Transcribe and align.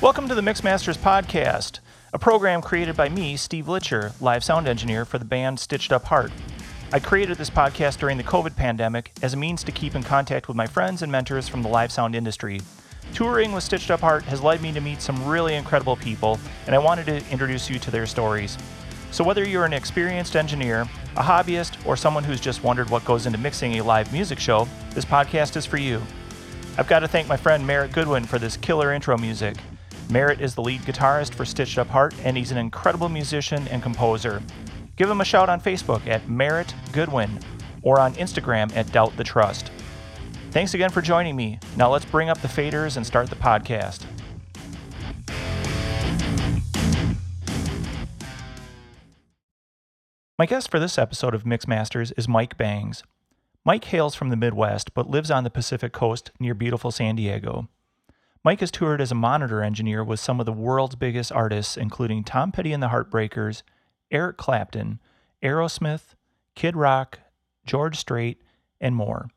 Welcome 0.00 0.28
to 0.28 0.34
the 0.34 0.40
Mixmasters 0.40 0.96
Podcast, 0.96 1.80
a 2.14 2.18
program 2.18 2.62
created 2.62 2.96
by 2.96 3.10
me, 3.10 3.36
Steve 3.36 3.66
Litcher, 3.66 4.18
live 4.18 4.42
sound 4.42 4.66
engineer 4.66 5.04
for 5.04 5.18
the 5.18 5.26
band 5.26 5.60
Stitched 5.60 5.92
Up 5.92 6.04
Heart. 6.04 6.32
I 6.90 7.00
created 7.00 7.36
this 7.36 7.50
podcast 7.50 7.98
during 7.98 8.16
the 8.16 8.24
COVID 8.24 8.56
pandemic 8.56 9.12
as 9.20 9.34
a 9.34 9.36
means 9.36 9.62
to 9.62 9.72
keep 9.72 9.94
in 9.94 10.02
contact 10.02 10.48
with 10.48 10.56
my 10.56 10.66
friends 10.66 11.02
and 11.02 11.12
mentors 11.12 11.48
from 11.48 11.62
the 11.62 11.68
live 11.68 11.92
sound 11.92 12.14
industry. 12.16 12.62
Touring 13.12 13.52
with 13.52 13.62
Stitched 13.62 13.90
Up 13.90 14.00
Heart 14.00 14.24
has 14.24 14.40
led 14.40 14.62
me 14.62 14.72
to 14.72 14.80
meet 14.80 15.02
some 15.02 15.28
really 15.28 15.54
incredible 15.54 15.96
people, 15.96 16.40
and 16.64 16.74
I 16.74 16.78
wanted 16.78 17.04
to 17.04 17.30
introduce 17.30 17.68
you 17.68 17.78
to 17.80 17.90
their 17.90 18.06
stories. 18.06 18.56
So, 19.10 19.22
whether 19.22 19.46
you're 19.46 19.66
an 19.66 19.74
experienced 19.74 20.34
engineer, 20.34 20.88
a 21.18 21.22
hobbyist, 21.22 21.76
or 21.86 21.94
someone 21.94 22.24
who's 22.24 22.40
just 22.40 22.64
wondered 22.64 22.88
what 22.88 23.04
goes 23.04 23.26
into 23.26 23.38
mixing 23.38 23.74
a 23.74 23.84
live 23.84 24.14
music 24.14 24.38
show, 24.38 24.66
this 24.94 25.04
podcast 25.04 25.58
is 25.58 25.66
for 25.66 25.76
you. 25.76 26.00
I've 26.78 26.88
got 26.88 27.00
to 27.00 27.08
thank 27.08 27.28
my 27.28 27.36
friend 27.36 27.66
Merritt 27.66 27.92
Goodwin 27.92 28.24
for 28.24 28.38
this 28.38 28.56
killer 28.56 28.94
intro 28.94 29.18
music. 29.18 29.58
Merritt 30.10 30.40
is 30.40 30.56
the 30.56 30.62
lead 30.62 30.80
guitarist 30.80 31.34
for 31.34 31.44
Stitched 31.44 31.78
Up 31.78 31.86
Heart, 31.86 32.14
and 32.24 32.36
he's 32.36 32.50
an 32.50 32.58
incredible 32.58 33.08
musician 33.08 33.68
and 33.68 33.80
composer. 33.80 34.42
Give 34.96 35.08
him 35.08 35.20
a 35.20 35.24
shout 35.24 35.48
on 35.48 35.60
Facebook 35.60 36.04
at 36.08 36.28
Merritt 36.28 36.74
Goodwin 36.90 37.38
or 37.82 38.00
on 38.00 38.14
Instagram 38.14 38.74
at 38.76 38.90
Doubt 38.90 39.16
the 39.16 39.22
Trust. 39.22 39.70
Thanks 40.50 40.74
again 40.74 40.90
for 40.90 41.00
joining 41.00 41.36
me. 41.36 41.60
Now 41.76 41.92
let's 41.92 42.04
bring 42.04 42.28
up 42.28 42.40
the 42.40 42.48
faders 42.48 42.96
and 42.96 43.06
start 43.06 43.30
the 43.30 43.36
podcast. 43.36 44.04
My 50.36 50.46
guest 50.46 50.72
for 50.72 50.80
this 50.80 50.98
episode 50.98 51.34
of 51.34 51.44
Mixmasters 51.44 52.12
is 52.16 52.26
Mike 52.26 52.56
Bangs. 52.56 53.04
Mike 53.64 53.84
hails 53.84 54.16
from 54.16 54.30
the 54.30 54.36
Midwest 54.36 54.92
but 54.92 55.08
lives 55.08 55.30
on 55.30 55.44
the 55.44 55.50
Pacific 55.50 55.92
Coast 55.92 56.32
near 56.40 56.54
beautiful 56.54 56.90
San 56.90 57.14
Diego. 57.14 57.68
Mike 58.42 58.60
has 58.60 58.70
toured 58.70 59.02
as 59.02 59.12
a 59.12 59.14
monitor 59.14 59.62
engineer 59.62 60.02
with 60.02 60.18
some 60.18 60.40
of 60.40 60.46
the 60.46 60.52
world's 60.52 60.94
biggest 60.96 61.30
artists, 61.30 61.76
including 61.76 62.24
Tom 62.24 62.52
Petty 62.52 62.72
and 62.72 62.82
the 62.82 62.88
Heartbreakers, 62.88 63.62
Eric 64.10 64.38
Clapton, 64.38 64.98
Aerosmith, 65.42 66.14
Kid 66.54 66.74
Rock, 66.74 67.20
George 67.66 67.98
Strait, 67.98 68.40
and 68.80 68.96
more. 68.96 69.28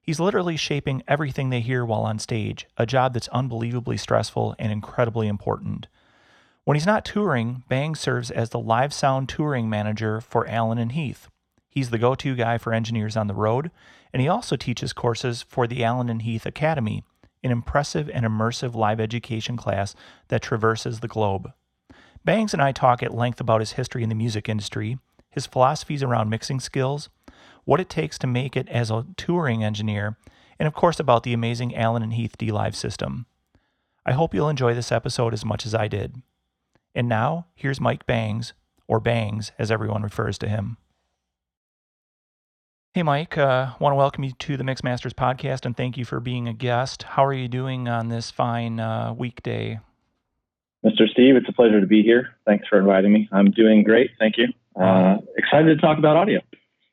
He's 0.00 0.20
literally 0.20 0.56
shaping 0.56 1.02
everything 1.08 1.50
they 1.50 1.60
hear 1.60 1.84
while 1.84 2.02
on 2.02 2.20
stage, 2.20 2.68
a 2.76 2.86
job 2.86 3.14
that's 3.14 3.26
unbelievably 3.28 3.96
stressful 3.96 4.54
and 4.60 4.70
incredibly 4.70 5.26
important. 5.26 5.88
When 6.62 6.76
he's 6.76 6.86
not 6.86 7.04
touring, 7.04 7.64
Bang 7.68 7.96
serves 7.96 8.30
as 8.30 8.50
the 8.50 8.60
live 8.60 8.94
sound 8.94 9.28
touring 9.28 9.68
manager 9.68 10.20
for 10.20 10.48
Allen 10.48 10.78
and 10.78 10.92
Heath. 10.92 11.28
He's 11.68 11.90
the 11.90 11.98
go 11.98 12.14
to 12.14 12.36
guy 12.36 12.58
for 12.58 12.72
engineers 12.72 13.16
on 13.16 13.26
the 13.26 13.34
road, 13.34 13.72
and 14.12 14.22
he 14.22 14.28
also 14.28 14.54
teaches 14.54 14.92
courses 14.92 15.42
for 15.42 15.66
the 15.66 15.82
Allen 15.82 16.08
and 16.08 16.22
Heath 16.22 16.46
Academy, 16.46 17.02
an 17.46 17.52
impressive 17.52 18.10
and 18.10 18.26
immersive 18.26 18.74
live 18.74 19.00
education 19.00 19.56
class 19.56 19.94
that 20.28 20.42
traverses 20.42 21.00
the 21.00 21.08
globe. 21.08 21.52
Bangs 22.24 22.52
and 22.52 22.60
I 22.60 22.72
talk 22.72 23.02
at 23.02 23.14
length 23.14 23.40
about 23.40 23.60
his 23.60 23.72
history 23.72 24.02
in 24.02 24.10
the 24.10 24.14
music 24.14 24.48
industry, 24.48 24.98
his 25.30 25.46
philosophies 25.46 26.02
around 26.02 26.28
mixing 26.28 26.60
skills, 26.60 27.08
what 27.64 27.80
it 27.80 27.88
takes 27.88 28.18
to 28.18 28.26
make 28.26 28.56
it 28.56 28.68
as 28.68 28.90
a 28.90 29.06
touring 29.16 29.64
engineer, 29.64 30.18
and 30.58 30.66
of 30.66 30.74
course 30.74 30.98
about 30.98 31.22
the 31.22 31.32
amazing 31.32 31.74
Allen 31.74 32.02
and 32.02 32.14
Heath 32.14 32.36
D 32.36 32.50
Live 32.50 32.76
system. 32.76 33.26
I 34.04 34.12
hope 34.12 34.34
you'll 34.34 34.48
enjoy 34.48 34.74
this 34.74 34.92
episode 34.92 35.32
as 35.32 35.44
much 35.44 35.64
as 35.64 35.74
I 35.74 35.88
did. 35.88 36.22
And 36.94 37.08
now, 37.08 37.46
here's 37.54 37.80
Mike 37.80 38.06
Bangs, 38.06 38.52
or 38.88 39.00
Bangs 39.00 39.52
as 39.58 39.70
everyone 39.70 40.02
refers 40.02 40.38
to 40.38 40.48
him. 40.48 40.78
Hey, 42.96 43.02
Mike. 43.02 43.36
Uh, 43.36 43.74
want 43.78 43.92
to 43.92 43.96
welcome 43.96 44.24
you 44.24 44.32
to 44.32 44.56
the 44.56 44.64
Mixmasters 44.64 45.12
podcast 45.12 45.66
and 45.66 45.76
thank 45.76 45.98
you 45.98 46.06
for 46.06 46.18
being 46.18 46.48
a 46.48 46.54
guest. 46.54 47.02
How 47.02 47.26
are 47.26 47.32
you 47.34 47.46
doing 47.46 47.88
on 47.88 48.08
this 48.08 48.30
fine 48.30 48.80
uh, 48.80 49.12
weekday? 49.12 49.80
Mr. 50.82 51.06
Steve, 51.06 51.36
it's 51.36 51.46
a 51.46 51.52
pleasure 51.52 51.78
to 51.78 51.86
be 51.86 52.02
here. 52.02 52.30
Thanks 52.46 52.66
for 52.66 52.78
inviting 52.78 53.12
me. 53.12 53.28
I'm 53.32 53.50
doing 53.50 53.82
great. 53.82 54.12
Thank 54.18 54.36
you. 54.38 54.46
Uh, 54.82 55.18
excited 55.36 55.74
to 55.74 55.76
talk 55.76 55.98
about 55.98 56.16
audio. 56.16 56.40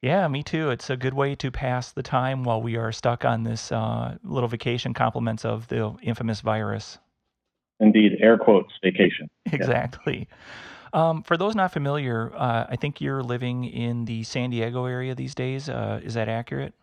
Yeah, 0.02 0.28
me 0.28 0.44
too. 0.44 0.72
It's 0.72 0.90
a 0.90 0.98
good 0.98 1.14
way 1.14 1.36
to 1.36 1.50
pass 1.50 1.94
the 1.94 2.04
time 2.04 2.44
while 2.44 2.62
we 2.62 2.76
are 2.76 2.92
stuck 2.92 3.24
on 3.24 3.46
this 3.46 3.72
uh, 3.72 4.18
little 4.26 4.50
vacation 4.50 4.94
compliments 4.94 5.46
of 5.46 5.70
the 5.70 5.96
infamous 6.04 6.42
virus. 6.42 6.98
Indeed, 7.80 8.18
air 8.20 8.38
quotes 8.38 8.74
vacation. 8.84 9.30
Exactly. 9.54 10.28
Yeah. 10.30 10.36
Um, 10.94 11.24
for 11.24 11.38
those 11.38 11.56
not 11.56 11.74
familiar, 11.74 12.32
uh, 12.36 12.68
I 12.70 12.76
think 12.76 13.02
you're 13.02 13.24
living 13.24 13.66
in 13.66 14.06
the 14.06 14.24
San 14.24 14.52
Diego 14.52 14.86
area 14.86 15.16
these 15.16 15.34
days. 15.34 15.68
Uh, 15.68 16.00
is 16.04 16.14
that 16.14 16.30
accurate? 16.30 16.74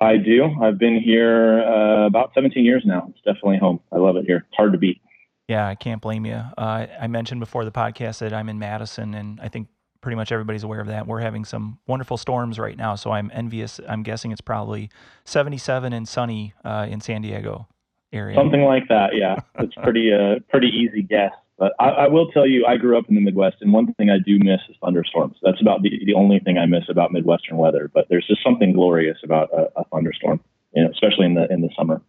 I 0.00 0.16
do. 0.16 0.48
I've 0.62 0.78
been 0.78 0.98
here 0.98 1.60
uh, 1.60 2.06
about 2.06 2.30
17 2.34 2.64
years 2.64 2.82
now. 2.86 3.08
It's 3.10 3.18
definitely 3.18 3.58
home. 3.58 3.80
I 3.92 3.98
love 3.98 4.16
it 4.16 4.24
here. 4.26 4.46
It's 4.48 4.56
hard 4.56 4.72
to 4.72 4.78
beat. 4.78 5.00
Yeah, 5.48 5.66
I 5.66 5.74
can't 5.74 6.00
blame 6.00 6.24
you. 6.24 6.40
Uh, 6.56 6.86
I 7.00 7.08
mentioned 7.08 7.40
before 7.40 7.64
the 7.64 7.72
podcast 7.72 8.20
that 8.20 8.32
I'm 8.32 8.48
in 8.48 8.58
Madison, 8.58 9.14
and 9.14 9.40
I 9.40 9.48
think 9.48 9.68
pretty 10.00 10.16
much 10.16 10.32
everybody's 10.32 10.62
aware 10.62 10.80
of 10.80 10.86
that. 10.86 11.06
We're 11.06 11.20
having 11.20 11.44
some 11.44 11.78
wonderful 11.86 12.16
storms 12.16 12.58
right 12.58 12.76
now, 12.76 12.94
so 12.94 13.10
I'm 13.10 13.30
envious. 13.34 13.80
I'm 13.88 14.02
guessing 14.02 14.30
it's 14.30 14.40
probably 14.40 14.90
77 15.24 15.92
and 15.92 16.08
sunny 16.08 16.54
uh, 16.64 16.86
in 16.88 17.00
San 17.00 17.22
Diego 17.22 17.68
area. 18.12 18.36
Something 18.36 18.62
like 18.62 18.88
that. 18.88 19.14
Yeah, 19.14 19.36
it's 19.58 19.74
pretty 19.74 20.12
uh, 20.12 20.38
pretty 20.48 20.68
easy 20.68 21.02
guess. 21.02 21.32
But 21.60 21.74
I, 21.78 21.90
I, 21.90 22.08
will 22.08 22.30
tell 22.32 22.46
you, 22.46 22.64
I 22.64 22.78
grew 22.78 22.96
up 22.96 23.04
in 23.10 23.14
the 23.14 23.20
Midwest, 23.20 23.58
and 23.60 23.70
one 23.70 23.92
thing 23.94 24.08
I 24.08 24.16
do 24.18 24.38
miss 24.38 24.60
is 24.70 24.76
thunderstorms. 24.82 25.36
That's 25.42 25.60
about 25.60 25.82
the, 25.82 25.90
the 26.06 26.14
only 26.14 26.38
thing 26.38 26.56
I 26.56 26.64
miss 26.64 26.84
about 26.88 27.12
Midwestern 27.12 27.58
weather. 27.58 27.90
But 27.92 28.06
there's 28.08 28.26
just 28.26 28.42
something 28.42 28.72
glorious 28.72 29.18
about 29.22 29.50
a, 29.52 29.68
a 29.78 29.84
thunderstorm, 29.92 30.40
you 30.74 30.82
know, 30.82 30.90
especially 30.90 31.26
in 31.26 31.34
the 31.34 31.46
in 31.52 31.60
the 31.60 31.68
summer. 31.76 32.00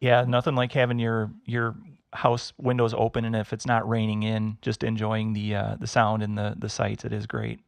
Yeah, 0.00 0.24
nothing 0.26 0.54
like 0.54 0.72
having 0.72 0.98
your 0.98 1.30
your 1.44 1.76
house 2.14 2.54
windows 2.56 2.94
open, 2.94 3.26
and 3.26 3.36
if 3.36 3.52
it's 3.52 3.66
not 3.66 3.86
raining 3.86 4.22
in, 4.22 4.56
just 4.62 4.82
enjoying 4.82 5.34
the 5.34 5.54
uh, 5.54 5.76
the 5.78 5.86
sound 5.86 6.22
and 6.22 6.38
the 6.38 6.54
the 6.58 6.70
sights. 6.70 7.04
It 7.04 7.12
is 7.12 7.26
great. 7.26 7.60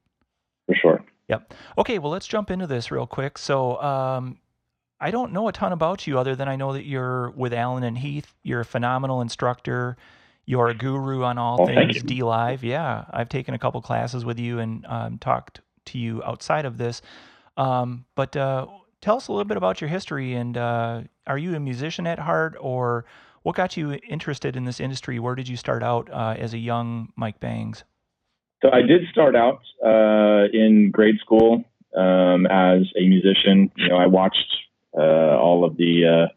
For 0.65 0.75
sure. 0.75 1.05
Yep. 1.29 1.53
Okay, 1.77 1.99
well, 1.99 2.11
let's 2.11 2.27
jump 2.27 2.51
into 2.51 2.67
this 2.67 2.91
real 2.91 3.07
quick. 3.07 3.37
So, 3.37 3.81
um, 3.83 4.39
I 4.99 5.11
don't 5.11 5.33
know 5.33 5.47
a 5.49 5.53
ton 5.53 5.73
about 5.73 6.07
you 6.07 6.19
other 6.19 6.35
than 6.35 6.49
I 6.49 6.57
know 6.57 6.73
that 6.73 6.87
you're 6.87 7.31
with 7.33 7.53
Allen 7.53 7.83
and 7.83 7.99
Heath. 7.99 8.35
You're 8.43 8.61
a 8.61 8.65
phenomenal 8.65 9.21
instructor. 9.21 9.99
You're 10.45 10.69
a 10.69 10.75
guru 10.75 11.23
on 11.23 11.39
all 11.39 11.63
oh, 11.63 11.67
things 11.67 12.03
D 12.03 12.23
Live. 12.23 12.65
Yeah, 12.65 13.05
I've 13.11 13.29
taken 13.29 13.55
a 13.55 13.59
couple 13.59 13.81
classes 13.81 14.25
with 14.25 14.39
you 14.39 14.59
and 14.59 14.85
um, 14.87 15.19
talked 15.19 15.61
to 15.87 15.99
you 15.99 16.23
outside 16.25 16.65
of 16.65 16.79
this. 16.79 17.01
Um, 17.57 18.05
but 18.15 18.37
uh, 18.37 18.67
tell 19.01 19.17
us 19.17 19.29
a 19.29 19.33
little 19.33 19.45
bit 19.45 19.57
about 19.57 19.81
your 19.81 19.89
history 19.89 20.35
and 20.35 20.57
uh, 20.57 21.03
are 21.27 21.39
you 21.39 21.55
a 21.55 21.61
musician 21.61 22.07
at 22.07 22.19
heart 22.19 22.57
or 22.61 23.05
what 23.43 23.57
got 23.57 23.77
you 23.77 23.99
interested 24.09 24.57
in 24.57 24.65
this 24.65 24.81
industry? 24.81 25.19
Where 25.19 25.35
did 25.35 25.49
you 25.49 25.57
start 25.57 25.83
out 25.83 26.09
uh, 26.11 26.35
as 26.39 26.55
a 26.55 26.59
young 26.59 27.13
Mike 27.17 27.41
Bangs? 27.41 27.85
So 28.63 28.71
I 28.73 28.83
did 28.83 29.03
start 29.11 29.35
out 29.35 29.61
uh, 29.85 30.47
in 30.53 30.91
grade 30.93 31.19
school 31.21 31.65
um, 31.97 32.47
as 32.47 32.83
a 32.97 33.07
musician. 33.07 33.71
You 33.77 33.89
know, 33.89 33.97
I 33.97 34.07
watched 34.07 34.57
uh, 34.97 35.37
all 35.37 35.65
of 35.65 35.77
the 35.77 36.29
uh, 36.29 36.33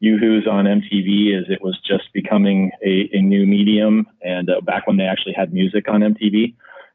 Yoo-Hoo's 0.00 0.46
on 0.50 0.64
MTV 0.64 1.38
as 1.38 1.44
it 1.50 1.62
was 1.62 1.78
just 1.86 2.12
becoming 2.12 2.72
a, 2.84 3.08
a 3.12 3.20
new 3.20 3.46
medium, 3.46 4.06
and 4.22 4.48
uh, 4.48 4.60
back 4.62 4.86
when 4.86 4.96
they 4.96 5.04
actually 5.04 5.34
had 5.34 5.52
music 5.52 5.88
on 5.88 6.00
MTV, 6.00 6.54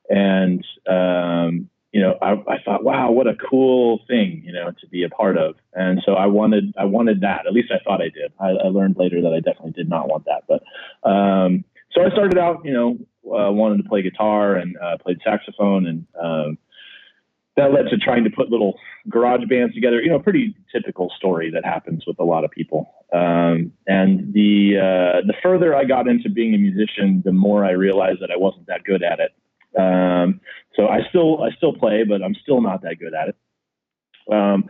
and 0.09 0.65
um, 0.87 1.69
you 1.91 2.01
know, 2.01 2.17
I, 2.21 2.31
I, 2.31 2.57
thought, 2.65 2.83
wow, 2.83 3.11
what 3.11 3.25
a 3.25 3.35
cool 3.49 4.01
thing, 4.05 4.41
you 4.43 4.51
know, 4.51 4.69
to 4.81 4.87
be 4.87 5.03
a 5.03 5.09
part 5.09 5.37
of, 5.37 5.55
and 5.73 6.01
so 6.05 6.13
I 6.13 6.25
wanted, 6.25 6.73
I 6.77 6.85
wanted 6.85 7.21
that. 7.21 7.47
At 7.47 7.53
least 7.53 7.71
I 7.71 7.81
thought 7.83 8.01
I 8.01 8.09
did. 8.09 8.33
I, 8.39 8.49
I 8.49 8.67
learned 8.67 8.97
later 8.97 9.21
that 9.21 9.33
I 9.33 9.39
definitely 9.39 9.71
did 9.71 9.87
not 9.87 10.09
want 10.09 10.25
that, 10.25 10.43
but 10.47 11.09
um, 11.09 11.63
so 11.91 12.03
I 12.03 12.09
started 12.09 12.37
out, 12.37 12.65
you 12.65 12.73
know, 12.73 12.97
uh, 13.25 13.51
wanted 13.51 13.77
to 13.81 13.87
play 13.87 14.01
guitar 14.01 14.55
and 14.55 14.75
uh, 14.77 14.97
played 14.97 15.19
saxophone 15.23 15.87
and 15.87 16.05
um, 16.21 16.57
that 17.57 17.71
led 17.71 17.89
to 17.89 17.97
trying 17.97 18.23
to 18.23 18.29
put 18.29 18.49
little 18.49 18.77
garage 19.09 19.45
bands 19.49 19.73
together. 19.73 20.01
You 20.01 20.09
know, 20.09 20.19
pretty 20.19 20.55
typical 20.71 21.11
story 21.17 21.49
that 21.51 21.63
happens 21.63 22.03
with 22.05 22.19
a 22.19 22.23
lot 22.23 22.43
of 22.43 22.51
people. 22.51 22.91
Um, 23.13 23.71
and 23.87 24.33
the 24.33 24.77
uh, 24.77 25.25
the 25.25 25.35
further 25.41 25.75
I 25.75 25.85
got 25.85 26.07
into 26.07 26.29
being 26.29 26.53
a 26.53 26.57
musician, 26.57 27.21
the 27.23 27.31
more 27.31 27.63
I 27.63 27.71
realized 27.71 28.21
that 28.21 28.31
I 28.31 28.37
wasn't 28.37 28.67
that 28.67 28.83
good 28.83 29.03
at 29.03 29.19
it. 29.19 29.31
Um, 29.79 30.41
so 30.75 30.87
I 30.87 30.99
still 31.09 31.43
I 31.43 31.51
still 31.55 31.73
play, 31.73 32.03
but 32.03 32.21
I'm 32.21 32.35
still 32.35 32.61
not 32.61 32.81
that 32.83 32.99
good 32.99 33.13
at 33.13 33.29
it. 33.29 33.35
Um, 34.31 34.69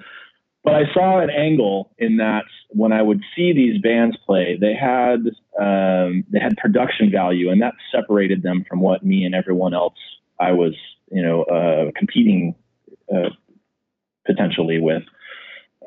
but 0.64 0.74
I 0.74 0.92
saw 0.94 1.20
an 1.20 1.30
angle 1.30 1.92
in 2.00 2.18
that 2.18 2.46
when 2.70 2.92
I 2.92 3.02
would 3.02 3.22
see 3.36 3.54
these 3.54 3.80
bands 3.82 4.18
play, 4.26 4.58
they 4.60 4.74
had 4.74 5.20
um, 5.60 6.24
they 6.30 6.40
had 6.40 6.58
production 6.58 7.12
value, 7.12 7.50
and 7.50 7.62
that 7.62 7.74
separated 7.92 8.44
them 8.44 8.66
from 8.68 8.80
what 8.80 9.06
me 9.06 9.26
and 9.26 9.36
everyone 9.36 9.74
else 9.74 9.98
I 10.40 10.52
was, 10.52 10.74
you 11.12 11.22
know, 11.22 11.44
uh, 11.44 11.92
competing 11.96 12.56
uh, 13.14 13.30
potentially 14.26 14.80
with 14.80 15.04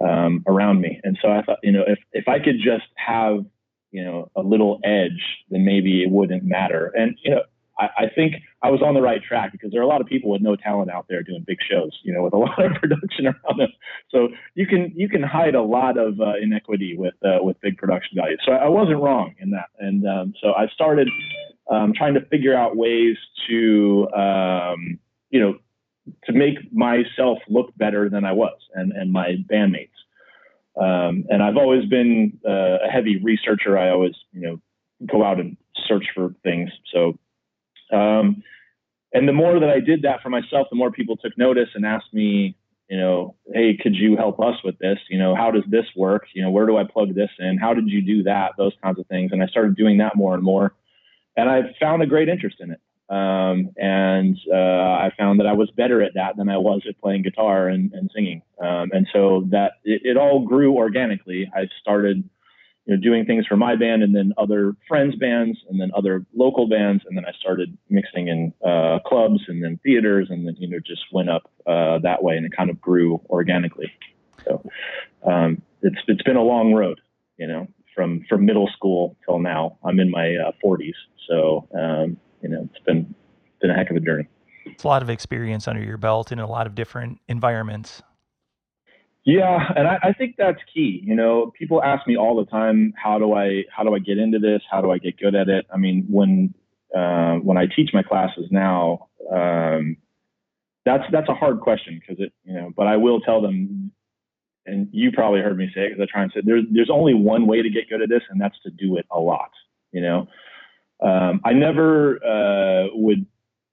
um, 0.01 0.45
around 0.47 0.81
me. 0.81 1.01
And 1.03 1.19
so 1.21 1.29
I 1.29 1.43
thought, 1.43 1.59
you 1.63 1.73
know, 1.73 1.85
if 1.87 1.99
if 2.13 2.29
I 2.29 2.39
could 2.39 2.57
just 2.57 2.87
have 2.97 3.45
you 3.91 4.05
know 4.05 4.31
a 4.37 4.43
little 4.43 4.81
edge, 4.85 5.23
then 5.51 5.65
maybe 5.65 6.03
it 6.03 6.11
wouldn't 6.11 6.45
matter. 6.45 6.93
And 6.95 7.17
you 7.23 7.31
know, 7.31 7.43
I, 7.79 7.89
I 7.99 8.05
think 8.15 8.35
I 8.63 8.71
was 8.71 8.83
on 8.83 8.95
the 8.95 9.01
right 9.01 9.23
track 9.23 9.53
because 9.53 9.71
there 9.71 9.81
are 9.81 9.85
a 9.85 9.89
lot 9.89 10.01
of 10.01 10.07
people 10.07 10.31
with 10.31 10.43
no 10.43 10.57
talent 10.57 10.91
out 10.91 11.07
there 11.09 11.23
doing 11.23 11.45
big 11.47 11.59
shows, 11.69 11.99
you 12.03 12.13
know, 12.13 12.23
with 12.23 12.33
a 12.33 12.37
lot 12.39 12.65
of 12.65 12.73
production 12.75 13.27
around 13.27 13.59
them. 13.59 13.73
So 14.11 14.29
you 14.55 14.67
can 14.67 14.93
you 14.95 15.09
can 15.09 15.23
hide 15.23 15.55
a 15.55 15.63
lot 15.63 15.99
of 15.99 16.21
uh, 16.21 16.35
inequity 16.41 16.97
with 16.97 17.15
uh, 17.25 17.43
with 17.43 17.61
big 17.61 17.79
production 17.79 18.17
values. 18.17 18.41
So 18.45 18.53
I 18.53 18.69
wasn't 18.69 19.01
wrong 19.01 19.35
in 19.39 19.51
that, 19.51 19.71
and 19.79 20.07
um, 20.07 20.35
so 20.41 20.53
I 20.53 20.69
started 20.69 21.09
um, 21.71 21.93
trying 21.97 22.15
to 22.15 22.25
figure 22.27 22.57
out 22.57 22.77
ways 22.77 23.17
to 23.49 24.09
um, 24.15 24.99
you 25.31 25.41
know 25.41 25.59
to 26.25 26.33
make 26.33 26.73
myself 26.73 27.39
look 27.49 27.77
better 27.77 28.09
than 28.09 28.25
I 28.25 28.33
was 28.33 28.59
and 28.75 28.93
and 28.93 29.13
my 29.13 29.37
bandmates. 29.51 29.91
Um, 30.81 31.25
and 31.29 31.43
I've 31.43 31.57
always 31.57 31.85
been 31.87 32.39
uh, 32.47 32.87
a 32.87 32.89
heavy 32.91 33.19
researcher. 33.21 33.77
I 33.77 33.91
always, 33.91 34.15
you 34.33 34.41
know, 34.41 34.61
go 35.07 35.25
out 35.25 35.41
and 35.41 35.57
search 35.89 36.07
for 36.15 36.35
things. 36.45 36.71
So, 36.93 37.19
um, 37.93 38.43
and 39.13 39.27
the 39.27 39.33
more 39.33 39.59
that 39.59 39.71
I 39.71 39.81
did 39.81 40.03
that 40.03 40.23
for 40.23 40.29
myself, 40.29 40.69
the 40.71 40.77
more 40.77 40.93
people 40.93 41.17
took 41.17 41.37
notice 41.37 41.69
and 41.75 41.85
asked 41.85 42.13
me, 42.13 42.55
you 42.89 42.97
know, 42.97 43.35
hey, 43.53 43.77
could 43.77 43.95
you 43.95 44.17
help 44.17 44.41
us 44.41 44.55
with 44.65 44.79
this? 44.79 44.99
You 45.11 45.19
know, 45.19 45.35
how 45.35 45.51
does 45.51 45.65
this 45.69 45.85
work? 45.97 46.27
You 46.35 46.43
know, 46.43 46.51
where 46.51 46.67
do 46.67 46.77
I 46.77 46.85
plug 46.85 47.15
this 47.15 47.31
in? 47.39 47.59
How 47.59 47.75
did 47.75 47.89
you 47.89 48.01
do 48.01 48.23
that? 48.25 48.53
Those 48.57 48.73
kinds 48.83 48.99
of 48.99 49.07
things. 49.09 49.33
And 49.33 49.43
I 49.43 49.47
started 49.47 49.77
doing 49.77 49.99
that 49.99 50.17
more 50.17 50.35
and 50.35 50.43
more. 50.43 50.75
And 51.37 51.51
I 51.51 51.75
found 51.81 52.03
a 52.03 52.07
great 52.07 52.29
interest 52.29 52.57
in 52.61 52.71
it. 52.71 52.81
Um, 53.11 53.71
and 53.77 54.37
uh, 54.53 54.55
I 54.55 55.11
found 55.17 55.41
that 55.41 55.47
I 55.47 55.55
was 55.55 55.71
better 55.71 56.03
at 56.03 56.13
that 56.15 56.37
than 56.37 56.51
I 56.51 56.59
was 56.59 56.83
at 56.87 57.01
playing 57.01 57.23
guitar 57.23 57.69
and, 57.69 57.93
and 57.95 58.11
singing. 58.15 58.43
Um, 58.61 58.91
and 58.93 59.07
so 59.13 59.47
that 59.51 59.73
it, 59.85 60.03
it, 60.05 60.17
all 60.19 60.47
grew 60.47 60.75
organically. 60.75 61.51
I 61.55 61.69
started 61.81 62.29
you 62.85 62.95
know, 62.95 63.01
doing 63.01 63.25
things 63.25 63.47
for 63.47 63.57
my 63.57 63.77
band 63.77 64.03
and 64.03 64.15
then 64.15 64.35
other 64.37 64.75
friends' 64.87 65.17
bands 65.17 65.59
and 65.71 65.81
then 65.81 65.91
other 65.97 66.27
local 66.35 66.69
bands. 66.69 67.03
And 67.09 67.17
then 67.17 67.25
I 67.25 67.33
started 67.41 67.77
mixing 67.89 68.29
in 68.29 68.53
uh, 68.63 68.99
clubs 69.07 69.41
and 69.49 69.65
then 69.65 69.81
theaters 69.83 70.29
and 70.29 70.47
then, 70.47 70.57
you 70.59 70.69
know, 70.69 70.79
just 70.79 71.03
went 71.11 71.31
up 71.31 71.51
uh, 71.67 71.99
that 72.01 72.23
way 72.23 72.37
and 72.37 72.45
it 72.45 72.53
kind 72.55 72.69
of 72.69 72.79
grew 72.79 73.23
organically. 73.31 73.91
So 74.45 74.63
um, 75.27 75.63
it's, 75.81 75.99
it's 76.09 76.23
been 76.25 76.37
a 76.37 76.43
long 76.43 76.75
road, 76.75 77.01
you 77.39 77.47
know, 77.47 77.69
from, 77.95 78.27
from 78.29 78.45
middle 78.45 78.69
school 78.77 79.17
till 79.25 79.39
now. 79.39 79.79
I'm 79.83 79.99
in 79.99 80.11
my 80.11 80.37
40s. 80.63 80.91
Uh, 80.91 80.93
so, 81.27 81.69
um, 81.75 82.19
you 82.43 82.49
know, 82.49 82.69
it's 82.73 82.85
been 82.85 83.15
been 83.61 83.71
a 83.71 83.75
heck 83.75 83.91
of 83.91 83.97
a 83.97 84.01
journey. 84.01 84.29
It's 84.67 84.85
a 84.85 84.89
lot 84.89 85.03
of 85.03 85.11
experience 85.11 85.67
under 85.67 85.83
your 85.83 85.97
belt 85.97 86.31
in 86.33 86.39
a 86.39 86.47
lot 86.47 86.67
of 86.67 86.75
different 86.75 87.21
environments. 87.29 88.03
Yeah, 89.25 89.59
and 89.77 89.87
I, 89.87 89.99
I, 90.03 90.13
think 90.15 90.37
that's 90.39 90.61
key. 90.73 91.03
You 91.05 91.15
know, 91.15 91.53
people 91.59 91.83
ask 91.83 92.07
me 92.07 92.17
all 92.17 92.37
the 92.37 92.47
time, 92.51 92.95
how 92.97 93.19
do 93.19 93.35
I 93.35 93.65
how 93.75 93.83
do 93.83 93.95
I 93.95 93.99
get 93.99 94.17
into 94.17 94.39
this? 94.39 94.63
How 94.71 94.81
do 94.81 94.91
I 94.91 94.99
get 94.99 95.19
good 95.19 95.35
at 95.35 95.49
it? 95.49 95.67
I 95.73 95.77
mean, 95.77 96.07
when 96.09 96.55
uh, 96.97 97.35
when 97.35 97.59
I 97.59 97.67
teach 97.67 97.91
my 97.93 98.03
classes 98.03 98.47
now, 98.51 99.09
um, 99.31 99.99
that's 100.87 101.05
that's 101.13 101.29
a 101.29 101.35
hard 101.35 101.61
question 101.61 102.01
because 102.01 102.25
it 102.25 102.33
you 102.45 102.55
know, 102.55 102.71
but 102.75 102.87
I 102.87 102.97
will 102.97 103.21
tell 103.21 103.43
them, 103.43 103.93
and 104.65 104.89
you 104.93 105.13
probably 105.13 105.41
heard 105.41 105.59
me 105.59 105.69
say 105.75 105.83
it 105.83 105.89
because 105.91 106.09
I 106.09 106.11
try 106.11 106.23
and 106.23 106.33
say 106.35 106.41
there's 106.43 106.65
there's 106.73 106.91
only 106.91 107.13
one 107.13 107.47
way 107.47 107.61
to 107.61 107.69
get 107.69 107.91
good 107.91 108.01
at 108.01 108.09
this, 108.09 108.23
and 108.31 108.41
that's 108.41 108.59
to 108.63 108.71
do 108.71 108.97
it 108.97 109.05
a 109.11 109.21
lot. 109.21 109.51
You 109.93 110.01
know, 110.01 110.29
um, 111.01 111.41
I 111.45 111.53
never 111.53 112.17
uh, 112.25 112.89
would, 112.93 113.25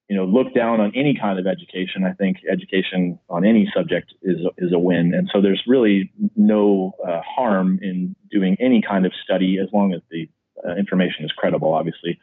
you 0.10 0.16
know, 0.16 0.26
look 0.26 0.54
down 0.54 0.80
on 0.80 0.92
any 0.96 1.18
kind 1.20 1.40
of 1.40 1.48
education. 1.48 2.04
I 2.04 2.14
think 2.14 2.38
education 2.50 3.20
on 3.30 3.46
any 3.46 3.72
subject 3.76 4.14
is 4.22 4.38
is 4.58 4.72
a 4.72 4.80
win, 4.80 5.14
and 5.14 5.30
so 5.34 5.42
there's 5.42 5.64
really 5.68 6.12
no 6.36 6.94
uh, 7.08 7.22
harm 7.22 7.80
in 7.82 8.16
doing 8.32 8.56
any 8.60 8.82
kind 8.82 9.06
of 9.06 9.14
study 9.24 9.58
as 9.60 9.68
long 9.74 9.94
as 9.94 10.02
the 10.12 10.30
uh, 10.68 10.76
information 10.76 11.26
is 11.26 11.32
credible, 11.32 11.74
obviously, 11.74 12.20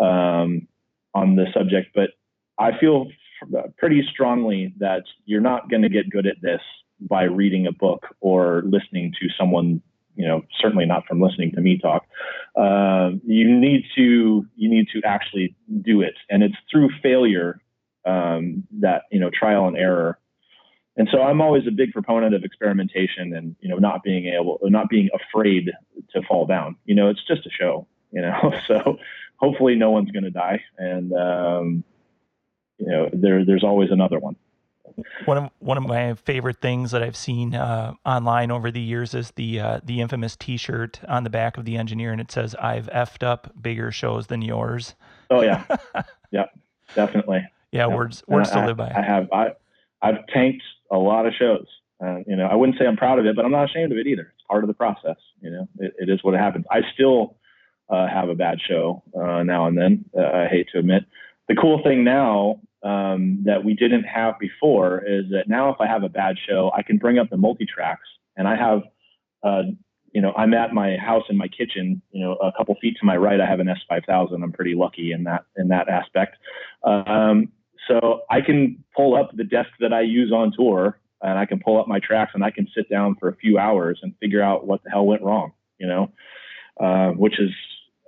um, 0.00 0.66
on 1.14 1.36
the 1.36 1.46
subject. 1.54 1.88
But 1.94 2.10
I 2.58 2.78
feel 2.78 3.08
pretty 3.76 4.06
strongly 4.12 4.74
that 4.78 5.02
you're 5.24 5.40
not 5.40 5.70
going 5.70 5.82
to 5.82 5.88
get 5.88 6.10
good 6.10 6.26
at 6.26 6.36
this 6.42 6.60
by 7.00 7.24
reading 7.24 7.66
a 7.66 7.72
book 7.72 8.06
or 8.20 8.62
listening 8.64 9.12
to 9.20 9.28
someone 9.38 9.82
you 10.16 10.26
know, 10.26 10.42
certainly 10.60 10.86
not 10.86 11.06
from 11.06 11.20
listening 11.20 11.52
to 11.52 11.60
me 11.60 11.78
talk. 11.78 12.04
Uh, 12.56 13.12
you 13.24 13.58
need 13.58 13.84
to 13.96 14.46
you 14.56 14.68
need 14.68 14.86
to 14.92 15.00
actually 15.04 15.54
do 15.80 16.00
it, 16.00 16.14
and 16.28 16.42
it's 16.42 16.56
through 16.70 16.90
failure 17.02 17.60
um, 18.04 18.64
that 18.80 19.02
you 19.10 19.20
know 19.20 19.30
trial 19.30 19.66
and 19.66 19.76
error. 19.76 20.18
And 20.96 21.08
so 21.10 21.22
I'm 21.22 21.40
always 21.40 21.66
a 21.66 21.70
big 21.70 21.92
proponent 21.92 22.34
of 22.34 22.44
experimentation 22.44 23.34
and 23.34 23.56
you 23.60 23.68
know 23.68 23.76
not 23.76 24.02
being 24.02 24.26
able 24.26 24.58
not 24.64 24.88
being 24.88 25.08
afraid 25.14 25.70
to 26.14 26.22
fall 26.28 26.46
down. 26.46 26.76
You 26.84 26.94
know, 26.94 27.08
it's 27.08 27.26
just 27.26 27.46
a 27.46 27.50
show. 27.50 27.86
You 28.10 28.22
know, 28.22 28.52
so 28.68 28.98
hopefully 29.36 29.74
no 29.74 29.90
one's 29.90 30.10
going 30.10 30.24
to 30.24 30.30
die, 30.30 30.62
and 30.78 31.12
um, 31.12 31.84
you 32.78 32.86
know 32.86 33.08
there 33.12 33.44
there's 33.44 33.64
always 33.64 33.90
another 33.90 34.18
one 34.18 34.36
one 35.24 35.38
of 35.38 35.50
one 35.58 35.78
of 35.78 35.84
my 35.84 36.14
favorite 36.14 36.60
things 36.60 36.90
that 36.90 37.02
I've 37.02 37.16
seen 37.16 37.54
uh, 37.54 37.94
online 38.04 38.50
over 38.50 38.70
the 38.70 38.80
years 38.80 39.14
is 39.14 39.30
the 39.32 39.60
uh, 39.60 39.80
the 39.82 40.00
infamous 40.00 40.36
T-shirt 40.36 41.00
on 41.08 41.24
the 41.24 41.30
back 41.30 41.56
of 41.56 41.64
the 41.64 41.76
engineer, 41.76 42.12
and 42.12 42.20
it 42.20 42.30
says, 42.30 42.54
"I've 42.56 42.86
effed 42.86 43.22
up 43.22 43.52
bigger 43.60 43.92
shows 43.92 44.26
than 44.26 44.42
yours." 44.42 44.94
Oh 45.30 45.42
yeah, 45.42 45.64
yeah, 46.30 46.46
definitely. 46.94 47.46
Yeah, 47.70 47.88
yeah. 47.88 47.94
words 47.94 48.22
words 48.26 48.50
to 48.50 48.66
live 48.66 48.76
by. 48.76 48.92
I 48.94 49.02
have 49.02 49.32
I 49.32 49.48
I've 50.02 50.26
tanked 50.28 50.62
a 50.90 50.98
lot 50.98 51.26
of 51.26 51.32
shows. 51.38 51.66
Uh, 52.04 52.18
you 52.26 52.36
know, 52.36 52.46
I 52.46 52.54
wouldn't 52.54 52.78
say 52.78 52.86
I'm 52.86 52.96
proud 52.96 53.18
of 53.18 53.26
it, 53.26 53.36
but 53.36 53.44
I'm 53.44 53.52
not 53.52 53.70
ashamed 53.70 53.92
of 53.92 53.98
it 53.98 54.06
either. 54.06 54.32
It's 54.34 54.44
part 54.48 54.64
of 54.64 54.68
the 54.68 54.74
process. 54.74 55.16
You 55.40 55.50
know, 55.50 55.68
it, 55.78 55.94
it 55.98 56.08
is 56.08 56.22
what 56.22 56.34
happens. 56.34 56.64
I 56.70 56.80
still 56.94 57.36
uh, 57.88 58.08
have 58.08 58.28
a 58.28 58.34
bad 58.34 58.58
show 58.68 59.02
uh, 59.16 59.42
now 59.42 59.66
and 59.66 59.78
then. 59.78 60.04
Uh, 60.16 60.22
I 60.22 60.48
hate 60.48 60.68
to 60.72 60.78
admit. 60.78 61.04
The 61.48 61.56
cool 61.56 61.82
thing 61.82 62.04
now 62.04 62.60
um, 62.82 63.42
that 63.44 63.64
we 63.64 63.74
didn't 63.74 64.04
have 64.04 64.38
before 64.38 65.02
is 65.06 65.24
that 65.30 65.48
now 65.48 65.70
if 65.70 65.80
I 65.80 65.86
have 65.86 66.02
a 66.02 66.08
bad 66.08 66.36
show, 66.48 66.70
I 66.76 66.82
can 66.82 66.98
bring 66.98 67.18
up 67.18 67.30
the 67.30 67.36
multi 67.36 67.66
tracks 67.66 68.08
and 68.36 68.48
I 68.48 68.56
have, 68.56 68.82
uh, 69.42 69.62
you 70.12 70.20
know, 70.20 70.32
I'm 70.36 70.54
at 70.54 70.72
my 70.72 70.96
house 70.96 71.24
in 71.30 71.36
my 71.36 71.48
kitchen, 71.48 72.02
you 72.10 72.24
know, 72.24 72.34
a 72.34 72.52
couple 72.56 72.74
feet 72.80 72.96
to 73.00 73.06
my 73.06 73.16
right, 73.16 73.40
I 73.40 73.46
have 73.46 73.60
an 73.60 73.68
S5000. 73.68 74.42
I'm 74.42 74.52
pretty 74.52 74.74
lucky 74.74 75.12
in 75.12 75.24
that, 75.24 75.44
in 75.56 75.68
that 75.68 75.88
aspect. 75.88 76.36
Um, 76.84 77.48
so 77.88 78.22
I 78.30 78.40
can 78.40 78.82
pull 78.96 79.16
up 79.16 79.30
the 79.34 79.44
desk 79.44 79.70
that 79.80 79.92
I 79.92 80.02
use 80.02 80.32
on 80.32 80.52
tour 80.56 80.98
and 81.22 81.38
I 81.38 81.46
can 81.46 81.60
pull 81.60 81.80
up 81.80 81.88
my 81.88 81.98
tracks 81.98 82.32
and 82.34 82.44
I 82.44 82.50
can 82.50 82.68
sit 82.74 82.88
down 82.90 83.16
for 83.18 83.28
a 83.28 83.36
few 83.36 83.58
hours 83.58 84.00
and 84.02 84.14
figure 84.20 84.42
out 84.42 84.66
what 84.66 84.82
the 84.84 84.90
hell 84.90 85.06
went 85.06 85.22
wrong, 85.22 85.52
you 85.78 85.86
know, 85.86 86.10
uh, 86.80 87.10
which 87.10 87.40
is 87.40 87.50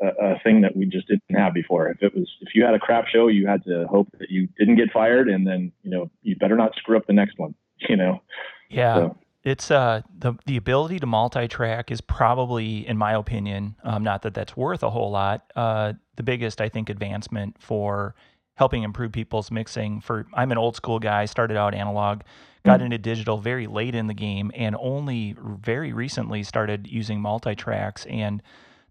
a, 0.02 0.06
a, 0.06 0.38
thing 0.43 0.61
that 0.62 0.76
we 0.76 0.87
just 0.87 1.08
didn't 1.08 1.23
have 1.37 1.55
before. 1.55 1.88
If 1.88 2.02
it 2.02 2.14
was, 2.14 2.29
if 2.41 2.55
you 2.55 2.64
had 2.64 2.75
a 2.75 2.79
crap 2.79 3.06
show, 3.06 3.29
you 3.29 3.46
had 3.46 3.64
to 3.64 3.87
hope 3.88 4.08
that 4.19 4.31
you 4.31 4.49
didn't 4.58 4.76
get 4.76 4.93
fired, 4.93 5.29
and 5.29 5.46
then 5.46 5.73
you 5.82 5.91
know 5.91 6.11
you 6.23 6.37
better 6.37 6.56
not 6.56 6.75
screw 6.76 6.96
up 6.96 7.06
the 7.06 7.12
next 7.12 7.38
one. 7.38 7.55
You 7.88 7.96
know. 7.96 8.23
Yeah. 8.70 8.94
So. 8.94 9.17
It's 9.43 9.70
uh 9.70 10.00
the 10.17 10.35
the 10.46 10.56
ability 10.56 11.00
to 11.00 11.06
multi-track 11.06 11.90
is 11.90 12.00
probably, 12.00 12.87
in 12.87 12.97
my 12.97 13.12
opinion, 13.12 13.75
um, 13.85 14.02
not 14.02 14.23
that 14.23 14.33
that's 14.33 14.57
worth 14.57 14.83
a 14.83 14.88
whole 14.88 15.11
lot. 15.11 15.52
Uh, 15.54 15.95
the 16.16 16.23
biggest 16.23 16.62
I 16.62 16.71
think 16.71 16.88
advancement 16.88 17.57
for 17.61 18.14
helping 18.54 18.85
improve 18.85 19.12
people's 19.12 19.50
mixing. 19.50 20.00
For 20.00 20.26
I'm 20.33 20.50
an 20.50 20.57
old 20.57 20.76
school 20.76 20.99
guy, 20.99 21.26
started 21.26 21.59
out 21.59 21.75
analog, 21.75 22.23
got 22.64 22.76
mm-hmm. 22.76 22.87
into 22.87 22.99
digital 22.99 23.37
very 23.37 23.66
late 23.66 23.95
in 23.95 24.07
the 24.07 24.14
game, 24.14 24.50
and 24.54 24.76
only 24.78 25.37
very 25.38 25.92
recently 25.92 26.42
started 26.42 26.87
using 26.87 27.21
multi-tracks 27.21 28.07
and 28.07 28.42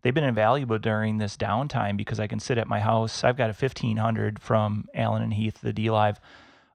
they've 0.03 0.13
been 0.13 0.23
invaluable 0.23 0.77
during 0.77 1.17
this 1.17 1.35
downtime 1.35 1.97
because 1.97 2.19
I 2.19 2.27
can 2.27 2.39
sit 2.39 2.57
at 2.57 2.67
my 2.67 2.79
house. 2.79 3.23
I've 3.23 3.37
got 3.37 3.49
a 3.49 3.53
1500 3.53 4.39
from 4.39 4.85
Allen 4.93 5.23
and 5.23 5.33
Heath, 5.33 5.59
the 5.61 5.73
D 5.73 5.89
Live. 5.89 6.19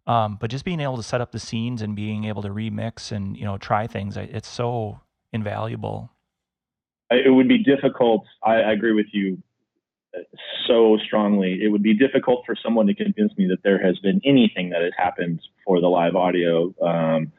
Um, 0.07 0.39
but 0.41 0.51
just 0.51 0.65
being 0.65 0.81
able 0.81 0.97
to 0.97 1.03
set 1.03 1.21
up 1.21 1.33
the 1.33 1.39
scenes 1.39 1.83
and 1.83 1.95
being 1.95 2.25
able 2.25 2.43
to 2.43 2.49
remix 2.49 3.13
and 3.13 3.37
you 3.37 3.45
know 3.45 3.59
try 3.59 3.87
things, 3.87 4.17
it's 4.17 4.49
so 4.49 5.01
invaluable. 5.33 6.11
It 7.11 7.33
would 7.33 7.49
be 7.49 7.63
difficult. 7.63 8.25
I, 8.43 8.57
I 8.57 8.73
agree 8.73 8.93
with 8.93 9.07
you 9.13 9.39
uh, 10.17 10.21
so 10.67 10.99
strongly. 11.07 11.61
It 11.63 11.69
would 11.69 11.83
be 11.83 11.95
difficult 11.95 12.45
for 12.47 12.55
someone 12.63 12.87
to 12.87 12.95
convince 12.95 13.37
me 13.37 13.47
that 13.49 13.63
there 13.63 13.79
has 13.85 13.99
been 13.99 14.21
anything 14.25 14.71
that 14.71 14.83
has 14.83 14.93
happened 14.97 15.41
for 15.65 15.81
the 15.81 15.89
live 15.89 16.17
audio 16.17 16.75
um, 16.83 17.33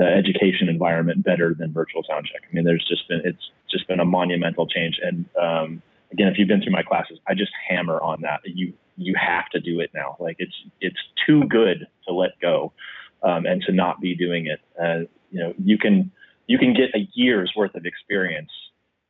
uh, 0.00 0.04
education 0.04 0.68
environment 0.68 1.24
better 1.24 1.54
than 1.58 1.72
virtual 1.72 2.02
soundcheck. 2.02 2.42
I 2.48 2.54
mean, 2.54 2.64
there's 2.64 2.84
just 2.88 3.08
been 3.08 3.22
it's 3.24 3.50
just 3.70 3.88
been 3.88 4.00
a 4.00 4.04
monumental 4.04 4.66
change. 4.66 4.98
And 5.02 5.26
um, 5.40 5.82
again, 6.12 6.28
if 6.28 6.38
you've 6.38 6.48
been 6.48 6.62
through 6.62 6.72
my 6.72 6.82
classes, 6.82 7.18
I 7.26 7.34
just 7.34 7.52
hammer 7.68 8.00
on 8.00 8.22
that. 8.22 8.40
You 8.44 8.72
you 8.96 9.14
have 9.14 9.48
to 9.50 9.60
do 9.60 9.80
it 9.80 9.90
now. 9.94 10.16
Like 10.18 10.36
it's 10.38 10.54
it's 10.80 10.98
too 11.26 11.44
good 11.44 11.86
to 12.06 12.14
let 12.14 12.38
go 12.40 12.72
um, 13.22 13.46
and 13.46 13.62
to 13.62 13.72
not 13.72 14.00
be 14.00 14.14
doing 14.14 14.46
it. 14.46 14.60
Uh, 14.80 15.06
you 15.30 15.40
know, 15.40 15.54
you 15.58 15.78
can 15.78 16.10
you 16.46 16.58
can 16.58 16.74
get 16.74 16.94
a 16.94 17.08
year's 17.14 17.52
worth 17.56 17.74
of 17.74 17.84
experience 17.84 18.50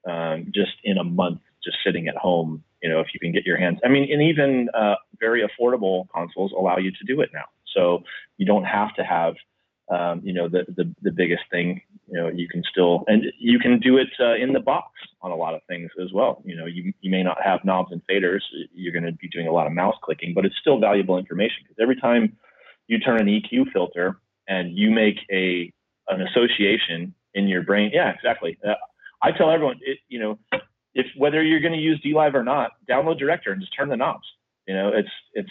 um, 0.08 0.50
just 0.54 0.72
in 0.84 0.98
a 0.98 1.04
month, 1.04 1.40
just 1.62 1.76
sitting 1.84 2.08
at 2.08 2.16
home. 2.16 2.62
You 2.82 2.90
know, 2.90 3.00
if 3.00 3.08
you 3.14 3.20
can 3.20 3.32
get 3.32 3.44
your 3.44 3.56
hands. 3.56 3.78
I 3.84 3.88
mean, 3.88 4.12
and 4.12 4.22
even 4.22 4.68
uh, 4.74 4.96
very 5.18 5.46
affordable 5.46 6.08
consoles 6.14 6.52
allow 6.52 6.76
you 6.76 6.90
to 6.90 7.04
do 7.06 7.20
it 7.20 7.30
now. 7.32 7.44
So 7.74 8.04
you 8.36 8.46
don't 8.46 8.64
have 8.64 8.94
to 8.94 9.04
have 9.04 9.34
um, 9.88 10.20
you 10.24 10.32
know, 10.32 10.48
the, 10.48 10.64
the, 10.76 10.92
the 11.02 11.12
biggest 11.12 11.42
thing. 11.50 11.82
You 12.08 12.20
know, 12.20 12.28
you 12.28 12.48
can 12.48 12.62
still, 12.70 13.04
and 13.08 13.24
you 13.38 13.58
can 13.58 13.80
do 13.80 13.96
it 13.96 14.08
uh, 14.20 14.34
in 14.34 14.52
the 14.52 14.60
box 14.60 14.92
on 15.22 15.32
a 15.32 15.36
lot 15.36 15.54
of 15.54 15.60
things 15.68 15.90
as 16.00 16.12
well. 16.12 16.42
You 16.44 16.56
know, 16.56 16.66
you, 16.66 16.92
you 17.00 17.10
may 17.10 17.22
not 17.22 17.38
have 17.44 17.64
knobs 17.64 17.90
and 17.92 18.00
faders. 18.08 18.40
You're 18.72 18.92
going 18.92 19.04
to 19.04 19.12
be 19.12 19.28
doing 19.28 19.48
a 19.48 19.52
lot 19.52 19.66
of 19.66 19.72
mouse 19.72 19.96
clicking, 20.02 20.32
but 20.34 20.44
it's 20.44 20.54
still 20.60 20.78
valuable 20.78 21.18
information 21.18 21.58
because 21.62 21.76
every 21.80 21.96
time 21.96 22.36
you 22.86 22.98
turn 22.98 23.20
an 23.20 23.26
EQ 23.26 23.72
filter 23.72 24.18
and 24.48 24.76
you 24.76 24.90
make 24.90 25.16
a 25.32 25.72
an 26.08 26.22
association 26.22 27.12
in 27.34 27.48
your 27.48 27.62
brain, 27.62 27.90
yeah, 27.92 28.12
exactly. 28.12 28.56
Uh, 28.64 28.74
I 29.22 29.32
tell 29.32 29.50
everyone, 29.50 29.80
it, 29.82 29.98
you 30.08 30.20
know, 30.20 30.38
if 30.94 31.06
whether 31.16 31.42
you're 31.42 31.60
going 31.60 31.72
to 31.72 31.78
use 31.78 32.00
DLive 32.04 32.34
or 32.34 32.44
not, 32.44 32.72
download 32.88 33.18
Director 33.18 33.50
and 33.50 33.60
just 33.60 33.74
turn 33.76 33.88
the 33.88 33.96
knobs. 33.96 34.26
You 34.68 34.74
know, 34.74 34.92
it's 34.94 35.10
it's 35.34 35.50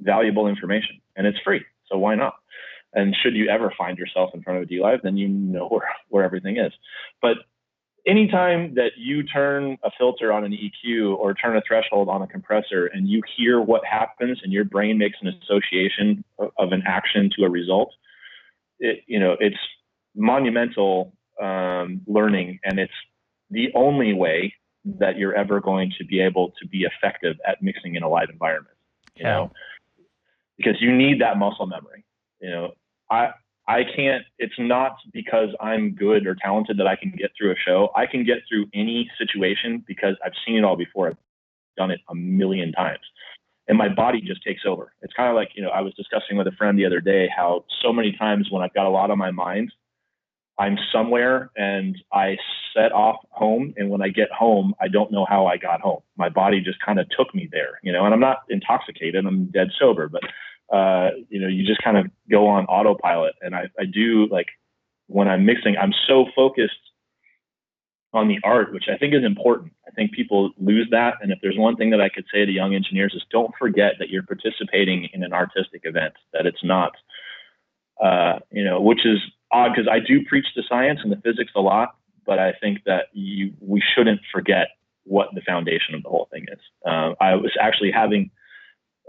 valuable 0.00 0.46
information 0.46 1.00
and 1.16 1.26
it's 1.26 1.38
free, 1.44 1.64
so 1.90 1.98
why 1.98 2.14
not? 2.14 2.34
And 2.96 3.14
should 3.22 3.36
you 3.36 3.48
ever 3.48 3.72
find 3.76 3.98
yourself 3.98 4.30
in 4.34 4.42
front 4.42 4.58
of 4.60 4.68
a 4.68 4.72
DLive, 4.72 5.02
then 5.02 5.16
you 5.16 5.28
know 5.28 5.68
where, 5.68 5.88
where 6.08 6.24
everything 6.24 6.56
is. 6.56 6.72
But 7.22 7.36
anytime 8.06 8.74
that 8.76 8.92
you 8.96 9.22
turn 9.22 9.76
a 9.84 9.90
filter 9.98 10.32
on 10.32 10.44
an 10.44 10.52
EQ 10.52 11.16
or 11.16 11.34
turn 11.34 11.56
a 11.56 11.62
threshold 11.68 12.08
on 12.08 12.22
a 12.22 12.26
compressor 12.26 12.86
and 12.86 13.06
you 13.06 13.20
hear 13.36 13.60
what 13.60 13.84
happens 13.84 14.40
and 14.42 14.52
your 14.52 14.64
brain 14.64 14.96
makes 14.96 15.18
an 15.20 15.28
association 15.28 16.24
of, 16.38 16.50
of 16.58 16.72
an 16.72 16.82
action 16.86 17.30
to 17.36 17.44
a 17.44 17.50
result, 17.50 17.92
it, 18.78 19.00
you 19.06 19.20
know, 19.20 19.36
it's 19.38 19.56
monumental 20.14 21.12
um, 21.40 22.00
learning 22.06 22.58
and 22.64 22.78
it's 22.78 22.92
the 23.50 23.68
only 23.74 24.14
way 24.14 24.54
that 24.84 25.18
you're 25.18 25.34
ever 25.34 25.60
going 25.60 25.92
to 25.98 26.04
be 26.04 26.20
able 26.20 26.52
to 26.60 26.66
be 26.66 26.84
effective 26.84 27.36
at 27.46 27.62
mixing 27.62 27.96
in 27.96 28.02
a 28.02 28.08
live 28.08 28.30
environment, 28.30 28.76
you 29.16 29.26
yeah. 29.26 29.34
know, 29.34 29.52
because 30.56 30.76
you 30.80 30.96
need 30.96 31.20
that 31.20 31.36
muscle 31.36 31.66
memory. 31.66 32.04
You 32.40 32.50
know, 32.50 32.74
I 33.10 33.30
I 33.68 33.82
can't. 33.96 34.24
It's 34.38 34.54
not 34.58 34.96
because 35.12 35.48
I'm 35.60 35.94
good 35.94 36.26
or 36.26 36.36
talented 36.36 36.78
that 36.78 36.86
I 36.86 36.96
can 36.96 37.10
get 37.10 37.32
through 37.36 37.52
a 37.52 37.56
show. 37.56 37.90
I 37.96 38.06
can 38.06 38.24
get 38.24 38.38
through 38.48 38.66
any 38.74 39.10
situation 39.18 39.84
because 39.86 40.16
I've 40.24 40.32
seen 40.46 40.56
it 40.56 40.64
all 40.64 40.76
before. 40.76 41.08
I've 41.08 41.16
done 41.76 41.90
it 41.90 42.00
a 42.08 42.14
million 42.14 42.72
times, 42.72 43.00
and 43.66 43.76
my 43.76 43.88
body 43.88 44.20
just 44.20 44.42
takes 44.44 44.62
over. 44.66 44.92
It's 45.02 45.12
kind 45.14 45.28
of 45.28 45.34
like 45.34 45.50
you 45.56 45.62
know 45.62 45.70
I 45.70 45.80
was 45.80 45.94
discussing 45.94 46.36
with 46.36 46.46
a 46.46 46.52
friend 46.52 46.78
the 46.78 46.86
other 46.86 47.00
day 47.00 47.28
how 47.34 47.64
so 47.82 47.92
many 47.92 48.12
times 48.16 48.48
when 48.50 48.62
I've 48.62 48.74
got 48.74 48.86
a 48.86 48.90
lot 48.90 49.10
on 49.10 49.18
my 49.18 49.32
mind, 49.32 49.72
I'm 50.58 50.78
somewhere 50.92 51.50
and 51.56 51.96
I 52.12 52.36
set 52.74 52.92
off 52.92 53.16
home, 53.30 53.74
and 53.76 53.90
when 53.90 54.00
I 54.00 54.08
get 54.08 54.30
home, 54.30 54.74
I 54.80 54.86
don't 54.88 55.10
know 55.10 55.26
how 55.28 55.46
I 55.46 55.56
got 55.56 55.80
home. 55.80 56.02
My 56.16 56.28
body 56.28 56.60
just 56.60 56.78
kind 56.84 57.00
of 57.00 57.08
took 57.10 57.34
me 57.34 57.48
there, 57.50 57.80
you 57.82 57.92
know. 57.92 58.04
And 58.04 58.14
I'm 58.14 58.20
not 58.20 58.42
intoxicated; 58.48 59.26
I'm 59.26 59.46
dead 59.46 59.68
sober, 59.76 60.08
but 60.08 60.22
uh, 60.72 61.10
you 61.28 61.40
know, 61.40 61.48
you 61.48 61.64
just 61.64 61.82
kind 61.82 61.96
of 61.96 62.06
go 62.30 62.46
on 62.48 62.64
autopilot. 62.66 63.34
And 63.40 63.54
I, 63.54 63.68
I 63.78 63.84
do 63.84 64.26
like 64.30 64.48
when 65.06 65.28
I'm 65.28 65.44
mixing, 65.44 65.76
I'm 65.76 65.92
so 66.08 66.26
focused 66.34 66.72
on 68.12 68.28
the 68.28 68.38
art, 68.42 68.72
which 68.72 68.84
I 68.92 68.96
think 68.96 69.14
is 69.14 69.24
important. 69.24 69.72
I 69.86 69.90
think 69.90 70.12
people 70.12 70.50
lose 70.58 70.88
that. 70.90 71.14
And 71.20 71.30
if 71.30 71.38
there's 71.42 71.58
one 71.58 71.76
thing 71.76 71.90
that 71.90 72.00
I 72.00 72.08
could 72.08 72.24
say 72.32 72.44
to 72.44 72.50
young 72.50 72.74
engineers 72.74 73.12
is 73.14 73.22
don't 73.30 73.54
forget 73.58 73.94
that 73.98 74.08
you're 74.08 74.22
participating 74.22 75.08
in 75.12 75.22
an 75.22 75.32
artistic 75.32 75.82
event, 75.84 76.14
that 76.32 76.46
it's 76.46 76.64
not, 76.64 76.92
uh, 78.02 78.38
you 78.50 78.64
know, 78.64 78.80
which 78.80 79.04
is 79.04 79.18
odd 79.52 79.72
because 79.74 79.88
I 79.90 80.00
do 80.00 80.24
preach 80.24 80.46
the 80.56 80.64
science 80.68 81.00
and 81.02 81.12
the 81.12 81.20
physics 81.22 81.52
a 81.54 81.60
lot, 81.60 81.96
but 82.24 82.38
I 82.38 82.52
think 82.60 82.84
that 82.86 83.06
you, 83.12 83.52
we 83.60 83.82
shouldn't 83.94 84.20
forget 84.32 84.68
what 85.04 85.28
the 85.34 85.40
foundation 85.42 85.94
of 85.94 86.02
the 86.02 86.08
whole 86.08 86.28
thing 86.32 86.46
is. 86.50 86.58
Uh, 86.84 87.14
I 87.20 87.34
was 87.36 87.52
actually 87.60 87.92
having 87.92 88.30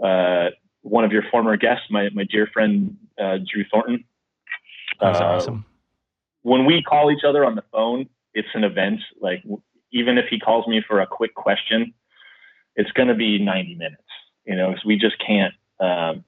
uh, 0.02 0.50
one 0.88 1.04
of 1.04 1.12
your 1.12 1.22
former 1.30 1.56
guests, 1.56 1.84
my, 1.90 2.08
my 2.12 2.24
dear 2.24 2.48
friend 2.52 2.96
uh, 3.20 3.38
Drew 3.50 3.64
Thornton. 3.70 4.04
That's 5.00 5.20
uh, 5.20 5.24
awesome. 5.24 5.64
When 6.42 6.64
we 6.64 6.82
call 6.82 7.10
each 7.10 7.24
other 7.26 7.44
on 7.44 7.54
the 7.54 7.64
phone, 7.72 8.08
it's 8.34 8.48
an 8.54 8.64
event. 8.64 9.00
Like 9.20 9.44
even 9.92 10.18
if 10.18 10.26
he 10.30 10.38
calls 10.38 10.66
me 10.66 10.82
for 10.86 11.00
a 11.00 11.06
quick 11.06 11.34
question, 11.34 11.94
it's 12.76 12.90
going 12.92 13.08
to 13.08 13.14
be 13.14 13.38
90 13.38 13.74
minutes. 13.74 14.02
You 14.44 14.56
know, 14.56 14.74
so 14.74 14.80
we 14.86 14.96
just 14.96 15.16
can't. 15.24 15.54
Um, 15.78 16.24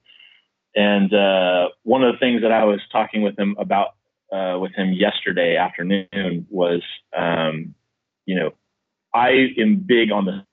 and 0.74 1.12
uh, 1.12 1.68
one 1.82 2.04
of 2.04 2.12
the 2.12 2.18
things 2.18 2.42
that 2.42 2.52
I 2.52 2.64
was 2.64 2.80
talking 2.92 3.22
with 3.22 3.38
him 3.38 3.56
about 3.58 3.94
uh, 4.32 4.58
with 4.60 4.72
him 4.74 4.92
yesterday 4.92 5.56
afternoon 5.56 6.46
was, 6.48 6.82
um, 7.16 7.74
you 8.26 8.36
know, 8.36 8.52
I 9.12 9.48
am 9.58 9.76
big 9.84 10.12
on 10.12 10.24
the 10.24 10.44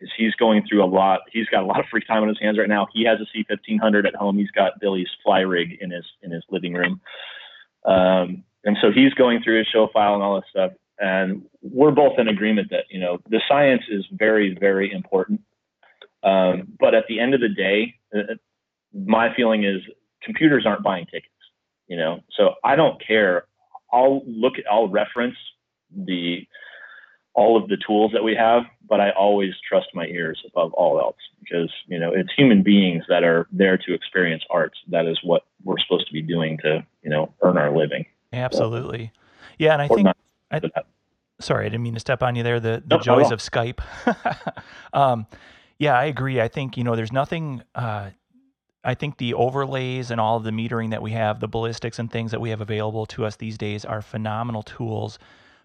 is 0.00 0.10
he's 0.16 0.34
going 0.34 0.64
through 0.68 0.84
a 0.84 0.86
lot. 0.86 1.20
He's 1.32 1.46
got 1.46 1.62
a 1.62 1.66
lot 1.66 1.80
of 1.80 1.86
free 1.90 2.04
time 2.04 2.22
on 2.22 2.28
his 2.28 2.38
hands 2.40 2.58
right 2.58 2.68
now. 2.68 2.86
He 2.92 3.04
has 3.04 3.18
a 3.20 3.36
C1500 3.36 4.06
at 4.06 4.14
home. 4.14 4.38
He's 4.38 4.50
got 4.50 4.80
Billy's 4.80 5.08
fly 5.22 5.40
rig 5.40 5.78
in 5.80 5.90
his 5.90 6.04
in 6.22 6.30
his 6.30 6.42
living 6.50 6.74
room, 6.74 7.00
um, 7.84 8.44
and 8.64 8.76
so 8.80 8.90
he's 8.90 9.14
going 9.14 9.42
through 9.42 9.58
his 9.58 9.66
show 9.66 9.88
file 9.92 10.14
and 10.14 10.22
all 10.22 10.36
this 10.36 10.50
stuff. 10.50 10.72
And 10.98 11.46
we're 11.62 11.92
both 11.92 12.18
in 12.18 12.28
agreement 12.28 12.68
that 12.70 12.84
you 12.90 13.00
know 13.00 13.18
the 13.28 13.40
science 13.48 13.82
is 13.90 14.04
very 14.12 14.56
very 14.58 14.92
important. 14.92 15.40
Um, 16.22 16.68
but 16.78 16.94
at 16.94 17.04
the 17.08 17.18
end 17.18 17.34
of 17.34 17.40
the 17.40 17.48
day, 17.48 17.94
uh, 18.14 18.34
my 18.94 19.34
feeling 19.34 19.64
is 19.64 19.80
computers 20.22 20.64
aren't 20.66 20.82
buying 20.82 21.06
tickets. 21.06 21.26
You 21.88 21.96
know, 21.96 22.20
so 22.36 22.54
I 22.62 22.76
don't 22.76 23.04
care. 23.04 23.44
I'll 23.92 24.22
look. 24.26 24.54
I'll 24.70 24.88
reference 24.88 25.36
the 25.94 26.46
all 27.34 27.56
of 27.56 27.68
the 27.68 27.76
tools 27.86 28.12
that 28.12 28.22
we 28.22 28.34
have, 28.34 28.64
but 28.90 29.00
I 29.00 29.10
always 29.10 29.52
trust 29.66 29.86
my 29.94 30.06
ears 30.06 30.42
above 30.44 30.74
all 30.74 31.00
else 31.00 31.16
because, 31.38 31.72
you 31.86 31.98
know, 31.98 32.12
it's 32.12 32.28
human 32.36 32.64
beings 32.64 33.04
that 33.08 33.22
are 33.22 33.46
there 33.52 33.78
to 33.78 33.94
experience 33.94 34.42
art. 34.50 34.72
That 34.88 35.06
is 35.06 35.16
what 35.22 35.44
we're 35.64 35.78
supposed 35.78 36.08
to 36.08 36.12
be 36.12 36.20
doing 36.20 36.58
to, 36.64 36.84
you 37.02 37.08
know, 37.08 37.32
earn 37.40 37.56
our 37.56 37.74
living. 37.74 38.04
Absolutely. 38.32 39.12
Yeah. 39.58 39.74
And 39.74 39.82
I 39.82 39.88
think, 39.88 40.08
I, 40.50 40.60
sorry, 41.38 41.66
I 41.66 41.68
didn't 41.68 41.84
mean 41.84 41.94
to 41.94 42.00
step 42.00 42.20
on 42.24 42.34
you 42.34 42.42
there. 42.42 42.58
The, 42.58 42.82
the 42.84 42.98
joys 42.98 43.30
of 43.30 43.38
Skype. 43.38 43.80
um, 44.92 45.24
yeah, 45.78 45.96
I 45.96 46.06
agree. 46.06 46.40
I 46.40 46.48
think, 46.48 46.76
you 46.76 46.82
know, 46.82 46.96
there's 46.96 47.12
nothing, 47.12 47.62
uh, 47.76 48.10
I 48.82 48.94
think 48.94 49.18
the 49.18 49.34
overlays 49.34 50.10
and 50.10 50.20
all 50.20 50.36
of 50.38 50.42
the 50.42 50.50
metering 50.50 50.90
that 50.90 51.00
we 51.00 51.12
have, 51.12 51.38
the 51.38 51.48
ballistics 51.48 52.00
and 52.00 52.10
things 52.10 52.32
that 52.32 52.40
we 52.40 52.50
have 52.50 52.60
available 52.60 53.06
to 53.06 53.24
us 53.24 53.36
these 53.36 53.56
days 53.56 53.84
are 53.84 54.02
phenomenal 54.02 54.64
tools 54.64 55.20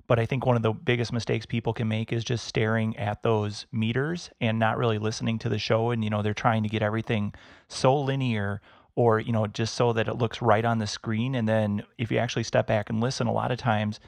but 0.07 0.19
I 0.19 0.25
think 0.25 0.45
one 0.45 0.55
of 0.55 0.61
the 0.61 0.73
biggest 0.73 1.11
mistakes 1.11 1.45
people 1.45 1.73
can 1.73 1.87
make 1.87 2.13
is 2.13 2.23
just 2.23 2.45
staring 2.45 2.95
at 2.97 3.23
those 3.23 3.65
meters 3.71 4.29
and 4.39 4.59
not 4.59 4.77
really 4.77 4.97
listening 4.99 5.39
to 5.39 5.49
the 5.49 5.57
show. 5.57 5.91
And, 5.91 6.03
you 6.03 6.09
know, 6.09 6.21
they're 6.21 6.33
trying 6.33 6.63
to 6.63 6.69
get 6.69 6.81
everything 6.81 7.33
so 7.67 7.99
linear 7.99 8.61
or, 8.95 9.19
you 9.19 9.31
know, 9.31 9.47
just 9.47 9.73
so 9.73 9.93
that 9.93 10.07
it 10.07 10.15
looks 10.15 10.41
right 10.41 10.63
on 10.63 10.79
the 10.79 10.87
screen. 10.87 11.35
And 11.35 11.49
then 11.49 11.83
if 11.97 12.11
you 12.11 12.17
actually 12.17 12.43
step 12.43 12.67
back 12.67 12.89
and 12.89 13.01
listen, 13.01 13.27
a 13.27 13.33
lot 13.33 13.51
of 13.51 13.57
times 13.57 13.99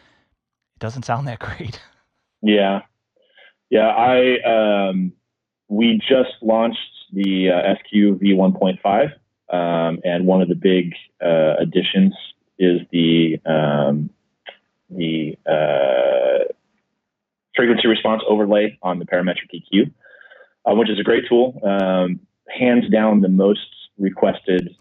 it 0.76 0.80
doesn't 0.80 1.04
sound 1.04 1.28
that 1.28 1.40
great. 1.58 1.82
Yeah. 2.42 2.82
Yeah. 3.70 3.88
I, 3.88 4.90
um, 4.90 5.14
we 5.68 6.00
just 6.08 6.34
launched 6.42 6.80
the 7.12 7.50
uh, 7.52 7.76
SQ 7.76 8.22
V1.5. 8.22 9.14
Um, 9.50 10.00
and 10.04 10.26
one 10.26 10.42
of 10.42 10.50
the 10.50 10.56
big 10.56 10.94
uh, 11.24 11.56
additions 11.60 12.14
is 12.60 12.82
the 12.92 13.40
um, 13.46 14.10
the 14.90 15.38
uh, 15.46 16.52
frequency 17.56 17.88
response 17.88 18.22
overlay 18.28 18.78
on 18.82 19.00
the 19.00 19.06
parametric 19.06 19.52
EQ, 19.54 19.92
uh, 20.66 20.76
which 20.76 20.90
is 20.90 21.00
a 21.00 21.04
great 21.04 21.24
tool. 21.28 21.60
Um, 21.64 22.20
hands 22.48 22.90
down, 22.90 23.22
the 23.22 23.30
most 23.30 23.68
requested 23.98 24.76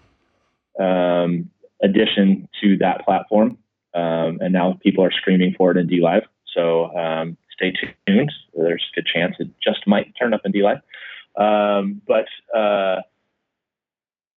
um, 0.79 1.51
addition 1.83 2.49
to 2.63 2.77
that 2.79 3.05
platform. 3.05 3.59
Um, 3.95 4.39
and 4.41 4.53
now 4.53 4.79
people 4.83 5.03
are 5.05 5.11
screaming 5.11 5.55
for 5.57 5.71
it 5.71 5.79
in 5.79 5.89
DLive. 5.89 6.27
So 6.55 6.95
um, 6.97 7.37
stay 7.53 7.73
tuned. 8.07 8.33
There's 8.55 8.85
a 8.93 8.95
good 8.95 9.07
chance 9.07 9.37
it 9.39 9.49
just 9.63 9.87
might 9.87 10.13
turn 10.19 10.35
up 10.35 10.43
in 10.45 10.53
DLive. 10.53 10.83
Um, 11.37 12.03
but 12.07 12.27
uh, 12.55 13.01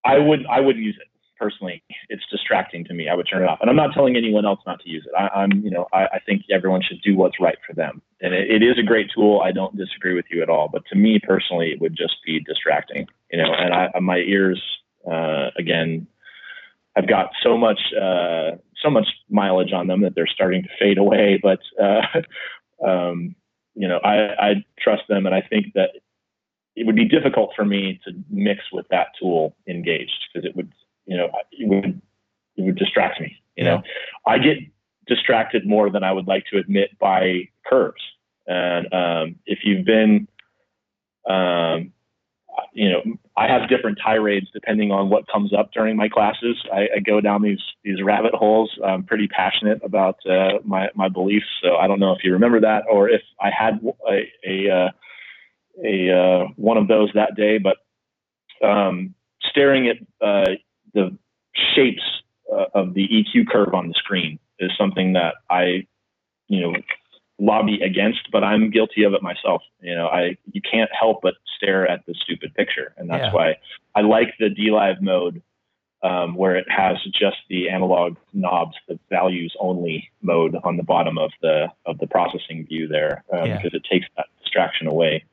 I 0.06 0.18
would 0.18 0.46
I 0.48 0.60
wouldn't 0.60 0.84
use 0.84 0.98
it 1.00 1.08
personally, 1.40 1.82
it's 2.10 2.24
distracting 2.30 2.84
to 2.86 2.94
me. 2.94 3.08
I 3.10 3.16
would 3.16 3.28
turn 3.32 3.44
it 3.44 3.48
off. 3.48 3.60
And 3.62 3.70
I'm 3.70 3.76
not 3.76 3.94
telling 3.94 4.16
anyone 4.16 4.46
else 4.46 4.60
not 4.68 4.80
to 4.82 4.90
use 4.90 5.06
it. 5.08 5.14
I, 5.18 5.44
am 5.44 5.52
you 5.64 5.72
know, 5.72 5.88
I, 5.94 6.06
I, 6.06 6.20
think 6.26 6.44
everyone 6.52 6.82
should 6.82 7.02
do 7.02 7.16
what's 7.16 7.40
right 7.40 7.58
for 7.66 7.74
them. 7.74 8.02
And 8.22 8.34
it, 8.34 8.50
it 8.50 8.64
is 8.64 8.78
a 8.78 8.84
great 8.84 9.10
tool. 9.14 9.42
I 9.44 9.52
don't 9.52 9.76
disagree 9.78 10.14
with 10.14 10.26
you 10.30 10.42
at 10.42 10.50
all. 10.50 10.70
But 10.72 10.84
to 10.92 10.96
me 10.96 11.20
personally, 11.20 11.72
it 11.72 11.82
would 11.82 11.96
just 11.96 12.18
be 12.26 12.40
distracting. 12.42 13.08
You 13.32 13.40
know, 13.40 13.54
and 13.54 13.74
I, 13.74 14.00
my 14.00 14.18
ears, 14.18 14.62
uh, 15.10 15.50
again, 15.58 16.08
I've 16.96 17.08
got 17.08 17.30
so 17.42 17.58
much, 17.58 17.80
uh, 18.00 18.58
so 18.84 18.90
much 18.90 19.08
mileage 19.30 19.74
on 19.74 19.88
them 19.88 20.02
that 20.02 20.16
they're 20.16 20.28
starting 20.28 20.64
to 20.64 20.70
fade 20.80 20.98
away. 20.98 21.40
But 21.50 21.60
uh, 21.82 22.86
um, 22.86 23.36
you 23.76 23.88
know, 23.88 24.00
I, 24.04 24.50
I 24.50 24.54
trust 24.80 25.04
them, 25.08 25.26
and 25.26 25.34
I 25.34 25.42
think 25.42 25.74
that 25.76 25.92
it 26.76 26.86
would 26.86 26.96
be 26.96 27.06
difficult 27.06 27.52
for 27.56 27.66
me 27.66 28.00
to 28.06 28.14
mix 28.30 28.62
with 28.72 28.88
that 28.90 29.08
tool 29.20 29.56
engaged 29.68 30.28
because 30.34 30.48
it 30.48 30.56
would 30.56 30.72
you 31.10 31.18
know, 31.18 31.32
it 31.52 31.68
would 31.68 32.02
it 32.56 32.62
would 32.62 32.78
distract 32.78 33.20
me. 33.20 33.36
You 33.56 33.66
know, 33.66 33.82
I 34.28 34.38
get 34.38 34.60
distracted 35.08 35.66
more 35.66 35.90
than 35.90 36.04
I 36.04 36.14
would 36.14 36.28
like 36.28 36.46
to 36.52 36.60
admit 36.60 36.98
by 37.00 37.50
curves. 37.66 38.02
And 38.48 38.94
um, 38.94 39.36
if 39.46 39.60
you've 39.64 39.86
been, 39.86 40.28
um, 41.28 41.92
you 42.74 42.90
know, 42.90 43.02
I 43.36 43.48
have 43.48 43.70
different 43.70 43.98
tirades 44.04 44.48
depending 44.54 44.92
on 44.92 45.10
what 45.10 45.28
comes 45.28 45.52
up 45.52 45.72
during 45.74 45.98
my 45.98 46.10
classes. 46.10 46.58
I, 46.72 46.90
I 46.98 47.00
go 47.00 47.22
down 47.22 47.42
these 47.42 47.62
these 47.84 48.04
rabbit 48.04 48.36
holes. 48.36 48.72
I'm 48.86 49.04
pretty 49.04 49.28
passionate 49.28 49.82
about 49.84 50.18
uh, 50.30 50.60
my 50.64 50.90
my 50.94 51.10
beliefs. 51.10 51.48
So 51.64 51.76
I 51.76 51.88
don't 51.88 52.00
know 52.00 52.14
if 52.14 52.24
you 52.24 52.34
remember 52.34 52.62
that 52.62 52.84
or 52.90 53.10
if 53.10 53.22
I 53.42 53.50
had 53.50 53.82
a 54.08 54.32
a, 54.48 54.70
uh, 54.70 54.90
a 55.84 56.12
uh, 56.12 56.48
one 56.56 56.78
of 56.78 56.88
those 56.88 57.10
that 57.16 57.36
day. 57.36 57.58
But 57.58 57.78
um, 58.66 59.16
staring 59.42 59.88
at 59.88 59.98
uh, 60.22 60.52
the 60.94 61.18
shapes 61.76 62.04
uh, 62.52 62.66
of 62.74 62.94
the 62.94 63.08
EQ 63.08 63.48
curve 63.48 63.74
on 63.74 63.88
the 63.88 63.94
screen 63.94 64.40
is 64.60 64.72
something 64.78 65.14
that 65.14 65.36
I, 65.50 65.88
you 66.48 66.62
know, 66.62 66.76
lobby 67.40 67.82
against, 67.82 68.30
but 68.32 68.44
I'm 68.44 68.70
guilty 68.70 69.04
of 69.04 69.14
it 69.14 69.22
myself. 69.22 69.62
You 69.82 69.96
know, 69.96 70.08
I 70.08 70.38
you 70.52 70.62
can't 70.62 70.90
help 70.98 71.22
but 71.22 71.36
stare 71.58 71.88
at 71.88 72.06
the 72.06 72.14
stupid 72.14 72.54
picture, 72.54 72.94
and 72.98 73.10
that's 73.10 73.26
yeah. 73.26 73.34
why 73.34 73.56
I 73.96 74.02
like 74.02 74.34
the 74.40 74.50
DLive 74.50 75.02
mode 75.02 75.42
um, 76.02 76.36
where 76.36 76.56
it 76.56 76.66
has 76.70 76.98
just 77.14 77.38
the 77.50 77.70
analog 77.70 78.16
knobs, 78.34 78.76
the 78.88 79.00
values 79.10 79.56
only 79.60 80.10
mode 80.22 80.56
on 80.64 80.78
the 80.78 80.84
bottom 80.84 81.18
of 81.18 81.32
the 81.42 81.68
of 81.86 81.98
the 82.00 82.08
processing 82.08 82.66
view 82.68 82.88
there, 82.88 83.24
um, 83.34 83.46
yeah. 83.46 83.58
because 83.58 83.74
it 83.74 83.84
takes 83.90 84.06
that 84.18 84.28
distraction 84.42 84.88
away. 84.88 85.24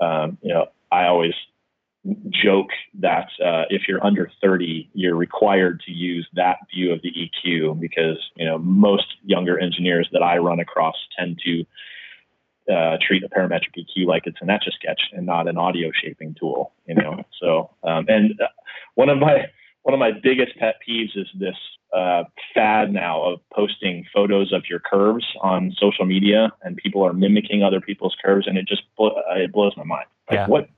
Um, 0.00 0.38
you 0.42 0.52
know, 0.52 0.66
I 0.90 1.06
always 1.06 1.34
joke 2.30 2.70
that 2.98 3.28
uh, 3.44 3.64
if 3.68 3.82
you're 3.86 4.04
under 4.04 4.30
30, 4.42 4.90
you're 4.94 5.16
required 5.16 5.82
to 5.86 5.92
use 5.92 6.26
that 6.34 6.58
view 6.74 6.92
of 6.92 7.02
the 7.02 7.12
EQ 7.12 7.78
because 7.78 8.18
you 8.36 8.46
know 8.46 8.58
most 8.58 9.06
younger 9.24 9.58
engineers 9.58 10.08
that 10.12 10.22
I 10.22 10.38
run 10.38 10.60
across 10.60 10.96
tend 11.18 11.40
to 11.44 11.64
uh, 12.72 12.96
treat 13.06 13.22
a 13.22 13.28
parametric 13.28 13.76
EQ 13.76 14.06
like 14.06 14.22
it's 14.26 14.38
an 14.40 14.50
etch 14.50 14.64
a 14.66 14.72
sketch 14.72 15.00
and 15.12 15.26
not 15.26 15.48
an 15.48 15.58
audio 15.58 15.90
shaping 15.92 16.34
tool. 16.38 16.72
You 16.86 16.94
know, 16.94 17.22
so 17.40 17.70
um, 17.84 18.06
and 18.08 18.40
uh, 18.40 18.46
one 18.94 19.08
of 19.08 19.18
my 19.18 19.46
one 19.82 19.94
of 19.94 20.00
my 20.00 20.12
biggest 20.12 20.56
pet 20.56 20.76
peeves 20.86 21.16
is 21.16 21.26
this 21.38 21.56
uh, 21.94 22.24
fad 22.54 22.92
now 22.92 23.22
of 23.22 23.40
posting 23.52 24.06
photos 24.14 24.52
of 24.52 24.62
your 24.70 24.78
curves 24.78 25.26
on 25.42 25.74
social 25.78 26.06
media, 26.06 26.50
and 26.62 26.76
people 26.76 27.04
are 27.04 27.12
mimicking 27.12 27.62
other 27.62 27.80
people's 27.80 28.16
curves, 28.24 28.46
and 28.46 28.56
it 28.56 28.66
just 28.66 28.82
it 28.98 29.52
blows 29.52 29.74
my 29.76 29.84
mind. 29.84 30.06
Like, 30.30 30.36
yeah. 30.38 30.46
what 30.46 30.68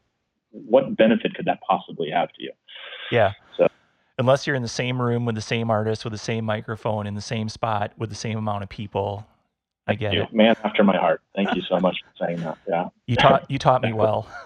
what 0.53 0.97
benefit 0.97 1.35
could 1.35 1.47
that 1.47 1.61
possibly 1.69 2.11
have 2.11 2.29
to 2.33 2.43
you? 2.43 2.53
Yeah. 3.11 3.33
So 3.57 3.69
unless 4.19 4.47
you're 4.47 4.57
in 4.57 4.63
the 4.63 4.69
same 4.69 5.01
room 5.01 5.25
with 5.25 5.35
the 5.35 5.43
same 5.43 5.71
artist 5.71 6.05
with 6.05 6.13
the 6.13 6.19
same 6.19 6.45
microphone 6.45 7.07
in 7.07 7.15
the 7.15 7.21
same 7.21 7.49
spot 7.49 7.93
with 7.99 8.11
the 8.11 8.17
same 8.17 8.39
amount 8.39 8.63
of 8.63 8.69
people, 8.69 9.27
I 9.87 9.95
get 9.95 10.13
you. 10.13 10.23
it. 10.23 10.33
Man 10.33 10.55
after 10.65 10.85
my 10.85 10.97
heart. 10.97 11.23
Thank 11.35 11.55
you 11.55 11.63
so 11.69 11.79
much 11.81 11.97
for 12.03 12.27
saying 12.27 12.41
that. 12.41 12.59
Yeah. 12.69 12.89
You 13.07 13.17
taught 13.17 13.51
you 13.51 13.59
taught 13.59 13.83
me 13.83 13.93
well. 13.93 14.29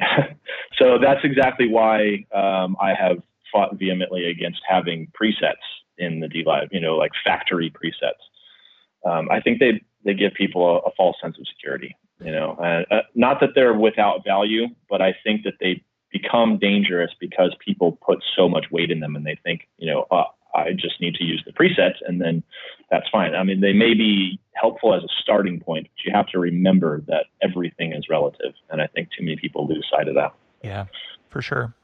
so 0.78 0.98
that's 0.98 1.20
exactly 1.24 1.68
why 1.68 2.24
um, 2.34 2.76
I 2.80 2.94
have 2.94 3.18
fought 3.52 3.78
vehemently 3.78 4.28
against 4.30 4.60
having 4.66 5.08
presets 5.20 5.54
in 5.98 6.20
the 6.20 6.26
DLive, 6.26 6.68
you 6.72 6.80
know, 6.80 6.96
like 6.96 7.12
factory 7.24 7.70
presets. 7.70 9.08
Um, 9.08 9.28
I 9.30 9.40
think 9.40 9.60
they 9.60 9.82
they 10.04 10.14
give 10.14 10.32
people 10.34 10.68
a, 10.68 10.78
a, 10.88 10.90
false 10.96 11.16
sense 11.22 11.38
of 11.38 11.46
security. 11.46 11.94
You 12.24 12.32
know, 12.32 12.52
uh, 12.52 13.02
not 13.14 13.40
that 13.40 13.50
they're 13.54 13.74
without 13.74 14.24
value, 14.24 14.68
but 14.88 15.02
I 15.02 15.14
think 15.24 15.44
that 15.44 15.54
they 15.60 15.82
become 16.12 16.58
dangerous 16.58 17.10
because 17.18 17.54
people 17.64 17.92
put 17.92 18.22
so 18.36 18.48
much 18.48 18.66
weight 18.70 18.90
in 18.90 19.00
them 19.00 19.16
and 19.16 19.26
they 19.26 19.38
think, 19.42 19.68
you 19.78 19.90
know, 19.90 20.06
uh, 20.10 20.24
I 20.54 20.72
just 20.72 21.00
need 21.00 21.14
to 21.14 21.24
use 21.24 21.42
the 21.46 21.52
presets 21.52 21.96
and 22.06 22.20
then 22.20 22.42
that's 22.90 23.08
fine. 23.08 23.34
I 23.34 23.42
mean, 23.42 23.60
they 23.60 23.72
may 23.72 23.94
be 23.94 24.38
helpful 24.52 24.94
as 24.94 25.02
a 25.02 25.08
starting 25.22 25.58
point, 25.60 25.88
but 25.96 26.04
you 26.04 26.12
have 26.14 26.26
to 26.28 26.38
remember 26.38 27.00
that 27.08 27.26
everything 27.42 27.92
is 27.92 28.04
relative. 28.10 28.52
And 28.68 28.82
I 28.82 28.86
think 28.86 29.08
too 29.16 29.24
many 29.24 29.36
people 29.36 29.66
lose 29.66 29.86
sight 29.90 30.08
of 30.08 30.14
that. 30.14 30.34
Yeah, 30.62 30.84
for 31.30 31.40
sure. 31.40 31.74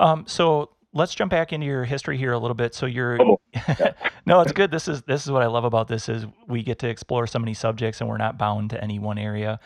Um, 0.00 0.24
so 0.26 0.70
let's 0.92 1.14
jump 1.14 1.30
back 1.30 1.52
into 1.52 1.66
your 1.66 1.84
history 1.84 2.16
here 2.16 2.32
a 2.32 2.38
little 2.38 2.54
bit. 2.54 2.74
So 2.74 2.86
you're 2.86 3.20
oh, 3.20 3.40
yeah. 3.54 3.92
no, 4.26 4.40
it's 4.40 4.52
good. 4.52 4.70
This 4.70 4.88
is 4.88 5.02
this 5.02 5.24
is 5.24 5.30
what 5.30 5.42
I 5.42 5.46
love 5.46 5.64
about 5.64 5.88
this 5.88 6.08
is 6.08 6.26
we 6.46 6.62
get 6.62 6.78
to 6.80 6.88
explore 6.88 7.26
so 7.26 7.38
many 7.38 7.54
subjects 7.54 8.00
and 8.00 8.08
we're 8.08 8.18
not 8.18 8.38
bound 8.38 8.70
to 8.70 8.82
any 8.82 8.98
one 8.98 9.18
area. 9.18 9.60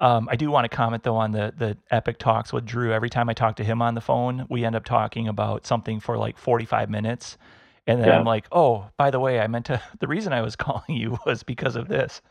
Um, 0.00 0.28
I 0.30 0.36
do 0.36 0.50
want 0.50 0.64
to 0.64 0.74
comment 0.74 1.04
though 1.04 1.16
on 1.16 1.32
the 1.32 1.52
the 1.56 1.76
epic 1.90 2.18
talks 2.18 2.52
with 2.52 2.64
Drew. 2.64 2.92
Every 2.92 3.10
time 3.10 3.28
I 3.28 3.34
talk 3.34 3.56
to 3.56 3.64
him 3.64 3.80
on 3.82 3.94
the 3.94 4.00
phone, 4.00 4.46
we 4.48 4.64
end 4.64 4.76
up 4.76 4.84
talking 4.84 5.28
about 5.28 5.66
something 5.66 6.00
for 6.00 6.16
like 6.18 6.36
45 6.38 6.90
minutes. 6.90 7.38
And 7.86 8.00
then 8.00 8.08
yeah. 8.08 8.18
I'm 8.18 8.24
like, 8.24 8.46
oh, 8.52 8.88
by 8.96 9.10
the 9.10 9.18
way, 9.18 9.40
I 9.40 9.46
meant 9.46 9.66
to. 9.66 9.80
The 10.00 10.08
reason 10.08 10.32
I 10.32 10.42
was 10.42 10.56
calling 10.66 10.96
you 10.96 11.18
was 11.26 11.42
because 11.42 11.76
of 11.76 11.88
this. 11.88 12.22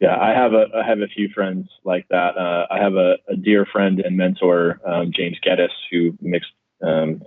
Yeah, 0.00 0.16
I 0.20 0.30
have 0.30 0.52
a 0.52 0.66
I 0.74 0.86
have 0.86 0.98
a 1.00 1.06
few 1.06 1.28
friends 1.34 1.68
like 1.84 2.06
that. 2.10 2.36
Uh, 2.36 2.66
I 2.70 2.78
have 2.78 2.94
a, 2.94 3.14
a, 3.28 3.36
dear 3.36 3.64
friend 3.64 4.00
and 4.00 4.16
mentor, 4.16 4.80
um, 4.84 5.12
James 5.14 5.38
Geddes, 5.40 5.72
who 5.90 6.18
mixed 6.20 6.50
um, 6.82 7.22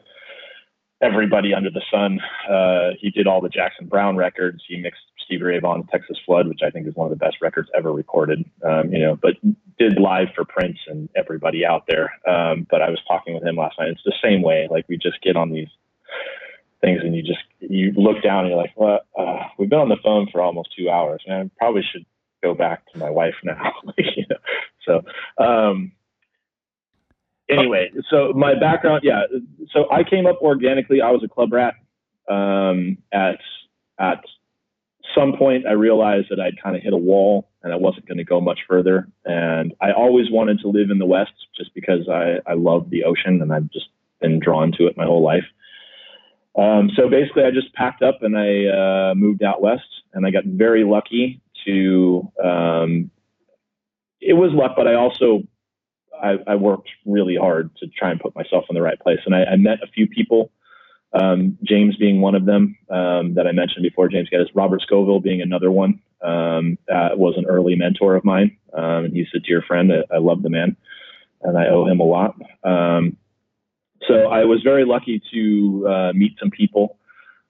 everybody 1.01 1.53
under 1.53 1.69
the 1.69 1.83
sun. 1.91 2.19
Uh, 2.49 2.95
he 2.99 3.09
did 3.09 3.27
all 3.27 3.41
the 3.41 3.49
Jackson 3.49 3.87
Browne 3.87 4.15
records. 4.15 4.63
He 4.67 4.77
mixed 4.77 5.01
Stevie 5.25 5.43
Ray 5.43 5.59
Vaughan's 5.59 5.85
Texas 5.91 6.17
Flood, 6.25 6.47
which 6.47 6.61
I 6.65 6.69
think 6.69 6.87
is 6.87 6.95
one 6.95 7.11
of 7.11 7.17
the 7.17 7.23
best 7.23 7.37
records 7.41 7.69
ever 7.77 7.91
recorded. 7.91 8.43
Um, 8.63 8.91
you 8.91 8.99
know, 8.99 9.17
but 9.21 9.33
did 9.77 9.99
live 9.99 10.29
for 10.35 10.45
Prince 10.45 10.77
and 10.87 11.09
everybody 11.15 11.65
out 11.65 11.83
there. 11.87 12.13
Um, 12.27 12.65
but 12.69 12.81
I 12.81 12.89
was 12.89 12.99
talking 13.07 13.35
with 13.35 13.43
him 13.43 13.57
last 13.57 13.77
night. 13.79 13.89
It's 13.89 14.01
the 14.05 14.13
same 14.23 14.41
way. 14.41 14.67
Like 14.69 14.85
we 14.87 14.97
just 14.97 15.21
get 15.21 15.35
on 15.35 15.51
these 15.51 15.67
things 16.81 17.01
and 17.03 17.15
you 17.15 17.23
just 17.23 17.39
you 17.59 17.91
look 17.95 18.23
down 18.23 18.45
and 18.45 18.49
you're 18.49 18.61
like, 18.61 18.73
well, 18.75 18.99
uh, 19.17 19.43
we've 19.57 19.69
been 19.69 19.79
on 19.79 19.89
the 19.89 19.97
phone 20.03 20.27
for 20.31 20.41
almost 20.41 20.69
two 20.77 20.89
hours, 20.89 21.21
and 21.25 21.35
I 21.35 21.49
probably 21.57 21.83
should 21.91 22.05
go 22.43 22.53
back 22.53 22.85
to 22.91 22.99
my 22.99 23.09
wife 23.09 23.35
now. 23.43 23.73
you 23.97 24.25
know? 24.29 24.37
So 24.85 25.43
um, 25.43 25.91
anyway, 27.49 27.91
so 28.09 28.33
my 28.33 28.53
background, 28.59 29.01
yeah. 29.03 29.23
So 29.71 29.89
I 29.91 30.03
came 30.03 30.25
up 30.25 30.39
organically. 30.41 31.01
I 31.01 31.11
was 31.11 31.23
a 31.23 31.27
club 31.27 31.53
rat. 31.53 31.75
Um, 32.29 32.97
at 33.11 33.39
at 33.99 34.23
some 35.15 35.37
point, 35.37 35.65
I 35.65 35.71
realized 35.71 36.27
that 36.29 36.39
I'd 36.39 36.61
kind 36.61 36.75
of 36.75 36.83
hit 36.83 36.93
a 36.93 36.97
wall 36.97 37.49
and 37.63 37.73
I 37.73 37.75
wasn't 37.75 38.07
going 38.07 38.17
to 38.17 38.23
go 38.23 38.41
much 38.41 38.59
further. 38.67 39.07
And 39.25 39.73
I 39.81 39.91
always 39.91 40.29
wanted 40.29 40.59
to 40.59 40.67
live 40.67 40.89
in 40.89 40.99
the 40.99 41.05
West 41.05 41.33
just 41.55 41.73
because 41.73 42.07
I 42.09 42.39
I 42.45 42.53
love 42.53 42.89
the 42.89 43.03
ocean 43.03 43.41
and 43.41 43.53
I've 43.53 43.69
just 43.71 43.87
been 44.21 44.39
drawn 44.39 44.71
to 44.73 44.87
it 44.87 44.97
my 44.97 45.05
whole 45.05 45.23
life. 45.23 45.45
Um, 46.57 46.89
so 46.95 47.07
basically, 47.07 47.43
I 47.43 47.51
just 47.51 47.73
packed 47.73 48.01
up 48.01 48.23
and 48.23 48.35
I 48.35 48.65
uh, 49.11 49.15
moved 49.15 49.43
out 49.43 49.61
west, 49.61 49.87
and 50.13 50.25
I 50.25 50.31
got 50.31 50.43
very 50.45 50.83
lucky 50.83 51.39
to. 51.65 52.31
Um, 52.43 53.11
it 54.19 54.33
was 54.33 54.51
luck, 54.51 54.73
but 54.75 54.87
I 54.87 54.95
also 54.95 55.43
I, 56.21 56.37
I, 56.47 56.55
worked 56.55 56.89
really 57.05 57.35
hard 57.35 57.75
to 57.77 57.87
try 57.87 58.11
and 58.11 58.19
put 58.19 58.35
myself 58.35 58.65
in 58.69 58.75
the 58.75 58.81
right 58.81 58.99
place. 58.99 59.19
And 59.25 59.35
I, 59.35 59.43
I 59.43 59.55
met 59.55 59.83
a 59.83 59.87
few 59.87 60.07
people, 60.07 60.51
um, 61.13 61.57
James 61.63 61.95
being 61.97 62.21
one 62.21 62.35
of 62.35 62.45
them 62.45 62.77
um, 62.89 63.35
that 63.35 63.47
I 63.47 63.51
mentioned 63.51 63.83
before. 63.83 64.09
James 64.09 64.29
Geddes, 64.29 64.49
Robert 64.53 64.81
Scovill 64.89 65.21
being 65.21 65.41
another 65.41 65.71
one. 65.71 66.01
Um, 66.21 66.77
was 66.89 67.35
an 67.37 67.45
early 67.45 67.75
mentor 67.75 68.15
of 68.15 68.25
mine, 68.25 68.57
um, 68.73 69.05
and 69.05 69.15
he's 69.15 69.27
a 69.35 69.39
dear 69.39 69.61
friend. 69.61 69.91
I, 69.93 70.15
I, 70.15 70.17
love 70.17 70.41
the 70.41 70.49
man, 70.49 70.75
and 71.43 71.57
I 71.57 71.67
owe 71.67 71.85
him 71.85 71.99
a 71.99 72.03
lot. 72.03 72.35
Um, 72.63 73.17
so 74.07 74.27
I 74.27 74.45
was 74.45 74.61
very 74.63 74.83
lucky 74.83 75.21
to 75.31 75.87
uh, 75.87 76.13
meet 76.13 76.35
some 76.39 76.49
people 76.49 76.97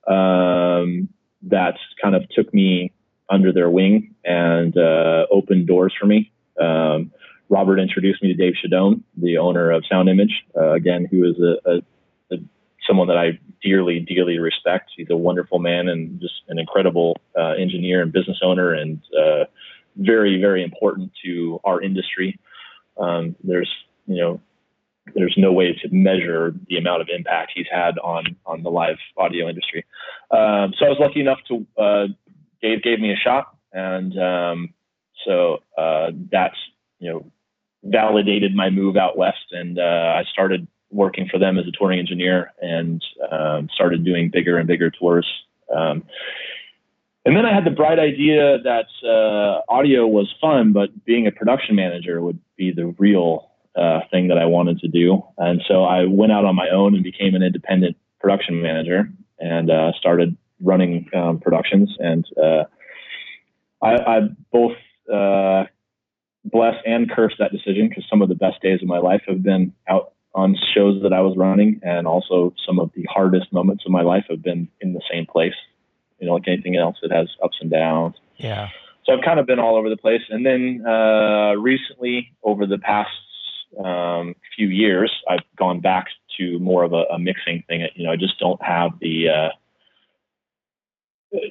um, 0.08 1.10
that 1.44 1.76
kind 2.02 2.16
of 2.16 2.28
took 2.30 2.54
me 2.54 2.94
under 3.30 3.52
their 3.52 3.70
wing 3.70 4.16
and 4.24 4.78
uh, 4.78 5.26
opened 5.32 5.68
doors 5.68 5.94
for 6.00 6.06
me. 6.06 6.32
Um, 6.60 7.12
Robert 7.50 7.80
introduced 7.80 8.22
me 8.22 8.34
to 8.34 8.34
Dave 8.34 8.54
Shadoan, 8.64 9.02
the 9.16 9.38
owner 9.38 9.72
of 9.72 9.84
Sound 9.90 10.10
Image, 10.10 10.44
uh, 10.56 10.74
again, 10.74 11.08
who 11.10 11.30
is 11.30 11.36
a, 11.40 11.70
a, 11.70 11.78
a, 12.36 12.38
someone 12.86 13.08
that 13.08 13.18
I 13.18 13.40
dearly, 13.64 14.00
dearly 14.00 14.38
respect. 14.40 14.92
He's 14.96 15.10
a 15.10 15.16
wonderful 15.16 15.60
man 15.60 15.88
and 15.88 16.20
just 16.20 16.42
an 16.50 16.60
incredible 16.60 17.18
uh, 17.38 17.52
engineer 17.52 18.02
and 18.02 18.12
business 18.12 18.40
owner, 18.44 18.74
and 18.74 19.02
uh, 19.18 19.46
very, 19.96 20.40
very 20.42 20.64
important 20.64 21.12
to 21.24 21.60
our 21.64 21.82
industry. 21.82 22.38
Um, 23.00 23.36
there's, 23.44 23.72
you 24.08 24.18
know, 24.18 24.42
there's 25.16 25.36
no 25.38 25.54
way 25.54 25.74
to 25.74 25.90
measure 25.90 26.54
the 26.68 26.78
amount 26.78 27.02
of 27.02 27.08
impact 27.16 27.54
he's 27.56 27.68
had 27.72 27.98
on 28.00 28.36
on 28.46 28.64
the 28.64 28.70
live 28.70 28.98
audio 29.18 29.48
industry. 29.48 29.86
Um, 30.32 30.74
so 30.78 30.86
I 30.86 30.90
was 30.90 30.98
lucky 31.00 31.22
enough 31.22 31.40
to 31.48 31.66
uh, 31.78 32.08
Dave 32.62 32.84
gave 32.84 33.00
me 33.00 33.14
a 33.14 33.16
shot, 33.16 33.56
and 33.72 34.18
um, 34.20 34.74
so 35.26 35.60
uh, 35.78 36.12
that's 36.32 36.58
you 37.00 37.10
know 37.10 37.32
validated 37.88 38.56
my 38.56 38.70
move 38.70 38.98
out 38.98 39.18
west, 39.18 39.52
and 39.52 39.80
uh, 39.80 40.14
I 40.16 40.24
started 40.32 40.68
working 40.90 41.28
for 41.30 41.38
them 41.38 41.58
as 41.58 41.68
a 41.68 41.72
touring 41.72 42.00
engineer 42.00 42.54
and 42.62 43.04
um, 43.32 43.70
started 43.74 44.06
doing 44.06 44.30
bigger 44.30 44.58
and 44.58 44.68
bigger 44.68 44.90
tours. 44.90 45.28
Um, 45.76 46.04
and 47.26 47.36
then 47.36 47.46
I 47.46 47.54
had 47.54 47.66
the 47.66 47.72
bright 47.72 48.00
idea 48.00 48.58
that 48.64 48.88
uh, 49.04 49.62
audio 49.70 50.08
was 50.08 50.34
fun, 50.40 50.72
but 50.72 51.04
being 51.04 51.28
a 51.28 51.32
production 51.32 51.76
manager 51.76 52.22
would 52.22 52.40
be 52.56 52.72
the 52.72 52.96
real 52.98 53.52
uh, 53.76 54.00
thing 54.10 54.30
that 54.30 54.38
I 54.38 54.46
wanted 54.46 54.80
to 54.80 54.88
do. 54.88 55.22
And 55.38 55.62
so 55.68 55.84
I 55.84 56.06
went 56.06 56.32
out 56.32 56.46
on 56.46 56.56
my 56.56 56.70
own 56.70 56.96
and 56.96 57.04
became 57.04 57.36
an 57.36 57.44
independent 57.44 57.98
production 58.20 58.62
manager 58.62 59.12
and 59.40 59.70
uh, 59.70 59.92
started 60.00 60.38
running 60.62 61.10
um, 61.14 61.40
productions. 61.40 61.94
And 62.00 62.26
uh, 62.42 62.64
I, 63.82 63.96
I, 63.96 64.20
both 64.52 64.78
uh, 65.14 65.66
bless 66.52 66.76
and 66.86 67.10
curse 67.10 67.34
that 67.40 67.52
decision 67.52 67.90
because 67.90 68.06
some 68.10 68.22
of 68.22 68.30
the 68.30 68.36
best 68.36 68.62
days 68.62 68.82
of 68.82 68.88
my 68.88 69.00
life 69.00 69.22
have 69.28 69.44
been 69.44 69.74
out 69.88 70.14
on 70.34 70.56
shows 70.76 71.02
that 71.02 71.14
I 71.14 71.22
was 71.22 71.36
running, 71.36 71.80
and 71.84 72.06
also 72.06 72.54
some 72.66 72.80
of 72.80 72.92
the 72.96 73.06
hardest 73.10 73.52
moments 73.52 73.86
of 73.86 73.92
my 73.92 74.04
life 74.04 74.26
have 74.30 74.44
been 74.44 74.68
in 74.82 74.94
the 74.94 75.02
same 75.12 75.26
place. 75.26 75.56
You 76.20 76.28
know, 76.28 76.34
like 76.34 76.48
anything 76.48 76.76
else, 76.76 76.98
it 77.02 77.12
has 77.12 77.28
ups 77.44 77.58
and 77.60 77.72
downs. 77.72 78.16
Yeah. 78.38 78.70
So 79.06 79.14
I've 79.14 79.24
kind 79.24 79.40
of 79.40 79.48
been 79.48 79.60
all 79.60 79.76
over 79.76 79.90
the 79.90 79.98
place, 79.98 80.22
and 80.30 80.46
then 80.46 80.84
uh, 80.86 81.54
recently, 81.54 82.34
over 82.44 82.66
the 82.66 82.78
past 82.78 83.10
um, 83.84 84.36
few 84.56 84.68
years, 84.68 85.12
I've 85.30 85.44
gone 85.58 85.80
back 85.80 86.08
to 86.38 86.60
more 86.60 86.84
of 86.84 86.94
a, 86.94 87.04
a, 87.12 87.20
mixing 87.20 87.64
thing. 87.68 87.88
You 87.96 88.06
know, 88.06 88.12
I 88.12 88.16
just 88.16 88.40
don't 88.40 88.62
have 88.62 88.92
the 89.00 89.30
uh, 89.30 89.50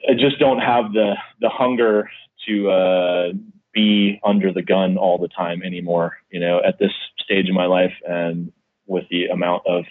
I 0.09 0.14
just 0.14 0.38
don't 0.38 0.61
have 0.61 0.92
the 0.92 1.14
the 1.40 1.48
hunger 1.48 2.11
to 2.46 2.70
uh, 2.70 3.32
be 3.76 4.18
under 4.24 4.52
the 4.52 4.62
gun 4.62 4.96
all 4.96 5.18
the 5.18 5.28
time 5.28 5.62
anymore. 5.62 6.16
You 6.30 6.40
know, 6.40 6.60
at 6.66 6.78
this 6.78 6.92
stage 7.22 7.48
of 7.48 7.54
my 7.54 7.66
life, 7.66 7.92
and 8.08 8.50
with 8.86 9.04
the 9.10 9.26
amount 9.26 9.64
of 9.66 9.84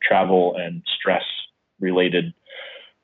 travel 0.00 0.54
and 0.56 0.82
stress 0.98 1.24
related 1.80 2.32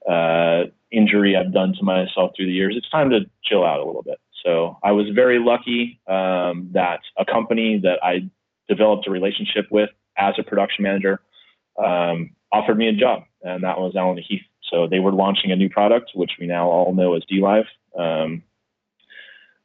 uh, 0.08 0.64
injury 0.92 1.36
I've 1.36 1.52
done 1.52 1.74
to 1.74 1.82
myself 1.82 2.30
through 2.36 2.46
the 2.46 2.52
years, 2.52 2.74
it's 2.76 2.88
time 2.88 3.10
to 3.10 3.20
chill 3.44 3.64
out 3.64 3.80
a 3.80 3.84
little 3.84 4.04
bit. 4.04 4.18
So 4.44 4.78
I 4.82 4.92
was 4.92 5.06
very 5.12 5.40
lucky 5.40 6.00
um, 6.06 6.70
that 6.72 7.00
a 7.18 7.24
company 7.24 7.80
that 7.82 7.98
I 8.02 8.30
developed 8.68 9.08
a 9.08 9.10
relationship 9.10 9.66
with 9.70 9.90
as 10.16 10.34
a 10.38 10.44
production 10.44 10.84
manager 10.84 11.20
um, 11.84 12.30
offered 12.52 12.78
me 12.78 12.88
a 12.88 12.92
job, 12.92 13.24
and 13.42 13.64
that 13.64 13.78
was 13.78 13.96
Allen 13.96 14.22
Heath. 14.26 14.42
So 14.70 14.86
they 14.86 15.00
were 15.00 15.12
launching 15.12 15.50
a 15.50 15.56
new 15.56 15.68
product, 15.68 16.12
which 16.14 16.32
we 16.38 16.46
now 16.46 16.68
all 16.68 16.94
know 16.94 17.14
as 17.14 17.22
DLive. 17.30 17.64
Um, 17.98 18.44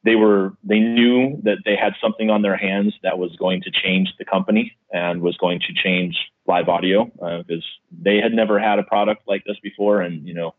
they 0.04 0.16
were 0.16 0.54
they 0.64 0.80
knew 0.80 1.40
that 1.44 1.60
they 1.66 1.76
had 1.76 1.94
something 2.02 2.30
on 2.30 2.42
their 2.42 2.58
hands 2.58 2.94
that 3.04 3.18
was 3.18 3.36
going 3.38 3.62
to 3.62 3.72
change 3.72 4.14
the 4.20 4.26
company 4.26 4.76
and 4.92 5.22
was 5.22 5.38
going 5.38 5.60
to 5.60 5.74
change 5.74 6.18
live 6.46 6.68
audio 6.68 7.06
because 7.06 7.64
uh, 7.64 7.96
they 8.02 8.18
had 8.18 8.34
never 8.34 8.60
had 8.60 8.80
a 8.80 8.84
product 8.84 9.24
like 9.28 9.44
this 9.46 9.58
before, 9.64 10.02
and 10.02 10.28
you 10.28 10.34
know 10.34 10.56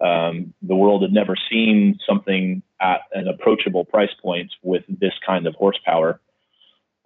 um, 0.00 0.52
the 0.60 0.76
world 0.76 1.02
had 1.02 1.12
never 1.12 1.34
seen 1.50 1.98
something 2.06 2.62
at 2.80 3.00
an 3.12 3.26
approachable 3.26 3.84
price 3.84 4.12
point 4.22 4.52
with 4.62 4.84
this 4.88 5.14
kind 5.26 5.46
of 5.46 5.54
horsepower. 5.54 6.20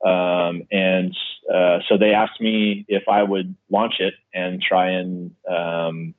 Um, 0.05 0.63
and 0.71 1.17
uh, 1.53 1.79
so 1.89 1.97
they 1.99 2.13
asked 2.13 2.41
me 2.41 2.85
if 2.89 3.05
I 3.09 3.23
would 3.23 3.55
launch 3.71 3.95
it 3.99 4.15
and 4.35 4.61
try 4.63 4.91
and 4.91 5.33
um, 5.49 6.15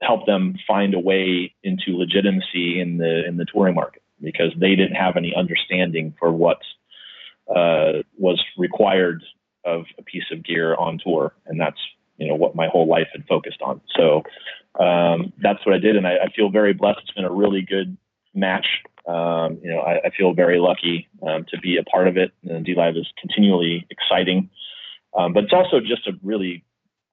help 0.00 0.26
them 0.26 0.56
find 0.66 0.94
a 0.94 0.98
way 0.98 1.54
into 1.64 1.96
legitimacy 1.96 2.80
in 2.80 2.98
the 2.98 3.26
in 3.26 3.36
the 3.36 3.46
touring 3.46 3.74
market 3.74 4.03
because 4.22 4.52
they 4.58 4.74
didn't 4.76 4.96
have 4.96 5.16
any 5.16 5.34
understanding 5.34 6.14
for 6.18 6.32
what 6.32 6.58
uh, 7.48 8.02
was 8.18 8.42
required 8.56 9.22
of 9.64 9.84
a 9.98 10.02
piece 10.02 10.24
of 10.32 10.44
gear 10.44 10.74
on 10.74 10.98
tour, 11.02 11.34
and 11.46 11.60
that's 11.60 11.78
you 12.16 12.28
know 12.28 12.34
what 12.34 12.54
my 12.54 12.68
whole 12.68 12.86
life 12.86 13.08
had 13.12 13.26
focused 13.26 13.60
on. 13.62 13.80
So 13.96 14.22
um, 14.82 15.32
that's 15.42 15.64
what 15.66 15.74
I 15.74 15.78
did, 15.78 15.96
and 15.96 16.06
I, 16.06 16.16
I, 16.24 16.28
feel 16.34 16.50
very 16.50 16.72
blessed. 16.72 17.00
It's 17.02 17.12
been 17.12 17.24
a 17.24 17.32
really 17.32 17.62
good 17.62 17.96
match. 18.34 18.66
Um, 19.06 19.58
you 19.62 19.70
know, 19.70 19.80
I, 19.80 20.06
I, 20.06 20.10
feel 20.16 20.32
very 20.32 20.58
lucky 20.58 21.08
um, 21.22 21.44
to 21.50 21.58
be 21.58 21.76
a 21.76 21.84
part 21.84 22.08
of 22.08 22.16
it. 22.16 22.32
And 22.42 22.66
DLive 22.66 22.98
is 22.98 23.06
continually 23.20 23.86
exciting, 23.90 24.50
um, 25.16 25.32
but 25.32 25.44
it's 25.44 25.52
also 25.52 25.78
just 25.80 26.06
a 26.08 26.12
really 26.22 26.64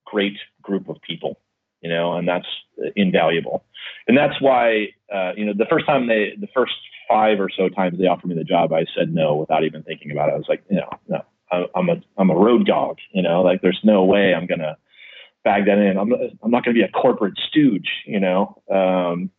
great 0.06 0.38
group 0.62 0.90
of 0.90 1.02
people. 1.02 1.40
You 1.82 1.90
know, 1.90 2.14
and 2.14 2.28
that's 2.28 2.48
invaluable. 2.96 3.64
And 4.08 4.18
that's 4.18 4.40
why, 4.42 4.90
uh, 5.14 5.32
you 5.36 5.46
know, 5.46 5.54
the 5.56 5.66
first 5.70 5.86
time 5.86 6.08
they, 6.08 6.34
the 6.40 6.48
first 6.54 6.74
five 7.10 7.40
or 7.40 7.50
so 7.56 7.70
times 7.70 8.00
they 8.00 8.08
offered 8.08 8.28
me 8.28 8.36
the 8.36 8.44
job, 8.44 8.72
I 8.74 8.86
said 8.98 9.14
no 9.14 9.36
without 9.36 9.64
even 9.64 9.84
thinking 9.84 10.12
about 10.12 10.30
it. 10.30 10.34
I 10.34 10.38
was 10.38 10.46
like, 10.48 10.64
you 10.70 10.78
know, 10.78 10.90
no, 11.08 11.22
I'm 11.76 11.90
a 11.90 12.02
I'm 12.18 12.30
a 12.30 12.36
road 12.36 12.66
dog. 12.66 12.98
You 13.14 13.22
know, 13.22 13.42
like 13.42 13.62
there's 13.62 13.80
no 13.84 14.04
way 14.04 14.34
I'm 14.34 14.48
gonna 14.48 14.78
bag 15.44 15.66
that 15.66 15.78
in. 15.78 15.98
I'm 15.98 16.14
I'm 16.42 16.52
not 16.52 16.64
gonna 16.64 16.76
be 16.76 16.84
a 16.84 16.90
corporate 16.90 17.38
stooge. 17.50 17.90
You 18.06 18.20
know, 18.20 18.62
um, 18.72 19.30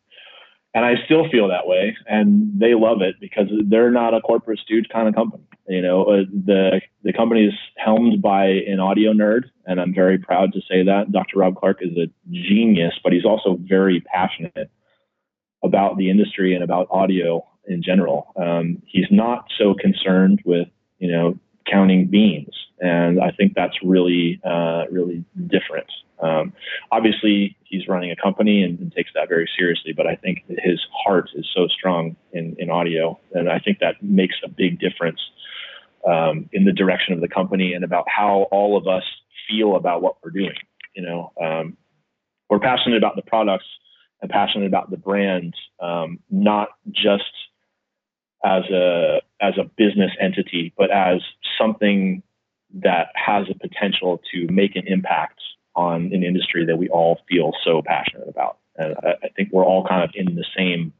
and 0.75 0.85
I 0.85 0.95
still 1.05 1.29
feel 1.31 1.49
that 1.49 1.67
way, 1.67 1.97
and 2.07 2.59
they 2.59 2.75
love 2.75 3.03
it 3.03 3.17
because 3.21 3.47
they're 3.69 3.91
not 3.91 4.15
a 4.15 4.21
corporate 4.21 4.59
stooge 4.61 4.89
kind 4.93 5.09
of 5.09 5.15
company. 5.15 5.45
You 5.69 5.81
know, 5.81 6.05
uh, 6.05 6.25
the 6.31 6.81
the 7.05 7.13
company 7.13 7.45
is 7.45 7.55
helmed 7.77 8.21
by 8.21 8.47
an 8.47 8.81
audio 8.81 9.13
nerd, 9.13 9.45
and 9.65 9.81
I'm 9.81 9.95
very 9.95 10.19
proud 10.19 10.53
to 10.55 10.61
say 10.69 10.83
that. 10.85 11.13
Dr. 11.13 11.39
Rob 11.39 11.57
Clark 11.57 11.79
is 11.81 11.97
a 11.97 12.11
genius, 12.31 12.95
but 13.03 13.13
he's 13.13 13.25
also 13.25 13.59
very 13.61 14.01
passionate 14.01 14.71
about 15.63 15.97
the 15.97 16.11
industry 16.11 16.55
and 16.55 16.65
about 16.65 16.89
audio 16.91 17.47
in 17.67 17.83
general. 17.83 18.33
Um, 18.37 18.83
he's 18.87 19.07
not 19.11 19.45
so 19.57 19.75
concerned 19.75 20.43
with 20.45 20.69
you 20.99 21.11
know 21.11 21.39
counting 21.71 22.07
beans, 22.07 22.55
and 22.81 23.21
I 23.21 23.31
think 23.31 23.55
that's 23.55 23.77
really 23.83 24.41
uh, 24.45 24.85
really 24.91 25.25
different. 25.47 25.91
Um, 26.23 26.53
obviously, 26.93 27.57
he's 27.65 27.89
running 27.89 28.13
a 28.13 28.17
company 28.17 28.63
and, 28.63 28.79
and, 28.79 28.93
takes 28.93 29.11
that 29.15 29.29
very 29.29 29.49
seriously, 29.59 29.93
but 29.93 30.07
I 30.07 30.15
think 30.15 30.45
his 30.47 30.81
heart 31.05 31.29
is 31.35 31.49
so 31.53 31.67
strong 31.67 32.15
in, 32.33 32.55
in 32.61 32.71
audio, 32.71 33.19
and 33.33 33.51
I 33.51 33.59
think 33.59 33.81
that 33.81 34.01
makes 34.03 34.37
a 34.45 34.49
big 34.49 34.79
difference 34.79 35.19
um, 36.09 36.49
in 36.53 36.65
the 36.65 36.73
direction 36.73 37.13
of 37.15 37.21
the 37.21 37.29
company 37.29 37.73
and 37.73 37.85
about 37.85 38.05
how 38.09 38.47
all 38.53 38.77
of 38.77 38.87
us 38.87 39.03
feel 39.49 39.75
about 39.75 40.01
what 40.01 40.17
we're 40.23 40.31
doing. 40.31 40.55
You 40.95 41.03
know, 41.03 41.33
um, 41.43 41.77
we're 42.49 42.61
passionate 42.61 42.99
about 42.99 43.17
the 43.17 43.23
products 43.23 43.67
and 44.21 44.31
passionate 44.31 44.67
about 44.67 44.91
the 44.91 44.97
brand, 44.97 45.55
um, 45.81 46.21
not 46.31 46.69
just 46.91 47.25
as 48.45 48.65
a 48.71 49.21
as 49.41 49.55
a 49.59 49.65
business 49.77 50.11
entity, 50.21 50.73
but 50.77 50.91
as 50.91 51.21
something 51.63 52.23
that 52.75 53.09
has 53.15 53.47
a 53.51 53.55
potential 53.55 54.21
to 54.33 54.47
make 54.51 54.77
an 54.77 54.85
impact 54.87 55.41
on 55.75 56.11
an 56.13 56.23
industry 56.23 56.67
that 56.67 56.77
we 56.77 56.89
all 56.89 57.19
feel 57.29 57.53
so 57.65 57.83
passionate 57.85 58.29
about. 58.29 58.59
And 58.77 58.95
I, 59.03 59.13
I 59.25 59.29
think 59.37 59.51
we're 59.53 59.65
all 59.65 59.87
kind 59.87 60.03
of 60.03 60.11
in 60.15 60.35
the 60.35 60.45
same 60.57 60.93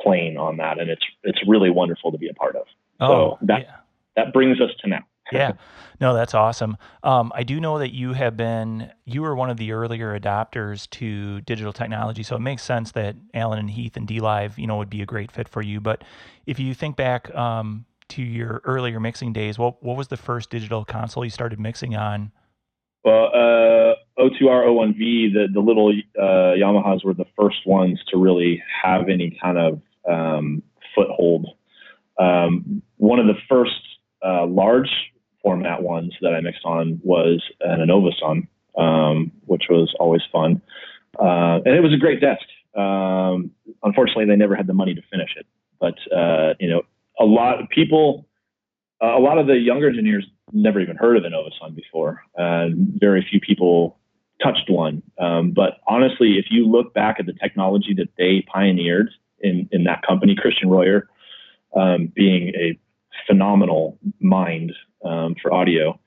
plane 0.00 0.36
on 0.36 0.56
that, 0.58 0.78
and 0.78 0.90
it's 0.90 1.04
it's 1.24 1.38
really 1.46 1.70
wonderful 1.70 2.12
to 2.12 2.18
be 2.18 2.28
a 2.28 2.34
part 2.34 2.56
of. 2.56 2.66
Oh, 3.00 3.08
so 3.40 3.46
that 3.46 3.62
yeah. 3.62 3.76
that 4.16 4.32
brings 4.32 4.60
us 4.60 4.70
to 4.80 4.88
now 4.88 5.04
yeah, 5.32 5.52
no, 6.00 6.14
that's 6.14 6.34
awesome. 6.34 6.76
Um, 7.02 7.32
I 7.34 7.42
do 7.42 7.60
know 7.60 7.78
that 7.78 7.92
you 7.92 8.14
have 8.14 8.36
been 8.36 8.90
you 9.04 9.22
were 9.22 9.36
one 9.36 9.50
of 9.50 9.58
the 9.58 9.72
earlier 9.72 10.18
adopters 10.18 10.88
to 10.90 11.40
digital 11.42 11.72
technology, 11.72 12.22
so 12.22 12.36
it 12.36 12.40
makes 12.40 12.62
sense 12.62 12.92
that 12.92 13.16
Allen 13.34 13.58
and 13.58 13.70
Heath 13.70 13.96
and 13.96 14.08
DLive, 14.08 14.56
you 14.56 14.66
know, 14.66 14.78
would 14.78 14.90
be 14.90 15.02
a 15.02 15.06
great 15.06 15.30
fit 15.30 15.48
for 15.48 15.60
you. 15.60 15.80
But 15.80 16.02
if 16.46 16.58
you 16.58 16.72
think 16.72 16.96
back 16.96 17.34
um, 17.34 17.84
to 18.10 18.22
your 18.22 18.60
earlier 18.64 19.00
mixing 19.00 19.32
days, 19.32 19.58
what 19.58 19.82
what 19.82 19.96
was 19.96 20.08
the 20.08 20.16
first 20.16 20.50
digital 20.50 20.84
console 20.84 21.24
you 21.24 21.30
started 21.30 21.60
mixing 21.60 21.96
on? 21.96 22.32
Well, 23.04 23.26
uh, 23.26 23.94
O2R 24.20 24.66
O1V, 24.66 25.32
the 25.32 25.48
the 25.52 25.60
little 25.60 25.92
uh, 26.18 26.54
Yamahas 26.56 27.04
were 27.04 27.14
the 27.14 27.26
first 27.36 27.66
ones 27.66 28.00
to 28.08 28.18
really 28.18 28.62
have 28.82 29.08
any 29.08 29.38
kind 29.40 29.58
of 29.58 29.80
um, 30.08 30.62
foothold. 30.94 31.46
Um, 32.18 32.82
one 32.96 33.20
of 33.20 33.26
the 33.26 33.40
first 33.48 33.80
uh, 34.24 34.46
large 34.46 34.90
format 35.42 35.82
ones 35.82 36.14
that 36.20 36.34
I 36.34 36.40
mixed 36.40 36.64
on 36.64 37.00
was 37.02 37.42
an 37.60 37.80
Innovason, 37.80 38.48
um, 38.76 39.32
which 39.46 39.64
was 39.70 39.94
always 40.00 40.22
fun. 40.32 40.60
Uh, 41.18 41.60
and 41.64 41.74
it 41.74 41.80
was 41.80 41.92
a 41.92 41.96
great 41.96 42.20
desk. 42.20 42.44
Um, 42.76 43.52
unfortunately, 43.82 44.26
they 44.26 44.36
never 44.36 44.56
had 44.56 44.66
the 44.66 44.74
money 44.74 44.94
to 44.94 45.02
finish 45.10 45.30
it. 45.36 45.46
But, 45.80 45.94
uh, 46.14 46.54
you 46.58 46.68
know, 46.68 46.82
a 47.18 47.24
lot 47.24 47.60
of 47.60 47.68
people, 47.68 48.28
uh, 49.02 49.16
a 49.16 49.20
lot 49.20 49.38
of 49.38 49.46
the 49.46 49.56
younger 49.58 49.88
engineers 49.88 50.26
never 50.52 50.80
even 50.80 50.96
heard 50.96 51.16
of 51.16 51.24
an 51.24 51.32
Innovason 51.32 51.74
before. 51.74 52.22
And 52.36 52.98
very 52.98 53.26
few 53.28 53.40
people 53.40 53.98
touched 54.42 54.68
one. 54.70 55.02
Um, 55.18 55.52
but 55.52 55.78
honestly, 55.86 56.38
if 56.38 56.46
you 56.50 56.66
look 56.66 56.94
back 56.94 57.16
at 57.18 57.26
the 57.26 57.34
technology 57.34 57.94
that 57.96 58.08
they 58.16 58.44
pioneered 58.52 59.10
in, 59.40 59.68
in 59.72 59.84
that 59.84 60.02
company, 60.06 60.36
Christian 60.36 60.68
Royer, 60.68 61.08
um, 61.76 62.12
being 62.14 62.52
a 62.54 62.78
phenomenal 63.26 63.98
mind 64.20 64.72
um, 65.04 65.34
for 65.40 65.52
audio. 65.52 65.98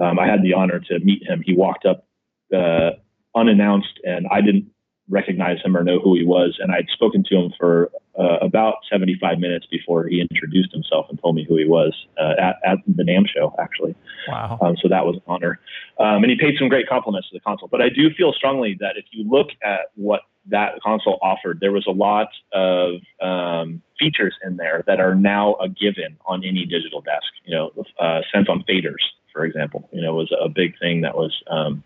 Um, 0.00 0.18
I 0.18 0.26
had 0.26 0.42
the 0.42 0.54
honor 0.54 0.80
to 0.80 0.98
meet 1.00 1.22
him. 1.22 1.42
He 1.44 1.54
walked 1.54 1.86
up 1.86 2.06
uh, 2.54 2.90
unannounced, 3.34 4.00
and 4.04 4.26
I 4.30 4.40
didn't 4.40 4.66
recognize 5.08 5.58
him 5.62 5.76
or 5.76 5.84
know 5.84 6.00
who 6.00 6.14
he 6.14 6.24
was. 6.24 6.56
And 6.60 6.72
I'd 6.72 6.88
spoken 6.88 7.24
to 7.28 7.36
him 7.36 7.52
for 7.58 7.90
uh, 8.18 8.38
about 8.40 8.76
75 8.90 9.38
minutes 9.38 9.66
before 9.70 10.06
he 10.06 10.20
introduced 10.20 10.72
himself 10.72 11.06
and 11.10 11.20
told 11.20 11.34
me 11.34 11.44
who 11.48 11.56
he 11.56 11.66
was 11.66 11.94
uh, 12.18 12.34
at, 12.38 12.56
at, 12.64 12.78
the 12.86 13.02
NAMM 13.02 13.26
show, 13.28 13.54
actually. 13.58 13.94
Wow. 14.28 14.58
Um, 14.62 14.76
so 14.80 14.88
that 14.88 15.04
was 15.04 15.16
an 15.16 15.22
honor. 15.26 15.60
Um, 15.98 16.22
and 16.22 16.30
he 16.30 16.36
paid 16.36 16.54
some 16.58 16.68
great 16.68 16.88
compliments 16.88 17.28
to 17.30 17.36
the 17.36 17.40
console. 17.40 17.68
But 17.68 17.82
I 17.82 17.88
do 17.88 18.10
feel 18.16 18.32
strongly 18.32 18.76
that 18.80 18.96
if 18.96 19.04
you 19.10 19.28
look 19.28 19.48
at 19.62 19.90
what 19.96 20.22
that 20.46 20.80
console 20.82 21.18
offered, 21.22 21.58
there 21.60 21.72
was 21.72 21.86
a 21.86 21.92
lot 21.92 22.28
of 22.52 23.00
um, 23.20 23.82
features 23.98 24.34
in 24.44 24.56
there 24.56 24.84
that 24.86 25.00
are 25.00 25.14
now 25.14 25.54
a 25.54 25.68
given 25.68 26.16
on 26.26 26.44
any 26.44 26.66
digital 26.66 27.00
desk. 27.00 27.26
You 27.44 27.56
know, 27.56 27.84
uh, 27.98 28.20
sends 28.32 28.48
on 28.48 28.64
faders, 28.68 29.02
for 29.32 29.44
example, 29.44 29.88
you 29.92 30.00
know, 30.00 30.14
was 30.14 30.32
a 30.40 30.48
big 30.48 30.78
thing 30.78 31.00
that 31.00 31.16
was 31.16 31.34
um, 31.50 31.82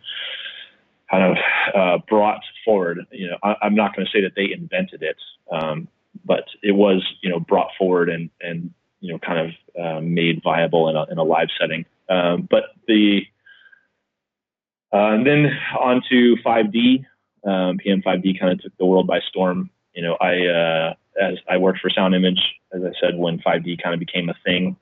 kind 1.10 1.24
of 1.24 1.36
uh, 1.74 1.98
brought 2.08 2.42
forward. 2.64 3.06
You 3.10 3.30
know, 3.30 3.38
I, 3.42 3.56
am 3.62 3.74
not 3.74 3.94
going 3.94 4.06
to 4.06 4.12
say 4.12 4.22
that 4.22 4.32
they 4.36 4.52
invented 4.52 5.02
it, 5.02 5.16
um, 5.50 5.88
but 6.24 6.44
it 6.62 6.72
was 6.72 7.06
you 7.22 7.30
know 7.30 7.40
brought 7.40 7.70
forward 7.78 8.08
and 8.08 8.30
and 8.40 8.72
you 9.00 9.12
know 9.12 9.18
kind 9.18 9.38
of 9.38 9.82
uh, 9.82 10.00
made 10.00 10.42
viable 10.42 10.88
in 10.88 10.96
a, 10.96 11.04
in 11.10 11.18
a 11.18 11.24
live 11.24 11.48
setting. 11.58 11.84
Um, 12.08 12.48
but 12.50 12.64
the 12.86 13.22
Uh, 14.92 15.12
and 15.12 15.26
then 15.26 15.46
on 15.78 16.02
to 16.08 16.36
5D. 16.44 17.04
Um, 17.44 17.78
PM5D 17.78 18.40
kind 18.40 18.52
of 18.52 18.62
took 18.62 18.76
the 18.78 18.86
world 18.86 19.06
by 19.06 19.20
storm. 19.20 19.70
You 19.94 20.02
know, 20.02 20.16
I 20.20 20.46
uh, 20.46 20.94
as 21.20 21.38
I 21.48 21.56
worked 21.58 21.80
for 21.80 21.90
Sound 21.90 22.14
Image, 22.14 22.40
as 22.72 22.82
I 22.82 22.92
said, 23.00 23.16
when 23.16 23.38
5D 23.38 23.82
kind 23.82 23.94
of 23.94 24.00
became 24.00 24.28
a 24.28 24.34
thing, 24.44 24.76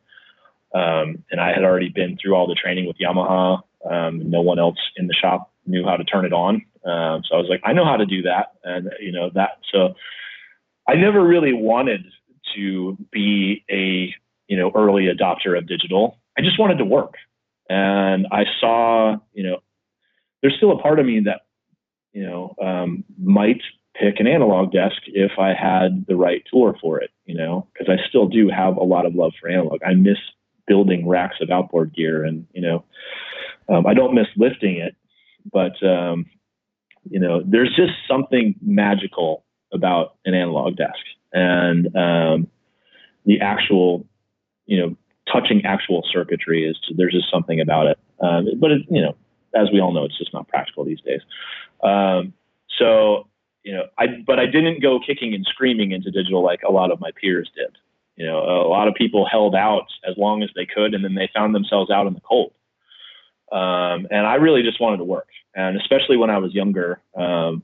um, 0.75 1.25
and 1.31 1.41
I 1.41 1.53
had 1.53 1.65
already 1.65 1.89
been 1.89 2.17
through 2.17 2.35
all 2.35 2.47
the 2.47 2.55
training 2.55 2.87
with 2.87 2.97
Yamaha. 2.99 3.63
Um, 3.89 4.31
no 4.31 4.41
one 4.43 4.59
else 4.59 4.79
in 4.97 5.07
the 5.07 5.15
shop 5.15 5.51
knew 5.67 5.85
how 5.85 5.97
to 5.97 6.05
turn 6.05 6.25
it 6.25 6.33
on, 6.33 6.63
um, 6.87 7.23
so 7.29 7.35
I 7.35 7.39
was 7.39 7.49
like, 7.51 7.61
I 7.65 7.73
know 7.73 7.85
how 7.85 7.97
to 7.97 8.07
do 8.07 8.23
that, 8.23 8.53
and 8.63 8.91
you 9.01 9.11
know 9.11 9.31
that. 9.35 9.59
So 9.73 9.95
I 10.89 10.95
never 10.95 11.23
really 11.23 11.53
wanted 11.53 12.07
to 12.55 12.97
be 13.11 13.65
a 13.69 14.15
you 14.47 14.57
know 14.57 14.71
early 14.75 15.07
adopter 15.07 15.59
of 15.59 15.67
digital. 15.67 16.19
I 16.39 16.43
just 16.43 16.61
wanted 16.61 16.79
to 16.79 16.85
work, 16.85 17.15
and 17.69 18.27
I 18.31 18.45
saw 18.61 19.17
you 19.33 19.43
know 19.43 19.59
there's 20.43 20.55
still 20.57 20.71
a 20.71 20.81
part 20.81 21.01
of 21.01 21.07
me 21.07 21.21
that 21.25 21.41
you 22.13 22.25
know 22.25 22.55
um, 22.63 23.05
might 23.21 23.63
pick 24.01 24.21
an 24.21 24.29
analog 24.29 24.71
desk 24.71 25.03
if 25.07 25.33
I 25.41 25.55
had 25.55 26.05
the 26.07 26.17
right 26.17 26.45
tool 26.49 26.73
for 26.81 27.01
it. 27.01 27.11
You 27.25 27.37
know, 27.37 27.67
because 27.73 27.89
I 27.93 28.09
still 28.09 28.29
do 28.29 28.49
have 28.49 28.77
a 28.77 28.85
lot 28.85 29.07
of 29.07 29.17
love 29.17 29.33
for 29.41 29.49
analog. 29.49 29.83
I 29.85 29.95
miss 29.95 30.19
building 30.69 31.09
racks 31.09 31.37
of 31.41 31.51
outboard 31.51 31.93
gear, 31.97 32.23
and 32.23 32.47
you 32.53 32.63
know, 32.63 32.85
um, 33.69 33.89
I 33.89 33.95
don't 33.95 34.15
miss 34.15 34.29
lifting 34.37 34.77
it, 34.77 34.95
but 35.53 35.83
um, 35.87 36.27
you 37.09 37.21
know, 37.21 37.43
there's 37.45 37.75
just 37.75 37.93
something 38.09 38.55
magical 38.61 39.45
about 39.73 40.17
an 40.25 40.35
analog 40.35 40.77
desk 40.77 41.05
and 41.33 41.95
um, 41.97 42.49
the 43.25 43.41
actual, 43.41 44.07
you 44.67 44.81
know, 44.81 44.97
touching 45.31 45.65
actual 45.65 46.03
circuitry 46.11 46.69
is 46.69 46.79
there's 46.97 47.13
just 47.13 47.31
something 47.31 47.61
about 47.61 47.87
it. 47.87 47.99
Um, 48.21 48.47
but 48.59 48.71
it, 48.71 48.83
you 48.89 49.03
know, 49.03 49.17
as 49.55 49.69
we 49.73 49.81
all 49.81 49.93
know, 49.93 50.05
it's 50.05 50.19
just 50.19 50.33
not 50.33 50.49
practical 50.49 50.85
these 50.85 51.01
days. 51.01 51.21
Um, 51.83 52.33
so 52.79 53.27
you 53.63 53.73
know, 53.73 53.87
I 53.99 54.07
but 54.25 54.39
I 54.39 54.47
didn't 54.47 54.81
go 54.81 55.01
kicking 55.05 55.35
and 55.35 55.45
screaming 55.45 55.91
into 55.93 56.11
digital 56.11 56.43
like 56.43 56.61
a 56.67 56.71
lot 56.71 56.91
of 56.91 57.01
my 57.01 57.11
peers 57.21 57.51
did. 57.55 57.77
You 58.17 58.25
know, 58.25 58.39
a 58.39 58.69
lot 58.69 58.89
of 58.89 58.95
people 58.95 59.27
held 59.31 59.55
out 59.55 59.87
as 60.09 60.17
long 60.17 60.43
as 60.43 60.49
they 60.55 60.65
could, 60.65 60.95
and 60.95 61.05
then 61.05 61.15
they 61.15 61.29
found 61.35 61.55
themselves 61.55 61.91
out 61.91 62.07
in 62.07 62.15
the 62.15 62.21
cold. 62.21 62.53
Um, 63.53 64.07
and 64.11 64.27
I 64.27 64.35
really 64.35 64.63
just 64.63 64.81
wanted 64.81 64.99
to 64.99 65.05
work, 65.05 65.29
and 65.55 65.77
especially 65.77 66.17
when 66.17 66.31
I 66.31 66.39
was 66.39 66.55
younger, 66.55 67.01
um, 67.17 67.63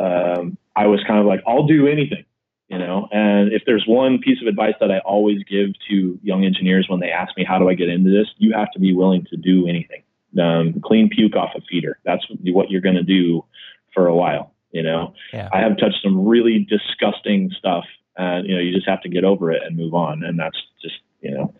um, 0.00 0.58
I 0.76 0.86
was 0.86 1.02
kind 1.06 1.20
of 1.20 1.26
like, 1.26 1.42
I'll 1.46 1.66
do 1.66 1.86
anything 1.86 2.24
you 2.68 2.78
know? 2.78 3.06
And 3.12 3.52
if 3.52 3.62
there's 3.66 3.84
one 3.86 4.18
piece 4.18 4.40
of 4.40 4.48
advice 4.48 4.72
that 4.80 4.90
i 4.90 4.98
always 5.00 5.44
give 5.44 5.68
to 5.90 6.18
young 6.22 6.46
engineers 6.46 6.86
when 6.88 6.98
they 6.98 7.10
ask 7.10 7.36
me 7.36 7.44
how 7.44 7.58
do 7.58 7.68
i 7.68 7.74
get 7.74 7.90
into 7.90 8.10
this? 8.10 8.26
You 8.38 8.54
have 8.54 8.70
to 8.72 8.80
be 8.80 8.94
willing 8.94 9.26
to 9.30 9.36
do 9.36 9.68
anything. 9.68 10.02
Um, 10.42 10.80
clean 10.82 11.10
puke 11.10 11.36
off 11.36 11.50
a 11.54 11.60
feeder. 11.60 11.98
That's 12.04 12.24
what 12.30 12.70
you're 12.70 12.80
going 12.80 12.96
to 12.96 13.02
do 13.02 13.44
for 13.92 14.06
a 14.06 14.14
while 14.14 14.54
you 14.74 14.82
know? 14.82 15.14
Yeah. 15.32 15.48
i 15.52 15.60
have 15.60 15.78
touched 15.78 16.02
some 16.02 16.26
really 16.26 16.66
disgusting 16.68 17.50
stuff 17.56 17.84
and 18.18 18.46
you 18.46 18.54
know 18.54 18.60
you 18.60 18.74
just 18.74 18.88
have 18.88 19.00
to 19.02 19.08
get 19.08 19.24
over 19.24 19.50
it 19.50 19.62
and 19.64 19.76
move 19.76 19.94
on. 19.94 20.22
And 20.22 20.38
that's 20.38 20.60
just 20.82 20.96
you 21.22 21.30
know 21.30 21.54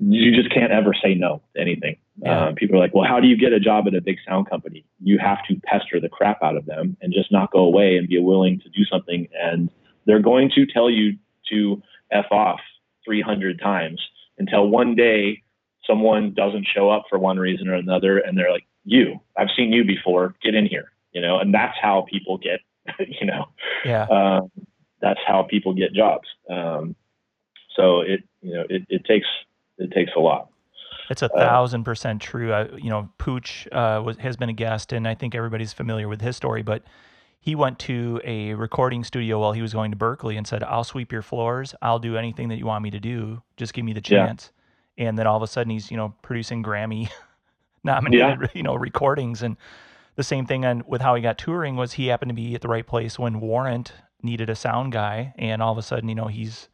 you 0.00 0.34
just 0.34 0.52
can't 0.52 0.72
ever 0.72 0.92
say 1.02 1.14
no 1.14 1.42
to 1.54 1.60
anything 1.60 1.96
yeah. 2.16 2.46
um, 2.46 2.54
people 2.54 2.76
are 2.76 2.80
like 2.80 2.94
well 2.94 3.06
how 3.06 3.20
do 3.20 3.26
you 3.26 3.36
get 3.36 3.52
a 3.52 3.60
job 3.60 3.86
at 3.86 3.94
a 3.94 4.00
big 4.00 4.16
sound 4.26 4.48
company 4.48 4.84
you 5.00 5.18
have 5.18 5.38
to 5.48 5.54
pester 5.64 6.00
the 6.00 6.08
crap 6.08 6.42
out 6.42 6.56
of 6.56 6.64
them 6.66 6.96
and 7.00 7.12
just 7.12 7.30
not 7.30 7.50
go 7.52 7.60
away 7.60 7.96
and 7.96 8.08
be 8.08 8.18
willing 8.18 8.58
to 8.60 8.68
do 8.70 8.84
something 8.84 9.28
and 9.34 9.70
they're 10.06 10.20
going 10.20 10.50
to 10.54 10.66
tell 10.66 10.90
you 10.90 11.16
to 11.50 11.82
F 12.10 12.26
off 12.30 12.60
300 13.04 13.60
times 13.60 14.00
until 14.38 14.68
one 14.68 14.94
day 14.94 15.42
someone 15.86 16.32
doesn't 16.34 16.66
show 16.74 16.90
up 16.90 17.04
for 17.08 17.18
one 17.18 17.38
reason 17.38 17.68
or 17.68 17.74
another 17.74 18.18
and 18.18 18.36
they're 18.38 18.50
like, 18.50 18.66
you, 18.84 19.20
I've 19.36 19.48
seen 19.56 19.72
you 19.72 19.84
before, 19.84 20.34
get 20.42 20.54
in 20.54 20.66
here, 20.66 20.92
you 21.12 21.20
know, 21.20 21.38
and 21.38 21.52
that's 21.52 21.76
how 21.80 22.06
people 22.10 22.38
get, 22.38 22.60
you 22.98 23.26
know, 23.26 23.46
yeah. 23.84 24.04
Um, 24.04 24.50
that's 25.00 25.20
how 25.26 25.42
people 25.42 25.74
get 25.74 25.92
jobs. 25.92 26.26
Um, 26.48 26.96
so 27.76 28.00
it, 28.00 28.22
you 28.40 28.54
know, 28.54 28.64
it, 28.68 28.86
it 28.88 29.04
takes, 29.04 29.26
it 29.78 29.92
takes 29.92 30.12
a 30.16 30.20
lot. 30.20 30.50
It's 31.10 31.22
a 31.22 31.32
uh, 31.32 31.38
thousand 31.38 31.84
percent 31.84 32.22
true. 32.22 32.52
I, 32.52 32.68
you 32.76 32.90
know, 32.90 33.08
Pooch 33.18 33.68
uh, 33.72 34.02
was, 34.04 34.16
has 34.18 34.36
been 34.36 34.48
a 34.48 34.54
guest, 34.54 34.92
and 34.92 35.06
I 35.06 35.14
think 35.14 35.34
everybody's 35.34 35.72
familiar 35.72 36.08
with 36.08 36.20
his 36.20 36.36
story. 36.36 36.62
But 36.62 36.82
he 37.40 37.54
went 37.54 37.78
to 37.80 38.20
a 38.24 38.54
recording 38.54 39.04
studio 39.04 39.38
while 39.38 39.52
he 39.52 39.60
was 39.60 39.74
going 39.74 39.90
to 39.90 39.96
Berklee 39.96 40.38
and 40.38 40.46
said, 40.46 40.62
"I'll 40.62 40.84
sweep 40.84 41.12
your 41.12 41.22
floors. 41.22 41.74
I'll 41.82 41.98
do 41.98 42.16
anything 42.16 42.48
that 42.48 42.56
you 42.56 42.66
want 42.66 42.82
me 42.82 42.90
to 42.90 43.00
do. 43.00 43.42
Just 43.56 43.74
give 43.74 43.84
me 43.84 43.92
the 43.92 44.00
chance." 44.00 44.50
Yeah. 44.96 45.08
And 45.08 45.18
then 45.18 45.26
all 45.26 45.36
of 45.36 45.42
a 45.42 45.46
sudden, 45.46 45.70
he's 45.70 45.90
you 45.90 45.96
know 45.96 46.14
producing 46.22 46.62
Grammy 46.62 47.10
nominated 47.84 48.40
yeah. 48.40 48.46
you 48.54 48.62
know 48.62 48.74
recordings, 48.74 49.42
and 49.42 49.56
the 50.16 50.22
same 50.22 50.46
thing 50.46 50.64
on 50.64 50.84
with 50.86 51.02
how 51.02 51.14
he 51.14 51.22
got 51.22 51.36
touring 51.36 51.76
was 51.76 51.92
he 51.92 52.06
happened 52.06 52.30
to 52.30 52.34
be 52.34 52.54
at 52.54 52.60
the 52.60 52.68
right 52.68 52.86
place 52.86 53.18
when 53.18 53.40
Warrant 53.40 53.92
needed 54.22 54.48
a 54.48 54.56
sound 54.56 54.92
guy, 54.92 55.34
and 55.36 55.60
all 55.60 55.72
of 55.72 55.78
a 55.78 55.82
sudden, 55.82 56.08
you 56.08 56.14
know, 56.14 56.28
he's 56.28 56.68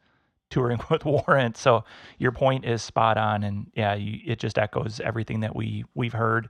touring 0.51 0.79
with 0.89 1.05
Warrant. 1.05 1.57
So 1.57 1.83
your 2.19 2.31
point 2.31 2.65
is 2.65 2.83
spot 2.83 3.17
on, 3.17 3.43
and 3.43 3.71
yeah, 3.75 3.95
you, 3.95 4.19
it 4.25 4.39
just 4.39 4.57
echoes 4.57 4.99
everything 4.99 5.39
that 5.39 5.55
we 5.55 5.85
we've 5.95 6.13
heard. 6.13 6.49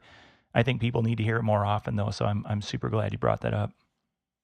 I 0.53 0.63
think 0.63 0.81
people 0.81 1.01
need 1.01 1.17
to 1.19 1.23
hear 1.23 1.37
it 1.37 1.43
more 1.43 1.65
often, 1.65 1.95
though. 1.95 2.11
So 2.11 2.25
I'm 2.25 2.45
I'm 2.47 2.61
super 2.61 2.89
glad 2.89 3.13
you 3.13 3.17
brought 3.17 3.41
that 3.41 3.53
up. 3.53 3.71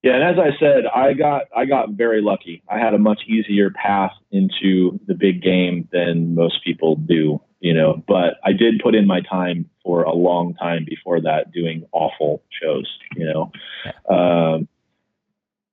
Yeah, 0.04 0.14
and 0.14 0.24
as 0.24 0.36
I 0.38 0.58
said, 0.60 0.86
I 0.86 1.14
got 1.14 1.44
I 1.56 1.66
got 1.66 1.90
very 1.92 2.22
lucky. 2.22 2.64
I 2.70 2.78
had 2.78 2.94
a 2.94 3.00
much 3.00 3.22
easier 3.28 3.72
path 3.72 4.12
into 4.32 5.00
the 5.08 5.16
big 5.16 5.42
game 5.42 5.90
than 5.92 6.36
most 6.36 6.64
people 6.64 6.96
do, 6.96 7.42
you 7.60 7.74
know. 7.74 8.04
But 8.08 8.36
I 8.46 8.54
did 8.54 8.80
put 8.82 8.96
in 8.96 9.08
my 9.08 9.22
time 9.22 9.70
for 9.84 10.04
a 10.04 10.14
long 10.14 10.54
time 10.54 10.86
before 10.88 11.20
that, 11.22 11.52
doing 11.52 11.84
awful 11.92 12.44
shows, 12.62 12.88
you 13.16 13.26
know. 13.26 13.52
Um, 14.14 14.68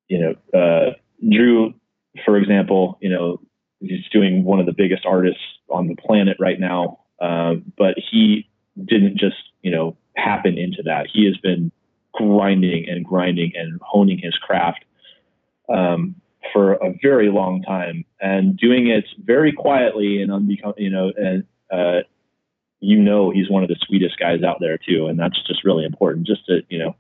you 0.09 0.19
know, 0.19 0.59
uh, 0.59 0.93
Drew, 1.21 1.75
for 2.25 2.37
example, 2.37 2.99
you 3.01 3.11
know, 3.11 3.41
he's 3.87 4.09
doing 4.13 4.45
one 4.45 4.61
of 4.61 4.67
the 4.67 4.73
biggest 4.73 5.05
artists 5.07 5.41
on 5.71 5.89
the 5.89 5.97
planet 5.97 6.37
right 6.41 6.59
now. 6.59 7.01
Um, 7.21 7.73
but 7.79 7.95
he 8.11 8.49
didn't 8.85 9.19
just, 9.19 9.37
you 9.63 9.71
know, 9.71 9.97
happen 10.17 10.59
into 10.59 10.83
that. 10.85 11.07
He 11.13 11.27
has 11.27 11.37
been 11.39 11.71
grinding 12.13 12.89
and 12.89 13.05
grinding 13.05 13.53
and 13.55 13.81
honing 13.83 14.19
his 14.19 14.35
craft 14.37 14.85
um, 15.69 16.15
for 16.53 16.75
a 16.75 16.95
very 17.03 17.31
long 17.31 17.63
time 17.63 18.05
and 18.21 18.57
doing 18.57 18.89
it 18.89 19.05
very 19.25 19.53
quietly 19.53 20.21
and 20.21 20.31
unbecome, 20.31 20.75
you 20.77 20.91
know, 20.91 21.13
and 21.17 21.45
uh, 21.73 22.01
you 22.81 22.99
know 22.99 23.31
he's 23.31 23.51
one 23.51 23.63
of 23.63 23.69
the 23.69 23.77
sweetest 23.87 24.19
guys 24.19 24.43
out 24.43 24.59
there 24.61 24.79
too, 24.79 25.07
and 25.07 25.19
that's 25.19 25.41
just 25.47 25.65
really 25.65 25.85
important. 25.85 26.27
Just 26.27 26.47
to 26.47 26.61
you 26.69 26.79
know, 26.79 26.95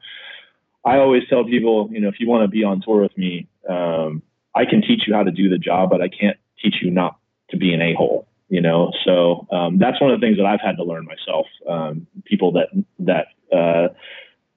I 0.84 0.96
always 0.96 1.22
tell 1.28 1.44
people, 1.44 1.88
you 1.92 2.00
know, 2.00 2.08
if 2.08 2.18
you 2.18 2.28
want 2.28 2.42
to 2.44 2.48
be 2.48 2.64
on 2.64 2.82
tour 2.82 3.02
with 3.02 3.16
me, 3.16 3.48
um, 3.68 4.22
I 4.54 4.64
can 4.64 4.80
teach 4.82 5.02
you 5.06 5.14
how 5.14 5.22
to 5.22 5.30
do 5.30 5.48
the 5.48 5.58
job, 5.58 5.90
but 5.90 6.00
I 6.00 6.08
can't 6.08 6.38
teach 6.64 6.76
you 6.82 6.90
not 6.90 7.18
to 7.50 7.56
be 7.56 7.72
an 7.74 7.82
a 7.82 7.94
hole. 7.94 8.26
You 8.48 8.60
know, 8.60 8.92
so 9.04 9.46
um, 9.50 9.78
that's 9.78 10.00
one 10.00 10.10
of 10.10 10.20
the 10.20 10.24
things 10.24 10.36
that 10.36 10.46
I've 10.46 10.60
had 10.60 10.76
to 10.76 10.84
learn 10.84 11.06
myself. 11.06 11.46
Um, 11.68 12.06
people 12.24 12.52
that 12.52 12.68
that 13.00 13.26
uh, 13.56 13.88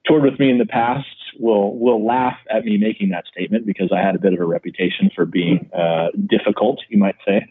toured 0.05 0.23
with 0.23 0.39
me 0.39 0.49
in 0.49 0.57
the 0.57 0.65
past 0.65 1.07
will 1.39 1.77
will 1.77 2.05
laugh 2.05 2.37
at 2.53 2.65
me 2.65 2.77
making 2.77 3.09
that 3.09 3.25
statement 3.31 3.65
because 3.65 3.91
I 3.95 4.01
had 4.01 4.15
a 4.15 4.19
bit 4.19 4.33
of 4.33 4.39
a 4.39 4.45
reputation 4.45 5.09
for 5.15 5.25
being 5.25 5.69
uh, 5.75 6.07
difficult, 6.27 6.79
you 6.89 6.97
might 6.97 7.15
say. 7.25 7.47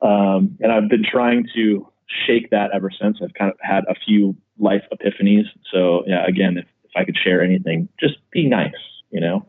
Um, 0.00 0.56
and 0.60 0.72
I've 0.72 0.88
been 0.88 1.04
trying 1.04 1.46
to 1.54 1.86
shake 2.26 2.50
that 2.50 2.70
ever 2.74 2.90
since. 2.90 3.18
I've 3.22 3.34
kind 3.34 3.50
of 3.50 3.58
had 3.60 3.84
a 3.88 3.94
few 3.94 4.36
life 4.58 4.82
epiphanies. 4.92 5.44
So 5.72 6.04
yeah, 6.06 6.26
again, 6.26 6.58
if, 6.58 6.66
if 6.84 6.90
I 6.96 7.04
could 7.04 7.16
share 7.22 7.42
anything, 7.42 7.88
just 8.00 8.14
be 8.30 8.48
nice. 8.48 8.72
You 9.10 9.20
know, 9.20 9.46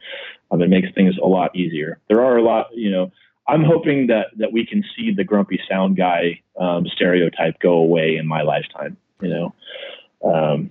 um, 0.51 0.61
it 0.61 0.69
makes 0.69 0.89
things 0.93 1.15
a 1.23 1.27
lot 1.27 1.55
easier. 1.55 1.99
There 2.09 2.23
are 2.23 2.37
a 2.37 2.43
lot, 2.43 2.67
you 2.73 2.91
know. 2.91 3.11
I'm 3.47 3.63
hoping 3.63 4.08
that 4.08 4.27
that 4.38 4.51
we 4.51 4.65
can 4.65 4.84
see 4.95 5.12
the 5.12 5.23
grumpy 5.23 5.60
sound 5.69 5.97
guy 5.97 6.41
um, 6.60 6.86
stereotype 6.88 7.60
go 7.60 7.73
away 7.73 8.15
in 8.15 8.27
my 8.27 8.41
lifetime. 8.41 8.97
You 9.21 9.29
know, 9.29 9.56
um, 10.23 10.69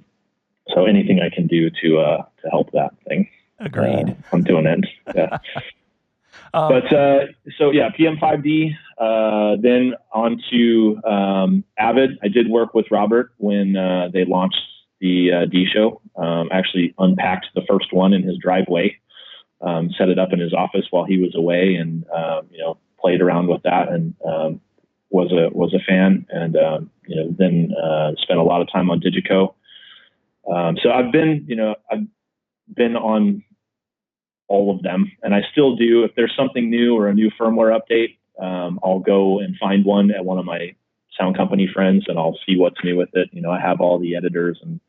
so 0.74 0.87
anything 0.87 1.20
I 1.20 1.35
can 1.35 1.46
do 1.46 1.70
to 1.82 1.98
uh, 1.98 2.24
to 2.42 2.50
help 2.50 2.72
that 2.72 2.94
thing, 3.06 3.28
agreed. 3.58 4.11
Uh, 4.11 4.14
I'm 4.32 4.42
doing 4.42 4.66
it. 4.66 4.87
Yeah. 5.14 5.38
um, 6.54 6.68
but 6.68 6.92
uh, 6.92 7.26
so 7.58 7.70
yeah, 7.70 7.90
PM5D. 7.90 8.72
Uh, 8.98 9.56
then 9.61 9.94
on 10.12 10.40
to 10.50 11.00
um, 11.04 11.64
Avid. 11.78 12.18
I 12.22 12.28
did 12.28 12.48
work 12.48 12.72
with 12.72 12.87
Robert 12.90 13.32
when 13.38 13.76
uh, 13.76 14.08
they 14.12 14.24
launched 14.24 14.62
the 15.00 15.32
uh, 15.32 15.44
D 15.46 15.66
show. 15.66 16.00
Um, 16.16 16.48
actually 16.52 16.94
unpacked 16.98 17.48
the 17.54 17.62
first 17.68 17.92
one 17.92 18.12
in 18.12 18.22
his 18.22 18.38
driveway, 18.38 18.96
um, 19.62 19.90
set 19.96 20.09
it 20.09 20.18
up 20.18 20.33
in 20.33 20.40
his 20.40 20.53
office 20.53 20.87
while 20.90 21.05
he 21.05 21.18
was 21.18 21.35
away, 21.35 21.75
and 21.75 22.05
um, 22.11 22.48
you 22.51 22.59
know 22.59 22.79
played 23.01 23.20
around 23.20 23.48
with 23.48 23.62
that 23.62 23.88
and 23.88 24.14
um, 24.27 24.61
was 25.11 25.33
a 25.33 25.57
was 25.57 25.75
a 25.75 25.83
fan. 25.87 26.27
And 26.31 26.57
um, 26.57 26.90
you 27.07 27.16
know 27.16 27.35
then 27.37 27.72
uh, 27.83 28.12
spent 28.20 28.38
a 28.38 28.44
lot 28.44 28.61
of 28.61 28.70
time 28.72 28.90
on 28.90 29.01
Digico. 29.01 29.55
Um, 30.53 30.77
so 30.83 30.90
I've 30.90 31.12
been, 31.12 31.44
you 31.46 31.55
know, 31.55 31.77
I've 31.90 32.05
been 32.75 32.96
on 32.96 33.44
all 34.48 34.75
of 34.75 34.83
them, 34.83 35.11
and 35.22 35.35
I 35.35 35.42
still 35.53 35.77
do. 35.77 36.03
If 36.03 36.12
there's 36.16 36.35
something 36.37 36.68
new 36.68 36.96
or 36.96 37.09
a 37.09 37.14
new 37.14 37.31
firmware 37.40 37.79
update, 37.79 38.16
I'll 38.40 38.98
go 38.98 39.38
and 39.38 39.57
find 39.57 39.85
one 39.85 40.11
at 40.11 40.25
one 40.25 40.38
of 40.38 40.44
my 40.44 40.75
sound 41.16 41.37
company 41.37 41.68
friends, 41.72 42.07
and 42.09 42.18
I'll 42.18 42.38
see 42.44 42.57
what's 42.57 42.83
new 42.83 42.96
with 42.96 43.11
it. 43.12 43.29
You 43.33 43.40
know, 43.40 43.51
I 43.51 43.61
have 43.61 43.81
all 43.81 44.01
the 44.01 44.16
editors 44.16 44.59
and 44.62 44.81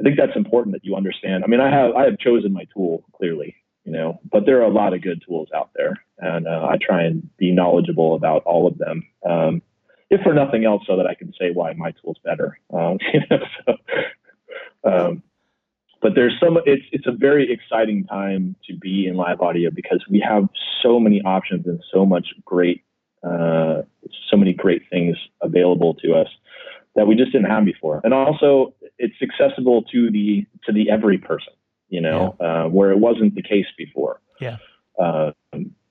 I 0.00 0.02
think 0.02 0.16
that's 0.16 0.34
important 0.34 0.72
that 0.72 0.84
you 0.84 0.96
understand. 0.96 1.44
I 1.44 1.46
mean, 1.46 1.60
I 1.60 1.70
have 1.70 1.94
I 1.94 2.04
have 2.04 2.18
chosen 2.18 2.52
my 2.52 2.64
tool 2.74 3.04
clearly, 3.12 3.54
you 3.90 3.96
know, 3.96 4.20
but 4.30 4.46
there 4.46 4.60
are 4.60 4.70
a 4.70 4.72
lot 4.72 4.94
of 4.94 5.02
good 5.02 5.20
tools 5.26 5.48
out 5.52 5.70
there, 5.74 5.96
and 6.18 6.46
uh, 6.46 6.68
I 6.70 6.76
try 6.80 7.02
and 7.02 7.28
be 7.38 7.50
knowledgeable 7.50 8.14
about 8.14 8.44
all 8.44 8.68
of 8.68 8.78
them. 8.78 9.04
Um, 9.28 9.62
if 10.10 10.20
for 10.20 10.32
nothing 10.32 10.64
else, 10.64 10.84
so 10.86 10.96
that 10.96 11.08
I 11.08 11.14
can 11.14 11.32
say 11.36 11.50
why 11.52 11.72
my 11.72 11.92
tool's 12.00 12.18
better. 12.24 12.56
Um, 12.72 12.98
you 13.12 13.20
know, 13.28 13.38
so, 13.66 14.88
um, 14.88 15.22
but 16.00 16.14
there's 16.14 16.34
some. 16.38 16.56
It's 16.66 16.84
it's 16.92 17.08
a 17.08 17.12
very 17.12 17.52
exciting 17.52 18.04
time 18.04 18.54
to 18.68 18.76
be 18.76 19.08
in 19.08 19.16
live 19.16 19.40
audio 19.40 19.70
because 19.70 20.04
we 20.08 20.20
have 20.20 20.48
so 20.84 21.00
many 21.00 21.20
options 21.22 21.66
and 21.66 21.82
so 21.92 22.06
much 22.06 22.28
great, 22.44 22.84
uh, 23.24 23.82
so 24.30 24.36
many 24.36 24.52
great 24.52 24.82
things 24.88 25.16
available 25.42 25.94
to 25.94 26.14
us 26.14 26.28
that 26.94 27.08
we 27.08 27.16
just 27.16 27.32
didn't 27.32 27.50
have 27.50 27.64
before. 27.64 28.00
And 28.04 28.14
also, 28.14 28.72
it's 28.98 29.16
accessible 29.20 29.82
to 29.90 30.12
the 30.12 30.46
to 30.66 30.72
the 30.72 30.90
every 30.90 31.18
person. 31.18 31.54
You 31.90 32.00
know, 32.00 32.36
yeah. 32.40 32.46
uh, 32.46 32.68
where 32.68 32.90
it 32.90 32.98
wasn't 32.98 33.34
the 33.34 33.42
case 33.42 33.66
before. 33.76 34.20
Yeah. 34.40 34.56
Uh, 34.98 35.32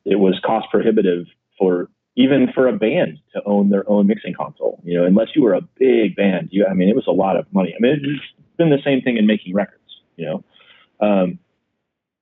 it 0.05 0.15
was 0.15 0.39
cost 0.43 0.67
prohibitive 0.71 1.25
for 1.57 1.89
even 2.15 2.49
for 2.53 2.67
a 2.67 2.73
band 2.73 3.19
to 3.33 3.41
own 3.45 3.69
their 3.69 3.89
own 3.89 4.07
mixing 4.07 4.33
console. 4.33 4.81
You 4.83 4.99
know, 4.99 5.05
unless 5.05 5.29
you 5.35 5.43
were 5.43 5.53
a 5.53 5.62
big 5.62 6.15
band, 6.15 6.49
you 6.51 6.65
I 6.65 6.73
mean, 6.73 6.89
it 6.89 6.95
was 6.95 7.07
a 7.07 7.12
lot 7.12 7.38
of 7.38 7.45
money. 7.53 7.73
I 7.75 7.79
mean, 7.79 7.93
it's 8.03 8.57
been 8.57 8.69
the 8.69 8.81
same 8.83 9.01
thing 9.01 9.17
in 9.17 9.25
making 9.25 9.53
records. 9.53 9.79
You 10.17 10.25
know, 10.25 10.43
um, 10.99 11.39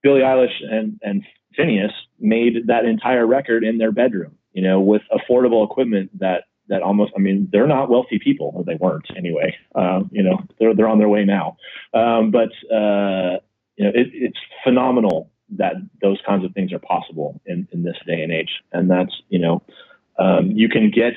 Billie 0.03 0.21
Eilish 0.21 0.63
and 0.69 0.99
and 1.01 1.23
Finneas 1.57 1.91
made 2.19 2.67
that 2.67 2.85
entire 2.85 3.25
record 3.25 3.63
in 3.63 3.77
their 3.77 3.91
bedroom. 3.91 4.35
You 4.53 4.61
know, 4.61 4.79
with 4.79 5.01
affordable 5.11 5.65
equipment 5.65 6.19
that 6.19 6.43
that 6.69 6.81
almost 6.81 7.13
I 7.15 7.19
mean 7.19 7.47
they're 7.51 7.67
not 7.67 7.89
wealthy 7.89 8.19
people 8.19 8.51
or 8.55 8.63
they 8.63 8.75
weren't 8.75 9.07
anyway. 9.15 9.55
Um, 9.75 10.09
you 10.11 10.23
know, 10.23 10.39
they're 10.59 10.75
they're 10.75 10.87
on 10.87 10.99
their 10.99 11.09
way 11.09 11.25
now. 11.25 11.57
Um, 11.93 12.31
but 12.31 12.49
uh, 12.73 13.39
you 13.77 13.85
know, 13.85 13.91
it, 13.93 14.07
it's 14.13 14.37
phenomenal 14.63 15.29
that 15.57 15.75
those 16.01 16.19
kinds 16.27 16.43
of 16.43 16.53
things 16.53 16.73
are 16.73 16.79
possible 16.79 17.39
in, 17.45 17.67
in 17.71 17.83
this 17.83 17.95
day 18.05 18.21
and 18.21 18.31
age. 18.33 18.49
And 18.73 18.91
that's, 18.91 19.21
you 19.29 19.39
know, 19.39 19.63
um, 20.19 20.51
you 20.51 20.67
can 20.67 20.91
get 20.91 21.13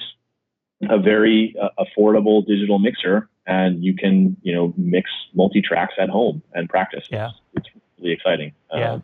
a 0.88 0.99
very 0.99 1.57
uh, 1.61 1.68
affordable 1.85 2.46
digital 2.46 2.79
mixer 2.79 3.29
and 3.46 3.83
you 3.83 3.94
can, 3.96 4.37
you 4.42 4.55
know, 4.55 4.73
mix 4.77 5.11
multi 5.35 5.61
tracks 5.61 5.94
at 5.99 6.09
home 6.09 6.42
and 6.55 6.68
practice. 6.68 7.05
Yeah. 7.11 7.31
It's, 7.55 7.66
it's 7.66 7.85
really 7.99 8.12
exciting. 8.12 8.53
Yeah. 8.73 8.92
Um, 8.92 9.03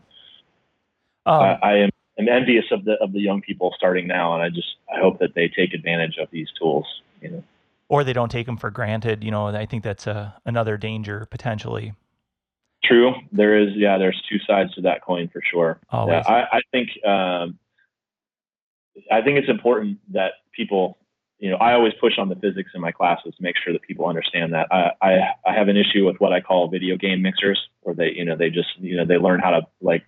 I, 1.27 1.59
I 1.63 1.77
am 1.79 1.91
I'm 2.19 2.29
envious 2.29 2.65
of 2.71 2.85
the 2.85 2.95
of 3.01 3.13
the 3.13 3.21
young 3.21 3.43
people 3.43 3.75
starting 3.77 4.07
now, 4.07 4.33
and 4.35 4.43
I 4.43 4.49
just 4.49 4.77
I 4.95 5.01
hope 5.01 5.19
that 5.19 5.35
they 5.35 5.49
take 5.49 5.75
advantage 5.75 6.17
of 6.19 6.29
these 6.31 6.49
tools. 6.59 6.87
You 7.21 7.31
know, 7.31 7.45
or 7.89 8.05
they 8.05 8.13
don't 8.13 8.31
take 8.31 8.47
them 8.47 8.57
for 8.57 8.71
granted. 8.71 9.23
You 9.23 9.31
know, 9.31 9.49
I 9.49 9.67
think 9.67 9.83
that's 9.83 10.07
a, 10.07 10.35
another 10.47 10.77
danger 10.77 11.27
potentially. 11.31 11.93
True. 12.85 13.15
There 13.33 13.59
is, 13.59 13.71
yeah, 13.75 13.99
there's 13.99 14.21
two 14.29 14.39
sides 14.47 14.75
to 14.75 14.83
that 14.83 15.03
coin 15.05 15.29
for 15.33 15.43
sure. 15.51 15.81
Always. 15.91 16.23
Yeah, 16.27 16.35
I, 16.35 16.59
I 16.59 16.61
think, 16.71 16.91
um, 17.05 17.59
I 19.11 19.23
think 19.23 19.39
it's 19.39 19.49
important 19.49 19.99
that 20.13 20.33
people, 20.55 20.99
you 21.39 21.51
know, 21.51 21.57
I 21.57 21.75
always 21.75 21.93
push 22.01 22.15
on 22.19 22.29
the 22.29 22.37
physics 22.37 22.71
in 22.75 22.81
my 22.81 22.93
classes 22.93 23.35
to 23.37 23.43
make 23.43 23.57
sure 23.63 23.73
that 23.73 23.83
people 23.83 24.07
understand 24.07 24.55
that. 24.55 24.69
I, 24.71 24.91
I, 25.03 25.13
I 25.47 25.55
have 25.55 25.69
an 25.69 25.77
issue 25.77 26.07
with 26.07 26.17
what 26.19 26.33
I 26.33 26.41
call 26.41 26.69
video 26.69 26.97
game 26.97 27.21
mixers, 27.23 27.61
where 27.81 27.95
they, 27.95 28.13
you 28.15 28.25
know, 28.25 28.37
they 28.37 28.49
just, 28.49 28.69
you 28.79 28.97
know, 28.97 29.05
they 29.05 29.19
learn 29.19 29.41
how 29.41 29.51
to 29.51 29.63
like 29.81 30.05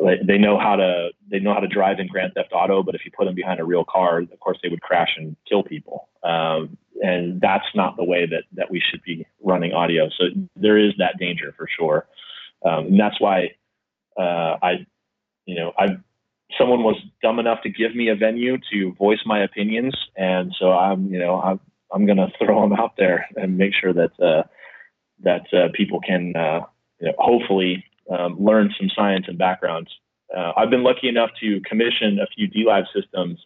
they 0.00 0.38
know 0.38 0.58
how 0.58 0.76
to 0.76 1.10
they 1.30 1.40
know 1.40 1.54
how 1.54 1.60
to 1.60 1.66
drive 1.66 1.98
in 1.98 2.06
Grand 2.06 2.34
Theft 2.34 2.50
Auto, 2.52 2.82
but 2.82 2.94
if 2.94 3.04
you 3.04 3.10
put 3.10 3.24
them 3.24 3.34
behind 3.34 3.60
a 3.60 3.64
real 3.64 3.84
car, 3.84 4.18
of 4.18 4.40
course 4.40 4.58
they 4.62 4.68
would 4.68 4.80
crash 4.80 5.14
and 5.16 5.36
kill 5.48 5.62
people. 5.62 6.08
Um, 6.22 6.76
and 7.02 7.40
that's 7.40 7.66
not 7.74 7.96
the 7.96 8.04
way 8.04 8.26
that 8.26 8.44
that 8.52 8.70
we 8.70 8.80
should 8.80 9.02
be 9.02 9.26
running 9.42 9.72
audio. 9.72 10.08
So 10.10 10.24
there 10.56 10.78
is 10.78 10.92
that 10.98 11.18
danger 11.18 11.54
for 11.56 11.66
sure, 11.68 12.06
um, 12.64 12.86
and 12.86 13.00
that's 13.00 13.20
why 13.20 13.54
uh, 14.18 14.56
I, 14.62 14.86
you 15.46 15.54
know, 15.54 15.72
I 15.78 15.96
someone 16.58 16.82
was 16.82 16.96
dumb 17.22 17.38
enough 17.38 17.62
to 17.62 17.70
give 17.70 17.94
me 17.94 18.08
a 18.08 18.16
venue 18.16 18.58
to 18.72 18.94
voice 18.94 19.20
my 19.26 19.42
opinions, 19.42 19.94
and 20.16 20.54
so 20.58 20.72
I'm 20.72 21.12
you 21.12 21.18
know 21.18 21.40
I'm 21.40 21.60
I'm 21.92 22.06
gonna 22.06 22.32
throw 22.38 22.62
them 22.62 22.72
out 22.72 22.94
there 22.96 23.26
and 23.36 23.58
make 23.58 23.72
sure 23.74 23.92
that 23.92 24.18
uh, 24.20 24.42
that 25.20 25.52
uh, 25.52 25.68
people 25.74 26.00
can 26.00 26.34
uh, 26.36 26.60
you 27.00 27.08
know, 27.08 27.14
hopefully 27.18 27.84
um, 28.10 28.36
learn 28.42 28.74
some 28.78 28.90
science 28.94 29.26
and 29.28 29.38
backgrounds. 29.38 29.90
Uh, 30.36 30.52
I've 30.56 30.70
been 30.70 30.82
lucky 30.82 31.08
enough 31.08 31.30
to 31.40 31.60
commission 31.62 32.18
a 32.20 32.26
few 32.26 32.48
DLive 32.48 32.84
systems 32.94 33.38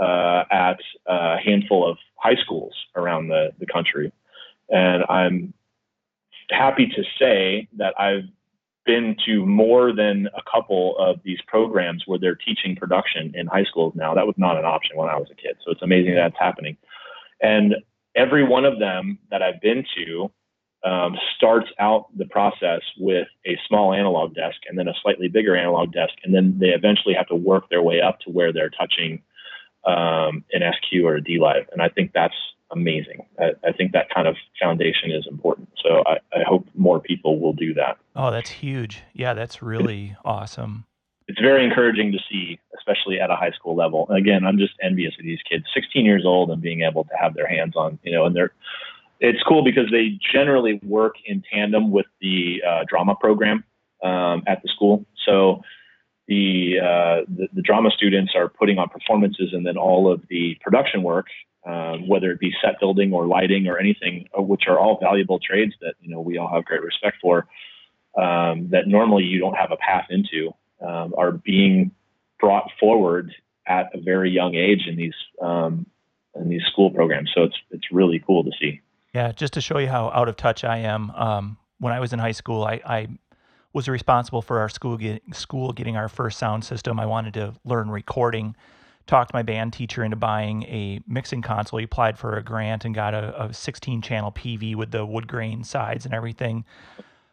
uh, 0.00 0.44
at 0.50 0.78
a 1.06 1.36
handful 1.38 1.88
of 1.88 1.98
high 2.16 2.36
schools 2.36 2.74
around 2.96 3.28
the, 3.28 3.50
the 3.58 3.66
country. 3.66 4.12
And 4.68 5.04
I'm 5.08 5.54
happy 6.50 6.86
to 6.86 7.02
say 7.18 7.68
that 7.76 7.94
I've 7.98 8.24
been 8.84 9.16
to 9.26 9.44
more 9.44 9.92
than 9.92 10.28
a 10.34 10.40
couple 10.50 10.96
of 10.98 11.20
these 11.22 11.38
programs 11.46 12.04
where 12.06 12.18
they're 12.18 12.34
teaching 12.34 12.74
production 12.74 13.32
in 13.34 13.46
high 13.46 13.64
schools 13.64 13.92
now. 13.94 14.14
That 14.14 14.26
was 14.26 14.36
not 14.38 14.56
an 14.56 14.64
option 14.64 14.96
when 14.96 15.10
I 15.10 15.16
was 15.16 15.28
a 15.30 15.34
kid. 15.34 15.56
So 15.64 15.70
it's 15.70 15.82
amazing 15.82 16.14
that 16.14 16.28
it's 16.28 16.38
happening. 16.38 16.76
And 17.42 17.76
every 18.16 18.44
one 18.44 18.64
of 18.64 18.78
them 18.78 19.18
that 19.30 19.42
I've 19.42 19.60
been 19.60 19.84
to 19.96 20.30
um, 20.84 21.16
starts 21.36 21.68
out 21.78 22.06
the 22.16 22.24
process 22.26 22.80
with 22.98 23.28
a 23.46 23.58
small 23.66 23.92
analog 23.92 24.34
desk 24.34 24.58
and 24.68 24.78
then 24.78 24.88
a 24.88 24.94
slightly 25.02 25.28
bigger 25.28 25.56
analog 25.56 25.92
desk, 25.92 26.14
and 26.24 26.34
then 26.34 26.56
they 26.58 26.68
eventually 26.68 27.14
have 27.14 27.26
to 27.28 27.34
work 27.34 27.68
their 27.68 27.82
way 27.82 28.00
up 28.00 28.20
to 28.20 28.30
where 28.30 28.52
they're 28.52 28.70
touching 28.70 29.22
um, 29.88 30.44
an 30.52 30.62
SQ 30.72 31.02
or 31.02 31.16
a 31.16 31.22
DLive. 31.22 31.66
And 31.72 31.80
I 31.80 31.88
think 31.88 32.12
that's 32.12 32.34
amazing. 32.70 33.26
I, 33.38 33.52
I, 33.66 33.72
think 33.72 33.92
that 33.92 34.10
kind 34.14 34.28
of 34.28 34.36
foundation 34.60 35.10
is 35.10 35.26
important. 35.26 35.70
So 35.82 36.02
I, 36.06 36.18
I, 36.36 36.42
hope 36.46 36.66
more 36.74 37.00
people 37.00 37.40
will 37.40 37.54
do 37.54 37.72
that. 37.74 37.96
Oh, 38.14 38.30
that's 38.30 38.50
huge. 38.50 39.02
Yeah, 39.14 39.32
that's 39.32 39.62
really 39.62 40.14
awesome. 40.22 40.84
It's 41.28 41.40
very 41.40 41.64
encouraging 41.64 42.12
to 42.12 42.18
see, 42.30 42.58
especially 42.76 43.20
at 43.20 43.30
a 43.30 43.36
high 43.36 43.52
school 43.52 43.74
level. 43.74 44.06
Again, 44.10 44.44
I'm 44.44 44.58
just 44.58 44.74
envious 44.82 45.14
of 45.18 45.24
these 45.24 45.40
kids, 45.50 45.64
16 45.74 46.04
years 46.04 46.24
old 46.26 46.50
and 46.50 46.60
being 46.60 46.82
able 46.82 47.04
to 47.04 47.14
have 47.18 47.34
their 47.34 47.46
hands 47.48 47.74
on, 47.74 47.98
you 48.02 48.12
know, 48.12 48.26
and 48.26 48.36
they're 48.36 48.52
it's 49.20 49.42
cool 49.42 49.64
because 49.64 49.90
they 49.90 50.18
generally 50.32 50.78
work 50.84 51.16
in 51.24 51.42
tandem 51.52 51.90
with 51.90 52.06
the 52.20 52.62
uh, 52.66 52.84
drama 52.86 53.16
program 53.16 53.64
um, 54.02 54.44
at 54.46 54.62
the 54.62 54.68
school. 54.68 55.04
So 55.26 55.62
the, 56.28 56.76
uh, 56.78 57.24
the, 57.26 57.48
the 57.54 57.62
drama 57.62 57.90
students 57.90 58.34
are 58.36 58.48
putting 58.48 58.78
on 58.78 58.88
performances, 58.88 59.50
and 59.52 59.66
then 59.66 59.76
all 59.78 60.12
of 60.12 60.22
the 60.28 60.56
production 60.60 61.02
work, 61.02 61.26
um, 61.66 62.06
whether 62.06 62.30
it 62.30 62.38
be 62.38 62.52
set 62.62 62.78
building 62.78 63.12
or 63.12 63.26
lighting 63.26 63.66
or 63.66 63.78
anything, 63.78 64.28
uh, 64.38 64.42
which 64.42 64.64
are 64.68 64.78
all 64.78 64.98
valuable 65.00 65.38
trades 65.38 65.72
that 65.80 65.94
you 66.00 66.10
know 66.10 66.20
we 66.20 66.36
all 66.38 66.52
have 66.52 66.64
great 66.66 66.82
respect 66.82 67.16
for, 67.20 67.48
um, 68.16 68.68
that 68.70 68.86
normally 68.86 69.24
you 69.24 69.40
don't 69.40 69.54
have 69.54 69.72
a 69.72 69.76
path 69.76 70.06
into, 70.10 70.52
um, 70.86 71.14
are 71.16 71.32
being 71.32 71.90
brought 72.38 72.70
forward 72.78 73.34
at 73.66 73.90
a 73.94 74.00
very 74.00 74.30
young 74.30 74.54
age 74.54 74.86
in 74.86 74.96
these 74.96 75.14
um, 75.40 75.86
in 76.34 76.48
these 76.50 76.62
school 76.70 76.90
programs. 76.90 77.30
So 77.34 77.44
it's 77.44 77.56
it's 77.70 77.90
really 77.90 78.22
cool 78.26 78.44
to 78.44 78.50
see. 78.60 78.80
Yeah, 79.14 79.32
just 79.32 79.54
to 79.54 79.62
show 79.62 79.78
you 79.78 79.88
how 79.88 80.10
out 80.10 80.28
of 80.28 80.36
touch 80.36 80.62
I 80.62 80.78
am. 80.78 81.10
Um, 81.12 81.56
when 81.78 81.92
I 81.92 82.00
was 82.00 82.12
in 82.12 82.18
high 82.18 82.32
school, 82.32 82.64
I, 82.64 82.80
I 82.84 83.08
was 83.72 83.88
responsible 83.88 84.42
for 84.42 84.60
our 84.60 84.68
school 84.68 84.96
get, 84.96 85.22
school 85.34 85.72
getting 85.72 85.96
our 85.96 86.08
first 86.08 86.38
sound 86.38 86.64
system. 86.64 86.98
I 86.98 87.06
wanted 87.06 87.34
to 87.34 87.54
learn 87.64 87.90
recording. 87.90 88.56
Talked 89.06 89.32
my 89.32 89.42
band 89.42 89.72
teacher 89.72 90.04
into 90.04 90.16
buying 90.16 90.64
a 90.64 91.00
mixing 91.06 91.40
console. 91.42 91.78
He 91.78 91.84
applied 91.84 92.18
for 92.18 92.36
a 92.36 92.42
grant 92.42 92.84
and 92.84 92.94
got 92.94 93.14
a, 93.14 93.44
a 93.44 93.54
16 93.54 94.02
channel 94.02 94.32
PV 94.32 94.74
with 94.74 94.90
the 94.90 95.04
wood 95.06 95.26
grain 95.26 95.64
sides 95.64 96.04
and 96.04 96.12
everything. 96.12 96.64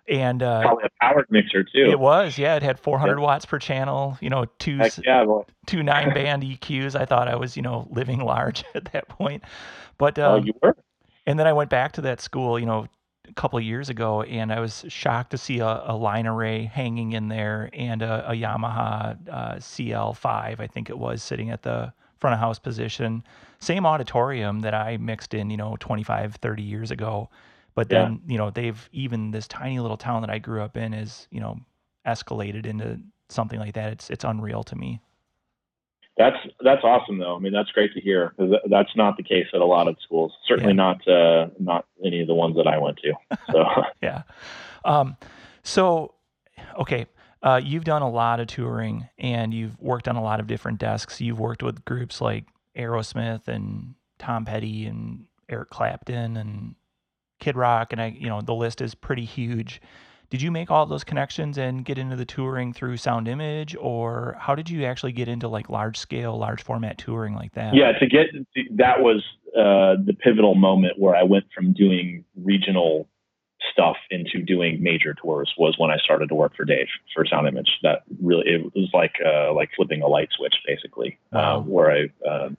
And 0.08 0.44
uh, 0.44 0.62
probably 0.62 0.84
a 0.86 0.90
powered 1.02 1.26
mixer 1.30 1.64
too. 1.64 1.90
It 1.90 2.00
was, 2.00 2.38
yeah. 2.38 2.56
It 2.56 2.64
had 2.64 2.80
400 2.80 3.18
yeah. 3.18 3.24
watts 3.24 3.46
per 3.46 3.58
channel. 3.58 4.18
You 4.22 4.30
know, 4.30 4.46
two 4.60 4.80
yeah, 5.04 5.26
two 5.66 5.84
nine 5.84 6.14
band 6.14 6.44
EQs. 6.44 6.96
I 6.96 7.06
thought 7.06 7.28
I 7.28 7.36
was, 7.36 7.58
you 7.58 7.64
know, 7.64 7.88
living 7.90 8.20
large 8.26 8.64
at 8.76 8.86
that 8.94 9.10
point. 9.10 9.44
But 9.98 10.20
um, 10.20 10.34
oh, 10.34 10.46
you 10.46 10.54
were. 10.62 10.76
And 11.26 11.40
then 11.40 11.48
I 11.48 11.54
went 11.54 11.72
back 11.72 11.94
to 11.94 12.02
that 12.02 12.22
school, 12.22 12.60
you 12.60 12.68
know, 12.68 12.88
a 13.30 13.34
couple 13.34 13.58
of 13.58 13.66
years 13.66 13.90
ago, 13.90 14.22
and 14.24 14.52
I 14.52 14.60
was 14.60 14.86
shocked 14.88 15.32
to 15.32 15.38
see 15.38 15.60
a, 15.60 15.84
a 15.86 15.96
line 15.96 16.28
array 16.28 16.66
hanging 16.66 17.14
in 17.14 17.28
there 17.28 17.70
and 17.74 18.02
a, 18.02 18.32
a 18.32 18.34
Yamaha 18.34 19.18
uh, 19.30 19.56
CL5, 19.56 20.60
I 20.60 20.68
think 20.68 20.90
it 20.90 20.98
was, 20.98 21.22
sitting 21.22 21.50
at 21.50 21.64
the 21.64 21.94
front 22.20 22.34
of 22.34 22.40
house 22.40 22.60
position. 22.60 23.24
Same 23.60 23.86
auditorium 23.86 24.62
that 24.62 24.74
I 24.74 24.98
mixed 24.98 25.34
in, 25.34 25.50
you 25.50 25.58
know, 25.58 25.76
25, 25.80 26.36
30 26.36 26.64
years 26.64 26.92
ago. 26.92 27.30
But 27.76 27.90
then, 27.90 28.22
yeah. 28.26 28.32
you 28.32 28.38
know, 28.38 28.50
they've 28.50 28.90
even 28.94 29.32
this 29.32 29.48
tiny 29.48 29.80
little 29.80 29.98
town 29.98 30.22
that 30.22 30.30
I 30.30 30.40
grew 30.40 30.62
up 30.62 30.78
in 30.78 30.94
is, 30.94 31.28
you 31.30 31.42
know, 31.42 31.60
escalated 32.08 32.66
into 32.66 33.00
something 33.30 33.60
like 33.60 33.74
that. 33.74 33.92
It's 33.92 34.10
it's 34.10 34.24
unreal 34.24 34.64
to 34.64 34.76
me. 34.76 35.02
That's 36.18 36.38
that's 36.62 36.84
awesome 36.84 37.18
though. 37.18 37.36
I 37.36 37.40
mean, 37.40 37.52
that's 37.52 37.72
great 37.72 37.94
to 37.94 38.00
hear 38.00 38.34
because 38.38 38.56
that's 38.70 38.96
not 38.96 39.18
the 39.18 39.24
case 39.24 39.48
at 39.54 39.60
a 39.60 39.66
lot 39.66 39.88
of 39.88 39.98
schools. 40.02 40.32
Certainly 40.48 40.72
yeah. 40.72 40.76
not 40.76 41.08
uh, 41.08 41.48
not 41.60 41.86
any 42.06 42.22
of 42.22 42.28
the 42.28 42.34
ones 42.36 42.56
that 42.56 42.68
I 42.68 42.78
went 42.78 42.98
to. 43.00 43.14
So 43.52 43.66
yeah. 44.02 44.24
Um, 44.86 45.18
so 45.64 46.14
okay, 46.80 47.08
uh, 47.44 47.60
you've 47.62 47.84
done 47.84 48.02
a 48.02 48.10
lot 48.10 48.40
of 48.40 48.48
touring 48.48 49.10
and 49.18 49.54
you've 49.54 49.80
worked 49.82 50.08
on 50.08 50.16
a 50.16 50.24
lot 50.24 50.40
of 50.40 50.48
different 50.48 50.80
desks. 50.80 51.20
You've 51.20 51.40
worked 51.40 51.62
with 51.62 51.84
groups 51.84 52.22
like 52.22 52.46
Aerosmith 52.78 53.48
and 53.48 53.96
Tom 54.18 54.46
Petty 54.46 54.86
and 54.86 55.26
Eric 55.50 55.70
Clapton 55.70 56.38
and 56.38 56.76
Kid 57.40 57.58
Rock, 57.58 57.92
and 57.92 58.02
I, 58.02 58.08
you 58.18 58.30
know, 58.30 58.42
the 58.42 58.54
list 58.54 58.82
is 58.82 58.96
pretty 58.96 59.26
huge. 59.26 59.82
Did 60.36 60.42
you 60.42 60.52
make 60.52 60.70
all 60.70 60.86
those 60.86 61.06
connections 61.06 61.58
and 61.58 61.86
get 61.86 61.98
into 61.98 62.18
the 62.18 62.26
touring 62.26 62.74
through 62.74 62.98
Sound 62.98 63.30
Image, 63.30 63.74
or 63.80 64.36
how 64.38 64.54
did 64.54 64.70
you 64.70 64.84
actually 64.84 65.14
get 65.14 65.30
into 65.30 65.48
like 65.48 65.70
large 65.70 65.98
scale, 65.98 66.38
large 66.38 66.62
format 66.62 66.98
touring 66.98 67.36
like 67.36 67.54
that? 67.54 67.74
Yeah, 67.74 67.94
to 67.94 68.06
get 68.06 68.26
that 68.76 69.00
was 69.00 69.24
uh, 69.58 69.96
the 70.06 70.14
pivotal 70.14 70.54
moment 70.56 71.00
where 71.00 71.16
I 71.16 71.24
went 71.24 71.46
from 71.56 71.72
doing 71.72 72.26
regional 72.36 73.08
stuff 73.72 73.96
into 74.12 74.44
doing 74.44 74.84
major 74.84 75.14
tours 75.14 75.54
was 75.58 75.76
when 75.78 75.90
I 75.90 75.96
started 76.04 76.28
to 76.28 76.36
work 76.36 76.54
for 76.58 76.66
Dave 76.66 76.88
for 77.14 77.26
Sound 77.26 77.48
Image. 77.48 77.70
That 77.84 78.04
really 78.22 78.46
it 78.46 78.76
was 78.76 78.90
like 78.94 79.14
uh, 79.26 79.54
like 79.54 79.70
flipping 79.74 80.02
a 80.02 80.08
light 80.08 80.28
switch, 80.36 80.56
basically, 80.68 81.18
uh, 81.32 81.38
wow. 81.38 81.56
uh, 81.56 81.62
where 81.62 81.92
I 81.92 82.30
uh, 82.30 82.50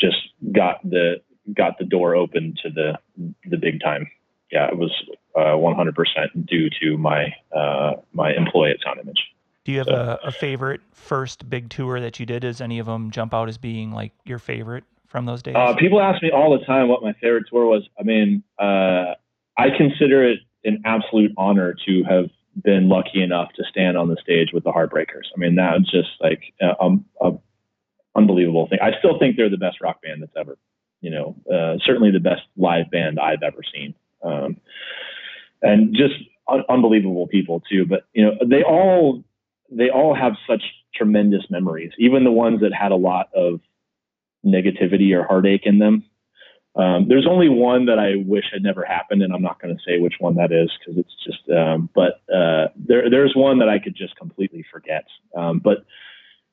just 0.00 0.16
got 0.52 0.82
the 0.88 1.20
got 1.54 1.78
the 1.78 1.84
door 1.84 2.14
open 2.14 2.54
to 2.62 2.70
the 2.70 2.98
the 3.44 3.58
big 3.58 3.78
time. 3.82 4.06
Yeah, 4.50 4.68
it 4.68 4.78
was 4.78 4.90
100% 5.38 5.94
uh, 5.96 6.26
due 6.46 6.68
to 6.80 6.96
my 6.96 7.26
uh, 7.54 7.94
my 8.12 8.32
employee 8.32 8.70
at 8.70 8.78
Sound 8.84 9.00
Image. 9.00 9.22
Do 9.64 9.72
you 9.72 9.78
have 9.78 9.88
so, 9.88 10.18
a, 10.24 10.28
a 10.28 10.30
favorite 10.30 10.80
first 10.92 11.48
big 11.48 11.68
tour 11.68 12.00
that 12.00 12.18
you 12.18 12.26
did? 12.26 12.42
Does 12.42 12.60
any 12.60 12.78
of 12.78 12.86
them 12.86 13.10
jump 13.10 13.34
out 13.34 13.48
as 13.48 13.58
being 13.58 13.92
like 13.92 14.12
your 14.24 14.38
favorite 14.38 14.84
from 15.06 15.26
those 15.26 15.42
days? 15.42 15.56
people 15.78 16.00
ask 16.00 16.22
me 16.22 16.30
all 16.30 16.58
the 16.58 16.64
time 16.64 16.88
what 16.88 17.02
my 17.02 17.12
favorite 17.14 17.44
tour 17.50 17.66
was. 17.66 17.86
I 17.98 18.02
mean, 18.02 18.42
I 18.58 19.70
consider 19.76 20.30
it 20.30 20.40
an 20.64 20.82
absolute 20.84 21.32
honor 21.36 21.74
to 21.86 22.04
have 22.04 22.30
been 22.62 22.88
lucky 22.88 23.22
enough 23.22 23.52
to 23.56 23.64
stand 23.70 23.96
on 23.96 24.08
the 24.08 24.16
stage 24.22 24.50
with 24.52 24.64
the 24.64 24.72
Heartbreakers. 24.72 25.26
I 25.34 25.38
mean, 25.38 25.54
that's 25.54 25.90
just 25.90 26.08
like 26.20 26.42
a, 26.60 26.98
a, 27.20 27.32
unbelievable 28.14 28.66
thing. 28.68 28.78
I 28.82 28.98
still 28.98 29.18
think 29.18 29.36
they're 29.36 29.50
the 29.50 29.56
best 29.56 29.80
rock 29.80 30.02
band 30.02 30.22
that's 30.22 30.32
ever, 30.36 30.58
you 31.00 31.10
know, 31.10 31.36
uh, 31.52 31.78
certainly 31.84 32.10
the 32.10 32.20
best 32.20 32.42
live 32.56 32.90
band 32.90 33.20
I've 33.20 33.42
ever 33.42 33.60
seen. 33.72 33.94
Um, 34.24 34.56
and 35.62 35.94
just 35.94 36.14
un- 36.48 36.64
unbelievable 36.68 37.26
people 37.26 37.62
too. 37.70 37.86
But 37.86 38.04
you 38.12 38.24
know, 38.24 38.32
they 38.44 38.62
all 38.62 39.22
they 39.70 39.90
all 39.90 40.14
have 40.14 40.34
such 40.48 40.62
tremendous 40.94 41.42
memories, 41.50 41.92
even 41.98 42.24
the 42.24 42.32
ones 42.32 42.60
that 42.60 42.72
had 42.72 42.92
a 42.92 42.96
lot 42.96 43.28
of 43.34 43.60
negativity 44.44 45.16
or 45.16 45.24
heartache 45.24 45.62
in 45.64 45.78
them. 45.78 46.04
Um, 46.76 47.06
there's 47.08 47.26
only 47.28 47.48
one 47.48 47.86
that 47.86 47.98
I 47.98 48.22
wish 48.24 48.44
had 48.52 48.62
never 48.62 48.84
happened, 48.84 49.22
and 49.22 49.32
I'm 49.32 49.42
not 49.42 49.60
going 49.60 49.74
to 49.74 49.82
say 49.84 49.98
which 49.98 50.14
one 50.20 50.36
that 50.36 50.52
is 50.52 50.70
because 50.78 50.98
it's 50.98 51.14
just. 51.24 51.48
Um, 51.50 51.88
but 51.94 52.20
uh, 52.32 52.68
there, 52.76 53.10
there's 53.10 53.32
one 53.34 53.58
that 53.58 53.68
I 53.68 53.78
could 53.78 53.96
just 53.96 54.16
completely 54.16 54.64
forget. 54.70 55.04
Um, 55.36 55.58
but 55.58 55.78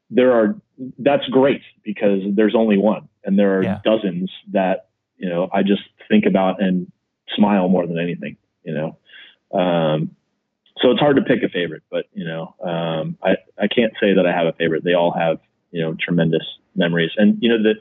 there 0.09 0.33
are. 0.33 0.55
That's 0.97 1.25
great 1.27 1.61
because 1.83 2.21
there's 2.35 2.55
only 2.55 2.77
one, 2.77 3.07
and 3.23 3.37
there 3.37 3.59
are 3.59 3.63
yeah. 3.63 3.79
dozens 3.83 4.31
that 4.51 4.87
you 5.17 5.29
know 5.29 5.47
I 5.53 5.61
just 5.61 5.83
think 6.09 6.25
about 6.25 6.61
and 6.61 6.91
smile 7.35 7.69
more 7.69 7.85
than 7.85 7.99
anything. 7.99 8.37
You 8.65 8.73
know, 8.73 9.57
um, 9.57 10.15
so 10.81 10.91
it's 10.91 10.99
hard 10.99 11.15
to 11.15 11.21
pick 11.21 11.43
a 11.43 11.49
favorite, 11.49 11.83
but 11.89 12.05
you 12.13 12.25
know, 12.25 12.53
um, 12.61 13.17
I 13.23 13.37
I 13.57 13.67
can't 13.67 13.93
say 14.01 14.13
that 14.13 14.25
I 14.25 14.31
have 14.31 14.47
a 14.47 14.53
favorite. 14.53 14.83
They 14.83 14.93
all 14.93 15.11
have 15.11 15.39
you 15.71 15.81
know 15.81 15.95
tremendous 15.99 16.43
memories, 16.75 17.11
and 17.17 17.37
you 17.41 17.49
know 17.49 17.61
the 17.61 17.75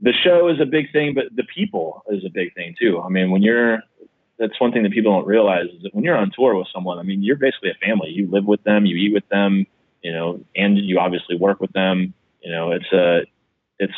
the 0.00 0.12
show 0.12 0.48
is 0.48 0.60
a 0.60 0.66
big 0.66 0.90
thing, 0.92 1.14
but 1.14 1.24
the 1.36 1.44
people 1.44 2.02
is 2.08 2.24
a 2.24 2.30
big 2.30 2.54
thing 2.54 2.74
too. 2.80 3.00
I 3.00 3.08
mean, 3.08 3.30
when 3.30 3.42
you're 3.42 3.82
that's 4.40 4.58
one 4.58 4.72
thing 4.72 4.82
that 4.82 4.92
people 4.92 5.12
don't 5.12 5.26
realize 5.26 5.66
is 5.66 5.82
that 5.82 5.94
when 5.94 6.02
you're 6.02 6.16
on 6.16 6.32
tour 6.34 6.56
with 6.56 6.66
someone, 6.72 6.98
I 6.98 7.02
mean, 7.02 7.22
you're 7.22 7.36
basically 7.36 7.70
a 7.70 7.86
family. 7.86 8.08
You 8.08 8.28
live 8.30 8.46
with 8.46 8.62
them, 8.64 8.86
you 8.86 8.96
eat 8.96 9.12
with 9.12 9.28
them, 9.28 9.66
you 10.02 10.10
know, 10.10 10.40
and 10.56 10.78
you 10.78 10.98
obviously 10.98 11.36
work 11.36 11.60
with 11.60 11.72
them. 11.72 12.14
You 12.42 12.50
know, 12.50 12.72
it's 12.72 12.90
a, 12.90 13.20
it's, 13.78 13.92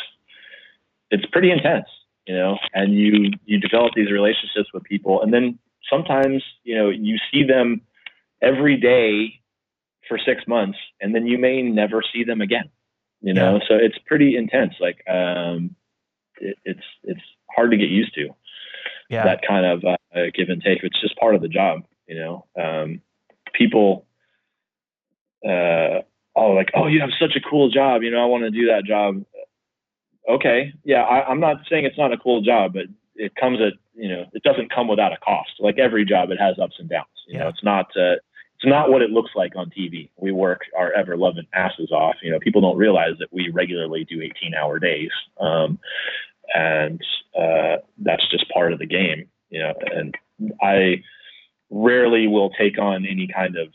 it's 1.11 1.25
pretty 1.27 1.49
intense, 1.49 1.87
you 2.27 2.35
know, 2.35 2.57
and 2.73 2.93
you 2.93 3.31
you 3.45 3.57
develop 3.57 3.93
these 3.95 4.11
relationships 4.11 4.69
with 4.73 4.83
people, 4.83 5.21
and 5.21 5.33
then 5.33 5.57
sometimes, 5.89 6.43
you 6.63 6.75
know, 6.75 6.89
you 6.89 7.17
see 7.31 7.43
them 7.43 7.81
every 8.41 8.77
day 8.77 9.39
for 10.07 10.17
six 10.17 10.43
months, 10.47 10.77
and 11.01 11.15
then 11.15 11.27
you 11.27 11.37
may 11.37 11.61
never 11.61 12.01
see 12.13 12.23
them 12.23 12.41
again. 12.41 12.69
You 13.21 13.33
know, 13.33 13.53
yeah. 13.55 13.67
so 13.67 13.75
it's 13.75 13.97
pretty 14.05 14.35
intense. 14.35 14.73
Like, 14.81 15.01
um, 15.07 15.75
it, 16.39 16.57
it's 16.65 16.83
it's 17.03 17.21
hard 17.55 17.71
to 17.71 17.77
get 17.77 17.89
used 17.89 18.13
to. 18.15 18.29
Yeah. 19.09 19.23
That 19.23 19.41
kind 19.47 19.65
of 19.65 19.83
uh, 19.85 20.25
give 20.33 20.49
and 20.49 20.61
take. 20.61 20.83
It's 20.83 20.99
just 20.99 21.15
part 21.17 21.35
of 21.35 21.41
the 21.41 21.47
job, 21.47 21.83
you 22.07 22.15
know. 22.15 22.45
Um, 22.61 23.01
people, 23.53 24.05
uh, 25.45 26.01
oh, 26.35 26.51
like, 26.51 26.71
oh, 26.75 26.87
you 26.87 26.99
have 26.99 27.11
such 27.19 27.35
a 27.35 27.49
cool 27.49 27.69
job. 27.69 28.03
You 28.03 28.11
know, 28.11 28.21
I 28.21 28.25
want 28.25 28.43
to 28.43 28.51
do 28.51 28.67
that 28.67 28.83
job. 28.85 29.23
Okay, 30.27 30.73
yeah, 30.83 31.03
I, 31.03 31.29
I'm 31.29 31.39
not 31.39 31.57
saying 31.69 31.85
it's 31.85 31.97
not 31.97 32.13
a 32.13 32.17
cool 32.17 32.41
job, 32.41 32.73
but 32.73 32.85
it 33.15 33.35
comes 33.35 33.59
at 33.61 33.73
you 33.95 34.09
know, 34.09 34.25
it 34.33 34.43
doesn't 34.43 34.73
come 34.73 34.87
without 34.87 35.13
a 35.13 35.17
cost. 35.17 35.51
Like 35.59 35.77
every 35.77 36.05
job, 36.05 36.31
it 36.31 36.39
has 36.39 36.57
ups 36.59 36.75
and 36.79 36.89
downs. 36.89 37.07
You 37.27 37.37
yeah. 37.37 37.43
know, 37.43 37.49
it's 37.49 37.63
not. 37.63 37.85
Uh, 37.95 38.15
it's 38.55 38.69
not 38.69 38.89
what 38.89 39.01
it 39.01 39.09
looks 39.09 39.31
like 39.35 39.57
on 39.57 39.69
TV. 39.71 40.09
We 40.17 40.31
work 40.31 40.61
our 40.77 40.93
ever 40.93 41.17
loving 41.17 41.47
asses 41.53 41.91
off. 41.91 42.15
You 42.21 42.31
know, 42.31 42.39
people 42.39 42.61
don't 42.61 42.77
realize 42.77 43.15
that 43.19 43.27
we 43.33 43.49
regularly 43.49 44.05
do 44.05 44.21
18 44.21 44.53
hour 44.53 44.79
days. 44.79 45.09
Um, 45.37 45.79
and 46.53 47.01
uh, 47.37 47.77
that's 47.97 48.29
just 48.31 48.49
part 48.51 48.71
of 48.71 48.79
the 48.79 48.85
game, 48.85 49.27
you 49.49 49.59
know. 49.59 49.73
And 49.93 50.15
I 50.61 51.03
rarely 51.69 52.27
will 52.27 52.51
take 52.51 52.77
on 52.77 53.05
any 53.05 53.27
kind 53.27 53.57
of 53.57 53.67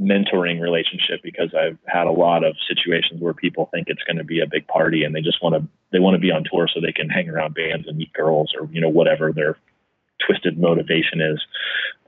mentoring 0.00 0.60
relationship 0.60 1.20
because 1.22 1.54
I've 1.54 1.78
had 1.86 2.06
a 2.06 2.12
lot 2.12 2.44
of 2.44 2.56
situations 2.68 3.20
where 3.20 3.34
people 3.34 3.68
think 3.72 3.88
it's 3.88 4.02
going 4.02 4.16
to 4.16 4.24
be 4.24 4.40
a 4.40 4.46
big 4.46 4.66
party 4.66 5.04
and 5.04 5.14
they 5.14 5.20
just 5.20 5.42
want 5.42 5.54
to 5.54 5.68
they 5.92 6.00
want 6.00 6.14
to 6.14 6.20
be 6.20 6.32
on 6.32 6.44
tour 6.50 6.68
so 6.72 6.80
they 6.80 6.92
can 6.92 7.08
hang 7.08 7.28
around 7.28 7.54
bands 7.54 7.86
and 7.86 7.96
meet 7.96 8.12
girls 8.12 8.52
or 8.58 8.68
you 8.72 8.80
know 8.80 8.88
whatever 8.88 9.32
their 9.32 9.56
twisted 10.26 10.58
motivation 10.58 11.20
is. 11.20 11.40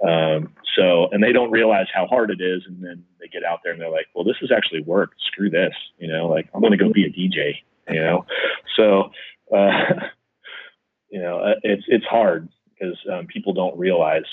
Um, 0.06 0.52
so 0.76 1.08
and 1.12 1.22
they 1.22 1.32
don't 1.32 1.50
realize 1.50 1.86
how 1.94 2.06
hard 2.06 2.30
it 2.30 2.40
is, 2.40 2.62
and 2.66 2.82
then 2.82 3.04
they 3.20 3.28
get 3.28 3.44
out 3.44 3.60
there 3.62 3.72
and 3.72 3.80
they're 3.80 3.90
like, 3.90 4.06
well, 4.14 4.24
this 4.24 4.36
is 4.42 4.50
actually 4.54 4.82
work. 4.82 5.12
Screw 5.26 5.48
this, 5.48 5.74
you 5.98 6.08
know. 6.08 6.26
Like 6.26 6.48
I'm 6.54 6.60
going 6.60 6.72
to 6.72 6.78
go 6.78 6.92
be 6.92 7.06
a 7.06 7.10
DJ, 7.10 7.54
you 7.88 8.02
know. 8.02 8.26
So 8.76 9.10
uh, 9.54 10.08
you 11.10 11.20
know, 11.20 11.38
uh, 11.38 11.54
it's 11.62 11.84
it's 11.88 12.04
hard 12.04 12.48
because 12.74 12.98
um, 13.12 13.26
people 13.26 13.54
don't 13.54 13.78
realize 13.78 14.24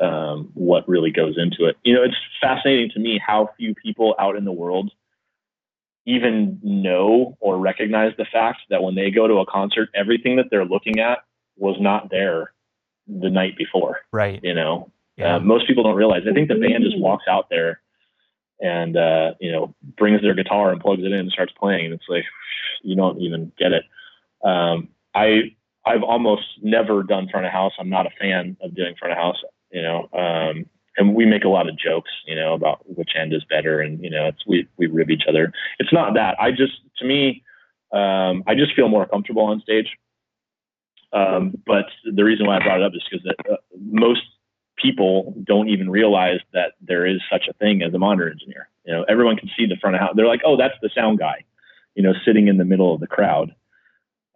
um, 0.00 0.50
what 0.54 0.88
really 0.88 1.10
goes 1.10 1.36
into 1.38 1.66
it. 1.66 1.76
You 1.82 1.94
know, 1.94 2.02
it's 2.02 2.16
fascinating 2.40 2.90
to 2.94 3.00
me 3.00 3.20
how 3.24 3.50
few 3.56 3.74
people 3.74 4.14
out 4.18 4.36
in 4.36 4.44
the 4.44 4.52
world 4.52 4.90
even 6.06 6.60
know 6.62 7.36
or 7.40 7.58
recognize 7.58 8.12
the 8.18 8.26
fact 8.30 8.60
that 8.70 8.82
when 8.82 8.94
they 8.94 9.10
go 9.10 9.26
to 9.26 9.34
a 9.36 9.46
concert, 9.46 9.88
everything 9.94 10.36
that 10.36 10.46
they're 10.50 10.66
looking 10.66 11.00
at 11.00 11.20
was 11.56 11.76
not 11.80 12.10
there 12.10 12.52
the 13.06 13.30
night 13.30 13.56
before. 13.56 14.00
Right. 14.12 14.40
You 14.42 14.54
know, 14.54 14.90
yeah. 15.16 15.36
uh, 15.36 15.40
most 15.40 15.66
people 15.66 15.84
don't 15.84 15.96
realize. 15.96 16.22
I 16.28 16.34
think 16.34 16.48
the 16.48 16.56
band 16.56 16.84
just 16.84 16.98
walks 16.98 17.24
out 17.28 17.48
there 17.48 17.80
and 18.60 18.96
uh, 18.96 19.34
you 19.40 19.52
know 19.52 19.74
brings 19.96 20.22
their 20.22 20.34
guitar 20.34 20.72
and 20.72 20.80
plugs 20.80 21.02
it 21.02 21.06
in 21.06 21.12
and 21.12 21.30
starts 21.30 21.52
playing, 21.58 21.86
and 21.86 21.94
it's 21.94 22.08
like 22.08 22.24
you 22.82 22.96
don't 22.96 23.20
even 23.20 23.52
get 23.58 23.72
it. 23.72 23.84
Um, 24.44 24.88
I 25.14 25.54
I've 25.86 26.02
almost 26.02 26.44
never 26.62 27.02
done 27.02 27.28
front 27.28 27.46
of 27.46 27.52
house. 27.52 27.72
I'm 27.78 27.90
not 27.90 28.06
a 28.06 28.10
fan 28.18 28.56
of 28.62 28.74
doing 28.74 28.94
front 28.98 29.12
of 29.12 29.18
house. 29.18 29.36
You 29.74 29.82
know, 29.82 30.08
um, 30.12 30.66
and 30.96 31.14
we 31.14 31.26
make 31.26 31.44
a 31.44 31.48
lot 31.48 31.68
of 31.68 31.76
jokes, 31.76 32.10
you 32.26 32.36
know, 32.36 32.54
about 32.54 32.78
which 32.86 33.10
end 33.20 33.32
is 33.34 33.44
better, 33.44 33.80
and 33.80 34.02
you 34.02 34.10
know, 34.10 34.28
it's 34.28 34.46
we 34.46 34.68
we 34.78 34.86
rib 34.86 35.10
each 35.10 35.24
other. 35.28 35.52
It's 35.78 35.92
not 35.92 36.14
that. 36.14 36.36
I 36.40 36.50
just 36.50 36.74
to 36.98 37.04
me, 37.04 37.42
um, 37.92 38.44
I 38.46 38.54
just 38.54 38.74
feel 38.74 38.88
more 38.88 39.06
comfortable 39.06 39.42
on 39.42 39.60
stage. 39.60 39.88
Um, 41.12 41.54
but 41.66 41.86
the 42.04 42.24
reason 42.24 42.46
why 42.46 42.58
I 42.58 42.62
brought 42.62 42.80
it 42.80 42.86
up 42.86 42.92
is 42.94 43.02
because 43.10 43.26
uh, 43.50 43.56
most 43.78 44.22
people 44.76 45.34
don't 45.44 45.68
even 45.68 45.90
realize 45.90 46.40
that 46.52 46.72
there 46.80 47.06
is 47.06 47.20
such 47.30 47.46
a 47.48 47.52
thing 47.54 47.82
as 47.82 47.94
a 47.94 47.98
monitor 47.98 48.30
engineer. 48.30 48.68
You 48.84 48.94
know, 48.94 49.04
everyone 49.08 49.36
can 49.36 49.48
see 49.56 49.66
the 49.66 49.76
front 49.80 49.96
of 49.96 50.00
house. 50.00 50.12
They're 50.16 50.26
like, 50.26 50.42
oh, 50.44 50.56
that's 50.56 50.74
the 50.82 50.90
sound 50.94 51.18
guy, 51.18 51.44
you 51.94 52.02
know, 52.02 52.12
sitting 52.24 52.48
in 52.48 52.58
the 52.58 52.64
middle 52.64 52.92
of 52.94 53.00
the 53.00 53.06
crowd 53.06 53.54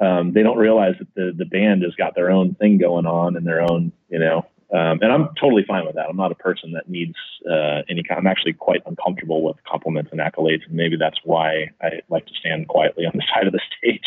um, 0.00 0.32
they 0.32 0.42
don't 0.42 0.58
realize 0.58 0.94
that 0.98 1.14
the 1.14 1.32
the 1.36 1.44
band 1.44 1.82
has 1.82 1.94
got 1.94 2.14
their 2.14 2.30
own 2.30 2.54
thing 2.54 2.78
going 2.78 3.06
on 3.06 3.36
and 3.36 3.46
their 3.46 3.60
own, 3.60 3.92
you 4.08 4.18
know. 4.18 4.46
Um, 4.70 4.98
and 5.00 5.10
I'm 5.10 5.28
totally 5.40 5.64
fine 5.66 5.86
with 5.86 5.94
that. 5.94 6.06
I'm 6.10 6.16
not 6.16 6.30
a 6.30 6.34
person 6.34 6.72
that 6.72 6.88
needs 6.88 7.14
uh, 7.50 7.82
any 7.88 8.02
kind. 8.02 8.18
I'm 8.18 8.26
actually 8.26 8.52
quite 8.52 8.82
uncomfortable 8.84 9.42
with 9.42 9.56
compliments 9.64 10.10
and 10.12 10.20
accolades, 10.20 10.66
and 10.66 10.74
maybe 10.74 10.96
that's 10.96 11.18
why 11.24 11.70
I 11.80 12.00
like 12.10 12.26
to 12.26 12.34
stand 12.38 12.68
quietly 12.68 13.06
on 13.06 13.12
the 13.14 13.22
side 13.34 13.46
of 13.46 13.52
the 13.52 13.60
stage 13.78 14.04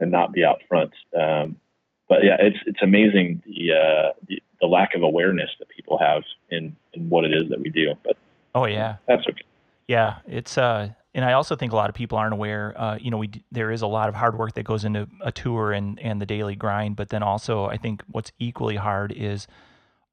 and 0.00 0.10
not 0.10 0.32
be 0.32 0.44
out 0.44 0.60
front. 0.68 0.92
Um, 1.18 1.56
but 2.08 2.24
yeah, 2.24 2.36
it's 2.38 2.58
it's 2.66 2.82
amazing 2.82 3.42
the, 3.46 3.72
uh, 3.72 4.12
the 4.28 4.42
the 4.60 4.66
lack 4.66 4.94
of 4.94 5.02
awareness 5.02 5.50
that 5.58 5.68
people 5.68 5.98
have 5.98 6.22
in 6.50 6.74
in 6.94 7.08
what 7.10 7.24
it 7.24 7.32
is 7.34 7.50
that 7.50 7.60
we 7.60 7.68
do. 7.68 7.94
But 8.02 8.16
oh 8.54 8.64
yeah, 8.64 8.96
that's 9.06 9.26
okay. 9.28 9.42
Yeah, 9.88 10.16
it's 10.26 10.56
uh, 10.56 10.88
and 11.14 11.24
I 11.24 11.34
also 11.34 11.54
think 11.54 11.72
a 11.72 11.76
lot 11.76 11.90
of 11.90 11.94
people 11.94 12.16
aren't 12.16 12.32
aware. 12.32 12.74
Uh, 12.76 12.96
you 12.98 13.10
know, 13.10 13.18
we 13.18 13.30
there 13.50 13.70
is 13.70 13.82
a 13.82 13.86
lot 13.86 14.08
of 14.08 14.14
hard 14.14 14.38
work 14.38 14.54
that 14.54 14.64
goes 14.64 14.84
into 14.84 15.08
a 15.22 15.32
tour 15.32 15.72
and 15.72 15.98
and 16.00 16.20
the 16.20 16.26
daily 16.26 16.56
grind, 16.56 16.96
but 16.96 17.10
then 17.10 17.22
also 17.22 17.66
I 17.66 17.76
think 17.76 18.02
what's 18.10 18.32
equally 18.38 18.76
hard 18.76 19.12
is 19.12 19.46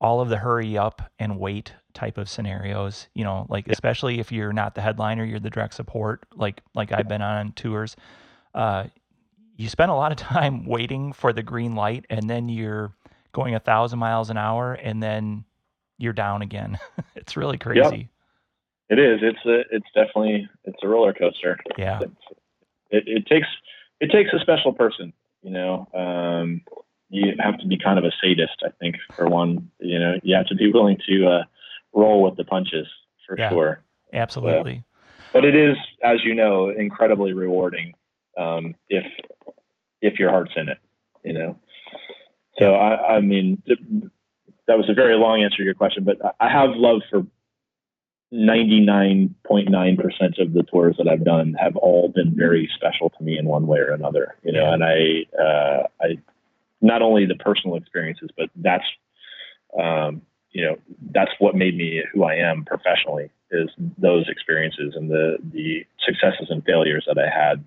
all 0.01 0.21
of 0.21 0.29
the 0.29 0.37
hurry 0.37 0.77
up 0.77 1.01
and 1.19 1.39
wait 1.39 1.73
type 1.93 2.17
of 2.17 2.29
scenarios. 2.29 3.07
You 3.13 3.23
know, 3.23 3.45
like 3.49 3.67
yeah. 3.67 3.73
especially 3.73 4.19
if 4.19 4.31
you're 4.31 4.53
not 4.53 4.75
the 4.75 4.81
headliner, 4.81 5.23
you're 5.23 5.39
the 5.39 5.49
direct 5.49 5.73
support. 5.73 6.23
Like 6.35 6.61
like 6.75 6.91
I've 6.91 7.07
been 7.07 7.21
on 7.21 7.53
tours. 7.53 7.95
Uh, 8.53 8.85
you 9.55 9.67
spend 9.67 9.91
a 9.91 9.95
lot 9.95 10.11
of 10.11 10.17
time 10.35 10.65
waiting 10.65 11.13
for 11.13 11.33
the 11.33 11.43
green 11.43 11.75
light, 11.75 12.05
and 12.09 12.29
then 12.29 12.49
you're 12.49 12.93
going 13.31 13.55
a 13.55 13.59
thousand 13.59 13.99
miles 13.99 14.29
an 14.29 14.37
hour 14.37 14.73
and 14.73 15.03
then 15.03 15.45
you're 15.97 16.13
down 16.13 16.41
again. 16.41 16.79
it's 17.15 17.37
really 17.37 17.57
crazy. 17.57 18.09
It 18.89 18.97
is. 18.97 19.19
It's 19.21 19.45
a. 19.45 19.75
It's 19.75 19.85
definitely. 19.93 20.49
It's 20.65 20.79
a 20.81 20.87
roller 20.87 21.13
coaster. 21.13 21.59
Yeah. 21.77 21.99
It, 22.89 23.03
it 23.05 23.27
takes. 23.27 23.47
It 23.99 24.09
takes 24.11 24.31
a 24.33 24.39
special 24.39 24.73
person. 24.73 25.13
You 25.43 25.51
know. 25.51 25.87
Um, 25.93 26.61
you 27.09 27.33
have 27.39 27.57
to 27.59 27.67
be 27.67 27.77
kind 27.77 27.99
of 27.99 28.05
a 28.05 28.11
sadist, 28.21 28.63
I 28.63 28.69
think, 28.79 28.95
for 29.15 29.27
one. 29.27 29.69
You 29.79 29.99
know, 29.99 30.13
you 30.23 30.35
have 30.35 30.47
to 30.47 30.55
be 30.55 30.71
willing 30.71 30.97
to 31.07 31.27
uh, 31.27 31.43
roll 31.93 32.23
with 32.23 32.37
the 32.37 32.45
punches 32.45 32.87
for 33.27 33.37
Yeah. 33.37 33.49
sure. 33.49 33.83
Absolutely. 34.13 34.83
But 35.33 35.45
it 35.45 35.55
is, 35.55 35.77
as 36.03 36.23
you 36.23 36.33
know, 36.33 36.69
incredibly 36.69 37.33
rewarding 37.33 37.93
um, 38.37 38.75
if 38.89 39.03
if 40.01 40.17
your 40.19 40.29
heart's 40.31 40.53
in 40.55 40.69
it. 40.69 40.77
You 41.23 41.33
know. 41.33 41.59
So 42.57 42.73
I, 42.75 43.17
I 43.17 43.21
mean, 43.21 43.61
th- 43.67 43.79
that 44.67 44.77
was 44.77 44.89
a 44.89 44.93
very 44.93 45.15
long 45.15 45.43
answer 45.43 45.57
to 45.57 45.63
your 45.63 45.73
question, 45.75 46.03
but 46.03 46.17
I- 46.39 46.49
have 46.49 46.71
love 46.75 47.01
for 47.09 47.25
99.9% 48.33 50.41
of 50.41 50.53
the 50.53 50.63
tours 50.63 50.95
that 50.97 51.07
I've 51.07 51.23
done 51.25 51.53
have 51.59 51.75
all 51.75 52.09
been 52.09 52.35
very 52.35 52.69
special 52.75 53.09
to 53.11 53.23
me 53.23 53.37
in 53.37 53.45
one 53.45 53.67
way 53.67 53.79
or 53.79 53.91
another, 53.91 54.35
you 54.43 54.51
know, 54.51 54.71
and 54.71 54.83
I, 54.83 55.25
uh, 55.41 55.83
I, 56.01 56.17
not 56.81 57.01
only 57.01 57.25
the 57.25 57.35
personal 57.35 57.75
experiences, 57.75 58.29
but 58.37 58.49
that's, 58.55 58.83
um, 59.79 60.21
you 60.51 60.65
know, 60.65 60.77
that's 61.11 61.31
what 61.39 61.55
made 61.55 61.77
me 61.77 62.03
who 62.13 62.23
I 62.23 62.35
am 62.35 62.65
professionally 62.65 63.29
is 63.51 63.69
those 63.97 64.27
experiences 64.29 64.93
and 64.95 65.09
the, 65.09 65.37
the 65.53 65.85
successes 66.05 66.47
and 66.49 66.63
failures 66.63 67.05
that 67.07 67.17
I 67.17 67.29
had 67.29 67.63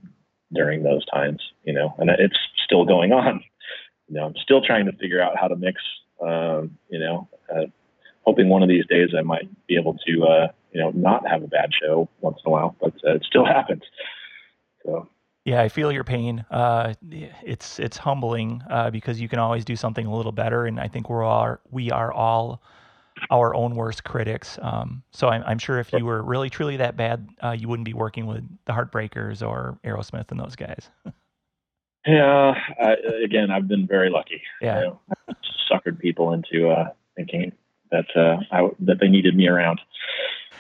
during 0.53 0.83
those 0.83 1.05
times, 1.07 1.41
you 1.65 1.73
know, 1.73 1.95
and 1.99 2.11
it's 2.11 2.39
still 2.65 2.85
going 2.85 3.13
on. 3.13 3.43
You 4.09 4.17
know, 4.17 4.27
I'm 4.27 4.35
still 4.43 4.63
trying 4.63 4.87
to 4.87 4.93
figure 4.93 5.23
out 5.23 5.39
how 5.39 5.49
to 5.49 5.57
mix, 5.57 5.81
um, 6.21 6.77
you 6.89 6.99
know, 6.99 7.29
uh, 7.55 7.67
hoping 8.25 8.49
one 8.49 8.63
of 8.63 8.69
these 8.69 8.87
days 8.87 9.11
I 9.17 9.23
might 9.23 9.49
be 9.67 9.77
able 9.77 9.97
to, 10.07 10.25
uh, 10.25 10.49
you 10.73 10.81
know, 10.81 10.91
not 10.91 11.27
have 11.27 11.43
a 11.43 11.49
bad 11.49 11.71
show 11.81 12.09
once 12.21 12.39
in 12.45 12.49
a 12.49 12.53
while, 12.53 12.77
but 12.81 12.93
uh, 13.07 13.15
it 13.15 13.25
still 13.25 13.45
happens. 13.45 13.83
So, 14.85 15.09
Yeah, 15.45 15.61
I 15.61 15.69
feel 15.69 15.91
your 15.91 16.05
pain. 16.05 16.45
Uh, 16.51 16.95
it's 17.11 17.81
it's 17.81 17.97
humbling 17.97 18.63
uh, 18.71 18.91
because 18.91 19.21
you 19.21 19.29
can 19.29 19.41
always 19.41 19.65
do 19.65 19.75
something 19.75 20.07
a 20.07 20.15
little 20.15 20.31
better, 20.33 20.67
and 20.67 20.79
I 20.79 20.87
think 20.87 21.11
we're 21.11 21.25
all 21.25 21.59
we 21.71 21.91
are 21.91 22.13
all 22.13 22.63
our 23.31 23.55
own 23.55 23.75
worst 23.75 24.05
critics. 24.05 24.59
Um, 24.63 25.03
so 25.11 25.29
I'm, 25.29 25.43
I'm 25.47 25.59
sure 25.59 25.79
if 25.79 25.93
you 25.93 26.05
were 26.05 26.23
really 26.23 26.51
truly 26.51 26.77
that 26.79 26.97
bad, 26.97 27.29
uh, 27.43 27.51
you 27.51 27.69
wouldn't 27.69 27.85
be 27.85 27.93
working 27.93 28.27
with 28.27 28.45
the 28.65 28.73
Heartbreakers 28.73 29.47
or 29.47 29.79
Aerosmith 29.85 30.31
and 30.31 30.41
those 30.41 30.57
guys. 30.57 30.91
yeah, 32.07 32.55
I, 32.81 32.95
again, 33.25 33.51
I've 33.51 33.69
been 33.69 33.87
very 33.87 34.11
lucky. 34.11 34.43
Yeah. 34.61 34.81
You 34.81 34.87
know, 34.87 35.01
suckered 35.71 35.99
people 35.99 36.33
into 36.33 36.71
uh, 36.71 36.91
thinking 37.17 37.53
that 37.91 38.07
uh, 38.17 38.39
I, 38.51 38.69
that 38.81 38.99
they 39.01 39.09
needed 39.09 39.37
me 39.37 39.49
around. 39.49 39.81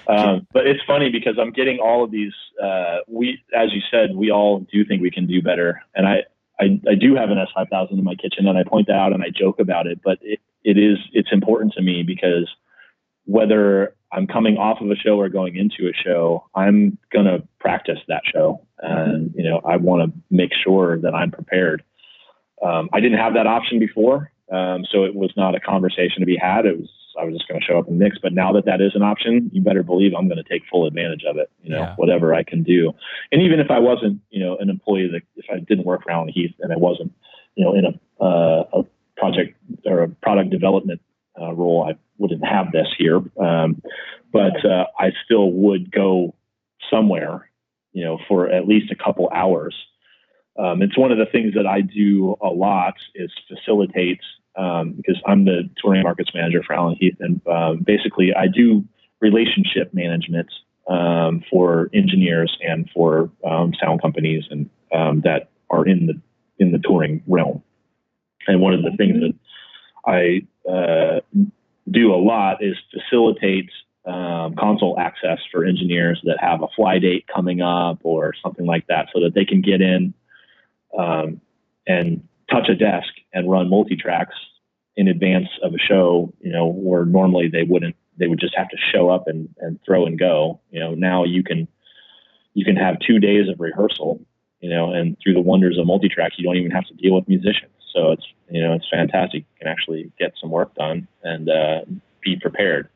Um, 0.06 0.46
but 0.52 0.66
it's 0.66 0.80
funny 0.86 1.10
because 1.10 1.36
I'm 1.40 1.52
getting 1.52 1.78
all 1.78 2.04
of 2.04 2.10
these. 2.10 2.32
Uh, 2.62 2.98
we, 3.06 3.38
as 3.54 3.72
you 3.72 3.80
said, 3.90 4.14
we 4.14 4.30
all 4.30 4.60
do 4.72 4.84
think 4.84 5.02
we 5.02 5.10
can 5.10 5.26
do 5.26 5.42
better, 5.42 5.82
and 5.94 6.06
I, 6.06 6.24
I, 6.60 6.80
I 6.88 6.94
do 6.94 7.14
have 7.14 7.30
an 7.30 7.38
S5000 7.38 7.92
in 7.92 8.04
my 8.04 8.14
kitchen, 8.14 8.46
and 8.48 8.58
I 8.58 8.64
point 8.64 8.88
that 8.88 8.96
out 8.96 9.12
and 9.12 9.22
I 9.22 9.28
joke 9.34 9.58
about 9.60 9.86
it. 9.86 10.00
But 10.02 10.18
it, 10.22 10.40
it 10.64 10.78
is 10.78 10.98
it's 11.12 11.30
important 11.32 11.74
to 11.74 11.82
me 11.82 12.02
because 12.02 12.48
whether 13.24 13.94
I'm 14.12 14.26
coming 14.26 14.56
off 14.56 14.80
of 14.80 14.90
a 14.90 14.96
show 14.96 15.18
or 15.18 15.28
going 15.28 15.56
into 15.56 15.88
a 15.88 15.94
show, 15.94 16.44
I'm 16.54 16.98
gonna 17.12 17.38
practice 17.60 17.98
that 18.08 18.22
show, 18.32 18.60
and 18.78 19.32
you 19.36 19.44
know 19.44 19.60
I 19.64 19.76
want 19.76 20.12
to 20.12 20.18
make 20.30 20.50
sure 20.64 20.98
that 21.00 21.14
I'm 21.14 21.30
prepared. 21.30 21.82
Um, 22.64 22.90
I 22.92 23.00
didn't 23.00 23.18
have 23.18 23.34
that 23.34 23.46
option 23.46 23.78
before, 23.78 24.30
um, 24.52 24.84
so 24.90 25.04
it 25.04 25.14
was 25.14 25.32
not 25.36 25.54
a 25.54 25.60
conversation 25.60 26.20
to 26.20 26.26
be 26.26 26.36
had. 26.36 26.66
It 26.66 26.78
was 26.78 26.90
I 27.20 27.24
was 27.24 27.34
just 27.34 27.48
going 27.48 27.60
to 27.60 27.64
show 27.66 27.78
up 27.78 27.88
and 27.88 27.98
mix. 27.98 28.18
But 28.22 28.32
now 28.32 28.52
that 28.52 28.64
that 28.66 28.80
is 28.80 28.92
an 28.94 29.02
option, 29.02 29.50
you 29.52 29.62
better 29.62 29.82
believe 29.82 30.12
I'm 30.16 30.28
going 30.28 30.42
to 30.42 30.48
take 30.48 30.62
full 30.70 30.86
advantage 30.86 31.24
of 31.28 31.36
it. 31.36 31.50
You 31.62 31.70
know, 31.70 31.82
Yeah. 31.82 31.94
whatever 31.96 32.34
I 32.34 32.42
can 32.42 32.62
do, 32.62 32.92
and 33.30 33.42
even 33.42 33.60
if 33.60 33.70
I 33.70 33.78
wasn't, 33.78 34.20
you 34.30 34.40
know, 34.44 34.56
an 34.58 34.70
employee 34.70 35.08
that 35.08 35.22
if 35.36 35.46
I 35.50 35.58
didn't 35.58 35.84
work 35.84 36.04
for 36.04 36.10
Allen 36.10 36.28
Heath 36.28 36.54
and 36.60 36.72
I 36.72 36.76
wasn't, 36.76 37.12
you 37.54 37.64
know, 37.64 37.74
in 37.74 37.84
a 37.84 38.24
uh, 38.24 38.64
a 38.80 38.82
project 39.16 39.56
or 39.84 40.02
a 40.04 40.08
product 40.08 40.50
development 40.50 41.00
uh, 41.40 41.52
role, 41.52 41.84
I 41.88 41.96
wouldn't 42.18 42.44
have 42.44 42.72
this 42.72 42.88
here. 42.96 43.20
Um, 43.40 43.82
but 44.32 44.64
uh, 44.64 44.86
I 44.98 45.12
still 45.24 45.50
would 45.52 45.90
go 45.90 46.34
somewhere, 46.90 47.50
you 47.92 48.04
know, 48.04 48.18
for 48.28 48.48
at 48.48 48.66
least 48.66 48.90
a 48.90 48.96
couple 48.96 49.28
hours. 49.34 49.74
Um, 50.58 50.82
it's 50.82 50.98
one 50.98 51.10
of 51.10 51.18
the 51.18 51.26
things 51.26 51.54
that 51.54 51.66
I 51.66 51.80
do 51.80 52.36
a 52.42 52.48
lot 52.48 52.94
is 53.14 53.30
facilitate 53.48 54.20
um, 54.56 54.92
because 54.92 55.20
I'm 55.26 55.44
the 55.44 55.68
touring 55.82 56.02
markets 56.02 56.30
manager 56.34 56.62
for 56.62 56.74
Allen 56.74 56.96
Heath, 56.98 57.16
and 57.20 57.40
um, 57.46 57.78
basically 57.78 58.32
I 58.34 58.46
do 58.46 58.84
relationship 59.20 59.94
management 59.94 60.50
um, 60.88 61.44
for 61.50 61.88
engineers 61.94 62.56
and 62.60 62.88
for 62.92 63.30
um, 63.44 63.72
sound 63.80 64.02
companies 64.02 64.44
and 64.50 64.68
um, 64.92 65.20
that 65.22 65.50
are 65.70 65.86
in 65.86 66.06
the 66.06 66.20
in 66.58 66.72
the 66.72 66.78
touring 66.78 67.22
realm. 67.26 67.62
And 68.46 68.60
one 68.60 68.74
of 68.74 68.82
the 68.82 68.90
things 68.96 69.16
that 69.20 69.34
I 70.04 70.70
uh, 70.70 71.20
do 71.90 72.12
a 72.12 72.16
lot 72.16 72.62
is 72.62 72.76
facilitate 72.92 73.70
um, 74.04 74.56
console 74.56 74.98
access 74.98 75.38
for 75.52 75.64
engineers 75.64 76.20
that 76.24 76.38
have 76.40 76.62
a 76.62 76.66
fly 76.74 76.98
date 76.98 77.24
coming 77.32 77.62
up 77.62 78.00
or 78.02 78.34
something 78.42 78.66
like 78.66 78.86
that, 78.88 79.08
so 79.14 79.20
that 79.20 79.34
they 79.34 79.44
can 79.44 79.62
get 79.62 79.80
in 79.80 80.12
um, 80.98 81.40
and 81.86 82.26
touch 82.52 82.68
a 82.68 82.74
desk 82.74 83.08
and 83.32 83.50
run 83.50 83.70
multi 83.70 83.96
tracks 83.96 84.34
in 84.96 85.08
advance 85.08 85.48
of 85.62 85.74
a 85.74 85.78
show. 85.78 86.32
You 86.40 86.52
know, 86.52 86.66
where 86.66 87.04
normally 87.04 87.48
they 87.48 87.62
wouldn't. 87.62 87.96
They 88.18 88.26
would 88.26 88.40
just 88.40 88.54
have 88.56 88.68
to 88.68 88.76
show 88.92 89.08
up 89.08 89.26
and, 89.26 89.48
and 89.58 89.80
throw 89.84 90.06
and 90.06 90.18
go. 90.18 90.60
You 90.70 90.80
know, 90.80 90.94
now 90.94 91.24
you 91.24 91.42
can 91.42 91.66
you 92.54 92.64
can 92.64 92.76
have 92.76 92.96
two 93.06 93.18
days 93.18 93.48
of 93.48 93.60
rehearsal. 93.60 94.20
You 94.60 94.70
know, 94.70 94.92
and 94.92 95.16
through 95.20 95.34
the 95.34 95.40
wonders 95.40 95.76
of 95.78 95.86
multi 95.86 96.08
track, 96.08 96.32
you 96.36 96.44
don't 96.44 96.56
even 96.56 96.70
have 96.70 96.86
to 96.86 96.94
deal 96.94 97.14
with 97.14 97.28
musicians. 97.28 97.72
So 97.92 98.12
it's 98.12 98.26
you 98.50 98.62
know 98.62 98.74
it's 98.74 98.88
fantastic. 98.90 99.40
You 99.42 99.58
can 99.58 99.68
actually 99.68 100.12
get 100.18 100.32
some 100.40 100.50
work 100.50 100.74
done 100.74 101.08
and 101.22 101.48
uh, 101.48 101.80
be 102.22 102.36
prepared. 102.40 102.88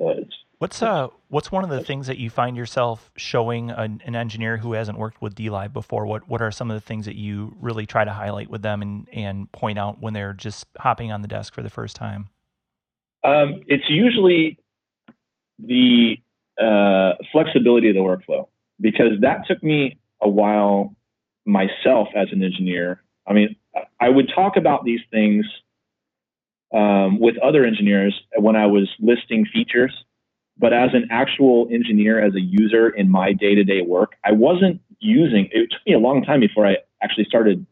Uh, 0.00 0.08
it's 0.18 0.34
What's 0.62 0.80
uh 0.80 1.08
what's 1.26 1.50
one 1.50 1.64
of 1.64 1.70
the 1.70 1.82
things 1.82 2.06
that 2.06 2.18
you 2.18 2.30
find 2.30 2.56
yourself 2.56 3.10
showing 3.16 3.72
an, 3.72 4.00
an 4.06 4.14
engineer 4.14 4.58
who 4.58 4.74
hasn't 4.74 4.96
worked 4.96 5.20
with 5.20 5.34
DLive 5.34 5.72
before? 5.72 6.06
What 6.06 6.28
what 6.28 6.40
are 6.40 6.52
some 6.52 6.70
of 6.70 6.76
the 6.76 6.80
things 6.80 7.06
that 7.06 7.16
you 7.16 7.56
really 7.60 7.84
try 7.84 8.04
to 8.04 8.12
highlight 8.12 8.48
with 8.48 8.62
them 8.62 8.80
and 8.80 9.08
and 9.12 9.50
point 9.50 9.76
out 9.76 10.00
when 10.00 10.14
they're 10.14 10.32
just 10.32 10.68
hopping 10.78 11.10
on 11.10 11.20
the 11.20 11.26
desk 11.26 11.52
for 11.52 11.62
the 11.62 11.68
first 11.68 11.96
time? 11.96 12.28
Um, 13.24 13.62
it's 13.66 13.90
usually 13.90 14.56
the 15.58 16.18
uh, 16.60 17.14
flexibility 17.32 17.88
of 17.88 17.96
the 17.96 18.00
workflow 18.00 18.46
because 18.80 19.20
that 19.22 19.48
took 19.48 19.64
me 19.64 19.98
a 20.20 20.28
while 20.28 20.94
myself 21.44 22.06
as 22.14 22.28
an 22.30 22.40
engineer. 22.44 23.02
I 23.26 23.32
mean, 23.32 23.56
I 24.00 24.08
would 24.08 24.30
talk 24.32 24.56
about 24.56 24.84
these 24.84 25.00
things 25.10 25.44
um, 26.72 27.18
with 27.18 27.34
other 27.38 27.64
engineers 27.64 28.14
when 28.36 28.54
I 28.54 28.66
was 28.66 28.88
listing 29.00 29.44
features, 29.52 29.92
but 30.62 30.72
as 30.72 30.90
an 30.94 31.08
actual 31.10 31.66
engineer, 31.72 32.24
as 32.24 32.36
a 32.36 32.40
user 32.40 32.88
in 32.88 33.10
my 33.10 33.32
day 33.32 33.56
to 33.56 33.64
day 33.64 33.82
work, 33.82 34.12
I 34.24 34.30
wasn't 34.30 34.80
using 35.00 35.48
it. 35.50 35.72
took 35.72 35.84
me 35.84 35.92
a 35.92 35.98
long 35.98 36.22
time 36.22 36.38
before 36.38 36.64
I 36.64 36.76
actually 37.02 37.24
started 37.24 37.66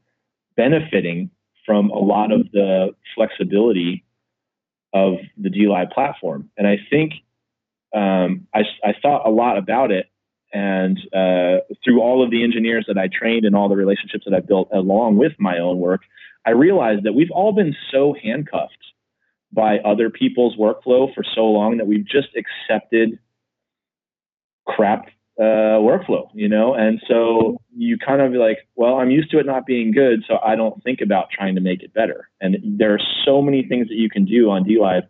benefiting 0.56 1.30
from 1.64 1.90
a 1.90 1.98
lot 2.00 2.32
of 2.32 2.50
the 2.50 2.88
flexibility 3.14 4.04
of 4.92 5.14
the 5.38 5.50
DLive 5.50 5.92
platform. 5.92 6.50
And 6.58 6.66
I 6.66 6.78
think 6.90 7.12
um, 7.94 8.48
I, 8.52 8.62
I 8.84 8.92
thought 9.00 9.24
a 9.24 9.30
lot 9.30 9.56
about 9.56 9.92
it. 9.92 10.06
And 10.52 10.98
uh, 11.14 11.62
through 11.84 12.02
all 12.02 12.24
of 12.24 12.32
the 12.32 12.42
engineers 12.42 12.86
that 12.88 12.98
I 12.98 13.06
trained 13.06 13.44
and 13.44 13.54
all 13.54 13.68
the 13.68 13.76
relationships 13.76 14.24
that 14.26 14.34
I 14.34 14.40
built 14.40 14.68
along 14.72 15.16
with 15.16 15.34
my 15.38 15.58
own 15.58 15.78
work, 15.78 16.00
I 16.44 16.50
realized 16.50 17.04
that 17.04 17.12
we've 17.12 17.30
all 17.30 17.52
been 17.52 17.76
so 17.92 18.16
handcuffed 18.20 18.89
by 19.52 19.78
other 19.78 20.10
people's 20.10 20.56
workflow 20.56 21.12
for 21.14 21.24
so 21.34 21.46
long 21.46 21.78
that 21.78 21.86
we've 21.86 22.06
just 22.06 22.28
accepted 22.36 23.18
crap 24.66 25.06
uh, 25.38 25.80
workflow, 25.80 26.28
you 26.34 26.48
know? 26.48 26.74
And 26.74 27.00
so 27.08 27.60
you 27.74 27.96
kind 27.98 28.20
of 28.20 28.32
like, 28.32 28.58
well, 28.76 28.96
I'm 28.96 29.10
used 29.10 29.30
to 29.30 29.38
it 29.38 29.46
not 29.46 29.66
being 29.66 29.90
good, 29.90 30.22
so 30.28 30.38
I 30.44 30.54
don't 30.54 30.82
think 30.84 31.00
about 31.00 31.30
trying 31.30 31.54
to 31.54 31.60
make 31.60 31.82
it 31.82 31.94
better. 31.94 32.28
And 32.40 32.58
there 32.62 32.92
are 32.94 33.00
so 33.24 33.40
many 33.40 33.64
things 33.66 33.88
that 33.88 33.94
you 33.94 34.10
can 34.10 34.24
do 34.24 34.50
on 34.50 34.64
DLive. 34.64 35.02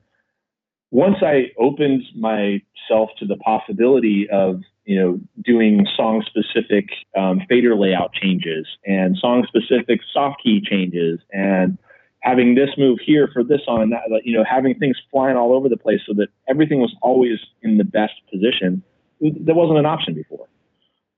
Once 0.92 1.16
I 1.20 1.52
opened 1.58 2.02
myself 2.16 3.10
to 3.18 3.26
the 3.26 3.36
possibility 3.36 4.28
of, 4.30 4.62
you 4.84 5.00
know, 5.00 5.20
doing 5.44 5.86
song 5.96 6.24
specific 6.26 6.86
um, 7.16 7.42
fader 7.48 7.76
layout 7.76 8.12
changes 8.12 8.66
and 8.84 9.16
song 9.16 9.46
specific 9.46 10.00
soft 10.12 10.42
key 10.42 10.60
changes 10.60 11.20
and 11.32 11.78
having 12.20 12.54
this 12.54 12.70
move 12.76 12.98
here 13.04 13.28
for 13.32 13.42
this 13.42 13.60
on 13.66 13.82
and 13.82 13.92
that, 13.92 14.02
you 14.24 14.36
know, 14.36 14.44
having 14.48 14.78
things 14.78 14.96
flying 15.10 15.36
all 15.36 15.54
over 15.54 15.68
the 15.68 15.76
place 15.76 16.00
so 16.06 16.12
that 16.14 16.28
everything 16.48 16.80
was 16.80 16.94
always 17.02 17.38
in 17.62 17.78
the 17.78 17.84
best 17.84 18.12
position. 18.30 18.82
That 19.20 19.54
wasn't 19.54 19.78
an 19.78 19.86
option 19.86 20.14
before. 20.14 20.46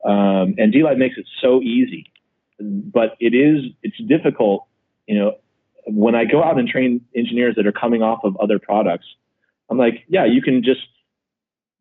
Um, 0.05 0.55
and 0.59 0.73
DLive 0.73 0.99
makes 0.99 1.17
it 1.17 1.27
so 1.41 1.61
easy, 1.61 2.07
but 2.59 3.17
it 3.21 3.35
is, 3.35 3.73
it's 3.83 3.97
difficult, 4.09 4.67
you 5.07 5.19
know, 5.19 5.37
when 5.87 6.15
I 6.15 6.25
go 6.25 6.43
out 6.43 6.59
and 6.59 6.69
train 6.69 7.01
engineers 7.15 7.57
that 7.57 7.67
are 7.67 7.73
coming 7.73 8.03
off 8.03 8.21
of 8.25 8.37
other 8.37 8.59
products, 8.59 9.07
I'm 9.69 9.79
like, 9.79 10.05
yeah, 10.09 10.25
you 10.25 10.43
can 10.43 10.63
just 10.63 10.81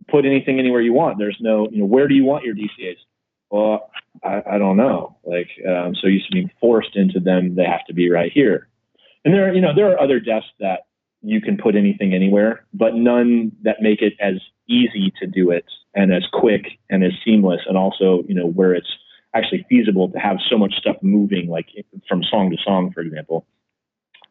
put 0.09 0.25
anything 0.25 0.59
anywhere 0.59 0.81
you 0.81 0.93
want. 0.93 1.17
There's 1.19 1.37
no, 1.39 1.67
you 1.71 1.79
know, 1.79 1.85
where 1.85 2.07
do 2.07 2.15
you 2.15 2.23
want 2.23 2.43
your 2.43 2.55
DCAs? 2.55 2.97
Well, 3.49 3.91
I, 4.23 4.41
I 4.51 4.57
don't 4.57 4.77
know. 4.77 5.17
Like, 5.23 5.49
um, 5.67 5.93
so 5.95 6.07
used 6.07 6.27
to 6.27 6.33
being 6.33 6.49
forced 6.59 6.95
into 6.95 7.19
them, 7.19 7.55
they 7.55 7.65
have 7.65 7.85
to 7.87 7.93
be 7.93 8.09
right 8.09 8.31
here. 8.31 8.67
And 9.23 9.33
there, 9.33 9.49
are, 9.49 9.53
you 9.53 9.61
know, 9.61 9.75
there 9.75 9.91
are 9.91 9.99
other 9.99 10.19
desks 10.19 10.49
that 10.59 10.87
you 11.21 11.41
can 11.41 11.57
put 11.57 11.75
anything 11.75 12.13
anywhere, 12.13 12.65
but 12.73 12.95
none 12.95 13.51
that 13.63 13.81
make 13.81 14.01
it 14.01 14.13
as 14.19 14.35
easy 14.67 15.13
to 15.19 15.27
do 15.27 15.51
it 15.51 15.65
and 15.93 16.13
as 16.13 16.25
quick 16.33 16.65
and 16.89 17.03
as 17.03 17.11
seamless, 17.23 17.61
and 17.67 17.77
also, 17.77 18.23
you 18.27 18.33
know, 18.33 18.47
where 18.47 18.73
it's 18.73 18.91
actually 19.35 19.65
feasible 19.69 20.09
to 20.09 20.17
have 20.17 20.37
so 20.49 20.57
much 20.57 20.73
stuff 20.75 20.95
moving, 21.01 21.47
like 21.47 21.67
from 22.07 22.23
song 22.23 22.49
to 22.49 22.57
song, 22.63 22.91
for 22.91 23.01
example, 23.01 23.45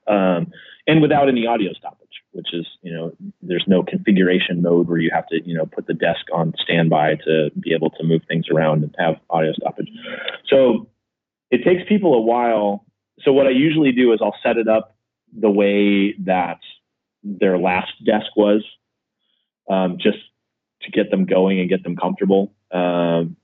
um, 0.06 0.50
and 0.86 1.00
without 1.00 1.28
any 1.28 1.46
audio 1.46 1.72
stoppage, 1.72 2.08
which 2.32 2.48
is, 2.52 2.66
you 2.82 2.92
know, 2.92 3.12
there's 3.42 3.64
no 3.66 3.82
configuration 3.82 4.62
mode 4.62 4.88
where 4.88 4.98
you 4.98 5.10
have 5.12 5.26
to, 5.28 5.40
you 5.44 5.54
know, 5.54 5.66
put 5.66 5.86
the 5.86 5.94
desk 5.94 6.26
on 6.32 6.52
standby 6.62 7.16
to 7.24 7.50
be 7.60 7.72
able 7.72 7.90
to 7.90 8.02
move 8.02 8.22
things 8.26 8.46
around 8.52 8.82
and 8.82 8.94
have 8.98 9.16
audio 9.30 9.52
stoppage. 9.52 9.88
So 10.48 10.88
it 11.50 11.64
takes 11.64 11.88
people 11.88 12.14
a 12.14 12.20
while. 12.20 12.84
So 13.24 13.32
what 13.32 13.46
I 13.46 13.50
usually 13.50 13.92
do 13.92 14.12
is 14.12 14.20
I'll 14.22 14.36
set 14.42 14.56
it 14.56 14.68
up 14.68 14.96
the 15.36 15.50
way 15.50 16.14
that 16.24 16.58
their 17.22 17.58
last 17.58 17.92
desk 18.04 18.34
was, 18.36 18.64
um, 19.68 19.98
just 20.00 20.18
to 20.82 20.90
get 20.90 21.10
them 21.10 21.26
going 21.26 21.60
and 21.60 21.68
get 21.68 21.82
them 21.82 21.96
comfortable. 21.96 22.52
Um, 22.72 23.36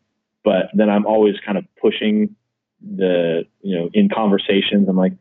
but 0.44 0.70
then 0.74 0.88
I'm 0.88 1.06
always 1.06 1.34
kind 1.44 1.58
of 1.58 1.64
pushing 1.80 2.34
the, 2.80 3.46
you 3.62 3.78
know, 3.78 3.90
in 3.92 4.08
conversations, 4.08 4.88
I'm 4.88 4.96
like, 4.96 5.12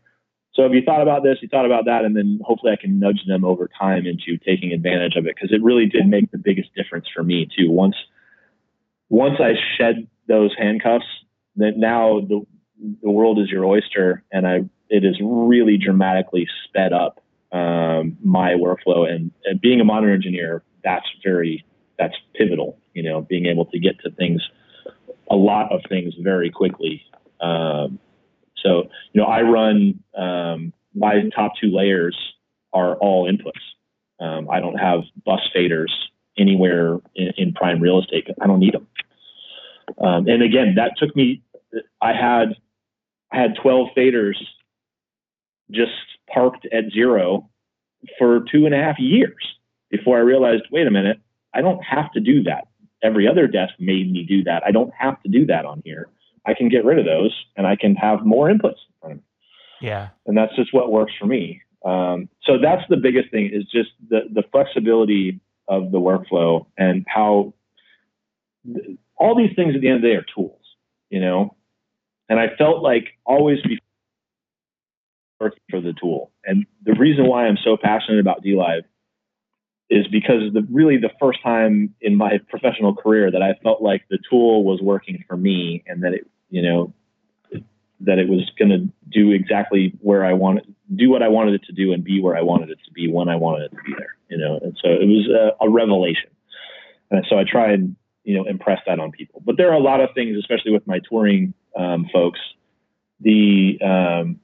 so 0.56 0.64
have 0.64 0.74
you 0.74 0.84
thought 0.84 1.02
about 1.02 1.22
this? 1.24 1.38
You 1.42 1.50
thought 1.50 1.66
about 1.66 1.86
that, 1.86 2.06
and 2.06 2.16
then 2.16 2.40
hopefully 2.42 2.72
I 2.72 2.82
can 2.82 2.98
nudge 2.98 3.22
them 3.28 3.44
over 3.44 3.70
time 3.78 4.06
into 4.06 4.38
taking 4.38 4.72
advantage 4.72 5.18
of 5.18 5.26
it 5.26 5.36
because 5.36 5.52
it 5.52 5.62
really 5.62 5.86
did 5.86 6.08
make 6.08 6.32
the 6.32 6.38
biggest 6.38 6.74
difference 6.74 7.08
for 7.14 7.24
me 7.24 7.48
too. 7.58 7.70
Once 7.70 7.96
once 9.10 9.36
I 9.40 9.54
shed 9.78 10.08
those 10.28 10.52
handcuffs, 10.58 11.06
that 11.58 11.74
now 11.78 12.22
the 12.22 12.46
the 13.02 13.10
world 13.10 13.40
is 13.40 13.50
your 13.50 13.66
oyster, 13.66 14.24
and 14.32 14.48
I 14.48 14.62
has 14.92 15.18
really 15.22 15.78
dramatically 15.78 16.48
sped 16.66 16.94
up 16.94 17.24
um, 17.52 18.18
my 18.24 18.52
workflow. 18.52 19.10
And, 19.10 19.32
and 19.46 19.60
being 19.60 19.82
a 19.82 19.84
monitor 19.84 20.14
engineer, 20.14 20.64
that's 20.84 21.06
very 21.24 21.66
that's 21.98 22.16
pivotal. 22.36 22.78
You 22.94 23.04
know, 23.04 23.22
being 23.22 23.46
able 23.46 23.66
to 23.68 23.80
get 23.80 24.00
to 24.02 24.12
things, 24.12 24.42
a 25.30 25.36
lot 25.36 25.72
of 25.72 25.82
things 25.90 26.14
very 26.20 26.50
quickly. 26.50 27.04
Um, 27.42 28.00
so, 28.64 28.84
you 29.14 29.22
know, 29.22 29.28
I 29.28 29.42
run 29.42 30.04
um, 30.18 30.74
my 30.94 31.30
top 31.36 31.54
two 31.62 31.76
layers 31.76 32.18
are 32.74 32.96
all 32.96 33.30
inputs. 33.30 33.62
Um, 34.20 34.50
I 34.50 34.60
don't 34.60 34.78
have 34.78 35.02
bus 35.26 35.42
faders 35.56 35.92
anywhere 36.38 37.00
in, 37.16 37.32
in 37.38 37.54
prime 37.54 37.82
real 37.82 38.00
estate. 38.00 38.28
I 38.42 38.48
don't 38.48 38.60
need 38.60 38.74
them. 38.74 38.88
Um, 40.00 40.28
and 40.28 40.42
again, 40.42 40.76
that 40.76 40.94
took 40.98 41.16
me. 41.16 41.42
I 42.02 42.14
had 42.14 42.56
I 43.36 43.42
had 43.42 43.56
12 43.62 43.90
faders 43.98 44.36
just 45.72 45.92
parked 46.32 46.66
at 46.72 46.92
zero 46.94 47.50
for 48.18 48.46
two 48.52 48.66
and 48.66 48.74
a 48.74 48.78
half 48.78 49.00
years 49.00 49.58
before 49.90 50.18
I 50.18 50.22
realized, 50.22 50.64
wait 50.72 50.88
a 50.88 50.92
minute, 50.92 51.20
I 51.54 51.62
don't 51.62 51.84
have 51.84 52.12
to 52.14 52.20
do 52.20 52.44
that. 52.44 52.68
Every 53.04 53.28
other 53.28 53.48
desk 53.48 53.74
made 53.80 54.12
me 54.12 54.24
do 54.24 54.44
that. 54.44 54.64
I 54.66 54.72
don't 54.72 54.94
have 54.98 55.22
to 55.24 55.30
do 55.30 55.46
that 55.48 55.66
on 55.66 55.82
here. 55.84 56.10
I 56.46 56.54
can 56.54 56.70
get 56.70 56.86
rid 56.86 57.00
of 57.00 57.06
those 57.06 57.34
and 57.56 57.68
I 57.68 57.76
can 57.76 57.96
have 57.96 58.26
more 58.26 58.48
inputs 58.48 58.82
in 58.88 58.94
front 59.00 59.12
of 59.14 59.18
me. 59.18 59.24
Yeah. 59.82 60.10
And 60.26 60.38
that's 60.38 60.56
just 60.56 60.74
what 60.74 60.92
works 60.92 61.14
for 61.20 61.26
me. 61.26 61.62
Um, 61.84 62.30
so 62.44 62.58
that's 62.58 62.84
the 62.90 62.98
biggest 62.98 63.32
thing 63.32 63.52
is 63.54 63.64
just 63.66 63.90
the, 64.10 64.22
the 64.32 64.44
flexibility 64.52 65.40
of 65.68 65.92
the 65.92 66.00
workflow 66.00 66.66
and 66.78 67.06
how 67.08 67.54
th- 68.66 68.98
all 69.18 69.36
these 69.36 69.56
things 69.56 69.76
at 69.76 69.82
the 69.82 69.88
end 69.88 69.98
of 69.98 70.02
the 70.02 70.10
day 70.10 70.16
are 70.16 70.26
tools, 70.34 70.62
you 71.10 71.20
know? 71.20 71.56
And 72.30 72.40
I 72.40 72.48
felt 72.58 72.82
like 72.82 73.18
always 73.26 73.60
working 75.40 75.60
for 75.70 75.82
the 75.82 75.94
tool. 75.94 76.32
And 76.46 76.66
the 76.84 76.94
reason 76.94 77.28
why 77.28 77.46
I'm 77.46 77.58
so 77.64 77.78
passionate 77.82 78.20
about 78.20 78.44
DLive 78.44 78.84
is 79.90 80.08
because 80.08 80.52
the 80.54 80.66
really 80.72 80.98
the 80.98 81.12
first 81.20 81.44
time 81.44 81.94
in 82.02 82.16
my 82.16 82.40
professional 82.50 82.96
career 82.96 83.30
that 83.30 83.44
I 83.44 83.54
felt 83.62 83.82
like 83.82 84.04
the 84.10 84.18
tool 84.30 84.64
was 84.64 84.82
working 84.82 85.24
for 85.28 85.38
me 85.38 85.84
and 85.86 86.04
that 86.04 86.14
it 86.14 86.28
you 86.50 86.62
know, 86.62 86.94
that 88.02 88.20
it 88.20 88.30
was 88.30 88.50
going 88.58 88.70
to 88.70 88.88
do 89.12 89.32
exactly 89.32 89.94
where 90.02 90.26
I 90.26 90.34
wanted, 90.34 90.74
do 90.96 91.10
what 91.10 91.24
I 91.24 91.28
wanted 91.28 91.56
it 91.56 91.64
to 91.66 91.74
do, 91.74 91.94
and 91.94 92.04
be 92.04 92.22
where 92.22 92.36
I 92.36 92.42
wanted 92.42 92.70
it 92.70 92.80
to 92.86 92.92
be 92.92 93.12
when 93.12 93.30
I 93.30 93.36
wanted 93.36 93.66
it 93.66 93.76
to 93.76 93.84
be 93.84 93.94
there. 93.98 94.16
You 94.30 94.38
know, 94.38 94.60
and 94.62 94.78
so 94.82 94.90
it 94.90 95.06
was 95.06 95.28
a, 95.30 95.66
a 95.66 95.70
revelation. 95.70 96.30
And 97.12 97.26
so 97.30 97.38
I 97.38 97.44
try 97.44 97.72
and 97.72 97.96
you 98.26 98.36
know 98.36 98.46
impress 98.46 98.80
that 98.86 99.00
on 99.00 99.12
people. 99.12 99.42
But 99.46 99.58
there 99.58 99.70
are 99.72 99.76
a 99.76 99.80
lot 99.80 100.02
of 100.02 100.10
things, 100.14 100.38
especially 100.38 100.72
with 100.72 100.86
my 100.86 101.00
touring 101.10 101.54
um, 101.78 102.08
folks. 102.12 102.40
The 103.22 103.80
um, 103.82 104.40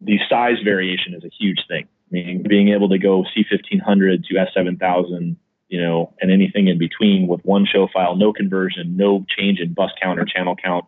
the 0.00 0.18
size 0.28 0.56
variation 0.64 1.14
is 1.14 1.24
a 1.24 1.30
huge 1.38 1.60
thing. 1.68 1.84
I 1.86 2.10
mean, 2.10 2.44
being 2.48 2.70
able 2.70 2.88
to 2.88 2.98
go 2.98 3.24
C1500 3.36 4.24
to 4.24 4.34
S7000, 4.34 5.36
you 5.68 5.80
know, 5.80 6.14
and 6.20 6.32
anything 6.32 6.68
in 6.68 6.78
between 6.78 7.28
with 7.28 7.44
one 7.44 7.66
show 7.66 7.86
file, 7.92 8.16
no 8.16 8.32
conversion, 8.32 8.96
no 8.96 9.24
change 9.36 9.60
in 9.60 9.74
bus 9.74 9.90
count 10.02 10.18
or 10.18 10.24
channel 10.24 10.56
count 10.56 10.86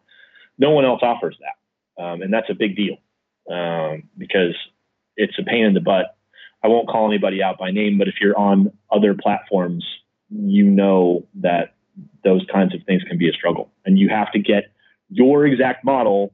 no 0.60 0.70
one 0.70 0.84
else 0.84 1.00
offers 1.02 1.36
that. 1.40 2.02
Um, 2.02 2.22
and 2.22 2.32
that's 2.32 2.50
a 2.50 2.54
big 2.54 2.76
deal 2.76 2.98
um, 3.50 4.04
because 4.16 4.54
it's 5.16 5.36
a 5.38 5.42
pain 5.42 5.64
in 5.64 5.74
the 5.74 5.80
butt. 5.80 6.16
I 6.62 6.68
won't 6.68 6.88
call 6.88 7.08
anybody 7.08 7.42
out 7.42 7.58
by 7.58 7.70
name, 7.70 7.98
but 7.98 8.06
if 8.06 8.16
you're 8.20 8.38
on 8.38 8.70
other 8.92 9.14
platforms, 9.14 9.84
you 10.28 10.64
know 10.64 11.26
that 11.36 11.74
those 12.24 12.44
kinds 12.52 12.74
of 12.74 12.82
things 12.84 13.02
can 13.04 13.18
be 13.18 13.28
a 13.28 13.32
struggle. 13.32 13.70
And 13.84 13.98
you 13.98 14.08
have 14.08 14.30
to 14.32 14.38
get 14.38 14.72
your 15.08 15.46
exact 15.46 15.84
model, 15.84 16.32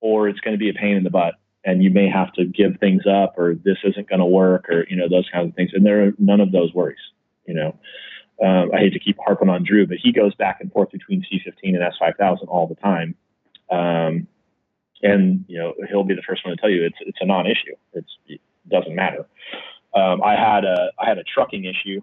or 0.00 0.28
it's 0.28 0.40
going 0.40 0.54
to 0.54 0.58
be 0.58 0.70
a 0.70 0.74
pain 0.74 0.96
in 0.96 1.04
the 1.04 1.10
butt. 1.10 1.34
And 1.64 1.82
you 1.82 1.90
may 1.90 2.08
have 2.10 2.32
to 2.34 2.44
give 2.44 2.78
things 2.78 3.04
up, 3.06 3.34
or 3.38 3.54
this 3.54 3.78
isn't 3.84 4.08
going 4.08 4.18
to 4.20 4.26
work, 4.26 4.68
or 4.68 4.86
you 4.88 4.96
know 4.96 5.08
those 5.08 5.28
kinds 5.32 5.48
of 5.48 5.54
things. 5.54 5.70
And 5.72 5.84
there 5.84 6.04
are 6.06 6.12
none 6.18 6.40
of 6.40 6.52
those 6.52 6.74
worries. 6.74 6.98
You 7.46 7.54
know, 7.54 7.78
um, 8.46 8.70
I 8.74 8.80
hate 8.80 8.92
to 8.92 8.98
keep 8.98 9.16
harping 9.24 9.48
on 9.48 9.64
Drew, 9.64 9.86
but 9.86 9.96
he 10.02 10.12
goes 10.12 10.34
back 10.34 10.58
and 10.60 10.70
forth 10.72 10.90
between 10.90 11.22
C15 11.22 11.74
and 11.74 11.78
S5000 11.78 12.48
all 12.48 12.66
the 12.66 12.74
time 12.74 13.14
um, 13.70 14.26
and 15.02 15.44
you 15.48 15.58
know 15.58 15.74
he'll 15.88 16.04
be 16.04 16.14
the 16.14 16.22
first 16.26 16.44
one 16.44 16.56
to 16.56 16.60
tell 16.60 16.70
you 16.70 16.84
it's 16.84 16.96
it's 17.00 17.18
a 17.20 17.26
non-issue. 17.26 17.74
It's, 17.92 18.10
it 18.26 18.40
doesn't 18.68 18.94
matter. 18.94 19.26
Um, 19.94 20.22
I 20.22 20.34
had 20.36 20.64
a 20.64 20.90
I 20.98 21.08
had 21.08 21.18
a 21.18 21.24
trucking 21.24 21.64
issue. 21.64 22.00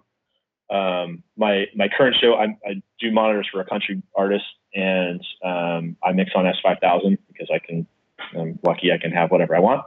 Um, 0.70 1.22
my 1.36 1.66
my 1.74 1.88
current 1.88 2.16
show 2.20 2.34
I, 2.34 2.56
I, 2.66 2.82
do 2.98 3.12
monitors 3.12 3.48
for 3.52 3.60
a 3.60 3.64
country 3.64 4.02
artist 4.16 4.44
and 4.74 5.20
um, 5.44 5.96
I 6.02 6.12
mix 6.12 6.30
on 6.34 6.44
S5000 6.44 7.18
because 7.28 7.50
I 7.52 7.58
can 7.58 7.86
I'm 8.34 8.58
lucky 8.62 8.90
I 8.92 8.98
can 8.98 9.10
have 9.10 9.30
whatever 9.30 9.54
I 9.54 9.60
want. 9.60 9.84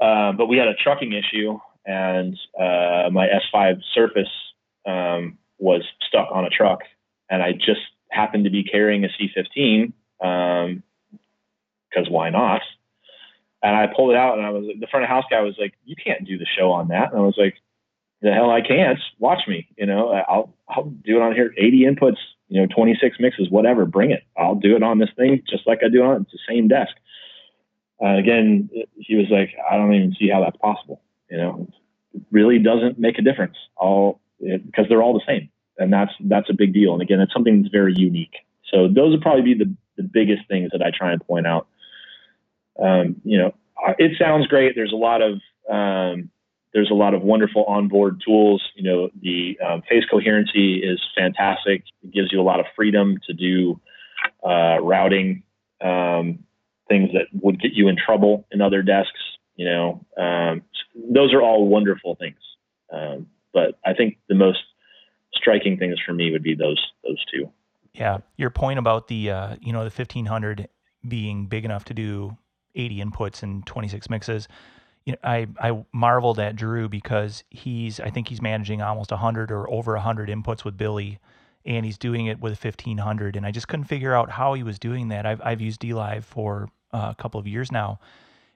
Uh, 0.00 0.32
but 0.32 0.46
we 0.46 0.56
had 0.56 0.68
a 0.68 0.74
trucking 0.74 1.12
issue 1.12 1.58
and 1.84 2.38
uh, 2.58 3.10
my 3.10 3.28
S5 3.28 3.80
Surface 3.94 4.28
um, 4.86 5.38
was 5.58 5.82
stuck 6.06 6.28
on 6.30 6.44
a 6.44 6.50
truck 6.50 6.80
and 7.28 7.42
I 7.42 7.52
just 7.52 7.80
happened 8.10 8.44
to 8.44 8.50
be 8.50 8.62
carrying 8.62 9.04
a 9.04 9.08
C15 9.08 9.92
um, 10.22 10.82
because 11.90 12.08
why 12.08 12.30
not? 12.30 12.62
And 13.62 13.76
I 13.76 13.86
pulled 13.86 14.10
it 14.10 14.16
out, 14.16 14.36
and 14.36 14.46
I 14.46 14.50
was 14.50 14.64
the 14.80 14.86
front 14.88 15.04
of 15.04 15.08
house 15.08 15.24
guy 15.30 15.40
was 15.40 15.54
like, 15.58 15.74
"You 15.84 15.94
can't 15.94 16.26
do 16.26 16.36
the 16.36 16.46
show 16.46 16.72
on 16.72 16.88
that." 16.88 17.12
And 17.12 17.20
I 17.20 17.22
was 17.22 17.36
like, 17.38 17.54
"The 18.22 18.32
hell 18.32 18.50
I 18.50 18.60
can't! 18.60 18.98
Watch 19.18 19.42
me, 19.46 19.68
you 19.76 19.86
know. 19.86 20.10
I'll 20.28 20.54
I'll 20.68 20.84
do 20.84 21.16
it 21.16 21.22
on 21.22 21.34
here. 21.34 21.52
80 21.56 21.84
inputs, 21.84 22.16
you 22.48 22.60
know, 22.60 22.66
26 22.74 23.16
mixes, 23.20 23.50
whatever. 23.50 23.84
Bring 23.84 24.10
it. 24.10 24.22
I'll 24.36 24.54
do 24.54 24.76
it 24.76 24.82
on 24.82 24.98
this 24.98 25.10
thing 25.16 25.42
just 25.48 25.66
like 25.66 25.80
I 25.84 25.88
do 25.88 26.02
on 26.02 26.26
the 26.30 26.38
same 26.48 26.68
desk." 26.68 26.92
Uh, 28.02 28.16
again, 28.16 28.68
he 28.96 29.16
was 29.16 29.26
like, 29.30 29.50
"I 29.70 29.76
don't 29.76 29.92
even 29.94 30.14
see 30.18 30.28
how 30.28 30.40
that's 30.40 30.56
possible. 30.56 31.00
You 31.30 31.36
know, 31.36 31.68
it 32.14 32.22
really 32.30 32.58
doesn't 32.58 32.98
make 32.98 33.18
a 33.18 33.22
difference. 33.22 33.56
All 33.76 34.20
because 34.40 34.86
they're 34.88 35.02
all 35.02 35.14
the 35.14 35.24
same, 35.26 35.48
and 35.78 35.92
that's 35.92 36.12
that's 36.20 36.50
a 36.50 36.54
big 36.54 36.72
deal. 36.72 36.92
And 36.92 37.02
again, 37.02 37.20
it's 37.20 37.32
something 37.32 37.62
that's 37.62 37.72
very 37.72 37.94
unique. 37.94 38.36
So 38.72 38.88
those 38.88 39.12
would 39.12 39.22
probably 39.22 39.42
be 39.42 39.54
the 39.54 39.74
the 39.96 40.02
biggest 40.02 40.48
things 40.48 40.70
that 40.72 40.82
I 40.82 40.90
try 40.90 41.12
and 41.12 41.24
point 41.26 41.46
out. 41.46 41.66
Um, 42.82 43.20
you 43.24 43.38
know, 43.38 43.54
it 43.98 44.12
sounds 44.18 44.46
great. 44.46 44.74
There's 44.74 44.92
a 44.92 44.96
lot 44.96 45.20
of 45.22 45.40
um, 45.70 46.30
there's 46.72 46.90
a 46.90 46.94
lot 46.94 47.14
of 47.14 47.22
wonderful 47.22 47.64
onboard 47.64 48.22
tools. 48.24 48.62
You 48.74 48.82
know, 48.82 49.10
the 49.20 49.58
um, 49.60 49.82
phase 49.88 50.04
coherency 50.10 50.76
is 50.76 51.00
fantastic. 51.16 51.84
It 52.02 52.12
gives 52.12 52.32
you 52.32 52.40
a 52.40 52.42
lot 52.42 52.60
of 52.60 52.66
freedom 52.74 53.18
to 53.26 53.32
do 53.32 53.80
uh, 54.44 54.80
routing 54.80 55.42
um, 55.80 56.40
things 56.88 57.10
that 57.12 57.26
would 57.42 57.60
get 57.60 57.72
you 57.72 57.88
in 57.88 57.96
trouble 57.96 58.46
in 58.50 58.60
other 58.60 58.82
desks. 58.82 59.20
You 59.56 59.66
know, 59.66 60.06
um, 60.16 60.62
those 60.94 61.32
are 61.34 61.42
all 61.42 61.66
wonderful 61.68 62.16
things. 62.16 62.38
Um, 62.92 63.26
but 63.52 63.78
I 63.84 63.92
think 63.92 64.18
the 64.28 64.34
most 64.34 64.60
striking 65.34 65.78
things 65.78 65.96
for 66.04 66.12
me 66.12 66.30
would 66.30 66.42
be 66.42 66.54
those 66.54 66.82
those 67.04 67.22
two. 67.32 67.50
Yeah, 67.94 68.18
your 68.36 68.50
point 68.50 68.78
about 68.78 69.08
the 69.08 69.30
uh, 69.30 69.56
you 69.60 69.72
know 69.72 69.80
the 69.80 69.94
1500 69.94 70.68
being 71.06 71.46
big 71.46 71.64
enough 71.64 71.84
to 71.86 71.94
do 71.94 72.36
80 72.74 73.02
inputs 73.04 73.42
and 73.42 73.66
26 73.66 74.08
mixes. 74.08 74.48
You 75.04 75.12
know, 75.12 75.18
I 75.24 75.46
I 75.58 75.84
marveled 75.92 76.38
at 76.38 76.56
Drew 76.56 76.88
because 76.88 77.44
he's 77.50 78.00
I 78.00 78.10
think 78.10 78.28
he's 78.28 78.42
managing 78.42 78.82
almost 78.82 79.10
100 79.10 79.50
or 79.50 79.70
over 79.70 79.94
100 79.94 80.28
inputs 80.28 80.64
with 80.64 80.76
Billie 80.76 81.18
and 81.64 81.84
he's 81.84 81.98
doing 81.98 82.26
it 82.26 82.40
with 82.40 82.62
1500 82.62 83.36
and 83.36 83.46
I 83.46 83.50
just 83.50 83.68
couldn't 83.68 83.84
figure 83.84 84.14
out 84.14 84.30
how 84.30 84.54
he 84.54 84.62
was 84.62 84.78
doing 84.78 85.08
that. 85.08 85.26
I've 85.26 85.40
I've 85.44 85.60
used 85.60 85.80
DLive 85.80 86.24
for 86.24 86.68
uh, 86.92 87.08
a 87.10 87.20
couple 87.20 87.40
of 87.40 87.46
years 87.46 87.72
now. 87.72 87.98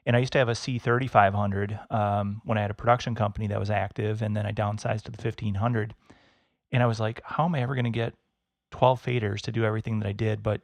And 0.04 0.14
I 0.14 0.20
used 0.20 0.32
to 0.34 0.38
have 0.38 0.48
a 0.48 0.52
C3500 0.52 1.92
um, 1.92 2.40
when 2.44 2.56
I 2.56 2.60
had 2.60 2.70
a 2.70 2.74
production 2.74 3.16
company 3.16 3.48
that 3.48 3.58
was 3.58 3.70
active, 3.70 4.22
and 4.22 4.36
then 4.36 4.46
I 4.46 4.52
downsized 4.52 5.02
to 5.02 5.10
the 5.10 5.20
1500. 5.20 5.94
And 6.70 6.82
I 6.82 6.86
was 6.86 7.00
like, 7.00 7.20
how 7.24 7.46
am 7.46 7.56
I 7.56 7.62
ever 7.62 7.74
going 7.74 7.86
to 7.86 7.90
get 7.90 8.14
12 8.70 9.04
faders 9.04 9.40
to 9.42 9.52
do 9.52 9.64
everything 9.64 9.98
that 9.98 10.08
I 10.08 10.12
did? 10.12 10.44
But 10.44 10.60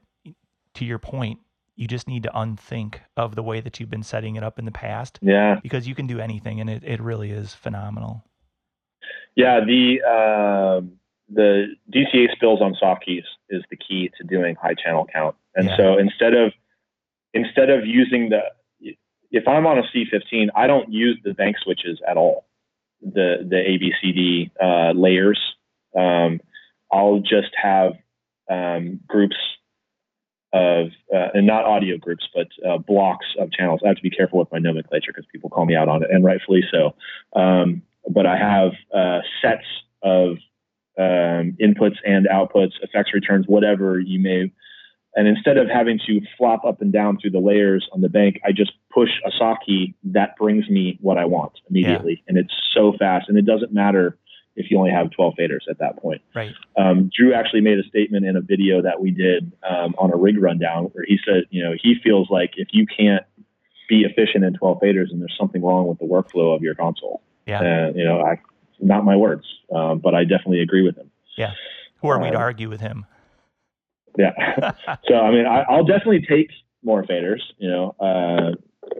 to 0.74 0.85
your 0.85 1.01
point, 1.01 1.41
you 1.77 1.87
just 1.87 2.07
need 2.07 2.23
to 2.25 2.31
unthink 2.39 3.01
of 3.16 3.35
the 3.35 3.43
way 3.43 3.61
that 3.61 3.81
you've 3.81 3.91
been 3.91 4.03
setting 4.03 4.37
it 4.37 4.43
up 4.43 4.59
in 4.59 4.64
the 4.64 4.70
past. 4.73 5.18
Yeah. 5.23 5.59
Because 5.62 5.89
you 5.89 5.95
can 5.95 6.07
do 6.07 6.20
anything 6.20 6.61
and 6.61 6.68
it, 6.68 6.83
it 6.85 7.01
really 7.01 7.31
is 7.31 7.55
phenomenal. 7.55 8.25
Yeah. 9.35 9.61
The, 9.64 10.03
uh, 10.07 10.87
the 11.33 11.75
DCA 11.91 12.33
spills 12.33 12.61
on 12.61 12.77
soft 12.79 13.05
keys 13.05 13.25
is 13.49 13.62
the 13.70 13.77
key 13.77 14.11
to 14.18 14.27
doing 14.27 14.55
high 14.57 14.75
channel 14.75 15.07
count. 15.12 15.35
And 15.55 15.68
yeah. 15.68 15.77
so 15.77 15.99
instead 15.99 16.35
of, 16.35 16.53
instead 17.33 17.70
of 17.70 17.87
using 17.87 18.29
the, 18.29 18.41
if 19.31 19.49
I'm 19.49 19.66
on 19.66 19.79
a 19.79 19.83
C15, 19.83 20.49
I 20.55 20.66
don't 20.66 20.93
use 20.93 21.18
the 21.25 21.33
bank 21.33 21.57
switches 21.62 21.99
at 22.07 22.18
all. 22.18 22.45
The, 23.01 23.39
the 23.49 23.57
ABCD, 23.57 24.51
uh, 24.62 24.93
layers. 24.93 25.41
Um, 25.97 26.41
I'll 26.93 27.20
just 27.20 27.55
have, 27.61 27.95
um, 28.51 29.01
groups 29.07 29.37
of, 30.53 30.88
uh, 31.14 31.28
and 31.34 31.46
not 31.46 31.64
audio 31.64 31.96
groups, 31.96 32.28
but 32.34 32.48
uh, 32.68 32.78
blocks 32.78 33.26
of 33.38 33.50
channels. 33.53 33.80
I 33.84 33.88
have 33.88 33.96
to 33.96 34.03
be 34.03 34.11
careful 34.11 34.38
with 34.38 34.53
my 34.53 34.59
nomenclature 34.59 35.12
because 35.12 35.26
people 35.32 35.50
call 35.50 35.64
me 35.64 35.74
out 35.74 35.88
on 35.88 36.03
it, 36.03 36.11
and 36.11 36.24
rightfully 36.24 36.62
so. 36.70 36.94
Um, 37.38 37.82
but 38.09 38.26
I 38.26 38.36
have 38.36 38.72
uh, 38.94 39.20
sets 39.40 39.64
of 40.03 40.38
um, 40.98 41.57
inputs 41.61 41.96
and 42.05 42.26
outputs, 42.26 42.72
effects 42.82 43.14
returns, 43.14 43.46
whatever 43.46 43.98
you 43.98 44.20
may. 44.20 44.53
And 45.14 45.28
instead 45.28 45.59
of 45.59 45.68
having 45.68 46.00
to 46.07 46.20
flop 46.38 46.64
up 46.64 46.80
and 46.80 46.92
down 46.92 47.18
through 47.18 47.32
the 47.32 47.38
layers 47.38 47.86
on 47.92 48.00
the 48.00 48.09
bank, 48.09 48.40
I 48.44 48.53
just 48.53 48.72
push 48.92 49.11
a 49.26 49.30
soft 49.30 49.66
key 49.66 49.94
that 50.05 50.36
brings 50.36 50.68
me 50.70 50.98
what 51.00 51.18
I 51.18 51.26
want 51.26 51.53
immediately. 51.68 52.22
Yeah. 52.24 52.24
And 52.28 52.38
it's 52.38 52.55
so 52.74 52.94
fast. 52.98 53.28
And 53.28 53.36
it 53.36 53.44
doesn't 53.44 53.72
matter 53.72 54.16
if 54.57 54.70
you 54.70 54.78
only 54.78 54.90
have 54.90 55.11
12 55.11 55.34
faders 55.38 55.68
at 55.70 55.78
that 55.78 55.96
point. 55.96 56.20
Right. 56.34 56.53
Um, 56.76 57.11
Drew 57.16 57.34
actually 57.34 57.62
made 57.62 57.78
a 57.78 57.84
statement 57.84 58.26
in 58.26 58.36
a 58.36 58.40
video 58.40 58.82
that 58.82 59.00
we 59.00 59.11
did 59.11 59.53
um, 59.68 59.94
on 59.98 60.12
a 60.12 60.16
rig 60.16 60.40
rundown 60.40 60.84
where 60.92 61.05
he 61.07 61.18
said, 61.24 61.44
you 61.50 61.62
know, 61.62 61.74
he 61.80 61.94
feels 62.03 62.28
like 62.30 62.53
if 62.57 62.68
you 62.72 62.86
can't 62.86 63.24
be 63.88 64.05
efficient 64.05 64.44
in 64.44 64.55
12 64.55 64.78
faders, 64.80 65.11
and 65.11 65.20
there's 65.20 65.36
something 65.38 65.62
wrong 65.62 65.86
with 65.86 65.98
the 65.98 66.05
workflow 66.05 66.55
of 66.55 66.62
your 66.62 66.74
console. 66.74 67.22
Yeah. 67.46 67.62
And, 67.62 67.96
you 67.96 68.05
know, 68.05 68.20
I, 68.20 68.40
not 68.80 69.05
my 69.05 69.16
words, 69.16 69.44
um, 69.74 69.98
but 69.98 70.14
I 70.14 70.24
definitely 70.24 70.61
agree 70.61 70.82
with 70.82 70.96
him. 70.96 71.11
Yeah. 71.36 71.53
Who 72.00 72.09
are 72.09 72.20
we 72.20 72.30
to 72.30 72.36
um, 72.36 72.42
argue 72.42 72.68
with 72.68 72.80
him? 72.80 73.07
Yeah. 74.18 74.32
so, 75.09 75.14
I 75.14 75.30
mean, 75.30 75.46
I, 75.46 75.76
will 75.76 75.84
definitely 75.84 76.24
take 76.28 76.50
more 76.82 77.03
faders, 77.05 77.40
you 77.59 77.68
know, 77.68 77.94
uh, 78.00 78.57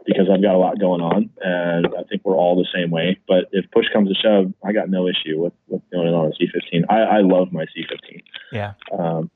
because 0.07 0.29
I've 0.33 0.43
got 0.43 0.55
a 0.55 0.59
lot 0.59 0.79
going 0.79 1.01
on, 1.01 1.31
and 1.41 1.87
I 1.87 2.03
think 2.09 2.23
we're 2.25 2.37
all 2.37 2.57
the 2.57 2.67
same 2.75 2.91
way. 2.91 3.19
But 3.27 3.47
if 3.53 3.71
push 3.71 3.87
comes 3.93 4.09
to 4.09 4.15
shove, 4.15 4.53
I 4.65 4.73
got 4.73 4.89
no 4.89 5.09
issue 5.09 5.41
with 5.41 5.53
what's 5.67 5.85
going 5.93 6.09
on 6.09 6.27
a 6.27 6.31
C15. 6.31 6.85
I, 6.89 7.19
I 7.19 7.21
love 7.21 7.53
my 7.53 7.65
C15. 7.65 8.23
Yeah. 8.53 8.73
Um, 8.97 9.31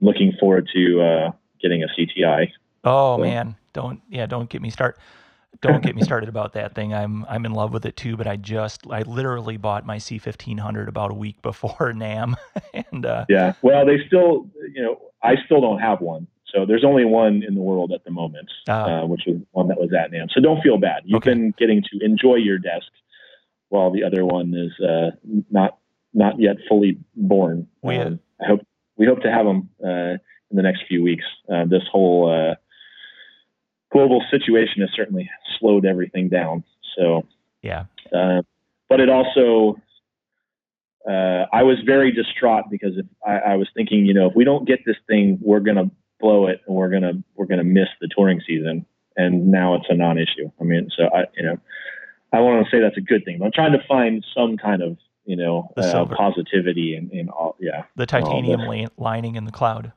looking 0.00 0.32
forward 0.38 0.68
to 0.74 1.00
uh, 1.00 1.32
getting 1.60 1.82
a 1.82 1.86
CTI. 1.88 2.50
Oh 2.84 3.16
so. 3.16 3.22
man, 3.22 3.56
don't 3.72 4.00
yeah, 4.08 4.26
don't 4.26 4.48
get 4.48 4.62
me 4.62 4.70
start. 4.70 4.98
Don't 5.62 5.82
get 5.82 5.94
me 5.94 6.02
started 6.02 6.28
about 6.30 6.54
that 6.54 6.74
thing. 6.74 6.94
I'm 6.94 7.24
I'm 7.28 7.44
in 7.44 7.52
love 7.52 7.72
with 7.72 7.84
it 7.84 7.96
too, 7.96 8.16
but 8.16 8.26
I 8.26 8.36
just 8.36 8.86
I 8.90 9.02
literally 9.02 9.56
bought 9.56 9.84
my 9.84 9.96
C1500 9.96 10.88
about 10.88 11.10
a 11.10 11.14
week 11.14 11.40
before 11.42 11.92
NAMM, 11.92 12.34
and 12.92 13.06
uh, 13.06 13.26
yeah, 13.28 13.54
well, 13.62 13.84
they 13.84 13.98
still 14.06 14.48
you 14.74 14.82
know 14.82 15.00
I 15.22 15.34
still 15.44 15.60
don't 15.60 15.80
have 15.80 16.00
one. 16.00 16.26
So 16.52 16.66
there's 16.66 16.84
only 16.84 17.04
one 17.04 17.42
in 17.46 17.54
the 17.54 17.60
world 17.60 17.92
at 17.92 18.04
the 18.04 18.10
moment, 18.10 18.50
uh, 18.68 19.02
which 19.02 19.22
was 19.26 19.36
one 19.52 19.68
that 19.68 19.78
was 19.78 19.90
at 19.92 20.10
NAMM. 20.10 20.30
So 20.32 20.40
don't 20.40 20.62
feel 20.62 20.78
bad. 20.78 21.02
You've 21.04 21.18
okay. 21.18 21.34
been 21.34 21.54
getting 21.58 21.82
to 21.82 22.04
enjoy 22.04 22.36
your 22.36 22.58
desk 22.58 22.86
while 23.68 23.90
the 23.90 24.04
other 24.04 24.24
one 24.24 24.54
is 24.54 24.84
uh, 24.84 25.10
not 25.50 25.78
not 26.12 26.40
yet 26.40 26.56
fully 26.68 26.98
born. 27.14 27.68
We, 27.82 27.96
um, 27.96 28.20
I 28.40 28.46
hope 28.46 28.66
we 28.96 29.06
hope 29.06 29.22
to 29.22 29.30
have 29.30 29.46
them 29.46 29.70
uh, 29.82 30.18
in 30.50 30.56
the 30.56 30.62
next 30.62 30.82
few 30.88 31.02
weeks. 31.02 31.24
Uh, 31.50 31.64
this 31.66 31.82
whole 31.90 32.30
uh, 32.30 32.56
global 33.92 34.22
situation 34.30 34.82
has 34.82 34.90
certainly 34.94 35.30
slowed 35.58 35.86
everything 35.86 36.28
down. 36.28 36.64
So 36.96 37.26
yeah, 37.62 37.84
uh, 38.12 38.42
but 38.88 39.00
it 39.00 39.08
also 39.08 39.80
I 41.52 41.64
was 41.64 41.78
very 41.84 42.12
distraught 42.12 42.64
because 42.70 42.96
if 42.96 43.06
I, 43.26 43.52
I 43.52 43.56
was 43.56 43.68
thinking, 43.74 44.06
you 44.06 44.14
know, 44.14 44.28
if 44.28 44.36
we 44.36 44.44
don't 44.44 44.66
get 44.66 44.80
this 44.86 44.96
thing, 45.08 45.38
we're 45.42 45.60
gonna 45.60 45.90
blow 46.20 46.46
it 46.46 46.60
and 46.66 46.76
we're 46.76 46.90
gonna 46.90 47.12
we're 47.36 47.46
gonna 47.46 47.64
miss 47.64 47.88
the 48.00 48.08
touring 48.14 48.40
season. 48.46 48.86
And 49.16 49.50
now 49.50 49.74
it's 49.74 49.86
a 49.88 49.94
non-issue. 49.94 50.50
I 50.60 50.64
mean, 50.64 50.90
so 50.96 51.04
I 51.04 51.24
you 51.36 51.44
know 51.44 51.58
I 52.32 52.40
want 52.40 52.64
to 52.64 52.70
say 52.70 52.80
that's 52.80 52.96
a 52.96 53.02
good 53.02 53.24
thing. 53.24 53.38
But 53.38 53.46
I'm 53.46 53.52
trying 53.52 53.72
to 53.72 53.84
find 53.86 54.24
some 54.34 54.56
kind 54.56 54.82
of 54.82 54.96
you 55.24 55.36
know 55.36 55.72
uh, 55.76 56.06
positivity 56.06 56.96
in, 56.96 57.10
in 57.10 57.28
all 57.28 57.56
yeah 57.60 57.84
the 57.96 58.06
titanium 58.06 58.60
la- 58.62 58.88
lining 58.96 59.36
in 59.36 59.44
the 59.44 59.52
cloud. 59.52 59.92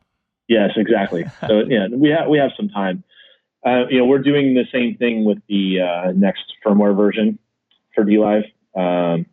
Yes, 0.47 0.71
exactly. 0.76 1.26
so 1.47 1.63
yeah, 1.67 1.88
we 1.91 2.09
have 2.09 2.28
we 2.28 2.38
have 2.38 2.51
some 2.57 2.69
time. 2.69 3.03
Uh, 3.65 3.86
you 3.89 3.97
know, 3.97 4.05
we're 4.05 4.19
doing 4.19 4.55
the 4.55 4.65
same 4.74 4.97
thing 4.97 5.24
with 5.24 5.38
the 5.47 5.80
uh, 5.80 6.11
next 6.11 6.43
firmware 6.65 6.95
version 6.95 7.39
for 7.95 8.03
DLive. 8.03 8.43
Um, 8.76 9.26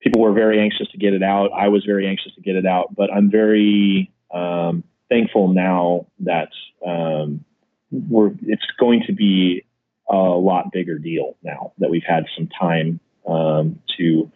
people 0.00 0.22
were 0.22 0.32
very 0.32 0.58
anxious 0.58 0.88
to 0.92 0.98
get 0.98 1.12
it 1.12 1.22
out. 1.22 1.50
I 1.52 1.68
was 1.68 1.84
very 1.84 2.06
anxious 2.06 2.34
to 2.34 2.40
get 2.40 2.56
it 2.56 2.64
out, 2.64 2.94
but 2.94 3.12
I'm 3.12 3.30
very 3.30 4.10
um, 4.32 4.84
thankful 5.12 5.48
now 5.48 6.06
that 6.20 6.48
um, 6.86 7.44
we're 7.90 8.32
it's 8.42 8.66
going 8.80 9.02
to 9.06 9.12
be 9.12 9.64
a 10.10 10.16
lot 10.16 10.72
bigger 10.72 10.98
deal 10.98 11.36
now 11.42 11.72
that 11.78 11.90
we've 11.90 12.02
had 12.06 12.24
some 12.36 12.48
time 12.48 12.98
um, 13.28 13.78
to 13.98 14.30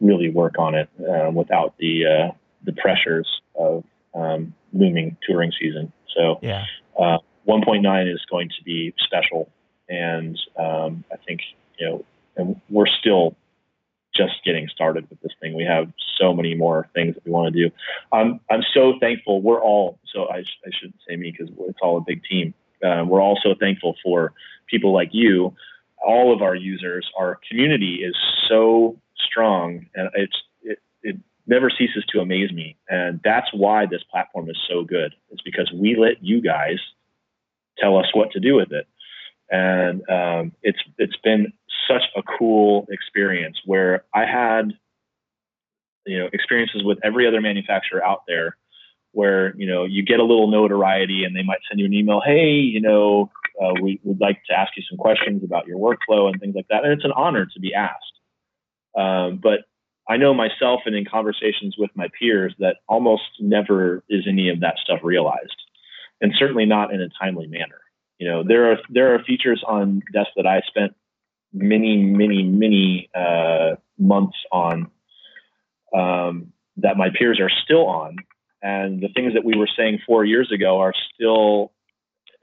really 0.00 0.30
work 0.30 0.58
on 0.58 0.74
it 0.74 0.88
uh, 1.00 1.30
without 1.30 1.74
the 1.78 2.04
uh, 2.06 2.32
the 2.64 2.72
pressures 2.72 3.28
of 3.54 3.84
um, 4.14 4.54
looming 4.72 5.16
touring 5.26 5.52
season. 5.58 5.92
So 6.16 6.38
yeah, 6.42 6.64
uh, 6.98 7.18
1.9 7.48 8.12
is 8.12 8.20
going 8.30 8.48
to 8.50 8.64
be 8.64 8.94
special, 8.98 9.50
and 9.88 10.38
um, 10.58 11.04
I 11.12 11.16
think 11.26 11.40
you 11.78 11.86
know, 11.86 12.04
and 12.36 12.60
we're 12.68 12.86
still 12.86 13.34
just 14.18 14.44
getting 14.44 14.68
started 14.68 15.08
with 15.08 15.20
this 15.20 15.32
thing. 15.40 15.54
We 15.54 15.64
have 15.64 15.92
so 16.18 16.34
many 16.34 16.54
more 16.54 16.88
things 16.94 17.14
that 17.14 17.24
we 17.24 17.30
want 17.30 17.54
to 17.54 17.68
do. 17.68 17.74
I'm 18.12 18.40
I'm 18.50 18.62
so 18.74 18.94
thankful. 19.00 19.40
We're 19.40 19.62
all 19.62 19.98
so 20.12 20.28
I, 20.28 20.42
sh- 20.42 20.60
I 20.66 20.70
shouldn't 20.78 21.00
say 21.08 21.16
me 21.16 21.30
because 21.30 21.54
it's 21.68 21.78
all 21.80 21.96
a 21.98 22.00
big 22.00 22.22
team. 22.24 22.52
Uh, 22.84 23.04
we're 23.06 23.22
all 23.22 23.38
so 23.42 23.54
thankful 23.58 23.94
for 24.02 24.32
people 24.66 24.92
like 24.92 25.10
you. 25.12 25.54
All 26.04 26.32
of 26.34 26.42
our 26.42 26.54
users, 26.54 27.10
our 27.16 27.40
community 27.48 27.96
is 27.96 28.16
so 28.48 28.98
strong, 29.16 29.86
and 29.94 30.10
it's 30.14 30.36
it, 30.62 30.78
it 31.02 31.16
never 31.46 31.70
ceases 31.70 32.04
to 32.10 32.20
amaze 32.20 32.52
me. 32.52 32.76
And 32.88 33.20
that's 33.24 33.48
why 33.52 33.86
this 33.86 34.02
platform 34.10 34.50
is 34.50 34.58
so 34.68 34.84
good. 34.84 35.14
It's 35.30 35.42
because 35.42 35.70
we 35.72 35.96
let 35.96 36.22
you 36.22 36.40
guys 36.40 36.78
tell 37.78 37.96
us 37.96 38.06
what 38.12 38.32
to 38.32 38.40
do 38.40 38.54
with 38.56 38.72
it, 38.72 38.86
and 39.50 40.08
um, 40.10 40.52
it's 40.62 40.80
it's 40.98 41.16
been 41.22 41.52
such 41.88 42.02
a 42.16 42.22
cool 42.38 42.86
experience 42.90 43.58
where 43.64 44.04
I 44.14 44.26
had, 44.26 44.72
you 46.06 46.18
know, 46.18 46.28
experiences 46.32 46.82
with 46.84 46.98
every 47.02 47.26
other 47.26 47.40
manufacturer 47.40 48.04
out 48.04 48.22
there 48.28 48.56
where, 49.12 49.56
you 49.56 49.66
know, 49.66 49.84
you 49.84 50.04
get 50.04 50.20
a 50.20 50.24
little 50.24 50.50
notoriety 50.50 51.24
and 51.24 51.34
they 51.34 51.42
might 51.42 51.60
send 51.68 51.80
you 51.80 51.86
an 51.86 51.94
email, 51.94 52.20
hey, 52.24 52.52
you 52.52 52.80
know, 52.80 53.30
uh, 53.60 53.72
we 53.82 53.98
would 54.04 54.20
like 54.20 54.38
to 54.48 54.56
ask 54.56 54.76
you 54.76 54.82
some 54.88 54.98
questions 54.98 55.42
about 55.42 55.66
your 55.66 55.78
workflow 55.78 56.30
and 56.30 56.40
things 56.40 56.54
like 56.54 56.68
that. 56.68 56.84
And 56.84 56.92
it's 56.92 57.04
an 57.04 57.12
honor 57.12 57.46
to 57.46 57.60
be 57.60 57.74
asked. 57.74 58.04
Um, 58.96 59.40
but 59.42 59.60
I 60.08 60.16
know 60.16 60.32
myself 60.32 60.82
and 60.86 60.96
in 60.96 61.04
conversations 61.04 61.76
with 61.78 61.90
my 61.94 62.08
peers 62.18 62.54
that 62.58 62.76
almost 62.88 63.24
never 63.40 64.02
is 64.08 64.24
any 64.26 64.48
of 64.48 64.60
that 64.60 64.76
stuff 64.82 65.00
realized, 65.02 65.56
and 66.20 66.32
certainly 66.38 66.64
not 66.64 66.92
in 66.94 67.02
a 67.02 67.08
timely 67.20 67.46
manner. 67.46 67.80
You 68.18 68.28
know, 68.28 68.42
there 68.42 68.72
are 68.72 68.78
there 68.88 69.14
are 69.14 69.22
features 69.22 69.62
on 69.66 70.02
desks 70.12 70.32
that 70.36 70.46
I 70.46 70.62
spent 70.66 70.94
many, 71.52 71.96
many, 71.96 72.42
many 72.42 73.10
uh, 73.14 73.76
months 73.98 74.36
on 74.52 74.90
um, 75.94 76.52
that 76.76 76.96
my 76.96 77.08
peers 77.16 77.40
are 77.40 77.50
still 77.64 77.86
on. 77.86 78.16
And 78.62 79.00
the 79.00 79.08
things 79.14 79.34
that 79.34 79.44
we 79.44 79.56
were 79.56 79.68
saying 79.76 80.00
four 80.06 80.24
years 80.24 80.50
ago 80.52 80.80
are 80.80 80.92
still 81.14 81.72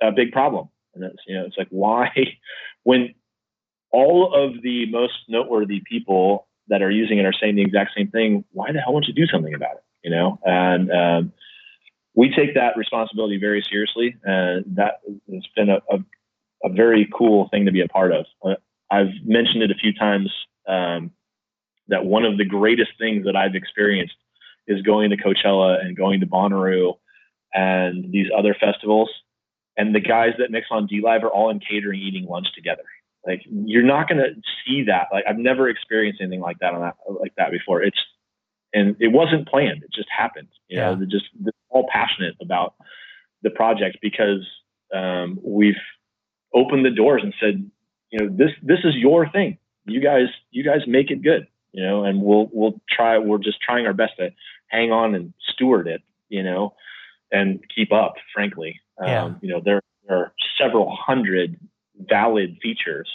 a 0.02 0.12
big 0.12 0.32
problem. 0.32 0.70
And 0.94 1.04
it's, 1.04 1.22
you 1.28 1.36
know, 1.36 1.46
it's 1.46 1.58
like, 1.58 1.68
why, 1.70 2.10
when 2.84 3.14
all 3.92 4.34
of 4.34 4.62
the 4.62 4.86
most 4.92 5.14
noteworthy 5.28 5.82
people 5.90 6.48
that 6.68 6.82
are 6.82 6.92
using 6.92 7.20
it 7.20 7.26
are 7.26 7.34
saying 7.34 7.56
the 7.56 7.62
exact 7.62 7.92
same 7.96 8.10
thing, 8.10 8.44
why 8.52 8.72
the 8.72 8.80
hell 8.80 8.94
won't 8.94 9.06
you 9.08 9.14
do 9.14 9.28
something 9.28 9.54
about 9.54 9.76
it? 9.76 9.84
You 10.04 10.12
know, 10.12 10.40
and 10.44 10.92
um, 10.92 11.34
we 12.14 12.34
take 12.36 12.56
that 12.56 12.78
responsibility 12.78 13.38
very 13.38 13.64
seriously, 13.70 14.16
and 14.24 14.78
that 14.78 15.02
has 15.32 15.44
been 15.56 15.70
a, 15.70 15.78
a, 15.90 15.98
a, 16.64 16.70
very 16.70 17.10
cool 17.12 17.50
thing 17.50 17.66
to 17.66 17.72
be 17.72 17.82
a 17.82 17.88
part 17.88 18.12
of. 18.12 18.26
I've 18.92 19.14
mentioned 19.24 19.64
it 19.64 19.72
a 19.72 19.76
few 19.76 19.94
times 19.94 20.32
um, 20.68 21.12
that 21.88 22.06
one 22.06 22.26
of 22.26 22.38
the 22.38 22.46
greatest 22.46 22.92
things 23.00 23.26
that 23.26 23.36
I've 23.36 23.56
experienced 23.56 24.16
is 24.68 24.82
going 24.82 25.12
to 25.12 25.18
Coachella 25.18 25.84
and 25.84 25.96
going 25.96 26.20
to 26.22 26.26
Bonnaroo 26.26 26.94
and 27.54 28.12
these 28.12 28.28
other 28.36 28.56
festivals. 28.60 29.10
And 29.78 29.94
the 29.94 30.00
guys 30.00 30.34
that 30.40 30.52
mix 30.52 30.68
on 30.72 30.88
DLive 30.88 31.24
are 31.24 31.30
all 31.30 31.50
in 31.50 31.60
catering, 31.60 32.00
eating 32.00 32.26
lunch 32.26 32.48
together. 32.56 32.84
Like 33.26 33.42
you're 33.46 33.84
not 33.84 34.08
going 34.08 34.20
to 34.20 34.34
see 34.66 34.84
that. 34.84 35.08
Like 35.12 35.26
I've 35.28 35.38
never 35.38 35.68
experienced 35.70 36.22
anything 36.22 36.42
like 36.42 36.60
that 36.60 36.74
on 36.74 36.82
that 36.82 36.96
like 37.20 37.34
that 37.38 37.52
before. 37.52 37.82
It's 37.82 38.00
and 38.74 38.96
it 39.00 39.08
wasn't 39.08 39.48
planned. 39.48 39.84
It 39.84 39.92
just 39.94 40.10
happened. 40.16 40.50
You 40.68 40.78
yeah. 40.78 40.92
know, 40.92 40.96
they're 40.98 41.08
just 41.08 41.26
they're 41.40 41.54
all 41.70 41.88
passionate 41.92 42.36
about 42.42 42.76
the 43.42 43.50
project 43.50 43.98
because 44.02 44.46
um, 44.94 45.40
we've 45.44 45.76
opened 46.54 46.86
the 46.86 46.92
doors 46.92 47.22
and 47.24 47.34
said, 47.40 47.70
you 48.12 48.20
know, 48.20 48.36
this 48.36 48.52
this 48.62 48.80
is 48.84 48.96
your 48.96 49.30
thing. 49.30 49.58
You 49.86 50.02
guys 50.02 50.28
you 50.52 50.64
guys 50.64 50.82
make 50.88 51.12
it 51.12 51.22
good. 51.22 51.48
You 51.72 51.84
know, 51.84 52.06
and 52.06 52.22
we'll 52.22 52.50
we'll 52.54 52.80
try. 52.90 53.18
We're 53.18 53.38
just 53.38 53.62
trying 53.62 53.86
our 53.86 53.94
best 53.94 54.14
to 54.18 54.30
hang 54.68 54.92
on 54.92 55.14
and 55.16 55.34
steward 55.54 55.88
it. 55.88 56.02
You 56.30 56.44
know, 56.44 56.74
and 57.32 57.64
keep 57.74 57.92
up. 57.92 58.16
Frankly, 58.34 58.80
yeah. 59.02 59.26
um, 59.26 59.40
you 59.42 59.50
know, 59.50 59.62
there, 59.64 59.82
are 60.10 60.34
several 60.60 60.96
hundred 60.96 61.60
valid 61.98 62.58
features 62.62 63.10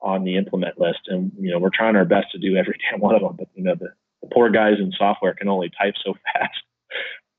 on 0.00 0.24
the 0.24 0.36
implement 0.36 0.78
list, 0.78 1.00
and 1.06 1.32
you 1.38 1.50
know 1.50 1.58
we're 1.58 1.70
trying 1.70 1.96
our 1.96 2.04
best 2.04 2.30
to 2.32 2.38
do 2.38 2.56
every 2.56 2.78
damn 2.90 3.00
one 3.00 3.14
of 3.14 3.22
them. 3.22 3.34
But 3.36 3.48
you 3.54 3.64
know 3.64 3.74
the, 3.74 3.88
the 4.22 4.28
poor 4.32 4.50
guys 4.50 4.74
in 4.78 4.92
software 4.96 5.34
can 5.34 5.48
only 5.48 5.70
type 5.70 5.94
so 6.04 6.14
fast. 6.34 6.60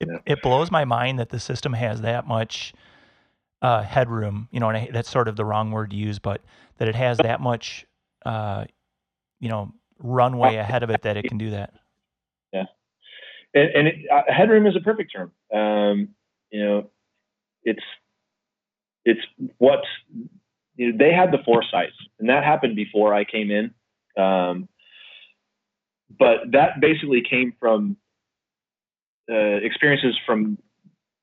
It, 0.01 0.09
it 0.25 0.41
blows 0.41 0.71
my 0.71 0.83
mind 0.83 1.19
that 1.19 1.29
the 1.29 1.39
system 1.39 1.73
has 1.73 2.01
that 2.01 2.27
much 2.27 2.73
uh, 3.65 3.81
headroom. 3.81 4.47
You 4.51 4.59
know, 4.59 4.69
and 4.69 4.77
I, 4.77 4.89
that's 4.91 5.09
sort 5.09 5.27
of 5.27 5.35
the 5.35 5.43
wrong 5.43 5.71
word 5.71 5.89
to 5.89 5.95
use, 5.95 6.19
but 6.19 6.41
that 6.77 6.87
it 6.87 6.95
has 6.95 7.17
that 7.17 7.41
much, 7.41 7.85
uh, 8.25 8.65
you 9.39 9.49
know, 9.49 9.73
runway 9.97 10.55
ahead 10.55 10.83
of 10.83 10.91
it 10.91 11.01
that 11.01 11.17
it 11.17 11.23
can 11.27 11.39
do 11.39 11.49
that. 11.49 11.73
Yeah, 12.53 12.65
and, 13.55 13.69
and 13.71 13.87
it, 13.87 13.95
uh, 14.13 14.21
headroom 14.27 14.67
is 14.67 14.75
a 14.75 14.81
perfect 14.81 15.11
term. 15.11 15.31
Um, 15.53 16.09
you 16.51 16.63
know, 16.63 16.89
it's 17.63 17.83
it's 19.03 19.21
what 19.57 19.79
you 20.75 20.91
know, 20.91 20.97
they 20.97 21.11
had 21.11 21.31
the 21.31 21.39
foresight, 21.43 21.89
and 22.19 22.29
that 22.29 22.43
happened 22.43 22.75
before 22.75 23.15
I 23.15 23.23
came 23.23 23.49
in. 23.49 23.73
Um, 24.21 24.69
but 26.17 26.51
that 26.51 26.79
basically 26.79 27.23
came 27.27 27.53
from 27.59 27.97
uh, 29.29 29.57
experiences 29.63 30.15
from 30.23 30.59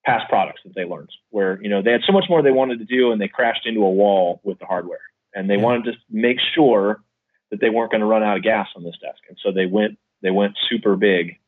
past 0.05 0.29
products 0.29 0.61
that 0.65 0.75
they 0.75 0.85
learned, 0.85 1.11
where 1.31 1.61
you 1.63 1.69
know 1.69 1.83
they 1.83 1.93
had 1.93 2.03
so 2.07 2.13
much 2.13 2.25
more 2.29 2.43
they 2.43 2.51
wanted 2.51 2.79
to 2.79 2.85
do, 2.85 3.13
and 3.13 3.21
they 3.21 3.29
crashed 3.29 3.67
into 3.67 3.81
a 3.81 3.91
wall 3.91 4.41
with 4.45 4.59
the 4.59 4.67
hardware, 4.67 5.01
and 5.35 5.49
they 5.49 5.57
yeah. 5.57 5.63
wanted 5.63 5.85
to 5.85 5.93
make 6.11 6.39
sure 6.55 7.03
that 7.51 7.61
they 7.61 7.71
weren't 7.71 7.91
going 7.91 8.01
to 8.01 8.07
run 8.07 8.23
out 8.23 8.37
of 8.37 8.43
gas 8.43 8.69
on 8.77 8.83
this 8.83 8.97
desk, 9.01 9.21
and 9.29 9.39
so 9.43 9.53
they 9.53 9.67
went 9.67 9.99
they 10.23 10.31
went 10.31 10.57
super 10.69 10.97
big, 10.97 11.39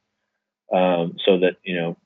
um, 0.72 1.16
so 1.24 1.38
that 1.38 1.56
you 1.64 1.76
know 1.76 1.96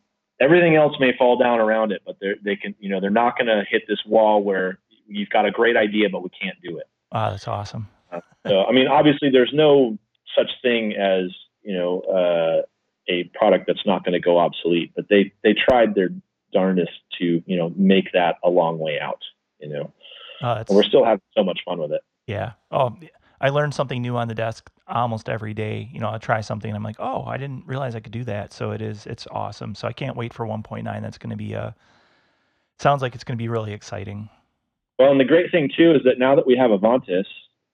everything 0.41 0.77
else 0.77 0.95
may 1.01 1.17
fall 1.17 1.37
down 1.37 1.61
around 1.61 1.93
it, 1.93 2.03
but 2.07 2.17
they 2.21 2.35
they 2.43 2.57
can 2.57 2.75
you 2.79 2.89
know 2.89 3.01
they're 3.01 3.11
not 3.11 3.37
going 3.37 3.49
to 3.49 3.65
hit 3.69 3.83
this 3.89 4.01
wall 4.07 4.43
where 4.43 4.79
you've 5.07 5.31
got 5.31 5.47
a 5.47 5.51
great 5.51 5.77
idea, 5.77 6.09
but 6.11 6.23
we 6.23 6.31
can't 6.31 6.57
do 6.63 6.79
it. 6.79 6.87
Oh, 7.13 7.31
that's 7.31 7.49
awesome. 7.49 7.89
Uh, 8.13 8.21
so, 8.47 8.65
I 8.65 8.73
mean, 8.73 8.87
obviously, 8.87 9.31
there's 9.31 9.53
no 9.53 9.99
such 10.37 10.51
thing 10.63 10.95
as 10.95 11.31
you 11.63 11.75
know 11.75 12.01
uh, 12.01 12.63
a 13.09 13.25
product 13.35 13.67
that's 13.67 13.85
not 13.87 14.05
going 14.05 14.13
to 14.13 14.21
go 14.21 14.39
obsolete, 14.39 14.93
but 14.95 15.07
they 15.09 15.33
they 15.43 15.55
tried 15.55 15.95
their 15.95 16.11
darndest 16.53 16.93
to 17.19 17.43
you 17.47 17.57
know 17.57 17.73
make 17.77 18.13
that 18.13 18.37
a 18.45 18.51
long 18.51 18.79
way 18.79 18.99
out. 19.01 19.23
You 19.61 19.69
know, 19.69 19.93
and 20.41 20.67
we're 20.71 20.85
still 20.85 21.05
having 21.05 21.23
so 21.37 21.43
much 21.43 21.61
fun 21.65 21.79
with 21.79 21.93
it. 21.93 22.03
Yeah. 22.27 22.53
Oh, 22.71 22.97
I 23.41 23.51
learned 23.51 23.75
something 23.75 24.03
new 24.03 24.17
on 24.17 24.29
the 24.29 24.35
desk 24.35 24.71
almost 24.87 25.29
every 25.29 25.55
day. 25.55 25.89
You 25.93 26.01
know, 26.01 26.11
I 26.11 26.19
try 26.19 26.41
something 26.41 26.69
and 26.69 26.77
I'm 26.77 26.83
like, 26.83 26.97
oh, 26.99 27.25
I 27.25 27.37
didn't 27.37 27.67
realize 27.67 27.95
I 27.95 28.01
could 28.01 28.13
do 28.13 28.25
that. 28.25 28.53
So 28.53 28.73
it 28.73 28.83
is, 28.83 29.07
it's 29.07 29.27
awesome. 29.31 29.75
So 29.75 29.87
I 29.87 29.93
can't 29.93 30.17
wait 30.17 30.33
for 30.35 30.47
1.9. 30.47 30.85
That's 31.03 31.19
going 31.19 31.31
to 31.31 31.37
be 31.37 31.53
a. 31.53 31.75
Sounds 32.79 33.03
like 33.03 33.15
it's 33.15 33.25
going 33.25 33.37
to 33.37 33.43
be 33.43 33.49
really 33.49 33.73
exciting. 33.73 34.29
Well, 34.99 35.11
and 35.11 35.21
the 35.21 35.25
great 35.25 35.51
thing 35.51 35.71
too 35.77 35.93
is 35.93 36.03
that 36.05 36.19
now 36.19 36.35
that 36.37 36.47
we 36.47 36.57
have 36.57 36.71
Avantis, 36.71 37.25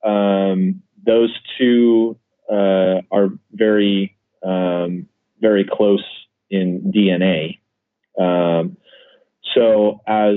um, 0.02 0.82
those 1.04 1.38
two 1.58 2.16
uh, 2.50 3.00
are 3.10 3.28
very, 3.52 4.16
um, 4.42 5.06
very 5.40 5.64
close 5.64 6.04
in 6.50 6.92
DNA. 6.94 7.58
Um, 8.18 8.76
so 9.54 10.00
as 10.06 10.36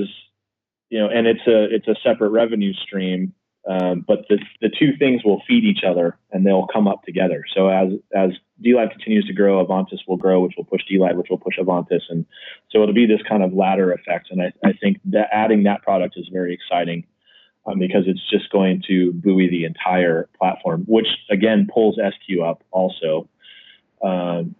you 0.90 0.98
know, 0.98 1.08
and 1.08 1.26
it's 1.26 1.46
a 1.46 1.74
it's 1.74 1.88
a 1.88 1.96
separate 2.02 2.30
revenue 2.30 2.72
stream, 2.72 3.34
um, 3.68 4.04
but 4.06 4.24
the 4.28 4.38
the 4.60 4.70
two 4.70 4.96
things 4.98 5.22
will 5.24 5.42
feed 5.46 5.64
each 5.64 5.84
other 5.86 6.16
and 6.32 6.46
they'll 6.46 6.66
come 6.72 6.88
up 6.88 7.02
together. 7.04 7.44
So 7.54 7.68
as 7.68 7.92
as 8.14 8.30
DLive 8.64 8.90
continues 8.92 9.26
to 9.26 9.32
grow, 9.32 9.64
Avantis 9.64 10.00
will 10.06 10.16
grow, 10.16 10.40
which 10.40 10.54
will 10.56 10.64
push 10.64 10.82
DLive, 10.90 11.16
which 11.16 11.28
will 11.30 11.38
push 11.38 11.58
Avantis, 11.58 12.02
and 12.08 12.24
so 12.70 12.82
it'll 12.82 12.94
be 12.94 13.06
this 13.06 13.22
kind 13.28 13.42
of 13.42 13.52
ladder 13.52 13.92
effect. 13.92 14.28
And 14.30 14.42
I, 14.42 14.52
I 14.64 14.72
think 14.72 14.98
that 15.06 15.28
adding 15.32 15.64
that 15.64 15.82
product 15.82 16.14
is 16.16 16.28
very 16.32 16.54
exciting 16.54 17.04
um, 17.66 17.78
because 17.78 18.04
it's 18.06 18.28
just 18.30 18.50
going 18.50 18.82
to 18.88 19.12
buoy 19.12 19.48
the 19.48 19.64
entire 19.64 20.28
platform, 20.38 20.84
which 20.86 21.08
again 21.30 21.68
pulls 21.72 21.96
SQ 21.96 22.40
up 22.44 22.62
also. 22.70 23.28
Um, 24.02 24.54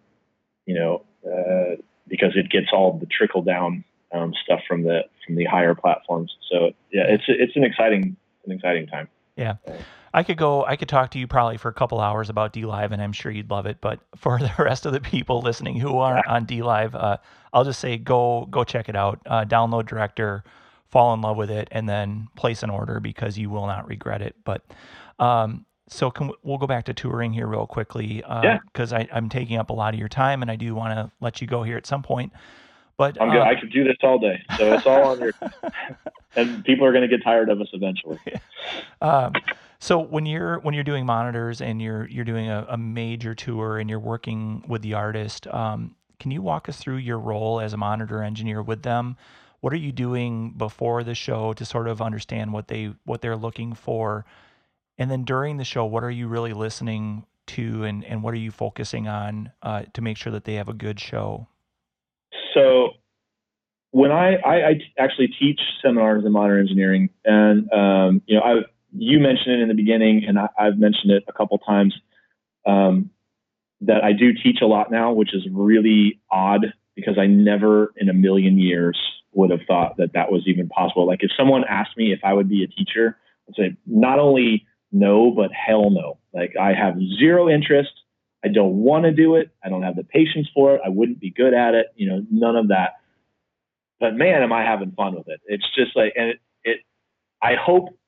you 0.67 0.75
know, 0.75 1.05
uh, 1.25 1.81
because 2.09 2.33
it 2.35 2.51
gets 2.51 2.69
all 2.73 2.99
the 2.99 3.07
trickle 3.07 3.43
down 3.43 3.85
um, 4.13 4.33
stuff 4.45 4.61
from 4.67 4.83
the 4.83 5.03
from 5.27 5.37
the 5.37 5.45
higher 5.45 5.75
platforms. 5.75 6.35
So 6.51 6.73
yeah, 6.93 7.05
it's 7.07 7.25
it's 7.29 7.57
an 7.57 7.65
exciting 7.65 8.17
an 8.45 8.53
exciting 8.53 8.87
time. 8.87 9.09
Yeah. 9.37 9.55
I 10.13 10.23
could 10.23 10.39
go, 10.39 10.65
I 10.65 10.77
could 10.77 10.89
talk 10.89 11.11
to 11.13 11.19
you 11.19 11.27
probably 11.27 11.59
for 11.59 11.69
a 11.69 11.73
couple 11.73 12.01
hours 12.01 12.31
about 12.31 12.53
DLive, 12.53 12.93
and 12.93 13.03
I'm 13.03 13.13
sure 13.13 13.31
you'd 13.31 13.51
love 13.51 13.67
it. 13.67 13.79
But 13.81 14.01
for 14.17 14.39
the 14.39 14.51
rest 14.59 14.87
of 14.87 14.93
the 14.93 15.01
people 15.01 15.43
listening 15.43 15.79
who 15.79 15.99
aren't 15.99 16.27
on 16.27 16.47
DLive, 16.47 16.95
uh, 16.95 17.19
I'll 17.53 17.65
just 17.65 17.81
say 17.81 17.99
go 17.99 18.47
go 18.51 18.65
check 18.65 18.89
it 18.89 18.97
out. 18.97 19.21
Uh, 19.27 19.45
download 19.45 19.87
Director, 19.87 20.45
fall 20.89 21.15
in 21.15 21.21
love 21.21 21.37
with 21.37 21.51
it, 21.51 21.69
and 21.71 21.89
then 21.89 22.29
place 22.37 22.63
an 22.63 22.71
order 22.71 23.01
because 23.01 23.39
you 23.39 23.51
will 23.51 23.67
not 23.67 23.87
regret 23.87 24.23
it. 24.23 24.35
But 24.45 24.65
um, 25.19 25.67
so 25.89 26.11
can 26.11 26.29
we, 26.29 26.35
we'll 26.43 26.59
go 26.59 26.67
back 26.67 26.85
to 26.85 26.95
touring 26.95 27.33
here 27.33 27.47
real 27.47 27.67
quickly 27.67 28.17
because 28.17 28.93
uh, 28.93 28.99
yeah. 28.99 29.07
I'm 29.13 29.29
taking 29.29 29.57
up 29.57 29.71
a 29.71 29.73
lot 29.73 29.95
of 29.95 30.01
your 30.01 30.09
time, 30.09 30.43
and 30.43 30.51
I 30.51 30.57
do 30.57 30.75
want 30.75 30.95
to 30.95 31.11
let 31.21 31.41
you 31.41 31.47
go 31.47 31.63
here 31.63 31.77
at 31.77 31.87
some 31.87 32.03
point. 32.03 32.33
But 32.97 33.21
I'm 33.21 33.31
good. 33.31 33.39
Uh, 33.41 33.45
I 33.45 33.55
could 33.55 33.71
do 33.71 33.85
this 33.85 33.97
all 34.03 34.19
day, 34.19 34.43
so 34.57 34.73
it's 34.73 34.87
all 34.87 35.05
on 35.05 35.21
your. 35.21 35.33
and 36.37 36.65
people 36.65 36.85
are 36.85 36.93
going 36.93 37.09
to 37.09 37.17
get 37.17 37.23
tired 37.25 37.49
of 37.49 37.61
us 37.61 37.69
eventually. 37.73 38.19
um, 39.01 39.33
so 39.79 40.01
when 40.01 40.27
you're 40.27 40.59
when 40.61 40.75
you're 40.75 40.85
doing 40.85 41.07
monitors 41.07 41.61
and 41.61 41.81
you're 41.81 42.09
you're 42.09 42.25
doing 42.25 42.49
a, 42.49 42.67
a 42.71 42.77
major 42.77 43.35
tour 43.35 43.79
and 43.79 43.89
you're 43.89 44.01
working 44.01 44.65
with 44.67 44.83
the 44.83 44.95
artist, 44.95 45.47
um, 45.47 45.95
can 46.19 46.33
you 46.33 46.43
walk 46.43 46.69
us 46.69 46.77
through 46.77 46.97
your 46.97 47.19
role 47.19 47.61
as 47.61 47.73
a 47.73 47.77
monitor 47.77 48.23
engineer 48.23 48.63
with 48.63 48.83
them? 48.83 49.17
What 49.61 49.73
are 49.73 49.77
you 49.77 49.93
doing 49.93 50.51
before 50.51 51.05
the 51.05 51.15
show 51.15 51.53
to 51.53 51.65
sort 51.65 51.87
of 51.87 52.03
understand 52.03 52.53
what 52.53 52.67
they 52.67 52.95
what 53.05 53.21
they're 53.21 53.37
looking 53.37 53.75
for? 53.75 54.25
And 54.99 55.11
then 55.11 55.25
during 55.25 55.57
the 55.57 55.65
show, 55.65 55.85
what 55.85 56.03
are 56.03 56.11
you 56.11 56.27
really 56.27 56.53
listening 56.53 57.25
to 57.49 57.85
and, 57.85 58.05
and 58.05 58.23
what 58.23 58.35
are 58.35 58.39
you 58.39 58.51
focusing 58.51 59.09
on 59.09 59.53
uh, 59.63 59.85
to 59.95 60.03
make 60.03 60.17
sure 60.17 60.33
that 60.33 60.45
they 60.45 60.55
have 60.55 60.69
a 60.69 60.75
good 60.75 61.01
show? 61.01 61.47
So 62.53 62.91
when 63.93 64.11
I, 64.11 64.37
I, 64.37 64.55
I 64.55 64.81
actually 64.99 65.29
teach 65.29 65.61
seminars 65.83 66.25
in 66.25 66.33
monitor 66.33 66.59
engineering 66.59 67.11
and, 67.25 67.73
um, 67.73 68.23
you 68.27 68.37
know, 68.37 68.43
I, 68.43 68.55
you 68.93 69.19
mentioned 69.19 69.55
it 69.55 69.61
in 69.61 69.69
the 69.69 69.75
beginning 69.75 70.25
and 70.27 70.39
I, 70.39 70.49
have 70.59 70.79
mentioned 70.79 71.13
it 71.13 71.25
a 71.29 71.33
couple 71.33 71.59
times, 71.59 71.95
um, 72.67 73.11
that 73.81 74.03
I 74.03 74.13
do 74.13 74.33
teach 74.35 74.59
a 74.61 74.67
lot 74.67 74.91
now, 74.91 75.13
which 75.13 75.35
is 75.35 75.47
really 75.51 76.21
odd 76.31 76.67
because 76.97 77.17
I 77.17 77.27
never 77.27 77.93
in 77.97 78.09
a 78.09 78.13
million 78.13 78.59
years 78.59 78.99
would 79.33 79.51
have 79.51 79.61
thought 79.69 79.99
that 79.99 80.15
that 80.15 80.33
was 80.33 80.43
even 80.47 80.69
possible. 80.69 81.07
Like 81.07 81.23
if 81.23 81.31
someone 81.37 81.63
asked 81.69 81.97
me 81.97 82.13
if 82.13 82.21
I 82.25 82.33
would 82.33 82.49
be 82.49 82.65
a 82.65 82.67
teacher, 82.67 83.17
I'd 83.49 83.55
say 83.55 83.77
not 83.87 84.19
only 84.19 84.67
no, 84.93 85.31
but 85.31 85.51
hell 85.53 85.91
no. 85.91 86.19
Like 86.33 86.55
I 86.61 86.73
have 86.73 86.97
zero 87.19 87.49
interest. 87.49 87.91
I 88.45 88.49
don't 88.49 88.77
want 88.77 89.05
to 89.05 89.13
do 89.13 89.35
it. 89.35 89.51
I 89.65 89.69
don't 89.69 89.83
have 89.83 89.97
the 89.97 90.05
patience 90.05 90.49
for 90.55 90.75
it. 90.75 90.81
I 90.85 90.89
wouldn't 90.89 91.21
be 91.21 91.31
good 91.31 91.55
at 91.55 91.75
it. 91.75 91.89
You 91.97 92.09
know, 92.09 92.27
none 92.31 92.57
of 92.57 92.69
that. 92.69 92.95
But 94.01 94.15
man, 94.15 94.43
am 94.43 94.53
I 94.53 94.63
having 94.63 94.93
fun 94.93 95.17
with 95.17 95.29
it. 95.29 95.41
It's 95.47 95.67
just 95.75 95.97
like, 95.97 96.13
and 96.17 96.31
it, 96.31 96.41
it 96.63 96.79
I 97.43 97.55
hope 97.55 97.99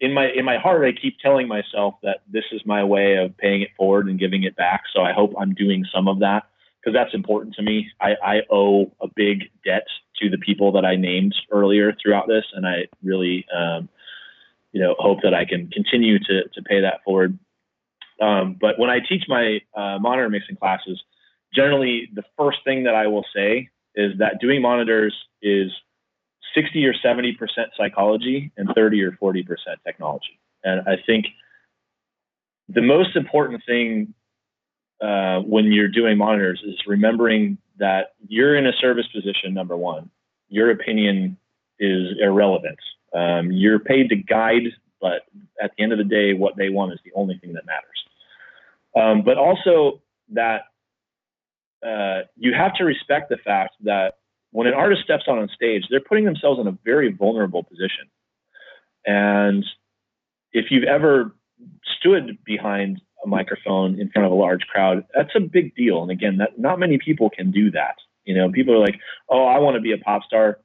in 0.00 0.12
my, 0.12 0.28
in 0.30 0.44
my 0.44 0.58
heart, 0.58 0.84
I 0.84 0.92
keep 0.92 1.18
telling 1.18 1.48
myself 1.48 1.94
that 2.02 2.18
this 2.30 2.44
is 2.52 2.60
my 2.64 2.84
way 2.84 3.16
of 3.16 3.36
paying 3.36 3.62
it 3.62 3.70
forward 3.76 4.06
and 4.08 4.18
giving 4.18 4.44
it 4.44 4.54
back. 4.56 4.82
So 4.94 5.02
I 5.02 5.12
hope 5.12 5.34
I'm 5.38 5.54
doing 5.54 5.84
some 5.92 6.08
of 6.08 6.20
that 6.20 6.44
because 6.80 6.94
that's 6.94 7.14
important 7.14 7.54
to 7.54 7.62
me. 7.62 7.88
I, 8.00 8.12
I 8.22 8.40
owe 8.50 8.92
a 9.00 9.08
big 9.14 9.50
debt 9.64 9.86
to 10.20 10.28
the 10.28 10.38
people 10.38 10.72
that 10.72 10.84
I 10.84 10.96
named 10.96 11.34
earlier 11.50 11.96
throughout 12.00 12.28
this. 12.28 12.44
And 12.54 12.66
I 12.66 12.86
really, 13.02 13.46
um, 13.56 13.88
you 14.74 14.82
know, 14.82 14.96
hope 14.98 15.20
that 15.22 15.32
I 15.32 15.44
can 15.44 15.70
continue 15.70 16.18
to, 16.18 16.48
to 16.52 16.62
pay 16.62 16.80
that 16.80 17.04
forward. 17.04 17.38
Um, 18.20 18.58
but 18.60 18.76
when 18.76 18.90
I 18.90 18.98
teach 18.98 19.22
my 19.28 19.60
uh, 19.74 19.98
monitor 20.00 20.28
mixing 20.28 20.56
classes, 20.56 21.00
generally 21.54 22.10
the 22.12 22.24
first 22.36 22.58
thing 22.64 22.82
that 22.84 22.94
I 22.94 23.06
will 23.06 23.24
say 23.34 23.70
is 23.94 24.18
that 24.18 24.40
doing 24.40 24.60
monitors 24.60 25.14
is 25.40 25.70
60 26.56 26.84
or 26.86 26.92
70% 26.92 27.34
psychology 27.76 28.50
and 28.56 28.68
30 28.74 29.02
or 29.04 29.12
40% 29.12 29.44
technology. 29.86 30.40
And 30.64 30.80
I 30.88 30.96
think 31.06 31.26
the 32.68 32.82
most 32.82 33.14
important 33.14 33.62
thing 33.64 34.12
uh, 35.00 35.38
when 35.40 35.70
you're 35.70 35.88
doing 35.88 36.18
monitors 36.18 36.60
is 36.66 36.74
remembering 36.86 37.58
that 37.78 38.14
you're 38.26 38.56
in 38.56 38.66
a 38.66 38.72
service 38.80 39.06
position, 39.14 39.54
number 39.54 39.76
one. 39.76 40.10
Your 40.48 40.70
opinion 40.70 41.36
is 41.78 42.16
irrelevant. 42.20 42.78
Um, 43.14 43.52
you're 43.52 43.78
paid 43.78 44.08
to 44.10 44.16
guide, 44.16 44.64
but 45.00 45.22
at 45.62 45.72
the 45.76 45.82
end 45.82 45.92
of 45.92 45.98
the 45.98 46.04
day, 46.04 46.34
what 46.34 46.56
they 46.56 46.68
want 46.68 46.92
is 46.92 46.98
the 47.04 47.12
only 47.14 47.38
thing 47.38 47.52
that 47.54 47.64
matters. 47.66 48.04
Um, 48.96 49.22
but 49.22 49.38
also 49.38 50.00
that 50.32 50.62
uh, 51.86 52.26
you 52.36 52.52
have 52.54 52.74
to 52.74 52.84
respect 52.84 53.28
the 53.28 53.36
fact 53.36 53.74
that 53.84 54.14
when 54.50 54.66
an 54.66 54.74
artist 54.74 55.02
steps 55.02 55.24
on 55.28 55.48
stage, 55.54 55.84
they're 55.90 56.00
putting 56.00 56.24
themselves 56.24 56.60
in 56.60 56.66
a 56.66 56.78
very 56.84 57.12
vulnerable 57.12 57.62
position. 57.62 58.08
And 59.04 59.64
if 60.52 60.66
you've 60.70 60.84
ever 60.84 61.34
stood 61.98 62.38
behind 62.44 63.00
a 63.24 63.28
microphone 63.28 64.00
in 64.00 64.10
front 64.10 64.26
of 64.26 64.32
a 64.32 64.36
large 64.36 64.62
crowd, 64.62 65.04
that's 65.14 65.34
a 65.34 65.40
big 65.40 65.74
deal. 65.74 66.02
And 66.02 66.10
again, 66.10 66.38
that 66.38 66.58
not 66.58 66.78
many 66.78 66.98
people 66.98 67.30
can 67.30 67.50
do 67.50 67.70
that. 67.72 67.96
You 68.24 68.34
know, 68.34 68.50
people 68.50 68.74
are 68.74 68.78
like, 68.78 68.98
"Oh, 69.28 69.44
I 69.44 69.58
want 69.58 69.74
to 69.74 69.80
be 69.80 69.92
a 69.92 69.98
pop 69.98 70.22
star." 70.22 70.60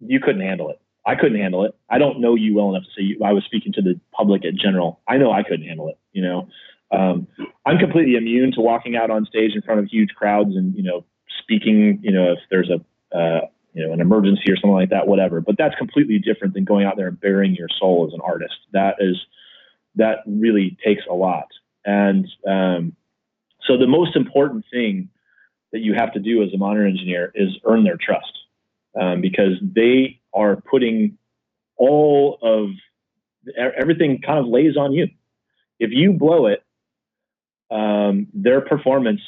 You 0.00 0.20
couldn't 0.20 0.40
handle 0.40 0.70
it. 0.70 0.80
I 1.08 1.14
couldn't 1.14 1.40
handle 1.40 1.64
it. 1.64 1.74
I 1.88 1.96
don't 1.96 2.20
know 2.20 2.34
you 2.34 2.54
well 2.54 2.68
enough 2.68 2.84
to 2.84 2.90
say 2.90 3.02
you, 3.02 3.20
I 3.24 3.32
was 3.32 3.42
speaking 3.44 3.72
to 3.72 3.82
the 3.82 3.98
public 4.12 4.44
at 4.44 4.54
general. 4.54 5.00
I 5.08 5.16
know 5.16 5.32
I 5.32 5.42
couldn't 5.42 5.66
handle 5.66 5.88
it. 5.88 5.98
You 6.12 6.22
know, 6.22 6.48
um, 6.92 7.26
I'm 7.64 7.78
completely 7.78 8.16
immune 8.16 8.52
to 8.52 8.60
walking 8.60 8.94
out 8.94 9.10
on 9.10 9.24
stage 9.24 9.52
in 9.54 9.62
front 9.62 9.80
of 9.80 9.86
huge 9.86 10.10
crowds 10.10 10.54
and 10.54 10.74
you 10.76 10.82
know 10.82 11.06
speaking. 11.42 12.00
You 12.02 12.12
know, 12.12 12.32
if 12.32 12.40
there's 12.50 12.68
a 12.68 13.16
uh, 13.16 13.46
you 13.72 13.86
know 13.86 13.94
an 13.94 14.02
emergency 14.02 14.52
or 14.52 14.56
something 14.56 14.74
like 14.74 14.90
that, 14.90 15.08
whatever. 15.08 15.40
But 15.40 15.56
that's 15.56 15.74
completely 15.76 16.18
different 16.18 16.52
than 16.52 16.64
going 16.64 16.84
out 16.84 16.98
there 16.98 17.08
and 17.08 17.18
baring 17.18 17.54
your 17.54 17.68
soul 17.80 18.06
as 18.06 18.12
an 18.12 18.20
artist. 18.22 18.56
That 18.74 18.96
is 18.98 19.16
that 19.94 20.18
really 20.26 20.76
takes 20.84 21.04
a 21.10 21.14
lot. 21.14 21.48
And 21.86 22.28
um, 22.46 22.94
so 23.66 23.78
the 23.78 23.86
most 23.86 24.14
important 24.14 24.66
thing 24.70 25.08
that 25.72 25.80
you 25.80 25.94
have 25.94 26.12
to 26.12 26.20
do 26.20 26.42
as 26.42 26.52
a 26.52 26.58
monitor 26.58 26.86
engineer 26.86 27.32
is 27.34 27.48
earn 27.64 27.84
their 27.84 27.96
trust 27.96 28.32
um, 29.00 29.22
because 29.22 29.52
they 29.62 30.20
are 30.34 30.56
putting 30.56 31.18
all 31.76 32.38
of 32.42 32.70
everything 33.78 34.20
kind 34.24 34.38
of 34.38 34.46
lays 34.46 34.76
on 34.76 34.92
you. 34.92 35.08
If 35.78 35.90
you 35.92 36.12
blow 36.12 36.46
it, 36.46 36.62
um, 37.70 38.26
their 38.34 38.60
performance 38.60 39.20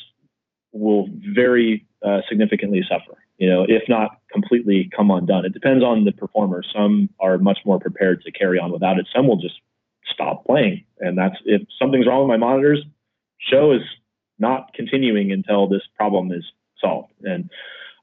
will 0.73 1.09
very 1.35 1.87
uh, 2.05 2.21
significantly 2.29 2.83
suffer. 2.89 3.19
You 3.39 3.49
know, 3.49 3.65
if 3.67 3.83
not 3.89 4.21
completely 4.33 4.91
come 4.95 5.11
undone. 5.11 5.45
It 5.45 5.55
depends 5.55 5.83
on 5.83 6.05
the 6.05 6.13
performer. 6.13 6.63
Some 6.75 7.09
are 7.21 7.39
much 7.39 7.59
more 7.65 7.79
prepared 7.79 8.23
to 8.23 8.33
carry 8.33 8.59
on 8.59 8.73
without 8.73 8.99
it. 8.99 9.07
Some 9.15 9.27
will 9.27 9.37
just 9.37 9.55
stop 10.13 10.45
playing, 10.45 10.85
and 10.99 11.17
that's 11.17 11.37
if 11.45 11.63
something's 11.79 12.07
wrong 12.07 12.29
with 12.29 12.29
my 12.29 12.37
monitors. 12.37 12.85
Show 13.39 13.73
is 13.73 13.83
not 14.39 14.73
continuing 14.75 15.33
until 15.33 15.69
this 15.69 15.83
problem 15.97 16.33
is 16.33 16.45
solved. 16.81 17.13
And 17.23 17.51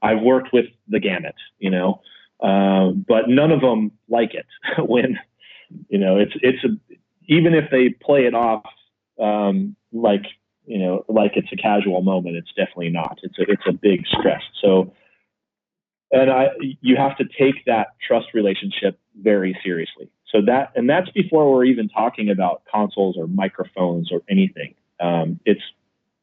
I've 0.02 0.22
worked 0.22 0.50
with 0.54 0.66
the 0.88 1.00
gamut, 1.00 1.36
you 1.60 1.70
know, 1.70 2.02
uh, 2.40 2.92
but 2.92 3.28
none 3.28 3.52
of 3.52 3.62
them 3.62 3.92
like 4.10 4.34
it 4.34 4.46
when, 4.88 5.18
you 5.90 5.98
know, 5.98 6.18
it's 6.18 6.34
it's 6.42 6.64
a, 6.64 6.70
even 7.28 7.54
if 7.54 7.70
they 7.72 7.90
play 7.90 8.26
it 8.26 8.34
off 8.34 8.64
um, 9.20 9.76
like 9.92 10.24
you 10.66 10.78
know 10.78 11.06
like 11.08 11.32
it's 11.36 11.52
a 11.52 11.56
casual 11.56 12.02
moment 12.02 12.36
it's 12.36 12.52
definitely 12.56 12.90
not. 12.90 13.20
It's 13.24 13.38
a 13.40 13.44
it's 13.44 13.64
a 13.68 13.74
big 13.74 14.06
stress. 14.08 14.42
So 14.62 14.94
and 16.12 16.32
i 16.32 16.48
you 16.82 16.96
have 16.96 17.18
to 17.18 17.26
take 17.26 17.66
that 17.66 17.88
trust 18.06 18.28
relationship 18.34 19.00
very 19.22 19.58
seriously. 19.64 20.10
So 20.32 20.42
that 20.46 20.72
and 20.76 20.90
that's 20.90 21.10
before 21.12 21.52
we're 21.52 21.66
even 21.66 21.90
talking 21.90 22.30
about 22.30 22.64
consoles 22.72 23.16
or 23.18 23.28
microphones 23.28 24.12
or 24.12 24.22
anything. 24.30 24.76
Um, 25.00 25.40
it's 25.46 25.62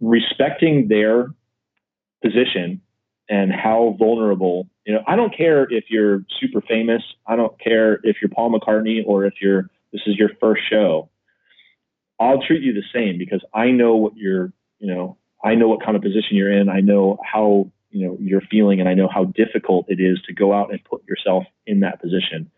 respecting 0.01 0.89
their 0.89 1.29
position 2.23 2.81
and 3.29 3.53
how 3.53 3.97
vulnerable 3.99 4.69
you 4.85 4.93
know 4.93 5.03
i 5.07 5.17
don't 5.17 5.35
care 5.37 5.67
if 5.71 5.85
you're 5.89 6.23
super 6.41 6.61
famous 6.61 7.03
i 7.27 7.37
don't 7.37 7.59
care 7.61 8.01
if 8.03 8.17
you're 8.21 8.29
paul 8.29 8.51
mccartney 8.51 9.03
or 9.07 9.25
if 9.25 9.35
you're 9.41 9.71
this 9.93 10.03
is 10.07 10.17
your 10.17 10.31
first 10.41 10.63
show 10.69 11.09
I'll 12.21 12.41
treat 12.41 12.63
you 12.63 12.73
the 12.73 12.85
same 12.93 13.19
because 13.19 13.43
I 13.53 13.71
know 13.71 13.97
what 13.97 14.17
you're, 14.17 14.53
you 14.79 14.87
know, 14.93 15.17
I 15.43 15.55
know 15.55 15.69
what 15.69 15.85
kind 15.85 15.97
of 15.97 16.03
position 16.03 16.37
you're 16.37 16.53
in. 16.53 16.69
I 16.69 16.81
know 16.81 17.19
how, 17.25 17.71
you 17.91 18.07
know, 18.07 18.17
you're 18.21 18.41
feeling 18.41 18.81
and 18.81 18.89
I 18.89 18.95
know 18.95 19.09
how 19.13 19.25
difficult 19.25 19.87
it 19.89 20.01
is 20.01 20.21
to 20.27 20.33
go 20.33 20.53
out 20.53 20.71
and 20.71 20.83
put 20.85 21.07
yourself 21.07 21.45
in 21.67 21.81
that 21.81 22.01
position. 22.01 22.51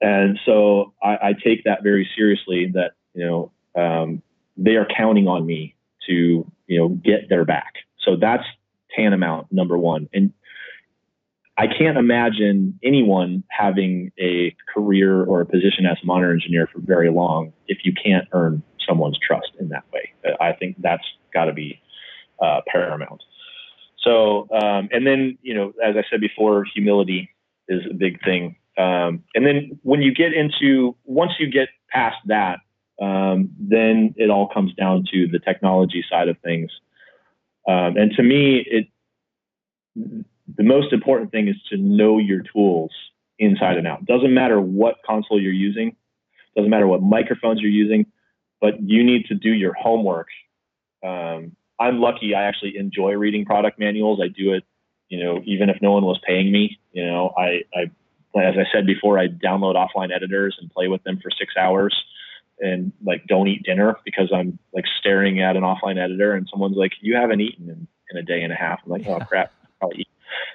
And 0.00 0.38
so 0.44 0.92
I, 1.02 1.16
I 1.28 1.32
take 1.32 1.64
that 1.64 1.82
very 1.82 2.08
seriously 2.16 2.70
that, 2.74 2.92
you 3.14 3.24
know, 3.24 3.52
um, 3.80 4.22
they 4.56 4.76
are 4.76 4.86
counting 4.86 5.26
on 5.26 5.46
me 5.46 5.74
to, 6.06 6.50
you 6.66 6.78
know, 6.78 6.88
get 6.88 7.28
their 7.28 7.44
back. 7.44 7.74
So 8.00 8.16
that's 8.16 8.44
tantamount 8.96 9.48
number 9.50 9.76
one. 9.78 10.08
And 10.12 10.32
I 11.56 11.66
can't 11.66 11.96
imagine 11.96 12.78
anyone 12.82 13.44
having 13.48 14.10
a 14.18 14.54
career 14.72 15.22
or 15.24 15.40
a 15.40 15.46
position 15.46 15.86
as 15.86 15.96
a 16.02 16.06
monitor 16.06 16.32
engineer 16.32 16.68
for 16.72 16.80
very 16.80 17.10
long 17.10 17.52
if 17.68 17.78
you 17.84 17.92
can't 17.92 18.26
earn 18.32 18.62
someone's 18.86 19.18
trust 19.24 19.52
in 19.60 19.68
that 19.68 19.84
way. 19.92 20.12
I 20.40 20.52
think 20.52 20.76
that's 20.80 21.04
got 21.32 21.44
to 21.44 21.52
be 21.52 21.80
uh, 22.42 22.60
paramount. 22.66 23.22
So, 24.02 24.48
um, 24.52 24.88
and 24.92 25.06
then, 25.06 25.38
you 25.42 25.54
know, 25.54 25.72
as 25.82 25.94
I 25.96 26.02
said 26.10 26.20
before, 26.20 26.64
humility 26.74 27.30
is 27.68 27.82
a 27.90 27.94
big 27.94 28.22
thing. 28.22 28.56
Um, 28.76 29.22
and 29.34 29.46
then 29.46 29.78
when 29.82 30.02
you 30.02 30.12
get 30.12 30.34
into, 30.34 30.96
once 31.04 31.32
you 31.38 31.50
get 31.50 31.68
past 31.90 32.16
that, 32.26 32.58
um, 33.00 33.50
then 33.58 34.14
it 34.16 34.30
all 34.30 34.48
comes 34.48 34.74
down 34.74 35.04
to 35.12 35.28
the 35.28 35.38
technology 35.38 36.04
side 36.10 36.28
of 36.28 36.36
things. 36.44 36.70
Um, 37.66 37.96
and 37.96 38.12
to 38.12 38.22
me, 38.22 38.64
it, 38.66 38.88
the 39.94 40.62
most 40.62 40.92
important 40.92 41.30
thing 41.30 41.48
is 41.48 41.56
to 41.70 41.76
know 41.76 42.18
your 42.18 42.42
tools 42.52 42.92
inside 43.38 43.76
and 43.76 43.86
out. 43.86 44.04
Doesn't 44.04 44.32
matter 44.32 44.60
what 44.60 44.96
console 45.06 45.40
you're 45.40 45.52
using, 45.52 45.96
doesn't 46.56 46.70
matter 46.70 46.86
what 46.86 47.02
microphones 47.02 47.60
you're 47.60 47.70
using, 47.70 48.06
but 48.60 48.80
you 48.82 49.02
need 49.02 49.26
to 49.26 49.34
do 49.34 49.50
your 49.50 49.74
homework. 49.74 50.28
Um, 51.02 51.56
I'm 51.80 52.00
lucky. 52.00 52.34
I 52.34 52.44
actually 52.44 52.76
enjoy 52.76 53.12
reading 53.12 53.44
product 53.44 53.78
manuals. 53.78 54.20
I 54.22 54.28
do 54.28 54.52
it, 54.52 54.64
you 55.08 55.22
know, 55.22 55.42
even 55.44 55.68
if 55.68 55.78
no 55.82 55.92
one 55.92 56.04
was 56.04 56.20
paying 56.26 56.52
me. 56.52 56.78
You 56.92 57.06
know, 57.06 57.32
I, 57.36 57.62
I 57.74 57.90
as 58.40 58.54
I 58.56 58.64
said 58.72 58.86
before, 58.86 59.18
I 59.18 59.28
download 59.28 59.74
offline 59.74 60.14
editors 60.14 60.56
and 60.60 60.70
play 60.70 60.88
with 60.88 61.02
them 61.04 61.18
for 61.22 61.30
six 61.30 61.54
hours 61.58 61.94
and 62.60 62.92
like 63.04 63.26
don't 63.26 63.48
eat 63.48 63.62
dinner 63.64 63.96
because 64.04 64.30
I'm 64.34 64.58
like 64.72 64.84
staring 65.00 65.40
at 65.40 65.56
an 65.56 65.62
offline 65.62 65.98
editor 65.98 66.34
and 66.34 66.48
someone's 66.50 66.76
like, 66.76 66.92
you 67.00 67.16
haven't 67.16 67.40
eaten 67.40 67.68
in, 67.68 67.88
in 68.10 68.16
a 68.16 68.22
day 68.22 68.42
and 68.42 68.52
a 68.52 68.56
half. 68.56 68.80
I'm 68.84 68.92
like, 68.92 69.06
oh 69.06 69.20
crap, 69.20 69.52
I'll 69.82 69.92
eat 69.94 70.08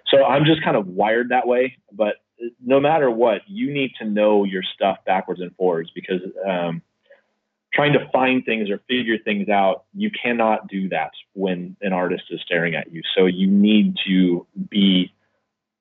so 0.07 0.23
I'm 0.25 0.45
just 0.45 0.63
kind 0.63 0.77
of 0.77 0.87
wired 0.87 1.29
that 1.29 1.47
way. 1.47 1.77
But 1.91 2.15
no 2.63 2.79
matter 2.79 3.11
what, 3.11 3.41
you 3.47 3.71
need 3.71 3.91
to 3.99 4.05
know 4.05 4.43
your 4.43 4.63
stuff 4.63 4.97
backwards 5.05 5.41
and 5.41 5.55
forwards 5.55 5.91
because 5.93 6.21
um, 6.47 6.81
trying 7.73 7.93
to 7.93 8.09
find 8.11 8.45
things 8.45 8.69
or 8.69 8.79
figure 8.87 9.17
things 9.17 9.49
out, 9.49 9.85
you 9.93 10.09
cannot 10.11 10.67
do 10.67 10.89
that 10.89 11.11
when 11.33 11.75
an 11.81 11.93
artist 11.93 12.23
is 12.29 12.39
staring 12.41 12.75
at 12.75 12.91
you. 12.91 13.01
So 13.15 13.25
you 13.25 13.47
need 13.47 13.95
to 14.07 14.45
be 14.69 15.13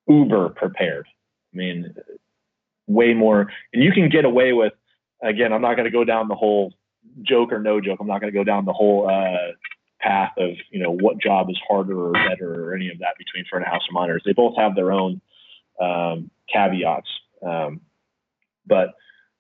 uber 0.09 0.51
prepared. 0.51 1.07
I 1.55 1.57
mean, 1.57 1.95
way 2.87 3.15
more, 3.15 3.51
and 3.73 3.83
you 3.83 3.93
can 3.93 4.09
get 4.09 4.25
away 4.25 4.53
with. 4.53 4.73
Again, 5.23 5.53
I'm 5.53 5.63
not 5.63 5.75
going 5.75 5.87
to 5.87 5.91
go 5.91 6.05
down 6.05 6.29
the 6.29 6.35
whole 6.35 6.73
joke 7.23 7.53
or 7.53 7.61
no 7.61 7.81
joke. 7.81 7.99
I'm 8.01 8.07
not 8.07 8.21
going 8.21 8.33
to 8.33 8.39
go 8.39 8.45
down 8.45 8.65
the 8.65 8.73
whole 8.73 9.09
uh, 9.09 9.53
path 10.01 10.33
of 10.39 10.51
you 10.71 10.81
know 10.81 10.91
what 10.91 11.21
job 11.21 11.51
is 11.51 11.59
harder 11.69 11.99
or 11.99 12.13
better 12.13 12.69
or 12.69 12.75
any 12.75 12.89
of 12.89 12.99
that 13.01 13.17
between 13.19 13.45
front 13.51 13.65
of 13.65 13.73
house 13.73 13.83
and 13.89 13.95
monitors. 13.95 14.23
They 14.25 14.33
both 14.33 14.57
have 14.57 14.75
their 14.75 14.93
own 14.93 15.21
um, 15.81 16.31
caveats, 16.53 17.09
um, 17.45 17.81
but 18.67 18.95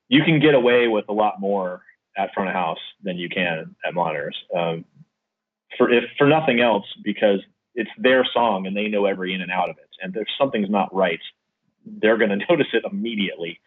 you 0.09 0.23
can 0.25 0.41
get 0.41 0.55
away 0.55 0.89
with 0.89 1.05
a 1.09 1.13
lot 1.13 1.41
more 1.41 1.83
at 2.17 2.35
front 2.35 2.49
of 2.49 2.55
house 2.55 2.79
than 3.03 3.17
you 3.17 3.29
can 3.29 3.77
at 3.87 3.95
monitors. 3.95 4.37
Um, 4.57 4.85
for 5.77 5.91
if 5.91 6.05
for 6.17 6.27
nothing 6.27 6.61
else, 6.61 6.87
because 7.05 7.41
it's 7.75 7.91
their 7.97 8.27
song 8.33 8.67
and 8.67 8.77
they 8.77 8.89
know 8.89 9.07
every 9.07 9.35
in 9.35 9.41
and 9.41 9.53
out 9.53 9.71
of 9.71 9.79
it. 9.79 9.89
And 10.03 10.17
if 10.17 10.27
something's 10.39 10.71
not 10.71 10.93
right, 10.95 11.21
they're 11.87 12.19
going 12.19 12.31
to 12.39 12.45
notice 12.49 12.67
it 12.73 12.85
immediately 12.91 13.61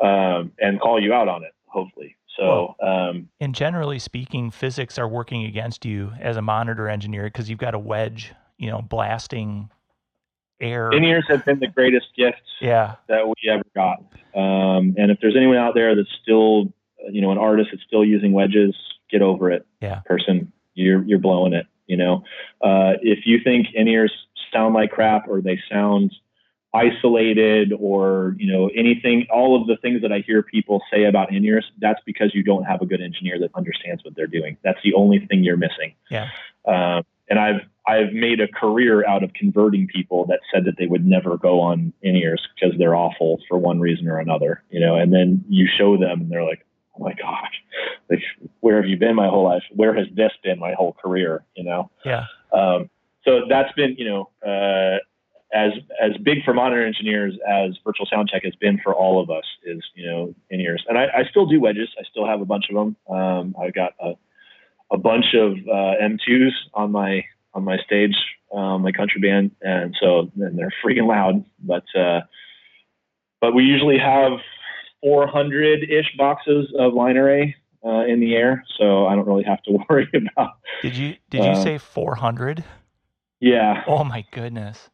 um, 0.00 0.52
and 0.58 0.80
call 0.80 1.02
you 1.02 1.12
out 1.12 1.28
on 1.28 1.44
it. 1.44 1.52
Hopefully. 1.66 2.16
So, 2.36 2.74
um, 2.82 3.28
and 3.40 3.54
generally 3.54 3.98
speaking, 3.98 4.50
physics 4.50 4.98
are 4.98 5.08
working 5.08 5.44
against 5.44 5.84
you 5.84 6.12
as 6.20 6.36
a 6.36 6.42
monitor 6.42 6.88
engineer 6.88 7.24
because 7.24 7.48
you've 7.48 7.60
got 7.60 7.74
a 7.74 7.78
wedge, 7.78 8.32
you 8.58 8.70
know, 8.70 8.82
blasting 8.82 9.70
air. 10.60 10.90
In-ears 10.90 11.26
have 11.28 11.44
been 11.44 11.60
the 11.60 11.68
greatest 11.68 12.06
gifts 12.16 12.40
yeah. 12.60 12.96
that 13.08 13.26
we 13.26 13.34
ever 13.48 13.62
got. 13.74 13.98
Um, 14.34 14.94
and 14.96 15.10
if 15.10 15.18
there's 15.20 15.36
anyone 15.36 15.58
out 15.58 15.74
there 15.74 15.94
that's 15.94 16.08
still, 16.22 16.72
you 17.10 17.20
know, 17.20 17.30
an 17.30 17.38
artist 17.38 17.70
that's 17.72 17.84
still 17.84 18.04
using 18.04 18.32
wedges, 18.32 18.74
get 19.10 19.22
over 19.22 19.50
it. 19.50 19.66
Yeah. 19.80 20.00
Person, 20.06 20.52
you're 20.74 21.04
you're 21.04 21.18
blowing 21.20 21.52
it. 21.52 21.66
You 21.86 21.96
know, 21.98 22.24
uh, 22.62 22.94
if 23.02 23.26
you 23.26 23.38
think 23.44 23.68
in-ears 23.74 24.12
sound 24.52 24.74
like 24.74 24.90
crap 24.90 25.28
or 25.28 25.40
they 25.40 25.60
sound 25.70 26.12
isolated 26.74 27.72
or 27.78 28.34
you 28.38 28.50
know 28.50 28.68
anything 28.74 29.26
all 29.32 29.60
of 29.60 29.66
the 29.66 29.76
things 29.76 30.02
that 30.02 30.12
i 30.12 30.18
hear 30.18 30.42
people 30.42 30.82
say 30.92 31.04
about 31.04 31.32
in-ears 31.32 31.70
that's 31.78 32.00
because 32.04 32.34
you 32.34 32.42
don't 32.42 32.64
have 32.64 32.82
a 32.82 32.86
good 32.86 33.00
engineer 33.00 33.38
that 33.38 33.50
understands 33.54 34.04
what 34.04 34.14
they're 34.16 34.26
doing. 34.26 34.56
That's 34.64 34.78
the 34.82 34.94
only 34.94 35.24
thing 35.26 35.44
you're 35.44 35.56
missing. 35.56 35.94
Yeah. 36.10 36.28
Um, 36.66 37.04
and 37.30 37.38
i've 37.38 37.60
i've 37.86 38.12
made 38.12 38.40
a 38.40 38.48
career 38.48 39.06
out 39.06 39.22
of 39.22 39.32
converting 39.32 39.86
people 39.86 40.26
that 40.26 40.40
said 40.52 40.64
that 40.66 40.76
they 40.78 40.86
would 40.86 41.06
never 41.06 41.38
go 41.38 41.60
on 41.60 41.92
in-ears 42.02 42.46
because 42.54 42.76
they're 42.78 42.94
awful 42.94 43.40
for 43.48 43.56
one 43.56 43.80
reason 43.80 44.08
or 44.08 44.18
another 44.18 44.62
you 44.70 44.80
know 44.80 44.96
and 44.96 45.12
then 45.12 45.42
you 45.48 45.66
show 45.78 45.96
them 45.96 46.20
and 46.22 46.30
they're 46.30 46.44
like 46.44 46.66
oh 46.98 47.04
my 47.04 47.14
gosh 47.14 47.62
like 48.10 48.20
where 48.60 48.76
have 48.76 48.86
you 48.86 48.96
been 48.96 49.14
my 49.14 49.28
whole 49.28 49.44
life? 49.44 49.62
Where 49.70 49.94
has 49.94 50.06
this 50.14 50.32
been 50.42 50.58
my 50.58 50.74
whole 50.74 50.92
career? 50.92 51.44
You 51.54 51.64
know? 51.64 51.90
Yeah. 52.04 52.24
Um, 52.52 52.90
so 53.24 53.42
that's 53.48 53.72
been 53.72 53.96
you 53.98 54.04
know 54.04 54.30
uh, 54.46 54.98
as 55.54 55.72
as 56.02 56.10
big 56.22 56.44
for 56.44 56.52
monitor 56.52 56.84
engineers 56.84 57.34
as 57.48 57.76
virtual 57.84 58.06
sound 58.06 58.28
check 58.28 58.42
has 58.44 58.54
been 58.56 58.78
for 58.82 58.92
all 58.92 59.22
of 59.22 59.30
us 59.30 59.44
is 59.64 59.82
you 59.94 60.04
know 60.06 60.34
in 60.50 60.60
ears 60.60 60.84
and 60.88 60.98
I, 60.98 61.04
I 61.04 61.24
still 61.30 61.46
do 61.46 61.60
wedges. 61.60 61.88
I 61.98 62.02
still 62.10 62.26
have 62.26 62.40
a 62.40 62.44
bunch 62.44 62.66
of 62.68 62.74
them. 62.74 62.96
Um, 63.08 63.54
i 63.60 63.70
got 63.70 63.92
a, 64.00 64.14
a 64.90 64.98
bunch 64.98 65.26
of 65.34 65.52
uh, 65.52 65.94
m2s 66.02 66.50
on 66.74 66.92
my 66.92 67.24
on 67.54 67.64
my 67.64 67.78
stage 67.78 68.16
um, 68.54 68.82
my 68.82 68.92
country 68.92 69.20
band. 69.20 69.52
And 69.62 69.94
so 70.00 70.30
and 70.36 70.58
they're 70.58 70.72
freaking 70.84 71.06
loud. 71.06 71.44
But 71.60 71.84
uh, 71.98 72.20
but 73.40 73.54
we 73.54 73.64
usually 73.64 73.98
have 73.98 74.38
400 75.02 75.84
ish 75.90 76.16
boxes 76.16 76.72
of 76.78 76.94
line 76.94 77.16
array 77.16 77.56
uh, 77.84 78.04
in 78.06 78.20
the 78.20 78.34
air. 78.34 78.64
So 78.78 79.06
i 79.06 79.14
don't 79.14 79.26
really 79.26 79.44
have 79.44 79.62
to 79.64 79.78
worry 79.88 80.08
about 80.14 80.54
did 80.82 80.96
you 80.96 81.16
did 81.30 81.44
you 81.44 81.50
uh, 81.50 81.62
say 81.62 81.78
400 81.78 82.64
yeah. 83.40 83.82
Oh 83.86 84.04
my 84.04 84.24
goodness 84.30 84.88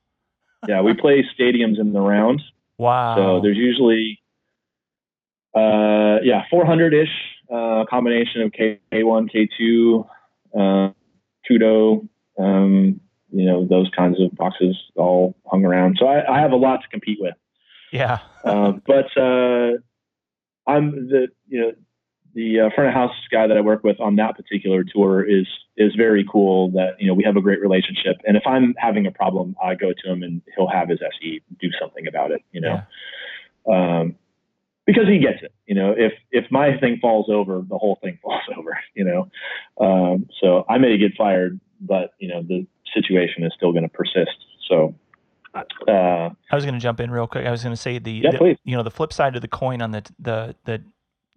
yeah, 0.68 0.80
we 0.80 0.94
play 0.94 1.24
stadiums 1.38 1.80
in 1.80 1.92
the 1.92 2.00
round. 2.00 2.42
Wow. 2.78 3.16
So 3.16 3.40
there's 3.42 3.56
usually, 3.56 4.20
uh, 5.54 6.18
yeah, 6.22 6.42
400 6.50 6.94
ish, 6.94 7.08
uh, 7.52 7.84
combination 7.88 8.42
of 8.42 8.52
K1, 8.52 9.30
K2, 9.30 10.06
uh, 10.54 10.92
Kudo, 11.48 12.08
um, 12.38 13.00
you 13.32 13.44
know, 13.44 13.66
those 13.66 13.90
kinds 13.96 14.20
of 14.20 14.34
boxes 14.36 14.76
all 14.96 15.34
hung 15.46 15.64
around. 15.64 15.96
So 15.98 16.06
I, 16.06 16.36
I 16.36 16.40
have 16.40 16.52
a 16.52 16.56
lot 16.56 16.82
to 16.82 16.88
compete 16.88 17.18
with. 17.20 17.34
Yeah. 17.92 18.18
um, 18.44 18.82
but, 18.86 19.06
uh, 19.16 19.72
I'm 20.66 21.08
the, 21.08 21.28
you 21.48 21.60
know, 21.60 21.72
the 22.34 22.60
uh, 22.60 22.70
front 22.74 22.88
of 22.88 22.94
house 22.94 23.14
guy 23.30 23.46
that 23.46 23.56
I 23.56 23.60
work 23.60 23.82
with 23.82 24.00
on 24.00 24.16
that 24.16 24.36
particular 24.36 24.84
tour 24.84 25.28
is 25.28 25.46
is 25.76 25.94
very 25.96 26.24
cool. 26.30 26.70
That 26.72 27.00
you 27.00 27.06
know 27.06 27.14
we 27.14 27.24
have 27.24 27.36
a 27.36 27.40
great 27.40 27.60
relationship, 27.60 28.16
and 28.24 28.36
if 28.36 28.42
I'm 28.46 28.74
having 28.78 29.06
a 29.06 29.10
problem, 29.10 29.56
I 29.62 29.74
go 29.74 29.92
to 29.92 30.12
him 30.12 30.22
and 30.22 30.42
he'll 30.56 30.68
have 30.68 30.88
his 30.88 31.00
SE 31.00 31.42
do 31.60 31.68
something 31.80 32.06
about 32.06 32.30
it. 32.30 32.42
You 32.52 32.60
know, 32.60 32.82
yeah. 33.66 34.00
um, 34.00 34.16
because 34.86 35.08
he 35.08 35.18
gets 35.18 35.42
it. 35.42 35.52
You 35.66 35.74
know, 35.74 35.94
if 35.96 36.12
if 36.30 36.44
my 36.50 36.76
thing 36.78 36.98
falls 37.00 37.28
over, 37.28 37.62
the 37.68 37.78
whole 37.78 37.98
thing 38.02 38.18
falls 38.22 38.42
over. 38.56 38.78
You 38.94 39.04
know, 39.04 39.84
um, 39.84 40.28
so 40.40 40.64
I 40.68 40.78
may 40.78 40.96
get 40.98 41.12
fired, 41.16 41.58
but 41.80 42.14
you 42.18 42.28
know 42.28 42.42
the 42.42 42.66
situation 42.94 43.44
is 43.44 43.52
still 43.56 43.72
going 43.72 43.84
to 43.84 43.88
persist. 43.88 44.44
So. 44.68 44.94
Uh, 45.52 46.30
I 46.52 46.54
was 46.54 46.64
going 46.64 46.74
to 46.74 46.80
jump 46.80 47.00
in 47.00 47.10
real 47.10 47.26
quick. 47.26 47.44
I 47.44 47.50
was 47.50 47.64
going 47.64 47.74
to 47.74 47.80
say 47.80 47.98
the, 47.98 48.12
yeah, 48.12 48.30
the 48.30 48.56
you 48.62 48.76
know 48.76 48.84
the 48.84 48.90
flip 48.90 49.12
side 49.12 49.34
of 49.34 49.42
the 49.42 49.48
coin 49.48 49.82
on 49.82 49.90
the 49.90 50.08
the 50.20 50.54
the 50.64 50.80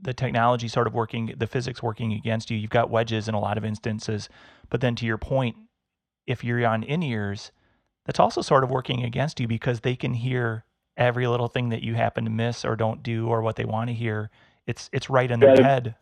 the 0.04 0.14
technology 0.14 0.68
sort 0.68 0.88
of 0.88 0.94
working, 0.94 1.34
the 1.38 1.48
physics 1.48 1.82
working 1.82 2.14
against 2.14 2.52
you. 2.52 2.58
You've 2.58 2.70
got 2.70 2.90
wedges 2.90 3.28
in 3.28 3.34
a 3.34 3.40
lot 3.40 3.58
of 3.58 3.66
instances. 3.66 4.30
But 4.70 4.82
then 4.82 4.96
to 4.96 5.06
your 5.06 5.18
point, 5.18 5.56
if 6.28 6.44
you're 6.44 6.66
on 6.66 6.84
in 6.84 7.04
ears, 7.04 7.52
that's 8.06 8.20
also 8.20 8.42
sort 8.42 8.64
of 8.64 8.72
working 8.72 9.04
against 9.04 9.40
you 9.40 9.48
because 9.48 9.82
they 9.82 9.96
can 9.96 10.14
hear 10.14 10.66
every 10.98 11.28
little 11.28 11.48
thing 11.48 11.70
that 11.70 11.82
you 11.82 11.96
happen 11.96 12.24
to 12.26 12.30
miss 12.30 12.66
or 12.66 12.76
don't 12.76 13.02
do 13.02 13.28
or 13.28 13.42
what 13.42 13.56
they 13.56 13.66
want 13.66 13.90
to 13.90 13.94
hear. 13.94 14.30
It's 14.68 14.90
it's 14.94 15.10
right 15.10 15.30
in 15.30 15.40
their 15.40 15.62
head. 15.62 15.96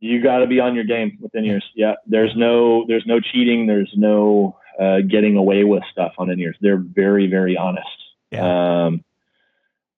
You 0.00 0.22
got 0.22 0.38
to 0.38 0.46
be 0.46 0.60
on 0.60 0.74
your 0.74 0.84
game 0.84 1.18
within 1.20 1.44
ears. 1.44 1.64
Yeah, 1.74 1.94
there's 2.06 2.32
no 2.36 2.84
there's 2.88 3.04
no 3.06 3.20
cheating. 3.20 3.66
There's 3.66 3.92
no 3.96 4.58
uh, 4.80 5.00
getting 5.08 5.36
away 5.36 5.64
with 5.64 5.82
stuff 5.90 6.12
on 6.18 6.30
in 6.30 6.40
ears. 6.40 6.56
They're 6.60 6.76
very 6.78 7.28
very 7.28 7.56
honest. 7.56 7.86
Yeah. 8.30 8.86
Um, 8.86 9.04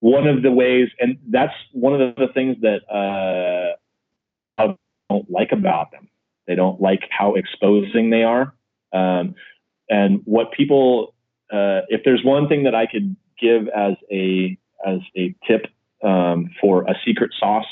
one 0.04 0.26
of 0.26 0.42
the 0.42 0.52
ways, 0.52 0.88
and 1.00 1.16
that's 1.30 1.54
one 1.72 1.98
of 1.98 2.14
the 2.16 2.26
things 2.34 2.58
that 2.60 2.80
uh, 2.92 3.74
I 4.62 4.76
don't 5.08 5.30
like 5.30 5.50
about 5.50 5.92
them. 5.92 6.10
They 6.46 6.54
don't 6.54 6.78
like 6.78 7.00
how 7.08 7.36
exposing 7.36 8.10
they 8.10 8.22
are. 8.22 8.52
Um, 8.92 9.34
and 9.88 10.20
what 10.26 10.52
people, 10.52 11.14
uh, 11.50 11.88
if 11.88 12.02
there's 12.04 12.22
one 12.22 12.48
thing 12.48 12.64
that 12.64 12.74
I 12.74 12.84
could 12.84 13.16
give 13.40 13.66
as 13.68 13.94
a 14.12 14.58
as 14.86 14.98
a 15.16 15.34
tip 15.48 15.68
um, 16.02 16.50
for 16.60 16.82
a 16.82 16.94
secret 17.06 17.30
sauce 17.40 17.64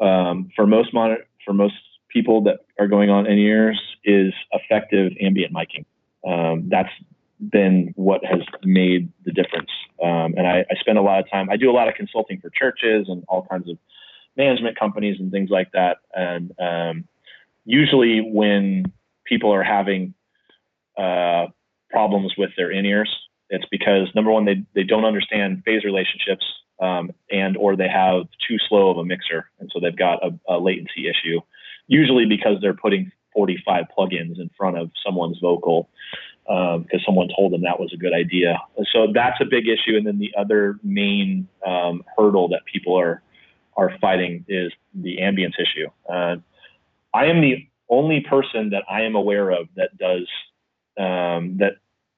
um, 0.00 0.48
for 0.56 0.66
most 0.66 0.94
monitor, 0.94 1.26
for 1.44 1.52
most 1.52 1.74
people 2.08 2.44
that 2.44 2.60
are 2.78 2.88
going 2.88 3.10
on 3.10 3.26
in 3.26 3.36
ears 3.36 3.78
is 4.04 4.32
effective 4.52 5.12
ambient 5.20 5.52
miking. 5.52 5.84
Um, 6.26 6.70
that's 6.70 6.88
been 7.40 7.92
what 7.96 8.24
has 8.24 8.40
made 8.64 9.12
the 9.24 9.32
difference. 9.32 9.70
Um, 10.02 10.34
and 10.36 10.46
I, 10.46 10.64
I 10.70 10.74
spend 10.80 10.98
a 10.98 11.02
lot 11.02 11.20
of 11.20 11.30
time, 11.30 11.48
I 11.50 11.56
do 11.56 11.70
a 11.70 11.72
lot 11.72 11.88
of 11.88 11.94
consulting 11.94 12.40
for 12.40 12.50
churches 12.50 13.06
and 13.08 13.24
all 13.28 13.46
kinds 13.50 13.68
of 13.68 13.78
management 14.36 14.78
companies 14.78 15.16
and 15.18 15.30
things 15.30 15.50
like 15.50 15.72
that. 15.72 15.98
And 16.14 16.52
um, 16.58 17.04
usually 17.64 18.20
when 18.20 18.92
people 19.24 19.52
are 19.52 19.62
having 19.62 20.14
uh, 20.96 21.46
problems 21.90 22.34
with 22.36 22.50
their 22.56 22.70
in-ears, 22.70 23.14
it's 23.48 23.66
because 23.70 24.08
number 24.14 24.30
one, 24.30 24.44
they, 24.44 24.64
they 24.74 24.82
don't 24.82 25.04
understand 25.04 25.62
phase 25.64 25.84
relationships 25.84 26.44
um, 26.80 27.10
and 27.30 27.56
or 27.56 27.76
they 27.76 27.88
have 27.88 28.24
too 28.46 28.56
slow 28.68 28.90
of 28.90 28.98
a 28.98 29.04
mixer. 29.04 29.50
And 29.58 29.70
so 29.72 29.80
they've 29.80 29.96
got 29.96 30.20
a, 30.24 30.38
a 30.48 30.58
latency 30.58 31.08
issue, 31.08 31.40
usually 31.86 32.26
because 32.26 32.58
they're 32.60 32.74
putting 32.74 33.12
45 33.32 33.84
plugins 33.96 34.40
in 34.40 34.50
front 34.56 34.78
of 34.78 34.90
someone's 35.04 35.38
vocal 35.40 35.88
because 36.46 36.84
um, 36.94 37.00
someone 37.04 37.28
told 37.36 37.52
them 37.52 37.62
that 37.62 37.80
was 37.80 37.92
a 37.92 37.96
good 37.96 38.12
idea. 38.12 38.56
So 38.92 39.08
that's 39.12 39.40
a 39.40 39.44
big 39.44 39.66
issue. 39.66 39.96
And 39.96 40.06
then 40.06 40.18
the 40.18 40.32
other 40.38 40.78
main 40.82 41.48
um, 41.66 42.04
hurdle 42.16 42.48
that 42.48 42.60
people 42.70 42.98
are 42.98 43.22
are 43.76 43.92
fighting 44.00 44.44
is 44.48 44.72
the 44.94 45.18
ambience 45.18 45.54
issue. 45.60 45.88
Uh, 46.08 46.36
I 47.12 47.26
am 47.26 47.42
the 47.42 47.68
only 47.90 48.20
person 48.20 48.70
that 48.70 48.84
I 48.90 49.02
am 49.02 49.14
aware 49.14 49.50
of 49.50 49.68
that 49.76 49.96
does 49.98 50.28
um, 50.98 51.58
that 51.58 51.74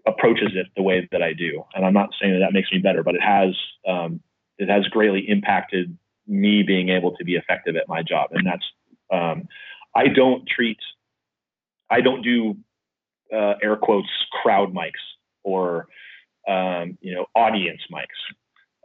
approaches 0.06 0.52
it 0.54 0.66
the 0.76 0.82
way 0.82 1.08
that 1.10 1.22
I 1.22 1.32
do. 1.32 1.64
And 1.74 1.84
I'm 1.84 1.94
not 1.94 2.10
saying 2.20 2.32
that 2.34 2.40
that 2.40 2.52
makes 2.52 2.70
me 2.70 2.78
better, 2.78 3.02
but 3.02 3.14
it 3.14 3.22
has 3.22 3.56
um, 3.88 4.20
it 4.58 4.68
has 4.68 4.84
greatly 4.86 5.24
impacted 5.28 5.96
me 6.26 6.62
being 6.62 6.90
able 6.90 7.16
to 7.16 7.24
be 7.24 7.36
effective 7.36 7.76
at 7.76 7.88
my 7.88 8.02
job. 8.02 8.30
And 8.32 8.46
that's 8.46 8.64
um, 9.12 9.48
I 9.96 10.08
don't 10.08 10.46
treat 10.46 10.78
I 11.90 12.00
don't 12.00 12.22
do 12.22 12.56
uh, 13.32 13.54
air 13.62 13.76
quotes 13.76 14.08
crowd 14.42 14.74
mics 14.74 14.92
or 15.42 15.86
um, 16.46 16.98
you 17.00 17.14
know 17.14 17.26
audience 17.34 17.80
mics. 17.92 18.06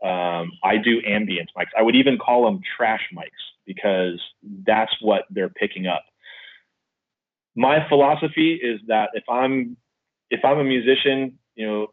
Um, 0.03 0.51
I 0.63 0.77
do 0.77 1.01
ambience 1.01 1.47
mics. 1.57 1.71
I 1.77 1.81
would 1.81 1.95
even 1.95 2.17
call 2.17 2.45
them 2.45 2.61
trash 2.75 3.01
mics 3.15 3.29
because 3.65 4.21
that's 4.65 4.93
what 5.01 5.23
they're 5.29 5.49
picking 5.49 5.87
up. 5.87 6.03
My 7.55 7.87
philosophy 7.87 8.55
is 8.55 8.81
that 8.87 9.11
if 9.13 9.23
I'm 9.29 9.77
if 10.29 10.41
I'm 10.43 10.59
a 10.59 10.63
musician, 10.63 11.37
you 11.55 11.67
know, 11.67 11.87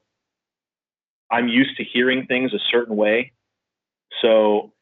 I'm 1.30 1.48
used 1.48 1.76
to 1.76 1.84
hearing 1.84 2.26
things 2.26 2.52
a 2.52 2.58
certain 2.70 2.96
way. 2.96 3.32
So 4.22 4.72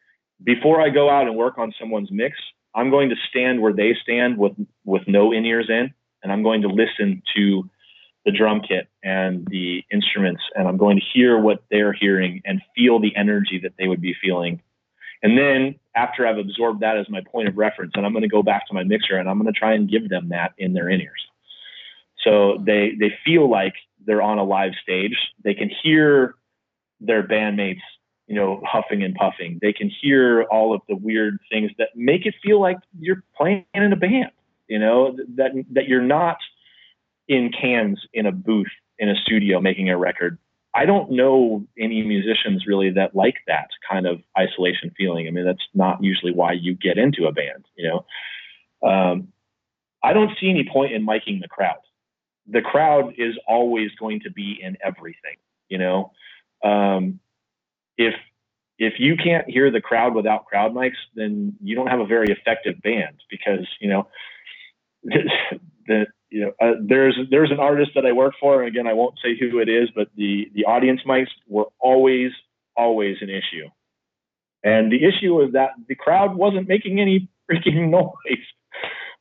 before 0.43 0.81
I 0.81 0.89
go 0.89 1.11
out 1.11 1.27
and 1.27 1.36
work 1.36 1.59
on 1.59 1.74
someone's 1.78 2.11
mix, 2.11 2.39
I'm 2.74 2.90
going 2.90 3.11
to 3.11 3.16
stand 3.28 3.61
where 3.61 3.73
they 3.73 3.95
stand 4.03 4.39
with 4.39 4.53
with 4.85 5.03
no 5.07 5.32
in 5.32 5.45
ears 5.45 5.69
in 5.69 5.93
and 6.23 6.32
I'm 6.32 6.43
going 6.43 6.62
to 6.62 6.69
listen 6.69 7.23
to 7.36 7.69
the 8.24 8.32
drum 8.32 8.61
kit 8.61 8.89
and 9.03 9.47
the 9.47 9.85
instruments, 9.90 10.43
and 10.55 10.69
I'm 10.69 10.77
going 10.77 10.99
to 10.99 11.03
hear 11.15 11.39
what 11.39 11.62
they're 11.70 11.93
hearing 11.93 12.43
and 12.45 12.61
feel 12.77 13.01
the 13.01 13.15
energy 13.16 13.61
that 13.62 13.73
they 13.78 13.89
would 13.89 14.01
be 14.01 14.15
feeling. 14.20 14.61
And 15.23 15.36
then 15.36 15.77
after 15.97 16.27
I've 16.27 16.39
absorbed 16.39 16.81
that 16.81 16.97
as 16.97 17.09
my 17.09 17.23
point 17.23 17.49
of 17.49 17.57
reference, 17.57 17.93
and 17.95 18.05
I'm 18.05 18.12
going 18.12 18.23
to 18.23 18.28
go 18.28 18.43
back 18.43 18.66
to 18.69 18.74
my 18.74 18.85
mixer 18.85 19.16
and 19.16 19.28
I'm 19.28 19.39
going 19.40 19.53
to 19.53 19.59
try 19.59 19.74
and 19.74 19.90
give 19.90 20.09
them 20.09 20.28
that 20.28 20.53
in 20.59 20.74
their 20.74 20.89
in 20.89 21.01
ears. 21.01 21.27
So 22.23 22.62
they 22.65 22.93
they 22.99 23.15
feel 23.24 23.51
like 23.51 23.74
they're 24.05 24.23
on 24.23 24.39
a 24.39 24.45
live 24.45 24.73
stage. 24.82 25.16
They 25.43 25.55
can 25.55 25.70
hear 25.82 26.35
their 27.01 27.27
bandmates, 27.27 27.81
you 28.27 28.35
know, 28.35 28.61
huffing 28.65 29.03
and 29.03 29.15
puffing. 29.15 29.59
They 29.62 29.73
can 29.73 29.90
hear 30.03 30.43
all 30.45 30.74
of 30.74 30.82
the 30.89 30.97
weird 30.97 31.39
things 31.51 31.70
that 31.78 31.89
make 31.95 32.27
it 32.27 32.35
feel 32.43 32.61
like 32.61 32.77
you're 32.99 33.23
playing 33.36 33.65
in 33.74 33.93
a 33.93 33.97
band 33.97 34.31
you 34.69 34.78
know, 34.78 35.16
that, 35.36 35.53
that 35.73 35.89
you're 35.89 36.03
not 36.03 36.39
in 37.28 37.51
cans 37.51 38.01
in 38.12 38.27
a 38.27 38.32
booth 38.32 38.66
in 38.99 39.09
a 39.09 39.15
studio 39.16 39.61
making 39.61 39.90
a 39.90 39.99
record. 39.99 40.39
I 40.74 40.86
don't 40.86 41.12
know 41.12 41.66
any 41.78 42.03
musicians 42.03 42.66
really 42.66 42.90
that 42.90 43.15
like 43.16 43.36
that 43.47 43.69
kind 43.90 44.07
of 44.07 44.20
isolation 44.39 44.93
feeling. 44.97 45.27
I 45.27 45.31
mean, 45.31 45.45
that's 45.45 45.66
not 45.74 46.03
usually 46.03 46.32
why 46.32 46.53
you 46.53 46.74
get 46.74 46.99
into 46.99 47.27
a 47.27 47.32
band, 47.32 47.66
you 47.77 47.89
know. 47.89 48.89
Um, 48.89 49.28
I 50.03 50.12
don't 50.12 50.31
see 50.40 50.51
any 50.51 50.69
point 50.70 50.93
in 50.93 51.07
miking 51.07 51.40
the 51.40 51.49
crowd. 51.49 51.78
The 52.47 52.62
crowd 52.62 53.15
is 53.19 53.35
always 53.47 53.90
going 53.99 54.20
to 54.20 54.31
be 54.31 54.59
in 54.62 54.77
everything, 54.85 55.36
you 55.69 55.78
know. 55.78 56.12
um, 56.65 57.20
if 57.99 58.15
if 58.78 58.95
you 58.99 59.16
can't 59.16 59.49
hear 59.51 59.70
the 59.70 59.81
crowd 59.81 60.15
without 60.15 60.47
crowd 60.47 60.73
mics, 60.73 60.93
then 61.16 61.57
you 61.62 61.74
don't 61.74 61.89
have 61.89 62.01
a 62.01 62.07
very 62.07 62.28
effective 62.28 62.81
band 62.82 63.16
because 63.28 63.66
you 63.81 63.89
know 63.89 64.09
the 65.87 66.07
you 66.31 66.41
know 66.41 66.53
uh, 66.61 66.75
there's 66.87 67.19
there's 67.31 67.51
an 67.51 67.61
artist 67.61 67.93
that 67.95 68.07
I 68.07 68.12
work 68.12 68.35
for, 68.41 68.62
and 68.62 68.69
again 68.69 68.87
I 68.87 68.93
won't 68.93 69.19
say 69.23 69.37
who 69.39 69.59
it 69.59 69.69
is, 69.69 69.91
but 69.95 70.09
the 70.16 70.51
the 70.55 70.65
audience 70.65 71.01
mics 71.07 71.29
were 71.47 71.66
always 71.81 72.33
always 72.77 73.16
an 73.20 73.31
issue, 73.31 73.69
and 74.62 74.93
the 74.93 75.05
issue 75.05 75.35
was 75.35 75.53
that 75.53 75.70
the 75.89 75.95
crowd 75.95 76.37
wasn't 76.37 76.69
making 76.69 77.01
any 77.01 77.29
freaking 77.51 77.89
noise. 77.91 78.45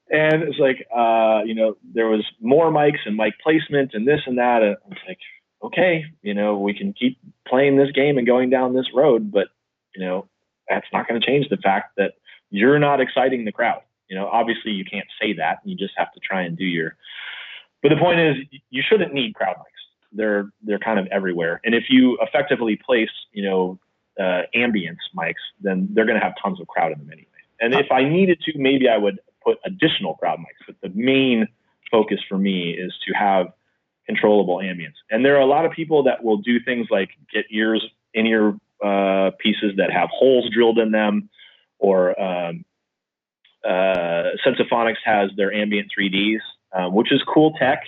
And 0.09 0.43
it's 0.43 0.57
like, 0.57 0.87
uh, 0.95 1.41
you 1.45 1.53
know, 1.53 1.75
there 1.93 2.07
was 2.07 2.25
more 2.39 2.71
mics 2.71 2.99
and 3.05 3.17
mic 3.17 3.33
placement 3.43 3.91
and 3.93 4.07
this 4.07 4.21
and 4.25 4.37
that. 4.37 4.61
And 4.61 4.77
I 4.85 4.87
was 4.87 4.97
like, 5.05 5.17
okay, 5.63 6.05
you 6.21 6.33
know, 6.33 6.57
we 6.57 6.73
can 6.73 6.93
keep 6.93 7.19
playing 7.45 7.75
this 7.75 7.91
game 7.91 8.17
and 8.17 8.25
going 8.25 8.49
down 8.49 8.73
this 8.73 8.87
road, 8.93 9.31
but 9.31 9.47
you 9.95 10.05
know, 10.05 10.27
that's 10.69 10.87
not 10.93 11.07
going 11.07 11.19
to 11.19 11.25
change 11.25 11.49
the 11.49 11.57
fact 11.57 11.93
that 11.97 12.13
you're 12.49 12.79
not 12.79 13.01
exciting 13.01 13.45
the 13.45 13.51
crowd. 13.51 13.81
You 14.09 14.15
know, 14.17 14.27
obviously 14.27 14.71
you 14.71 14.85
can't 14.85 15.07
say 15.21 15.33
that. 15.33 15.59
You 15.63 15.75
just 15.75 15.93
have 15.97 16.11
to 16.13 16.19
try 16.19 16.43
and 16.43 16.57
do 16.57 16.65
your. 16.65 16.95
But 17.81 17.89
the 17.89 17.97
point 17.97 18.19
is, 18.19 18.35
you 18.69 18.83
shouldn't 18.87 19.13
need 19.13 19.35
crowd 19.35 19.55
mics. 19.57 19.83
They're 20.11 20.49
they're 20.63 20.79
kind 20.79 20.99
of 20.99 21.07
everywhere. 21.07 21.59
And 21.63 21.75
if 21.75 21.85
you 21.89 22.17
effectively 22.21 22.75
place, 22.75 23.09
you 23.33 23.43
know, 23.43 23.79
uh, 24.19 24.43
ambience 24.55 24.97
mics, 25.15 25.43
then 25.61 25.89
they're 25.91 26.05
going 26.05 26.19
to 26.19 26.23
have 26.23 26.33
tons 26.41 26.59
of 26.59 26.67
crowd 26.67 26.91
in 26.91 26.99
them 26.99 27.09
anyway. 27.11 27.27
And 27.59 27.73
if 27.73 27.91
I 27.91 28.03
needed 28.03 28.39
to, 28.41 28.57
maybe 28.57 28.87
I 28.87 28.97
would 28.97 29.19
put 29.43 29.57
additional 29.65 30.15
crowd 30.15 30.39
mics. 30.39 30.65
But 30.65 30.75
the 30.81 30.89
main 30.89 31.47
focus 31.91 32.19
for 32.27 32.37
me 32.37 32.71
is 32.71 32.93
to 33.07 33.13
have 33.13 33.47
controllable 34.05 34.57
ambience. 34.57 34.95
And 35.11 35.23
there 35.25 35.35
are 35.35 35.41
a 35.41 35.45
lot 35.45 35.65
of 35.65 35.71
people 35.71 36.03
that 36.03 36.23
will 36.23 36.37
do 36.37 36.59
things 36.59 36.87
like 36.89 37.09
get 37.33 37.45
ears 37.51 37.85
in 38.13 38.25
ear 38.25 38.55
uh, 38.83 39.31
pieces 39.39 39.73
that 39.77 39.91
have 39.91 40.09
holes 40.11 40.49
drilled 40.53 40.79
in 40.79 40.91
them, 40.91 41.29
or 41.79 42.19
um, 42.21 42.63
uh, 43.67 44.31
Sensaphonics 44.45 45.03
has 45.03 45.29
their 45.35 45.53
ambient 45.53 45.91
3Ds, 45.97 46.39
um, 46.73 46.93
which 46.93 47.11
is 47.11 47.21
cool 47.31 47.53
tech. 47.59 47.83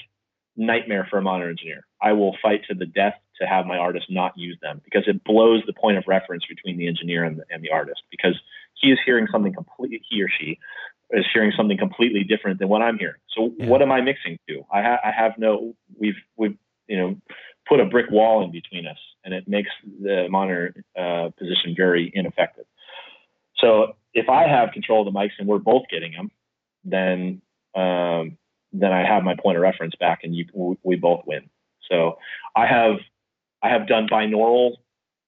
Nightmare 0.57 1.07
for 1.09 1.19
a 1.19 1.21
monitor 1.21 1.49
engineer. 1.49 1.85
I 2.01 2.11
will 2.11 2.35
fight 2.41 2.61
to 2.69 2.75
the 2.75 2.85
death 2.85 3.13
to 3.39 3.47
have 3.47 3.65
my 3.65 3.77
artist 3.77 4.07
not 4.09 4.37
use 4.37 4.57
them 4.61 4.81
because 4.83 5.03
it 5.07 5.23
blows 5.23 5.63
the 5.65 5.73
point 5.73 5.97
of 5.97 6.03
reference 6.05 6.43
between 6.49 6.77
the 6.77 6.87
engineer 6.87 7.23
and 7.23 7.37
the, 7.37 7.45
and 7.49 7.63
the 7.63 7.69
artist 7.71 8.01
because 8.11 8.37
he 8.75 8.89
is 8.89 8.99
hearing 9.05 9.27
something 9.31 9.53
completely, 9.53 10.01
he 10.09 10.21
or 10.21 10.27
she 10.27 10.59
is 11.11 11.25
hearing 11.33 11.53
something 11.55 11.77
completely 11.77 12.25
different 12.25 12.59
than 12.59 12.67
what 12.67 12.81
I'm 12.81 12.97
hearing. 12.97 13.21
So 13.35 13.53
yeah. 13.57 13.67
what 13.67 13.81
am 13.81 13.91
I 13.91 14.01
mixing 14.01 14.37
to? 14.49 14.65
I, 14.71 14.81
ha- 14.81 14.99
I 15.03 15.11
have 15.11 15.33
no, 15.37 15.75
we've, 15.97 16.19
we've, 16.35 16.57
you 16.87 16.97
know, 16.97 17.15
put 17.67 17.79
a 17.79 17.85
brick 17.85 18.11
wall 18.11 18.43
in 18.43 18.51
between 18.51 18.85
us 18.85 18.97
and 19.23 19.33
it 19.33 19.47
makes 19.47 19.69
the 20.01 20.27
monitor 20.29 20.73
uh, 20.97 21.29
position 21.37 21.73
very 21.75 22.11
ineffective. 22.13 22.65
So 23.57 23.93
if 24.13 24.29
I 24.29 24.47
have 24.47 24.71
control 24.71 25.07
of 25.07 25.13
the 25.13 25.17
mics 25.17 25.31
and 25.37 25.47
we're 25.47 25.59
both 25.59 25.83
getting 25.89 26.13
them, 26.13 26.31
then, 26.83 27.41
um, 27.75 28.37
then 28.71 28.91
I 28.91 29.05
have 29.05 29.23
my 29.23 29.35
point 29.35 29.57
of 29.57 29.63
reference 29.63 29.95
back 29.99 30.19
and 30.23 30.35
you, 30.35 30.77
we 30.83 30.95
both 30.95 31.21
win. 31.25 31.49
So 31.89 32.17
I 32.55 32.65
have, 32.65 32.97
I 33.61 33.69
have 33.69 33.87
done 33.87 34.07
binaural 34.11 34.73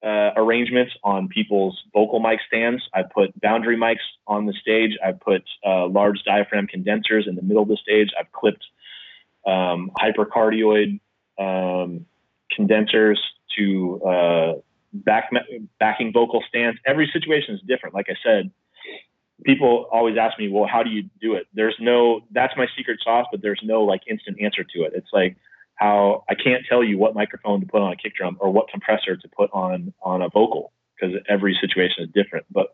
uh, 0.04 0.32
arrangements 0.36 0.94
on 1.04 1.28
people's 1.28 1.80
vocal 1.94 2.20
mic 2.20 2.40
stands. 2.48 2.82
I 2.94 3.04
put 3.04 3.40
boundary 3.40 3.78
mics 3.78 3.98
on 4.26 4.46
the 4.46 4.54
stage. 4.54 4.98
I 5.06 5.12
put 5.12 5.44
uh, 5.66 5.88
large 5.88 6.24
diaphragm 6.24 6.68
condensers 6.68 7.28
in 7.28 7.36
the 7.36 7.42
middle 7.42 7.64
of 7.64 7.70
the 7.70 7.78
stage. 7.78 8.10
I've 8.20 8.32
clipped 8.32 8.66
um, 9.46 9.92
hypercardioid 10.00 11.00
um, 11.40 12.06
condensers 12.56 13.22
to 13.58 14.02
uh, 14.04 14.54
back 14.94 15.30
backing 15.80 16.12
vocal 16.12 16.44
stands. 16.48 16.80
Every 16.86 17.10
situation 17.12 17.56
is 17.56 17.62
different. 17.68 17.94
Like 17.96 18.08
I 18.10 18.16
said, 18.24 18.52
people 19.44 19.88
always 19.92 20.18
ask 20.18 20.38
me, 20.40 20.50
"Well, 20.50 20.68
how 20.68 20.84
do 20.84 20.90
you 20.90 21.04
do 21.22 21.36
it?" 21.36 21.48
There's 21.54 21.76
no. 21.80 22.22
That's 22.32 22.54
my 22.58 22.68
secret 22.78 23.00
sauce, 23.04 23.28
but 23.32 23.42
there's 23.42 23.62
no 23.64 23.84
like 23.84 24.02
instant 24.08 24.42
answer 24.42 24.64
to 24.64 24.84
it. 24.84 24.94
It's 24.96 25.10
like 25.14 25.38
how 25.76 26.24
I 26.30 26.36
can't 26.36 26.64
tell 26.68 26.84
you 26.84 26.98
what 26.98 27.16
microphone 27.16 27.62
to 27.62 27.68
put 27.68 27.82
on 27.82 27.92
a 27.92 27.96
kick 27.96 28.16
drum 28.16 28.38
or 28.40 28.52
what 28.52 28.70
compressor 28.70 29.18
to 29.18 29.28
put 29.30 29.50
on 29.54 29.94
on 30.02 30.22
a 30.22 30.30
vocal 30.30 30.74
because 30.96 31.16
every 31.28 31.58
situation 31.60 32.04
is 32.04 32.10
different. 32.14 32.46
But 32.52 32.68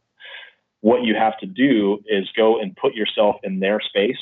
what 0.82 1.04
you 1.04 1.16
have 1.16 1.38
to 1.40 1.46
do 1.46 2.00
is 2.06 2.28
go 2.36 2.60
and 2.60 2.76
put 2.76 2.94
yourself 2.94 3.38
in 3.44 3.60
their 3.60 3.80
space 3.80 4.18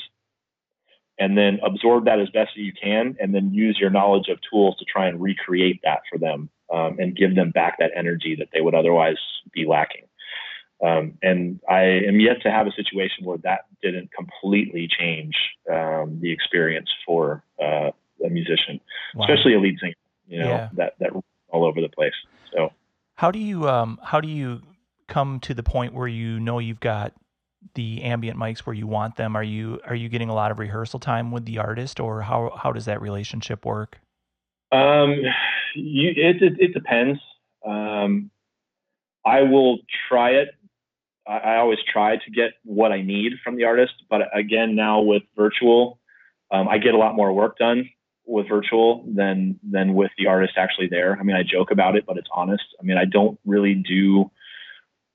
and 1.18 1.36
then 1.36 1.58
absorb 1.64 2.04
that 2.04 2.20
as 2.20 2.28
best 2.30 2.50
as 2.56 2.62
you 2.62 2.72
can 2.80 3.16
and 3.20 3.34
then 3.34 3.52
use 3.52 3.78
your 3.80 3.90
knowledge 3.90 4.28
of 4.28 4.38
tools 4.50 4.76
to 4.78 4.84
try 4.84 5.08
and 5.08 5.20
recreate 5.20 5.80
that 5.82 6.00
for 6.10 6.18
them 6.18 6.50
um, 6.72 6.96
and 6.98 7.16
give 7.16 7.34
them 7.34 7.50
back 7.50 7.78
that 7.78 7.90
energy 7.96 8.36
that 8.38 8.48
they 8.52 8.60
would 8.60 8.74
otherwise 8.74 9.18
be 9.52 9.66
lacking. 9.66 10.04
Um, 10.84 11.14
and 11.22 11.60
I 11.68 11.82
am 12.06 12.20
yet 12.20 12.42
to 12.42 12.50
have 12.50 12.66
a 12.66 12.72
situation 12.72 13.24
where 13.24 13.38
that 13.38 13.60
didn't 13.82 14.10
completely 14.12 14.88
change 14.88 15.34
um, 15.72 16.18
the 16.20 16.32
experience 16.32 16.90
for 17.06 17.42
uh, 17.62 17.90
a 18.24 18.28
musician, 18.28 18.80
wow. 19.14 19.24
especially 19.24 19.54
a 19.54 19.60
lead 19.60 19.78
singer. 19.80 19.94
You 20.28 20.40
know 20.40 20.48
yeah. 20.48 20.68
that 20.74 20.94
that 20.98 21.10
all 21.48 21.64
over 21.64 21.80
the 21.80 21.88
place. 21.88 22.12
So 22.52 22.72
how 23.14 23.30
do 23.30 23.38
you 23.38 23.68
um 23.68 23.98
how 24.02 24.20
do 24.20 24.28
you 24.28 24.60
come 25.06 25.40
to 25.40 25.54
the 25.54 25.62
point 25.62 25.94
where 25.94 26.08
you 26.08 26.40
know 26.40 26.58
you've 26.58 26.80
got 26.80 27.12
the 27.74 28.02
ambient 28.02 28.38
mics 28.38 28.60
where 28.60 28.74
you 28.74 28.86
want 28.86 29.16
them? 29.16 29.36
Are 29.36 29.42
you 29.42 29.80
are 29.86 29.94
you 29.94 30.08
getting 30.08 30.28
a 30.28 30.34
lot 30.34 30.50
of 30.50 30.58
rehearsal 30.58 31.00
time 31.00 31.30
with 31.30 31.44
the 31.44 31.58
artist, 31.58 32.00
or 32.00 32.22
how 32.22 32.52
how 32.56 32.72
does 32.72 32.86
that 32.86 33.00
relationship 33.00 33.64
work? 33.64 34.00
Um, 34.72 35.22
you, 35.74 36.10
it, 36.10 36.42
it, 36.42 36.52
it 36.58 36.74
depends. 36.74 37.20
Um, 37.64 38.30
I 39.24 39.42
will 39.42 39.78
try 40.08 40.30
it. 40.30 40.55
I, 41.28 41.56
always 41.56 41.78
try 41.92 42.16
to 42.16 42.30
get 42.30 42.52
what 42.64 42.92
I 42.92 43.02
need 43.02 43.34
from 43.42 43.56
the 43.56 43.64
artist, 43.64 43.94
but 44.08 44.22
again, 44.36 44.74
now 44.76 45.00
with 45.00 45.22
virtual, 45.36 45.98
um, 46.50 46.68
I 46.68 46.78
get 46.78 46.94
a 46.94 46.98
lot 46.98 47.16
more 47.16 47.32
work 47.32 47.58
done 47.58 47.90
with 48.26 48.48
virtual 48.48 49.04
than 49.14 49.58
than 49.68 49.94
with 49.94 50.10
the 50.18 50.26
artist 50.26 50.54
actually 50.56 50.88
there. 50.88 51.16
I 51.18 51.22
mean, 51.22 51.36
I 51.36 51.42
joke 51.42 51.70
about 51.70 51.96
it, 51.96 52.04
but 52.06 52.18
it's 52.18 52.28
honest. 52.32 52.64
I 52.80 52.84
mean, 52.84 52.98
I 52.98 53.04
don't 53.04 53.38
really 53.44 53.74
do 53.74 54.30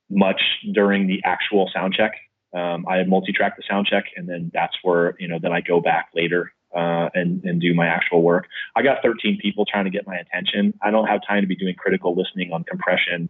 much 0.10 0.42
during 0.74 1.08
the 1.08 1.22
actual 1.24 1.70
sound 1.74 1.94
check. 1.94 2.14
Um, 2.54 2.86
I 2.88 3.02
multi-track 3.04 3.56
the 3.56 3.64
sound 3.68 3.88
check, 3.88 4.06
and 4.16 4.28
then 4.28 4.52
that's 4.54 4.76
where 4.84 5.16
you 5.20 5.28
know 5.28 5.40
then 5.42 5.54
I 5.54 5.62
go 5.62 5.80
back 5.80 6.10
later 6.14 6.52
uh, 6.76 7.10
and 7.14 7.44
and 7.44 7.62
do 7.62 7.74
my 7.74 7.88
actual 7.88 8.22
work. 8.22 8.48
I 8.76 8.82
got 8.82 9.02
13 9.02 9.40
people 9.42 9.66
trying 9.66 9.86
to 9.86 9.92
get 9.92 10.08
my 10.08 10.16
attention. 10.16 10.74
I 10.82 10.92
don't 10.92 11.08
have 11.08 11.22
time 11.26 11.42
to 11.42 11.48
be 11.48 11.56
doing 11.56 11.76
critical 11.76 12.16
listening 12.16 12.52
on 12.52 12.64
compression 12.64 13.30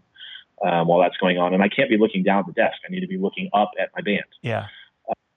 um, 0.64 0.88
while 0.88 1.00
that's 1.00 1.18
going 1.18 1.38
on, 1.38 1.54
and 1.54 1.64
I 1.64 1.70
can't 1.70 1.90
be 1.90 1.98
looking 1.98 2.24
down 2.24 2.40
at 2.40 2.46
the 2.48 2.54
desk. 2.54 2.78
I 2.88 2.92
need 2.92 3.02
to 3.02 3.08
be 3.08 3.18
looking 3.18 3.50
up 3.54 3.72
at 3.80 3.90
my 3.96 4.02
band. 4.02 4.26
Yeah. 4.42 4.68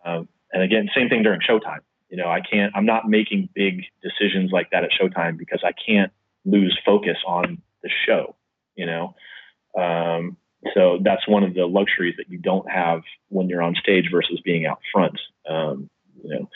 Uh, 0.05 0.23
and 0.53 0.63
again, 0.63 0.89
same 0.95 1.09
thing 1.09 1.23
during 1.23 1.41
showtime. 1.41 1.81
You 2.11 2.19
know, 2.19 2.29
I 2.29 2.41
can't, 2.41 2.73
I'm 2.77 2.87
not 2.87 3.09
making 3.09 3.49
big 3.55 3.83
decisions 4.03 4.53
like 4.53 4.71
that 4.71 4.85
at 4.85 4.91
Showtime 4.91 5.37
because 5.37 5.65
I 5.65 5.73
can't 5.73 6.13
lose 6.45 6.79
focus 6.87 7.17
on 7.27 7.61
the 7.83 7.91
show, 8.07 8.37
you 8.77 8.87
know? 8.87 9.17
Um, 9.77 10.37
so 10.75 11.01
that's 11.03 11.27
one 11.27 11.43
of 11.43 11.55
the 11.55 11.67
luxuries 11.67 12.15
that 12.19 12.31
you 12.31 12.39
don't 12.39 12.71
have 12.71 13.03
when 13.31 13.49
you're 13.49 13.63
on 13.63 13.75
stage 13.75 14.11
versus 14.13 14.41
being 14.45 14.65
out 14.65 14.79
front. 14.93 15.19
Um, 15.49 15.91
you 16.23 16.31
know, 16.31 16.49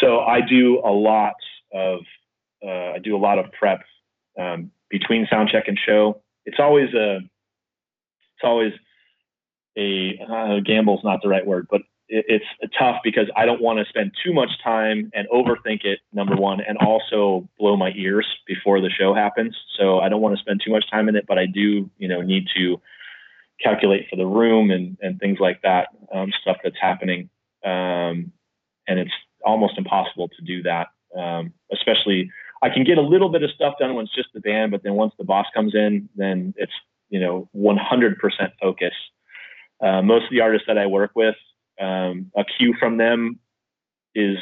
so 0.00 0.20
I 0.20 0.40
do 0.40 0.80
a 0.82 0.90
lot 0.90 1.34
of, 1.74 2.00
uh, 2.64 2.92
I 2.94 2.98
do 3.02 3.14
a 3.14 3.18
lot 3.18 3.38
of 3.38 3.52
prep 3.52 3.82
um, 4.38 4.70
between 4.88 5.26
sound 5.30 5.50
check 5.52 5.64
and 5.66 5.78
show. 5.78 6.22
It's 6.46 6.58
always 6.58 6.94
a, 6.94 7.18
it's 8.40 8.44
always 8.44 8.72
a 9.76 10.18
uh, 10.28 10.60
gamble 10.60 10.98
is 10.98 11.04
not 11.04 11.20
the 11.22 11.28
right 11.28 11.46
word, 11.46 11.66
but 11.70 11.82
it's 12.12 12.44
tough 12.76 12.96
because 13.04 13.30
I 13.36 13.46
don't 13.46 13.62
want 13.62 13.78
to 13.78 13.84
spend 13.88 14.10
too 14.24 14.32
much 14.32 14.50
time 14.64 15.12
and 15.14 15.28
overthink 15.28 15.84
it, 15.84 16.00
number 16.12 16.34
one, 16.34 16.60
and 16.60 16.76
also 16.78 17.48
blow 17.56 17.76
my 17.76 17.92
ears 17.94 18.26
before 18.48 18.80
the 18.80 18.90
show 18.90 19.14
happens. 19.14 19.56
So 19.78 20.00
I 20.00 20.08
don't 20.08 20.20
want 20.20 20.34
to 20.34 20.40
spend 20.40 20.60
too 20.64 20.72
much 20.72 20.90
time 20.90 21.08
in 21.08 21.14
it, 21.14 21.24
but 21.28 21.38
I 21.38 21.46
do, 21.46 21.88
you 21.98 22.08
know, 22.08 22.20
need 22.20 22.48
to 22.56 22.80
calculate 23.62 24.06
for 24.10 24.16
the 24.16 24.26
room 24.26 24.72
and, 24.72 24.96
and 25.00 25.20
things 25.20 25.38
like 25.38 25.62
that, 25.62 25.90
um, 26.12 26.32
stuff 26.42 26.56
that's 26.64 26.80
happening. 26.80 27.30
Um, 27.64 28.32
and 28.88 28.98
it's 28.98 29.12
almost 29.44 29.78
impossible 29.78 30.30
to 30.30 30.42
do 30.44 30.64
that. 30.64 30.88
Um, 31.16 31.52
especially, 31.72 32.28
I 32.60 32.70
can 32.70 32.82
get 32.82 32.98
a 32.98 33.02
little 33.02 33.28
bit 33.28 33.44
of 33.44 33.50
stuff 33.52 33.74
done 33.78 33.94
when 33.94 34.06
it's 34.06 34.14
just 34.16 34.30
the 34.34 34.40
band, 34.40 34.72
but 34.72 34.82
then 34.82 34.94
once 34.94 35.12
the 35.16 35.24
boss 35.24 35.46
comes 35.54 35.76
in, 35.76 36.08
then 36.16 36.54
it's, 36.56 36.72
you 37.10 37.20
know, 37.20 37.48
100% 37.54 38.16
focus. 38.60 38.92
Uh, 39.82 40.02
most 40.02 40.24
of 40.24 40.30
the 40.30 40.40
artists 40.40 40.66
that 40.66 40.78
I 40.78 40.86
work 40.86 41.12
with, 41.14 41.34
um, 41.80 42.30
a 42.36 42.44
cue 42.44 42.74
from 42.78 42.96
them 42.96 43.38
is 44.14 44.36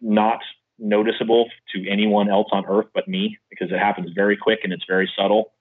not 0.00 0.40
noticeable 0.78 1.48
to 1.74 1.88
anyone 1.88 2.30
else 2.30 2.48
on 2.52 2.64
earth 2.66 2.86
but 2.94 3.06
me 3.06 3.38
because 3.50 3.70
it 3.70 3.78
happens 3.78 4.10
very 4.14 4.36
quick 4.36 4.60
and 4.64 4.72
it's 4.72 4.84
very 4.88 5.10
subtle. 5.16 5.52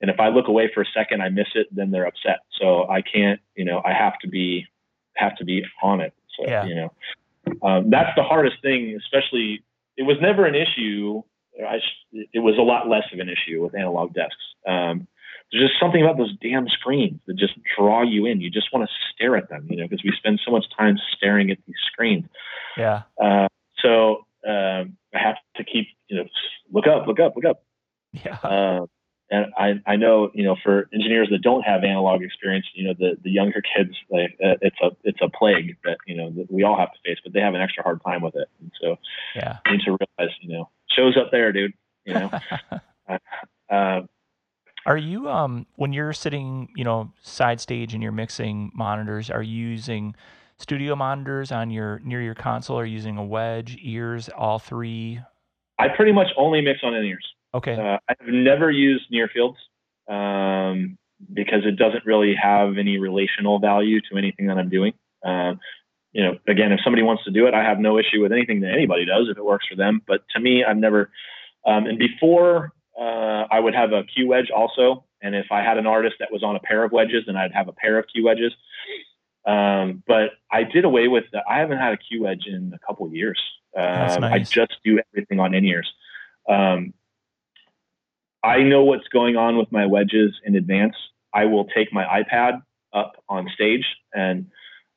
And 0.00 0.10
if 0.10 0.20
I 0.20 0.28
look 0.28 0.48
away 0.48 0.70
for 0.72 0.82
a 0.82 0.86
second, 0.94 1.22
I 1.22 1.28
miss 1.28 1.48
it, 1.54 1.66
then 1.72 1.90
they're 1.90 2.06
upset. 2.06 2.40
So 2.60 2.88
I 2.88 3.00
can't, 3.02 3.40
you 3.56 3.64
know, 3.64 3.80
I 3.84 3.92
have 3.92 4.18
to 4.20 4.28
be, 4.28 4.66
have 5.16 5.36
to 5.36 5.44
be 5.44 5.64
on 5.82 6.00
it. 6.00 6.12
So, 6.36 6.44
yeah. 6.46 6.64
you 6.64 6.74
know, 6.74 6.92
um, 7.62 7.90
that's 7.90 8.10
the 8.16 8.22
hardest 8.22 8.56
thing, 8.62 8.98
especially, 8.98 9.62
it 9.96 10.02
was 10.02 10.16
never 10.20 10.46
an 10.46 10.54
issue. 10.54 11.22
I, 11.58 11.78
it 12.32 12.40
was 12.40 12.56
a 12.58 12.62
lot 12.62 12.88
less 12.88 13.04
of 13.12 13.18
an 13.20 13.28
issue 13.28 13.62
with 13.62 13.76
analog 13.76 14.12
desks. 14.14 14.36
Um, 14.66 15.06
there's 15.54 15.70
just 15.70 15.80
something 15.80 16.02
about 16.02 16.16
those 16.16 16.34
damn 16.42 16.68
screens 16.68 17.20
that 17.26 17.36
just 17.36 17.54
draw 17.76 18.02
you 18.02 18.26
in. 18.26 18.40
You 18.40 18.50
just 18.50 18.72
want 18.72 18.88
to 18.88 18.94
stare 19.14 19.36
at 19.36 19.48
them, 19.48 19.66
you 19.70 19.76
know, 19.76 19.84
because 19.84 20.02
we 20.02 20.12
spend 20.16 20.40
so 20.44 20.50
much 20.50 20.64
time 20.76 20.98
staring 21.16 21.50
at 21.50 21.58
these 21.66 21.76
screens. 21.92 22.24
Yeah. 22.76 23.02
Uh, 23.22 23.46
so 23.80 24.24
um, 24.46 24.96
I 25.14 25.18
have 25.22 25.36
to 25.56 25.64
keep, 25.64 25.86
you 26.08 26.16
know, 26.16 26.24
look 26.72 26.86
up, 26.88 27.06
look 27.06 27.20
up, 27.20 27.34
look 27.36 27.44
up. 27.44 27.62
Yeah. 28.12 28.38
Uh, 28.42 28.86
and 29.30 29.46
I, 29.56 29.92
I 29.92 29.96
know, 29.96 30.30
you 30.34 30.42
know, 30.42 30.56
for 30.62 30.88
engineers 30.92 31.28
that 31.30 31.42
don't 31.42 31.62
have 31.62 31.84
analog 31.84 32.22
experience, 32.22 32.66
you 32.74 32.88
know, 32.88 32.94
the, 32.98 33.16
the 33.22 33.30
younger 33.30 33.62
kids, 33.62 33.94
like 34.10 34.36
uh, 34.44 34.58
it's 34.60 34.76
a, 34.82 34.90
it's 35.04 35.20
a 35.22 35.28
plague 35.28 35.76
that, 35.84 35.98
you 36.06 36.16
know, 36.16 36.30
that 36.30 36.50
we 36.50 36.64
all 36.64 36.76
have 36.76 36.92
to 36.92 36.98
face, 37.04 37.18
but 37.22 37.32
they 37.32 37.40
have 37.40 37.54
an 37.54 37.60
extra 37.60 37.82
hard 37.84 38.00
time 38.04 38.22
with 38.22 38.34
it. 38.34 38.48
And 38.60 38.72
so 38.80 38.96
yeah. 39.36 39.58
you 39.66 39.72
need 39.72 39.84
to 39.84 39.96
realize, 40.18 40.36
you 40.40 40.52
know, 40.52 40.68
shows 40.90 41.16
up 41.16 41.30
there, 41.30 41.52
dude, 41.52 41.74
you 42.04 42.14
know, 42.14 42.30
uh, 43.70 44.00
Are 44.86 44.96
you 44.96 45.30
um 45.30 45.66
when 45.76 45.92
you're 45.92 46.12
sitting, 46.12 46.68
you 46.76 46.84
know, 46.84 47.12
side 47.22 47.60
stage 47.60 47.94
and 47.94 48.02
you're 48.02 48.12
mixing 48.12 48.70
monitors, 48.74 49.30
are 49.30 49.42
you 49.42 49.68
using 49.68 50.14
studio 50.58 50.94
monitors 50.94 51.52
on 51.52 51.70
your 51.70 52.00
near 52.04 52.20
your 52.20 52.34
console? 52.34 52.78
Are 52.78 52.84
you 52.84 52.94
using 52.94 53.16
a 53.16 53.24
wedge, 53.24 53.78
ears, 53.82 54.28
all 54.36 54.58
three? 54.58 55.20
I 55.78 55.88
pretty 55.88 56.12
much 56.12 56.28
only 56.36 56.60
mix 56.60 56.80
on 56.82 56.94
in 56.94 57.04
ears. 57.04 57.26
Okay. 57.54 57.74
Uh, 57.74 57.98
I've 58.08 58.26
never 58.26 58.70
used 58.70 59.04
near 59.10 59.28
fields 59.32 59.58
um, 60.08 60.98
because 61.32 61.64
it 61.64 61.76
doesn't 61.76 62.04
really 62.04 62.34
have 62.40 62.78
any 62.78 62.98
relational 62.98 63.58
value 63.58 64.00
to 64.10 64.18
anything 64.18 64.46
that 64.48 64.58
I'm 64.58 64.68
doing. 64.68 64.92
Um, 65.24 65.60
you 66.12 66.22
know, 66.22 66.38
again, 66.46 66.72
if 66.72 66.80
somebody 66.84 67.02
wants 67.02 67.24
to 67.24 67.30
do 67.30 67.46
it, 67.46 67.54
I 67.54 67.64
have 67.64 67.78
no 67.78 67.98
issue 67.98 68.20
with 68.22 68.32
anything 68.32 68.60
that 68.60 68.70
anybody 68.70 69.04
does 69.04 69.28
if 69.30 69.36
it 69.36 69.44
works 69.44 69.66
for 69.68 69.76
them. 69.76 70.00
But 70.06 70.22
to 70.34 70.40
me, 70.40 70.64
I've 70.64 70.76
never. 70.76 71.10
Um, 71.66 71.86
and 71.86 71.98
before, 71.98 72.72
uh, 72.98 73.46
I 73.50 73.60
would 73.60 73.74
have 73.74 73.92
a 73.92 74.04
Q 74.04 74.28
wedge 74.28 74.50
also, 74.50 75.04
and 75.20 75.34
if 75.34 75.46
I 75.50 75.62
had 75.62 75.78
an 75.78 75.86
artist 75.86 76.16
that 76.20 76.30
was 76.30 76.42
on 76.42 76.56
a 76.56 76.60
pair 76.60 76.84
of 76.84 76.92
wedges, 76.92 77.24
then 77.26 77.36
I'd 77.36 77.52
have 77.52 77.68
a 77.68 77.72
pair 77.72 77.98
of 77.98 78.06
Q 78.12 78.24
wedges. 78.24 78.52
Um, 79.46 80.02
but 80.06 80.30
I 80.50 80.62
did 80.62 80.84
away 80.84 81.08
with 81.08 81.24
that. 81.32 81.44
I 81.48 81.58
haven't 81.58 81.78
had 81.78 81.92
a 81.92 81.96
Q 81.96 82.22
wedge 82.22 82.46
in 82.46 82.72
a 82.74 82.86
couple 82.86 83.06
of 83.06 83.14
years. 83.14 83.40
Um, 83.76 84.20
nice. 84.20 84.20
I 84.20 84.38
just 84.38 84.76
do 84.84 85.00
everything 85.12 85.40
on 85.40 85.54
in 85.54 85.64
ears. 85.64 85.92
Um, 86.48 86.94
I 88.42 88.62
know 88.62 88.84
what's 88.84 89.08
going 89.08 89.36
on 89.36 89.56
with 89.56 89.72
my 89.72 89.86
wedges 89.86 90.34
in 90.44 90.54
advance. 90.54 90.94
I 91.32 91.46
will 91.46 91.64
take 91.64 91.92
my 91.92 92.04
iPad 92.04 92.62
up 92.92 93.16
on 93.28 93.48
stage, 93.52 93.84
and 94.12 94.50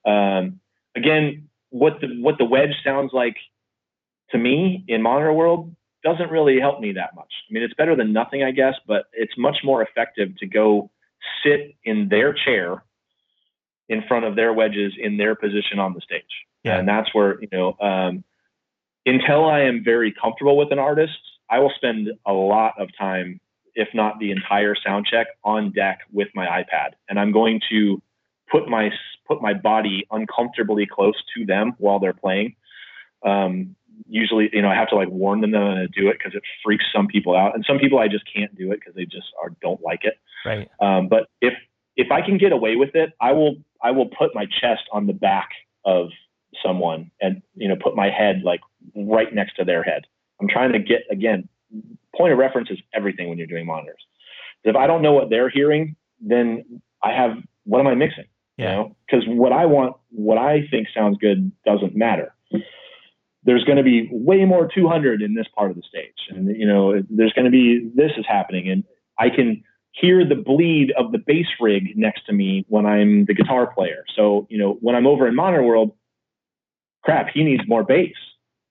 um, 0.05 0.59
again, 0.95 1.49
what 1.69 1.99
the 2.01 2.07
what 2.21 2.37
the 2.37 2.45
wedge 2.45 2.75
sounds 2.83 3.11
like 3.13 3.37
to 4.29 4.37
me 4.37 4.83
in 4.87 5.01
monitor 5.01 5.33
world 5.33 5.75
doesn't 6.07 6.31
really 6.31 6.59
help 6.59 6.79
me 6.79 6.93
that 6.93 7.15
much. 7.15 7.33
I 7.49 7.53
mean, 7.53 7.63
it's 7.63 7.73
better 7.73 7.95
than 7.95 8.13
nothing, 8.13 8.43
I 8.43 8.51
guess, 8.51 8.75
but 8.87 9.05
it's 9.13 9.33
much 9.37 9.57
more 9.63 9.81
effective 9.81 10.37
to 10.37 10.45
go 10.45 10.89
sit 11.43 11.75
in 11.83 12.07
their 12.09 12.33
chair 12.33 12.83
in 13.89 14.03
front 14.07 14.25
of 14.25 14.35
their 14.35 14.53
wedges 14.53 14.93
in 14.97 15.17
their 15.17 15.35
position 15.35 15.79
on 15.79 15.93
the 15.93 16.01
stage. 16.01 16.23
Yeah. 16.63 16.77
And 16.77 16.87
that's 16.87 17.13
where, 17.13 17.41
you 17.41 17.49
know, 17.51 17.75
um, 17.81 18.23
until 19.05 19.45
I 19.45 19.61
am 19.61 19.83
very 19.83 20.13
comfortable 20.13 20.57
with 20.57 20.71
an 20.71 20.79
artist, 20.79 21.19
I 21.49 21.59
will 21.59 21.71
spend 21.75 22.09
a 22.25 22.33
lot 22.33 22.73
of 22.79 22.89
time, 22.97 23.39
if 23.75 23.89
not 23.93 24.19
the 24.19 24.31
entire 24.31 24.75
sound 24.75 25.07
check, 25.09 25.27
on 25.43 25.71
deck 25.71 25.99
with 26.11 26.27
my 26.35 26.45
iPad. 26.45 26.91
And 27.09 27.19
I'm 27.19 27.31
going 27.31 27.61
to 27.69 28.01
put 28.51 28.67
my 28.67 28.91
put 29.27 29.41
my 29.41 29.53
body 29.53 30.07
uncomfortably 30.11 30.85
close 30.85 31.21
to 31.35 31.45
them 31.45 31.73
while 31.79 31.99
they're 31.99 32.13
playing. 32.13 32.55
Um, 33.25 33.75
usually, 34.07 34.49
you 34.53 34.61
know, 34.61 34.69
I 34.69 34.75
have 34.75 34.89
to 34.89 34.95
like 34.95 35.09
warn 35.09 35.41
them 35.41 35.51
that 35.51 35.57
I'm 35.61 35.75
going 35.75 35.87
to 35.91 36.01
do 36.01 36.07
it 36.09 36.17
because 36.19 36.35
it 36.35 36.43
freaks 36.63 36.85
some 36.93 37.07
people 37.07 37.35
out, 37.35 37.55
and 37.55 37.65
some 37.67 37.79
people 37.79 37.99
I 37.99 38.07
just 38.07 38.25
can't 38.33 38.55
do 38.55 38.71
it 38.71 38.79
because 38.79 38.95
they 38.95 39.05
just 39.05 39.27
are 39.41 39.51
don't 39.61 39.81
like 39.81 40.03
it. 40.03 40.15
Right. 40.45 40.69
Um, 40.79 41.07
but 41.07 41.27
if 41.41 41.53
if 41.95 42.11
I 42.11 42.21
can 42.21 42.37
get 42.37 42.51
away 42.51 42.75
with 42.75 42.95
it, 42.95 43.13
I 43.19 43.31
will 43.33 43.57
I 43.81 43.91
will 43.91 44.07
put 44.07 44.35
my 44.35 44.45
chest 44.45 44.83
on 44.91 45.07
the 45.07 45.13
back 45.13 45.49
of 45.85 46.09
someone 46.63 47.11
and 47.21 47.41
you 47.55 47.67
know 47.67 47.75
put 47.75 47.95
my 47.95 48.09
head 48.09 48.41
like 48.43 48.61
right 48.95 49.33
next 49.33 49.55
to 49.55 49.65
their 49.65 49.83
head. 49.83 50.03
I'm 50.39 50.47
trying 50.47 50.73
to 50.73 50.79
get 50.79 51.03
again. 51.11 51.49
Point 52.15 52.33
of 52.33 52.39
reference 52.39 52.69
is 52.71 52.79
everything 52.93 53.29
when 53.29 53.37
you're 53.37 53.47
doing 53.47 53.65
monitors. 53.65 54.01
If 54.63 54.75
I 54.75 54.87
don't 54.87 55.01
know 55.01 55.13
what 55.13 55.29
they're 55.29 55.49
hearing, 55.49 55.95
then 56.19 56.81
I 57.03 57.11
have 57.11 57.37
what 57.65 57.79
am 57.79 57.87
I 57.87 57.95
mixing? 57.95 58.25
You 58.57 58.65
Yeah. 58.65 58.75
know, 58.75 58.95
because 59.05 59.27
what 59.27 59.51
I 59.51 59.65
want, 59.65 59.95
what 60.09 60.37
I 60.37 60.67
think 60.71 60.87
sounds 60.95 61.17
good, 61.17 61.51
doesn't 61.65 61.95
matter. 61.95 62.33
There's 63.47 63.63
going 63.63 63.77
to 63.77 63.83
be 63.83 64.07
way 64.11 64.45
more 64.45 64.69
200 64.71 65.23
in 65.23 65.33
this 65.33 65.47
part 65.55 65.71
of 65.71 65.75
the 65.77 65.83
stage, 65.89 66.27
and 66.29 66.55
you 66.55 66.67
know, 66.67 67.01
there's 67.09 67.33
going 67.33 67.45
to 67.45 67.51
be 67.51 67.89
this 67.95 68.11
is 68.17 68.25
happening, 68.27 68.69
and 68.69 68.83
I 69.17 69.29
can 69.29 69.63
hear 69.99 70.27
the 70.27 70.35
bleed 70.35 70.91
of 70.97 71.11
the 71.11 71.17
bass 71.17 71.47
rig 71.59 71.97
next 71.97 72.25
to 72.27 72.33
me 72.33 72.65
when 72.69 72.85
I'm 72.85 73.25
the 73.25 73.33
guitar 73.33 73.73
player. 73.73 74.03
So, 74.15 74.45
you 74.49 74.57
know, 74.57 74.77
when 74.81 74.95
I'm 74.95 75.07
over 75.07 75.27
in 75.27 75.35
Monitor 75.35 75.63
World, 75.63 75.93
crap, 77.03 77.29
he 77.33 77.43
needs 77.43 77.63
more 77.67 77.83
bass. 77.83 78.13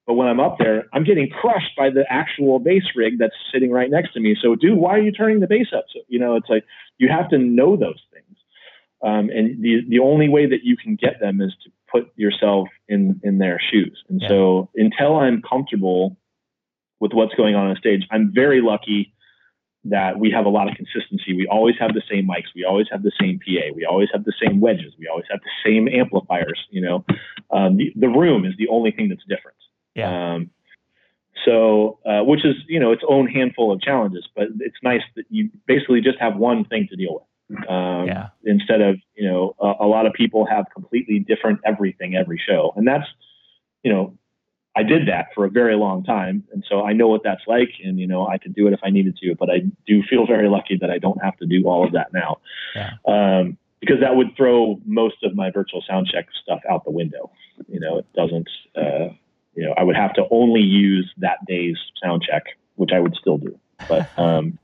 But 0.07 0.15
when 0.15 0.29
I'm 0.29 0.39
up 0.39 0.57
there, 0.59 0.85
I'm 0.93 1.03
getting 1.03 1.29
crushed 1.29 1.75
by 1.77 1.91
the 1.91 2.05
actual 2.09 2.61
bass 2.61 2.85
rig 2.95 3.19
that's 3.19 3.35
sitting 3.53 3.73
right 3.73 3.91
next 3.91 4.13
to 4.13 4.21
me. 4.21 4.37
So, 4.41 4.55
dude, 4.55 4.79
why 4.79 4.91
are 4.93 5.01
you 5.01 5.11
turning 5.11 5.41
the 5.41 5.49
bass 5.49 5.69
up? 5.77 5.87
So, 5.93 6.01
you 6.07 6.21
know, 6.21 6.37
it's 6.37 6.49
like 6.49 6.65
you 6.99 7.09
have 7.09 7.29
to 7.31 7.39
know 7.39 7.77
those 7.77 8.01
things. 8.13 8.39
Um, 9.03 9.29
and 9.31 9.63
the 9.63 9.83
the 9.89 9.99
only 9.99 10.29
way 10.29 10.47
that 10.47 10.65
you 10.65 10.77
can 10.77 10.97
get 10.97 11.21
them 11.21 11.41
is 11.41 11.53
to 11.65 11.71
put 11.91 12.11
yourself 12.17 12.69
in 12.89 13.21
in 13.23 13.39
their 13.39 13.61
shoes. 13.61 14.03
And 14.09 14.21
Yeah. 14.21 14.29
so, 14.29 14.71
until 14.75 15.17
I'm 15.17 15.43
comfortable 15.43 16.17
with 17.01 17.13
what's 17.13 17.35
going 17.35 17.55
on 17.55 17.69
on 17.69 17.77
stage, 17.77 18.07
I'm 18.11 18.33
very 18.33 18.61
lucky 18.61 19.13
that 19.85 20.19
we 20.19 20.31
have 20.31 20.47
a 20.47 20.49
lot 20.49 20.69
of 20.69 20.77
consistency. 20.77 21.33
We 21.35 21.47
always 21.47 21.77
have 21.79 21.95
the 21.95 22.03
same 22.11 22.27
mics. 22.27 22.55
We 22.55 22.65
always 22.65 22.89
have 22.91 23.03
the 23.03 23.13
same 23.21 23.39
PA. 23.39 23.73
We 23.75 23.85
always 23.85 24.09
have 24.13 24.25
the 24.25 24.33
same 24.43 24.61
wedges. 24.61 24.95
We 24.99 25.07
always 25.07 25.27
have 25.31 25.41
the 25.41 25.51
same 25.65 25.89
amplifiers. 25.89 26.61
You 26.71 26.81
know, 26.81 27.05
um, 27.51 27.77
the, 27.77 27.93
the 27.97 28.09
room 28.09 28.45
is 28.45 28.55
the 28.59 28.69
only 28.69 28.91
thing 28.91 29.09
that's 29.09 29.25
different. 29.29 29.59
Yeah. 29.95 30.35
Um, 30.35 30.51
so, 31.45 31.99
uh, 32.05 32.25
which 32.25 32.45
is 32.45 32.57
you 32.67 32.81
know 32.81 32.93
its 32.93 33.03
own 33.09 33.29
handful 33.29 33.73
of 33.73 33.81
challenges, 33.81 34.27
but 34.35 34.49
it's 34.61 34.77
nice 34.83 35.03
that 35.17 35.25
you 35.29 35.51
basically 35.67 36.01
just 36.01 36.19
have 36.19 36.37
one 36.37 36.65
thing 36.65 36.89
to 36.91 36.97
deal 36.97 37.15
with. 37.15 37.23
Um, 37.69 38.07
Yeah. 38.07 38.29
Instead 38.45 38.81
of 38.81 38.97
you 39.15 39.29
know 39.29 39.55
a, 39.61 39.85
a 39.85 39.87
lot 39.87 40.07
of 40.07 40.13
people 40.13 40.47
have 40.47 40.67
completely 40.75 41.19
different 41.19 41.61
everything 41.65 42.17
every 42.17 42.41
show, 42.45 42.73
and 42.77 42.87
that's 42.87 43.07
you 43.83 43.93
know 43.93 44.17
I 44.77 44.83
did 44.83 45.09
that 45.09 45.29
for 45.35 45.45
a 45.47 45.51
very 45.51 45.75
long 45.75 46.05
time, 46.05 46.45
and 46.53 46.63
so 46.69 46.85
I 46.85 46.93
know 46.93 47.09
what 47.09 47.23
that's 47.23 47.43
like, 47.47 47.71
and 47.85 47.99
you 47.99 48.07
know 48.07 48.27
I 48.27 48.39
could 48.39 48.55
do 48.55 48.67
it 48.67 48.73
if 48.73 48.81
I 48.83 48.91
needed 48.91 49.17
to. 49.23 49.35
But 49.35 49.51
I 49.51 49.61
do 49.87 50.03
feel 50.03 50.27
very 50.27 50.49
lucky 50.49 50.77
that 50.81 50.91
I 50.91 50.99
don't 50.99 51.23
have 51.23 51.37
to 51.39 51.47
do 51.47 51.65
all 51.67 51.85
of 51.85 51.93
that 51.93 52.13
now, 52.13 52.39
Yeah. 52.75 52.91
um, 53.07 53.57
because 53.81 54.01
that 54.01 54.17
would 54.17 54.37
throw 54.37 54.81
most 54.85 55.23
of 55.23 55.35
my 55.35 55.51
virtual 55.51 55.83
sound 55.89 56.09
check 56.13 56.27
stuff 56.43 56.61
out 56.69 56.85
the 56.85 56.91
window. 56.91 57.31
You 57.69 57.81
know, 57.81 57.99
it 57.99 58.07
doesn't. 58.15 58.49
Uh, 58.77 59.09
you 59.55 59.65
know, 59.65 59.73
I 59.79 59.83
would 59.85 59.97
have 59.97 60.13
to 60.15 60.25
only 60.31 60.61
use 60.61 61.11
that 61.19 61.39
day's 61.47 61.79
sound 62.03 62.23
check, 62.23 62.45
which 62.75 62.91
I 62.93 63.01
would 63.01 63.15
still 63.19 63.39
do. 63.39 63.59
But 63.89 64.11
um, 64.19 64.59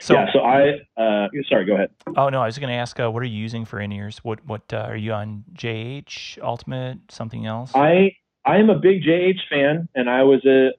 So, 0.00 0.14
yeah, 0.14 0.26
so 0.32 0.40
I. 0.40 0.80
Uh, 0.96 1.28
sorry, 1.48 1.66
go 1.66 1.74
ahead. 1.74 1.90
oh 2.16 2.28
no, 2.28 2.40
I 2.40 2.46
was 2.46 2.58
going 2.58 2.70
to 2.70 2.74
ask, 2.74 2.98
uh, 2.98 3.10
what 3.10 3.22
are 3.22 3.26
you 3.26 3.38
using 3.38 3.64
for 3.64 3.80
in 3.80 3.92
ears? 3.92 4.18
What 4.22 4.44
what 4.46 4.72
uh, 4.72 4.78
are 4.88 4.96
you 4.96 5.12
on? 5.12 5.44
JH 5.54 6.38
Ultimate? 6.42 6.98
Something 7.10 7.46
else? 7.46 7.72
I 7.74 8.16
I 8.44 8.56
am 8.56 8.70
a 8.70 8.78
big 8.78 9.02
JH 9.02 9.40
fan, 9.50 9.88
and 9.94 10.08
I 10.08 10.22
was 10.22 10.44
a 10.46 10.70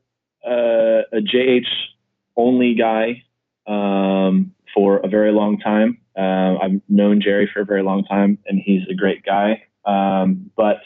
uh, 0.45 1.03
a 1.11 1.22
JH 1.22 1.68
only 2.35 2.76
guy 2.76 3.23
um, 3.68 4.53
for 4.73 4.98
a 4.98 5.07
very 5.07 5.31
long 5.31 5.60
time. 5.60 5.99
Uh, 6.18 6.57
I've 6.61 6.81
known 6.89 7.22
Jerry 7.22 7.49
for 7.53 7.61
a 7.61 7.65
very 7.65 7.84
long 7.84 8.03
time, 8.03 8.39
and 8.45 8.60
he's 8.64 8.81
a 8.89 8.93
great 8.93 9.23
guy. 9.23 9.64
Um, 9.85 10.52
but 10.56 10.77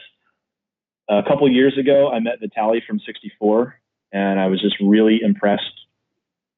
a 1.10 1.24
couple 1.24 1.50
years 1.50 1.78
ago, 1.78 2.10
I 2.12 2.20
met 2.20 2.42
Vitaly 2.42 2.86
from 2.86 3.00
64, 3.00 3.80
and 4.12 4.40
I 4.40 4.48
was 4.48 4.62
just 4.62 4.76
really 4.82 5.20
impressed, 5.24 5.64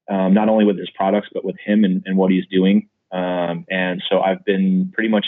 um, 0.08 0.34
not 0.34 0.48
only 0.48 0.64
with 0.64 0.78
his 0.78 0.90
products, 0.90 1.28
but 1.32 1.44
with 1.44 1.56
him 1.64 1.84
and, 1.84 2.02
and 2.06 2.16
what 2.16 2.30
he's 2.30 2.46
doing. 2.46 2.88
Um, 3.12 3.64
and 3.70 4.02
so 4.08 4.20
I've 4.20 4.44
been 4.44 4.90
pretty 4.94 5.08
much 5.08 5.26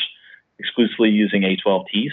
exclusively 0.58 1.10
using 1.10 1.42
A12Ts. 1.42 2.10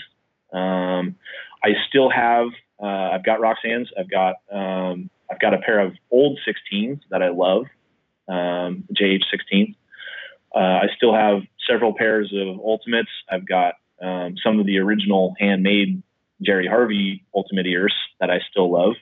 Um, 0.54 1.16
I 1.64 1.74
still 1.88 2.10
have, 2.10 2.48
uh, 2.82 2.86
I've 2.86 3.26
got 3.26 3.40
Roxanne's, 3.40 3.90
I've 3.98 4.10
got, 4.10 4.36
um, 4.52 5.10
I've 5.30 5.40
got 5.40 5.54
a 5.54 5.58
pair 5.58 5.80
of 5.80 5.94
old 6.10 6.40
16s 6.48 7.02
that 7.10 7.22
I 7.22 7.30
love, 7.30 7.66
um, 8.28 8.86
JH16. 8.94 9.76
Uh, 10.56 10.60
I 10.60 10.88
still 10.96 11.14
have 11.14 11.42
several 11.70 11.94
pairs 11.94 12.34
of 12.34 12.60
Ultimates. 12.60 13.10
I've 13.30 13.48
got 13.48 13.76
um, 14.02 14.36
some 14.42 14.60
of 14.60 14.66
the 14.66 14.80
original 14.80 15.36
handmade 15.40 16.02
Jerry 16.42 16.68
Harvey 16.68 17.26
Ultimate 17.36 17.66
ears 17.66 17.94
that 18.20 18.30
I 18.30 18.40
still 18.50 18.72
love. 18.72 18.94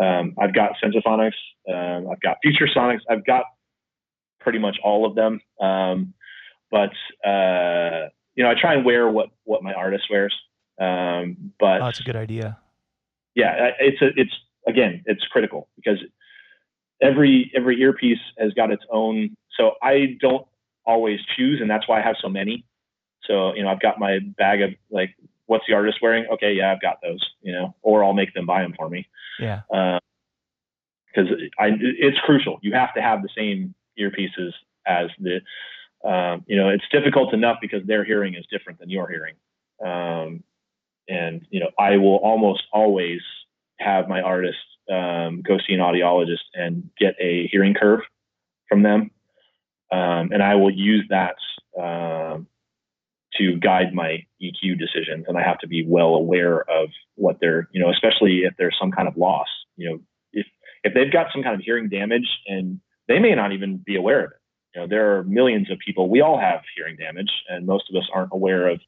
Um, 0.00 0.34
I've 0.38 0.54
got 0.54 0.72
Sensaphonics. 0.82 1.32
Um, 1.68 2.08
I've 2.10 2.20
got 2.20 2.36
Future 2.42 2.68
Sonics. 2.74 3.00
I've 3.08 3.24
got 3.24 3.44
pretty 4.40 4.58
much 4.58 4.76
all 4.82 5.06
of 5.06 5.14
them. 5.14 5.40
Um, 5.60 6.14
but 6.70 6.90
uh, 7.26 8.08
you 8.34 8.44
know, 8.44 8.50
I 8.50 8.54
try 8.60 8.74
and 8.74 8.84
wear 8.84 9.08
what 9.08 9.28
what 9.44 9.62
my 9.62 9.72
artist 9.72 10.04
wears. 10.10 10.34
Um, 10.78 11.52
but 11.58 11.80
oh, 11.80 11.84
that's 11.86 12.00
a 12.00 12.04
good 12.04 12.16
idea. 12.16 12.58
yeah, 13.34 13.70
it's 13.80 14.02
a, 14.02 14.08
it's 14.16 14.34
again, 14.66 15.02
it's 15.06 15.24
critical 15.24 15.68
because 15.76 15.98
every 17.00 17.50
every 17.54 17.80
earpiece 17.80 18.18
has 18.38 18.52
got 18.52 18.70
its 18.70 18.84
own 18.90 19.36
so 19.56 19.72
I 19.82 20.16
don't 20.20 20.46
always 20.84 21.20
choose, 21.36 21.60
and 21.60 21.70
that's 21.70 21.88
why 21.88 22.00
I 22.00 22.02
have 22.02 22.16
so 22.20 22.28
many. 22.28 22.64
So 23.24 23.54
you 23.54 23.62
know, 23.62 23.70
I've 23.70 23.80
got 23.80 23.98
my 23.98 24.18
bag 24.36 24.62
of 24.62 24.70
like, 24.90 25.16
what's 25.46 25.64
the 25.66 25.74
artist 25.74 25.98
wearing? 26.02 26.26
Okay, 26.32 26.52
yeah, 26.52 26.72
I've 26.72 26.80
got 26.80 26.98
those. 27.02 27.20
You 27.42 27.52
know, 27.52 27.74
or 27.82 28.04
I'll 28.04 28.12
make 28.12 28.34
them 28.34 28.46
buy 28.46 28.62
them 28.62 28.74
for 28.76 28.88
me. 28.88 29.08
Yeah. 29.38 29.60
Because 29.68 31.30
I, 31.58 31.70
it's 31.80 32.18
crucial. 32.24 32.58
You 32.62 32.72
have 32.74 32.92
to 32.94 33.02
have 33.02 33.22
the 33.22 33.28
same 33.36 33.74
earpieces 33.98 34.52
as 34.86 35.08
the. 35.18 35.40
Um, 36.04 36.44
you 36.46 36.56
know, 36.56 36.68
it's 36.68 36.84
difficult 36.92 37.34
enough 37.34 37.58
because 37.60 37.84
their 37.84 38.04
hearing 38.04 38.34
is 38.34 38.44
different 38.50 38.78
than 38.78 38.90
your 38.90 39.08
hearing. 39.08 39.34
Um, 39.84 40.44
and 41.08 41.46
you 41.50 41.60
know, 41.60 41.70
I 41.78 41.96
will 41.96 42.16
almost 42.16 42.62
always 42.72 43.20
have 43.78 44.08
my 44.08 44.20
artist 44.20 44.58
um, 44.90 45.42
go 45.42 45.58
see 45.66 45.74
an 45.74 45.80
audiologist 45.80 46.44
and 46.54 46.88
get 46.98 47.14
a 47.20 47.48
hearing 47.48 47.74
curve 47.74 48.00
from 48.68 48.82
them, 48.82 49.10
um, 49.92 50.30
and 50.32 50.42
I 50.42 50.54
will 50.54 50.70
use 50.70 51.04
that 51.10 51.36
um, 51.80 52.46
to 53.38 53.56
guide 53.56 53.94
my 53.94 54.24
EQ 54.42 54.78
decisions. 54.78 55.26
And 55.28 55.36
I 55.38 55.42
have 55.42 55.58
to 55.60 55.66
be 55.66 55.84
well 55.86 56.14
aware 56.14 56.60
of 56.70 56.88
what 57.14 57.38
they're, 57.40 57.68
you 57.72 57.80
know, 57.80 57.90
especially 57.90 58.42
if 58.44 58.54
there's 58.58 58.76
some 58.80 58.92
kind 58.92 59.08
of 59.08 59.16
loss. 59.16 59.48
You 59.76 59.90
know, 59.90 59.98
if 60.32 60.46
if 60.84 60.94
they've 60.94 61.12
got 61.12 61.26
some 61.32 61.42
kind 61.42 61.54
of 61.54 61.60
hearing 61.60 61.88
damage, 61.88 62.28
and 62.46 62.80
they 63.08 63.18
may 63.18 63.34
not 63.34 63.52
even 63.52 63.82
be 63.84 63.96
aware 63.96 64.24
of 64.24 64.30
it. 64.32 64.38
You 64.74 64.80
know, 64.82 64.88
there 64.88 65.16
are 65.16 65.24
millions 65.24 65.70
of 65.70 65.78
people. 65.78 66.10
We 66.10 66.20
all 66.20 66.38
have 66.38 66.60
hearing 66.76 66.96
damage, 66.96 67.30
and 67.48 67.66
most 67.66 67.84
of 67.90 67.96
us 67.96 68.08
aren't 68.12 68.32
aware 68.32 68.68
of 68.68 68.80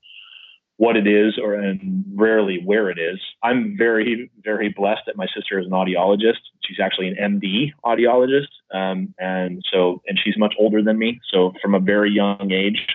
what 0.78 0.96
it 0.96 1.08
is 1.08 1.38
or 1.42 1.54
and 1.54 2.04
rarely 2.14 2.60
where 2.64 2.88
it 2.88 2.98
is. 2.98 3.20
I'm 3.42 3.74
very, 3.76 4.30
very 4.44 4.72
blessed 4.74 5.02
that 5.06 5.16
my 5.16 5.26
sister 5.34 5.58
is 5.58 5.66
an 5.66 5.72
audiologist. 5.72 6.38
She's 6.64 6.78
actually 6.80 7.08
an 7.08 7.40
MD 7.40 7.72
audiologist. 7.84 8.46
Um, 8.72 9.12
and 9.18 9.60
so, 9.72 10.02
and 10.06 10.18
she's 10.22 10.38
much 10.38 10.54
older 10.58 10.82
than 10.82 10.96
me. 10.96 11.20
So 11.32 11.52
from 11.60 11.74
a 11.74 11.80
very 11.80 12.12
young 12.12 12.52
age, 12.52 12.86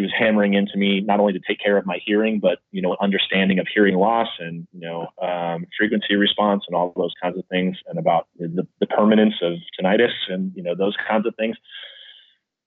was 0.00 0.12
hammering 0.16 0.54
into 0.54 0.76
me 0.76 1.00
not 1.00 1.20
only 1.20 1.32
to 1.32 1.40
take 1.46 1.58
care 1.60 1.76
of 1.76 1.86
my 1.86 1.98
hearing, 2.04 2.40
but, 2.40 2.58
you 2.72 2.82
know, 2.82 2.92
an 2.92 2.98
understanding 3.00 3.58
of 3.58 3.66
hearing 3.72 3.96
loss 3.96 4.28
and, 4.38 4.66
you 4.72 4.80
know, 4.80 5.08
um, 5.22 5.66
frequency 5.78 6.14
response 6.16 6.64
and 6.68 6.76
all 6.76 6.92
those 6.96 7.14
kinds 7.22 7.38
of 7.38 7.44
things 7.46 7.76
and 7.86 7.98
about 7.98 8.28
the, 8.38 8.66
the 8.80 8.86
permanence 8.86 9.34
of 9.42 9.54
tinnitus 9.78 10.12
and, 10.28 10.52
you 10.54 10.62
know, 10.62 10.74
those 10.74 10.96
kinds 11.08 11.26
of 11.26 11.34
things. 11.36 11.56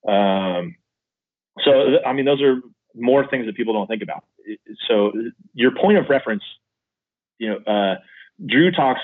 Um, 0.07 0.76
so, 1.64 1.99
I 2.05 2.14
mean, 2.14 2.26
those 2.26 2.41
are 2.41 2.61
more 2.95 3.27
things 3.27 3.45
that 3.45 3.55
people 3.55 3.73
don't 3.73 3.88
think 3.88 4.03
about. 4.03 4.23
So 4.88 5.11
your 5.53 5.72
point 5.72 5.97
of 5.97 6.10
reference, 6.10 6.43
you 7.39 7.49
know, 7.49 7.57
uh, 7.72 7.95
Drew 8.45 8.72
talks. 8.72 9.01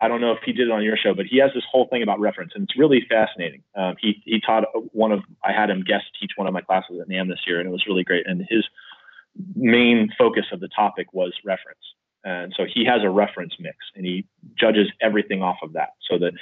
I 0.00 0.08
don't 0.08 0.20
know 0.20 0.32
if 0.32 0.38
he 0.44 0.52
did 0.52 0.68
it 0.68 0.70
on 0.70 0.82
your 0.82 0.96
show, 0.96 1.14
but 1.14 1.26
he 1.26 1.38
has 1.38 1.50
this 1.54 1.64
whole 1.70 1.86
thing 1.88 2.02
about 2.02 2.20
reference, 2.20 2.52
and 2.54 2.64
it's 2.64 2.78
really 2.78 3.04
fascinating. 3.08 3.62
Um, 3.74 3.96
he 4.00 4.22
he 4.24 4.40
taught 4.40 4.64
one 4.92 5.12
of 5.12 5.20
I 5.44 5.52
had 5.52 5.68
him 5.70 5.82
guest 5.82 6.04
teach 6.18 6.32
one 6.36 6.46
of 6.46 6.54
my 6.54 6.62
classes 6.62 6.98
at 7.00 7.08
NAMM 7.08 7.28
this 7.28 7.40
year, 7.46 7.60
and 7.60 7.68
it 7.68 7.72
was 7.72 7.86
really 7.86 8.04
great. 8.04 8.26
And 8.26 8.46
his 8.48 8.64
main 9.54 10.10
focus 10.16 10.46
of 10.52 10.60
the 10.60 10.68
topic 10.68 11.12
was 11.12 11.32
reference, 11.44 11.80
and 12.24 12.52
so 12.56 12.64
he 12.64 12.84
has 12.86 13.02
a 13.02 13.10
reference 13.10 13.54
mix, 13.60 13.76
and 13.94 14.06
he 14.06 14.26
judges 14.58 14.88
everything 15.02 15.42
off 15.42 15.58
of 15.62 15.74
that, 15.74 15.90
so 16.08 16.18
that 16.18 16.32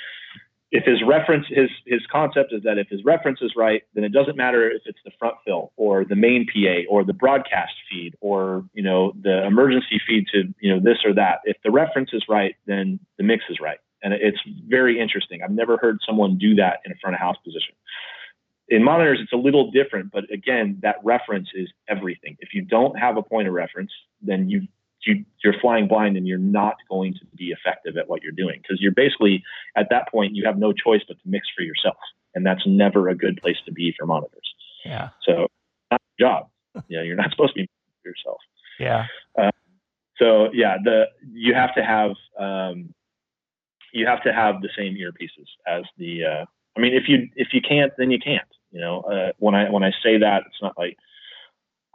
if 0.71 0.85
his 0.85 1.03
reference 1.07 1.47
his 1.49 1.71
his 1.87 2.01
concept 2.13 2.53
is 2.53 2.63
that 2.63 2.79
if 2.79 2.89
his 2.89 3.05
reference 3.05 3.41
is 3.41 3.53
right 3.57 3.83
then 3.95 4.05
it 4.05 4.13
doesn't 4.13 4.37
matter 4.37 4.71
if 4.71 4.83
it's 4.85 4.99
the 5.05 5.11
front 5.19 5.37
fill 5.45 5.73
or 5.77 6.05
the 6.05 6.17
main 6.17 6.47
pa 6.47 6.83
or 6.91 7.05
the 7.05 7.13
broadcast 7.13 7.73
feed 7.91 8.15
or 8.21 8.65
you 8.75 8.83
know 8.83 9.13
the 9.23 9.47
emergency 9.47 10.01
feed 10.07 10.27
to 10.33 10.55
you 10.61 10.75
know 10.75 10.81
this 10.81 10.99
or 11.05 11.15
that. 11.15 11.41
If 11.45 11.57
the 11.65 11.71
reference 11.71 12.11
is 12.13 12.25
right 12.29 12.55
then 12.67 13.01
the 13.17 13.25
mix 13.25 13.45
is 13.49 13.59
right. 13.61 13.79
And 14.01 14.13
it's 14.13 14.39
very 14.69 15.01
interesting. 15.01 15.43
I've 15.43 15.51
never 15.51 15.77
heard 15.77 15.99
someone 16.07 16.39
do 16.39 16.55
that 16.57 16.79
in 16.85 16.93
a 16.93 16.95
front 17.01 17.15
of 17.15 17.21
house 17.21 17.37
position. 17.43 17.75
In 18.69 18.85
monitors 18.85 19.21
it's 19.23 19.33
a 19.33 19.37
little 19.37 19.71
different 19.71 20.13
but 20.13 20.31
again 20.31 20.79
that 20.83 20.97
reference 21.03 21.49
is 21.55 21.69
everything. 21.89 22.37
If 22.41 22.51
you 22.53 22.63
don't 22.63 22.99
have 22.99 23.17
a 23.17 23.23
point 23.23 23.49
of 23.49 23.55
reference 23.55 23.93
then 24.21 24.51
you 24.51 24.69
you, 25.09 25.25
you're 25.43 25.59
flying 25.61 25.89
blind 25.89 26.17
and 26.17 26.27
you're 26.27 26.39
not 26.39 26.77
going 26.89 27.15
to 27.15 27.21
be 27.37 27.47
effective 27.47 27.97
at 27.97 28.09
what 28.09 28.23
you're 28.23 28.33
doing. 28.33 28.61
Because 28.63 28.81
you're 28.81 28.93
basically 28.93 29.43
at 29.77 29.89
that 29.91 30.09
point 30.11 30.35
you 30.35 30.45
have 30.45 30.59
no 30.59 30.73
choice 30.73 31.01
but 31.09 31.15
to 31.15 31.29
mix 31.29 31.49
for 31.57 31.63
yourself. 31.63 31.97
And 32.35 32.47
that's 32.47 32.63
never 32.67 33.09
a 33.09 33.15
good 33.15 33.41
place 33.41 33.57
to 33.67 33.73
be 33.73 33.95
for 33.99 34.07
monitors. 34.07 34.55
Yeah. 34.85 35.09
So 35.27 35.49
not 35.91 36.01
your 36.19 36.29
job. 36.29 36.49
Yeah 36.89 37.03
you're 37.03 37.17
not 37.17 37.31
supposed 37.31 37.55
to 37.55 37.63
be 37.63 37.69
yourself. 38.05 38.39
Yeah. 38.79 39.07
Uh, 39.37 39.51
so 40.19 40.51
yeah 40.53 40.77
the 40.83 41.07
you 41.33 41.55
have 41.55 41.75
to 41.75 41.83
have 41.83 42.13
um, 42.39 42.95
you 43.93 44.07
have 44.07 44.23
to 44.23 44.33
have 44.33 44.61
the 44.61 44.69
same 44.77 44.95
earpieces 44.95 45.49
as 45.67 45.85
the 45.97 46.25
uh, 46.25 46.45
i 46.77 46.81
mean 46.81 46.95
if 46.95 47.09
you 47.09 47.29
if 47.37 47.49
you 47.53 47.61
can't 47.61 47.93
then 47.99 48.11
you 48.11 48.19
can't 48.19 48.49
you 48.71 48.81
know? 48.81 49.01
Uh, 49.01 49.33
when 49.39 49.55
i 49.55 49.69
when 49.71 49.83
i 49.83 49.91
say 50.03 50.19
that 50.19 50.43
it's 50.47 50.63
not 50.63 50.77
like 50.77 50.97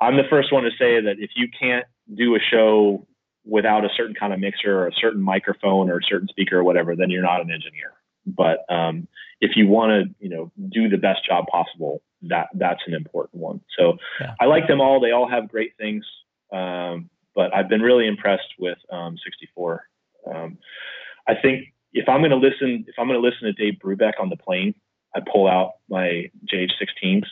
i'm 0.02 0.18
the 0.18 0.24
first 0.30 0.52
one 0.52 0.64
to 0.64 0.72
say 0.72 1.00
that 1.02 1.18
if 1.20 1.32
you 1.36 1.48
can't 1.58 1.86
do 2.14 2.36
a 2.36 2.40
show 2.40 3.06
without 3.46 3.84
a 3.86 3.90
certain 3.96 4.16
kind 4.16 4.34
of 4.34 4.40
mixer 4.40 4.80
or 4.80 4.88
a 4.88 4.94
certain 4.94 5.22
microphone 5.22 5.90
or 5.90 5.98
a 5.98 6.04
certain 6.08 6.28
speaker 6.28 6.60
or 6.60 6.64
whatever, 6.64 6.96
then 6.96 7.10
you're 7.10 7.22
not 7.22 7.42
an 7.42 7.52
engineer. 7.52 7.94
But 8.26 8.66
um, 8.74 9.08
if 9.42 9.52
you 9.56 9.68
want 9.68 9.92
to, 9.92 10.16
you 10.20 10.30
know, 10.30 10.52
do 10.70 10.88
the 10.88 10.98
best 10.98 11.26
job 11.26 11.46
possible, 11.48 12.02
that 12.24 12.48
that's 12.54 12.80
an 12.88 12.94
important 12.94 13.42
one. 13.42 13.62
So 13.78 13.98
yeah. 14.22 14.36
I 14.40 14.46
like 14.46 14.68
them 14.68 14.80
all. 14.80 15.02
They 15.02 15.12
all 15.12 15.30
have 15.30 15.50
great 15.50 15.74
things. 15.78 16.06
Um, 16.54 17.10
but 17.36 17.54
I've 17.54 17.68
been 17.68 17.82
really 17.82 18.08
impressed 18.08 18.54
with 18.60 18.78
um, 18.92 19.18
64. 19.24 19.84
Um, 20.34 20.58
I 21.28 21.34
think 21.42 21.74
if 21.94 22.08
I'm 22.08 22.22
going 22.22 22.32
to 22.32 22.38
listen, 22.38 22.86
if 22.88 22.96
I'm 22.98 23.08
going 23.08 23.22
to 23.22 23.28
listen 23.28 23.44
to 23.44 23.54
Dave 23.54 23.80
Brubeck 23.84 24.14
on 24.20 24.30
the 24.30 24.38
plane, 24.38 24.76
I 25.16 25.20
pull 25.20 25.48
out 25.48 25.74
my 25.90 26.32
JH16s 26.52 27.26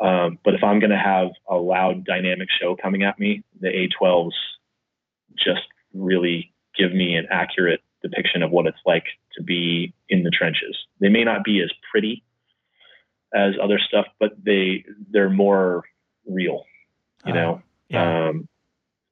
um, 0.00 0.38
but 0.44 0.54
if 0.54 0.62
I'm 0.62 0.78
going 0.78 0.90
to 0.90 0.98
have 0.98 1.28
a 1.48 1.56
loud 1.56 2.04
dynamic 2.04 2.48
show 2.60 2.76
coming 2.76 3.02
at 3.02 3.18
me, 3.18 3.42
the 3.60 3.68
A12s 3.68 4.32
just 5.36 5.66
really 5.94 6.52
give 6.76 6.92
me 6.92 7.14
an 7.14 7.26
accurate 7.30 7.80
depiction 8.02 8.42
of 8.42 8.50
what 8.50 8.66
it's 8.66 8.78
like 8.84 9.04
to 9.36 9.42
be 9.42 9.94
in 10.08 10.22
the 10.22 10.30
trenches. 10.30 10.76
They 11.00 11.08
may 11.08 11.24
not 11.24 11.44
be 11.44 11.62
as 11.62 11.70
pretty 11.90 12.22
as 13.34 13.54
other 13.62 13.78
stuff, 13.78 14.06
but 14.20 14.32
they 14.42 14.84
they're 15.10 15.30
more 15.30 15.84
real, 16.26 16.64
you 17.24 17.32
uh, 17.32 17.36
know. 17.36 17.62
Yeah. 17.88 18.28
Um, 18.28 18.48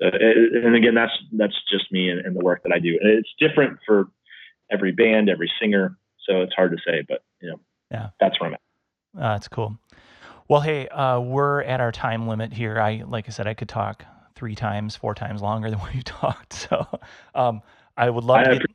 uh, 0.02 0.10
and 0.12 0.74
again, 0.74 0.94
that's 0.94 1.12
that's 1.32 1.54
just 1.70 1.90
me 1.92 2.10
and, 2.10 2.20
and, 2.20 2.36
the 2.36 2.44
work 2.44 2.62
that 2.64 2.72
I 2.72 2.78
do. 2.78 2.98
And 3.00 3.10
it's 3.10 3.32
different 3.38 3.78
for 3.86 4.08
every 4.70 4.92
band, 4.92 5.28
every 5.28 5.50
singer, 5.60 5.96
so 6.26 6.42
it's 6.42 6.54
hard 6.54 6.72
to 6.72 6.78
say. 6.86 7.04
But 7.08 7.22
you 7.40 7.50
know, 7.50 7.60
yeah, 7.90 8.08
that's 8.20 8.38
where 8.40 8.48
I'm 8.48 8.54
at. 8.54 8.60
Uh, 9.16 9.32
that's 9.34 9.48
cool. 9.48 9.76
Well, 10.48 10.60
hey, 10.60 10.88
uh, 10.88 11.20
we're 11.20 11.62
at 11.62 11.80
our 11.80 11.92
time 11.92 12.28
limit 12.28 12.52
here. 12.52 12.78
I, 12.78 13.02
like 13.06 13.28
I 13.28 13.30
said, 13.30 13.46
I 13.46 13.54
could 13.54 13.68
talk 13.68 14.04
three 14.34 14.54
times, 14.54 14.94
four 14.94 15.14
times 15.14 15.40
longer 15.40 15.70
than 15.70 15.80
we've 15.94 16.04
talked. 16.04 16.52
So, 16.52 16.86
um, 17.34 17.62
I 17.96 18.10
would 18.10 18.24
love 18.24 18.40
I 18.40 18.44
to 18.44 18.58
get... 18.58 18.66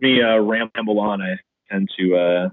me 0.00 0.22
uh, 0.22 0.38
ramble 0.38 1.00
on. 1.00 1.20
I 1.20 1.36
tend 1.70 1.90
to, 1.98 2.16
uh, 2.16 2.48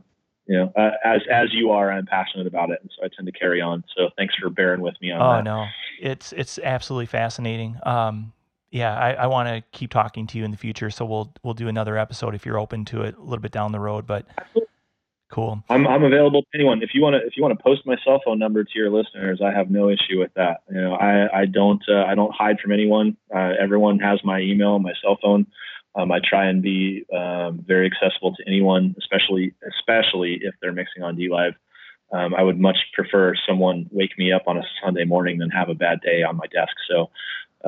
you 0.48 0.58
know, 0.58 0.74
uh, 0.76 0.92
as 1.04 1.22
as 1.32 1.54
you 1.54 1.72
are, 1.72 1.92
I'm 1.92 2.06
passionate 2.06 2.48
about 2.48 2.70
it, 2.70 2.80
and 2.82 2.92
so 2.98 3.06
I 3.06 3.10
tend 3.16 3.28
to 3.28 3.32
carry 3.32 3.62
on. 3.62 3.84
So, 3.96 4.10
thanks 4.18 4.36
for 4.36 4.50
bearing 4.50 4.82
with 4.82 4.96
me 5.02 5.12
on 5.12 5.22
oh, 5.22 5.32
that. 5.38 5.44
no, 5.44 5.68
it's 6.00 6.34
it's 6.34 6.60
absolutely 6.60 7.06
fascinating. 7.08 7.78
Um, 7.84 8.34
yeah, 8.72 8.96
I, 8.96 9.14
I 9.14 9.28
want 9.28 9.48
to 9.48 9.64
keep 9.72 9.92
talking 9.92 10.28
to 10.28 10.38
you 10.38 10.44
in 10.44 10.52
the 10.52 10.58
future, 10.58 10.90
so 10.90 11.06
we'll 11.06 11.34
we'll 11.44 11.54
do 11.54 11.68
another 11.68 11.98
episode 11.98 12.36
if 12.36 12.46
you're 12.46 12.60
open 12.60 12.86
to 12.86 13.04
it 13.04 13.16
a 13.16 13.22
little 13.22 13.42
bit 13.42 13.52
down 13.52 13.72
the 13.72 13.80
road. 13.80 14.06
But 14.06 14.26
absolutely. 14.38 14.70
Cool. 15.32 15.64
I'm 15.70 15.88
I'm 15.88 16.04
available 16.04 16.44
to 16.44 16.48
anyone. 16.54 16.84
If 16.84 16.92
you 16.94 17.02
want 17.02 17.16
to 17.16 17.26
if 17.26 17.36
you 17.36 17.42
want 17.42 17.58
to 17.58 17.64
post 17.64 17.82
my 17.86 17.96
cell 18.06 18.22
phone 18.24 18.38
number 18.38 18.64
to 18.64 18.72
your 18.76 18.92
listeners, 18.92 19.42
I 19.44 19.52
have 19.52 19.72
no 19.72 19.90
issue 19.90 20.20
with 20.20 20.32
that. 20.36 20.62
You 20.70 20.80
know, 20.80 20.94
I 20.94 21.42
I 21.42 21.46
don't 21.46 21.84
uh, 21.90 22.04
I 22.04 22.14
don't 22.14 22.34
hide 22.34 22.60
from 22.60 22.72
anyone. 22.72 23.18
Uh, 23.34 23.54
everyone 23.60 24.00
has 24.00 24.20
my 24.24 24.40
email, 24.40 24.78
my 24.80 24.94
cell 25.02 25.18
phone. 25.22 25.48
Um, 25.96 26.12
I 26.12 26.20
try 26.24 26.48
and 26.48 26.62
be 26.62 27.06
um, 27.16 27.64
very 27.66 27.90
accessible 27.90 28.36
to 28.36 28.44
anyone, 28.46 28.96
especially 29.00 29.54
especially 29.68 30.40
if 30.42 30.54
they're 30.62 30.74
mixing 30.74 31.02
on 31.02 31.18
DLive. 31.18 31.56
Um, 32.12 32.36
I 32.36 32.44
would 32.44 32.60
much 32.60 32.78
prefer 32.94 33.34
someone 33.48 33.88
wake 33.92 34.18
me 34.18 34.32
up 34.32 34.44
on 34.46 34.58
a 34.58 34.64
Sunday 34.84 35.06
morning 35.06 35.40
than 35.40 35.50
have 35.50 35.70
a 35.70 35.74
bad 35.74 36.02
day 36.02 36.22
on 36.22 36.38
my 36.38 36.46
desk. 36.54 36.74
So, 36.88 37.10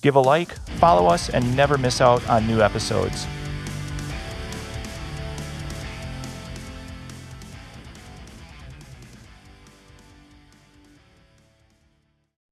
Give 0.00 0.14
a 0.14 0.20
like, 0.20 0.52
follow 0.78 1.08
us, 1.08 1.28
and 1.28 1.56
never 1.56 1.76
miss 1.76 2.00
out 2.00 2.26
on 2.28 2.46
new 2.46 2.60
episodes. 2.60 3.26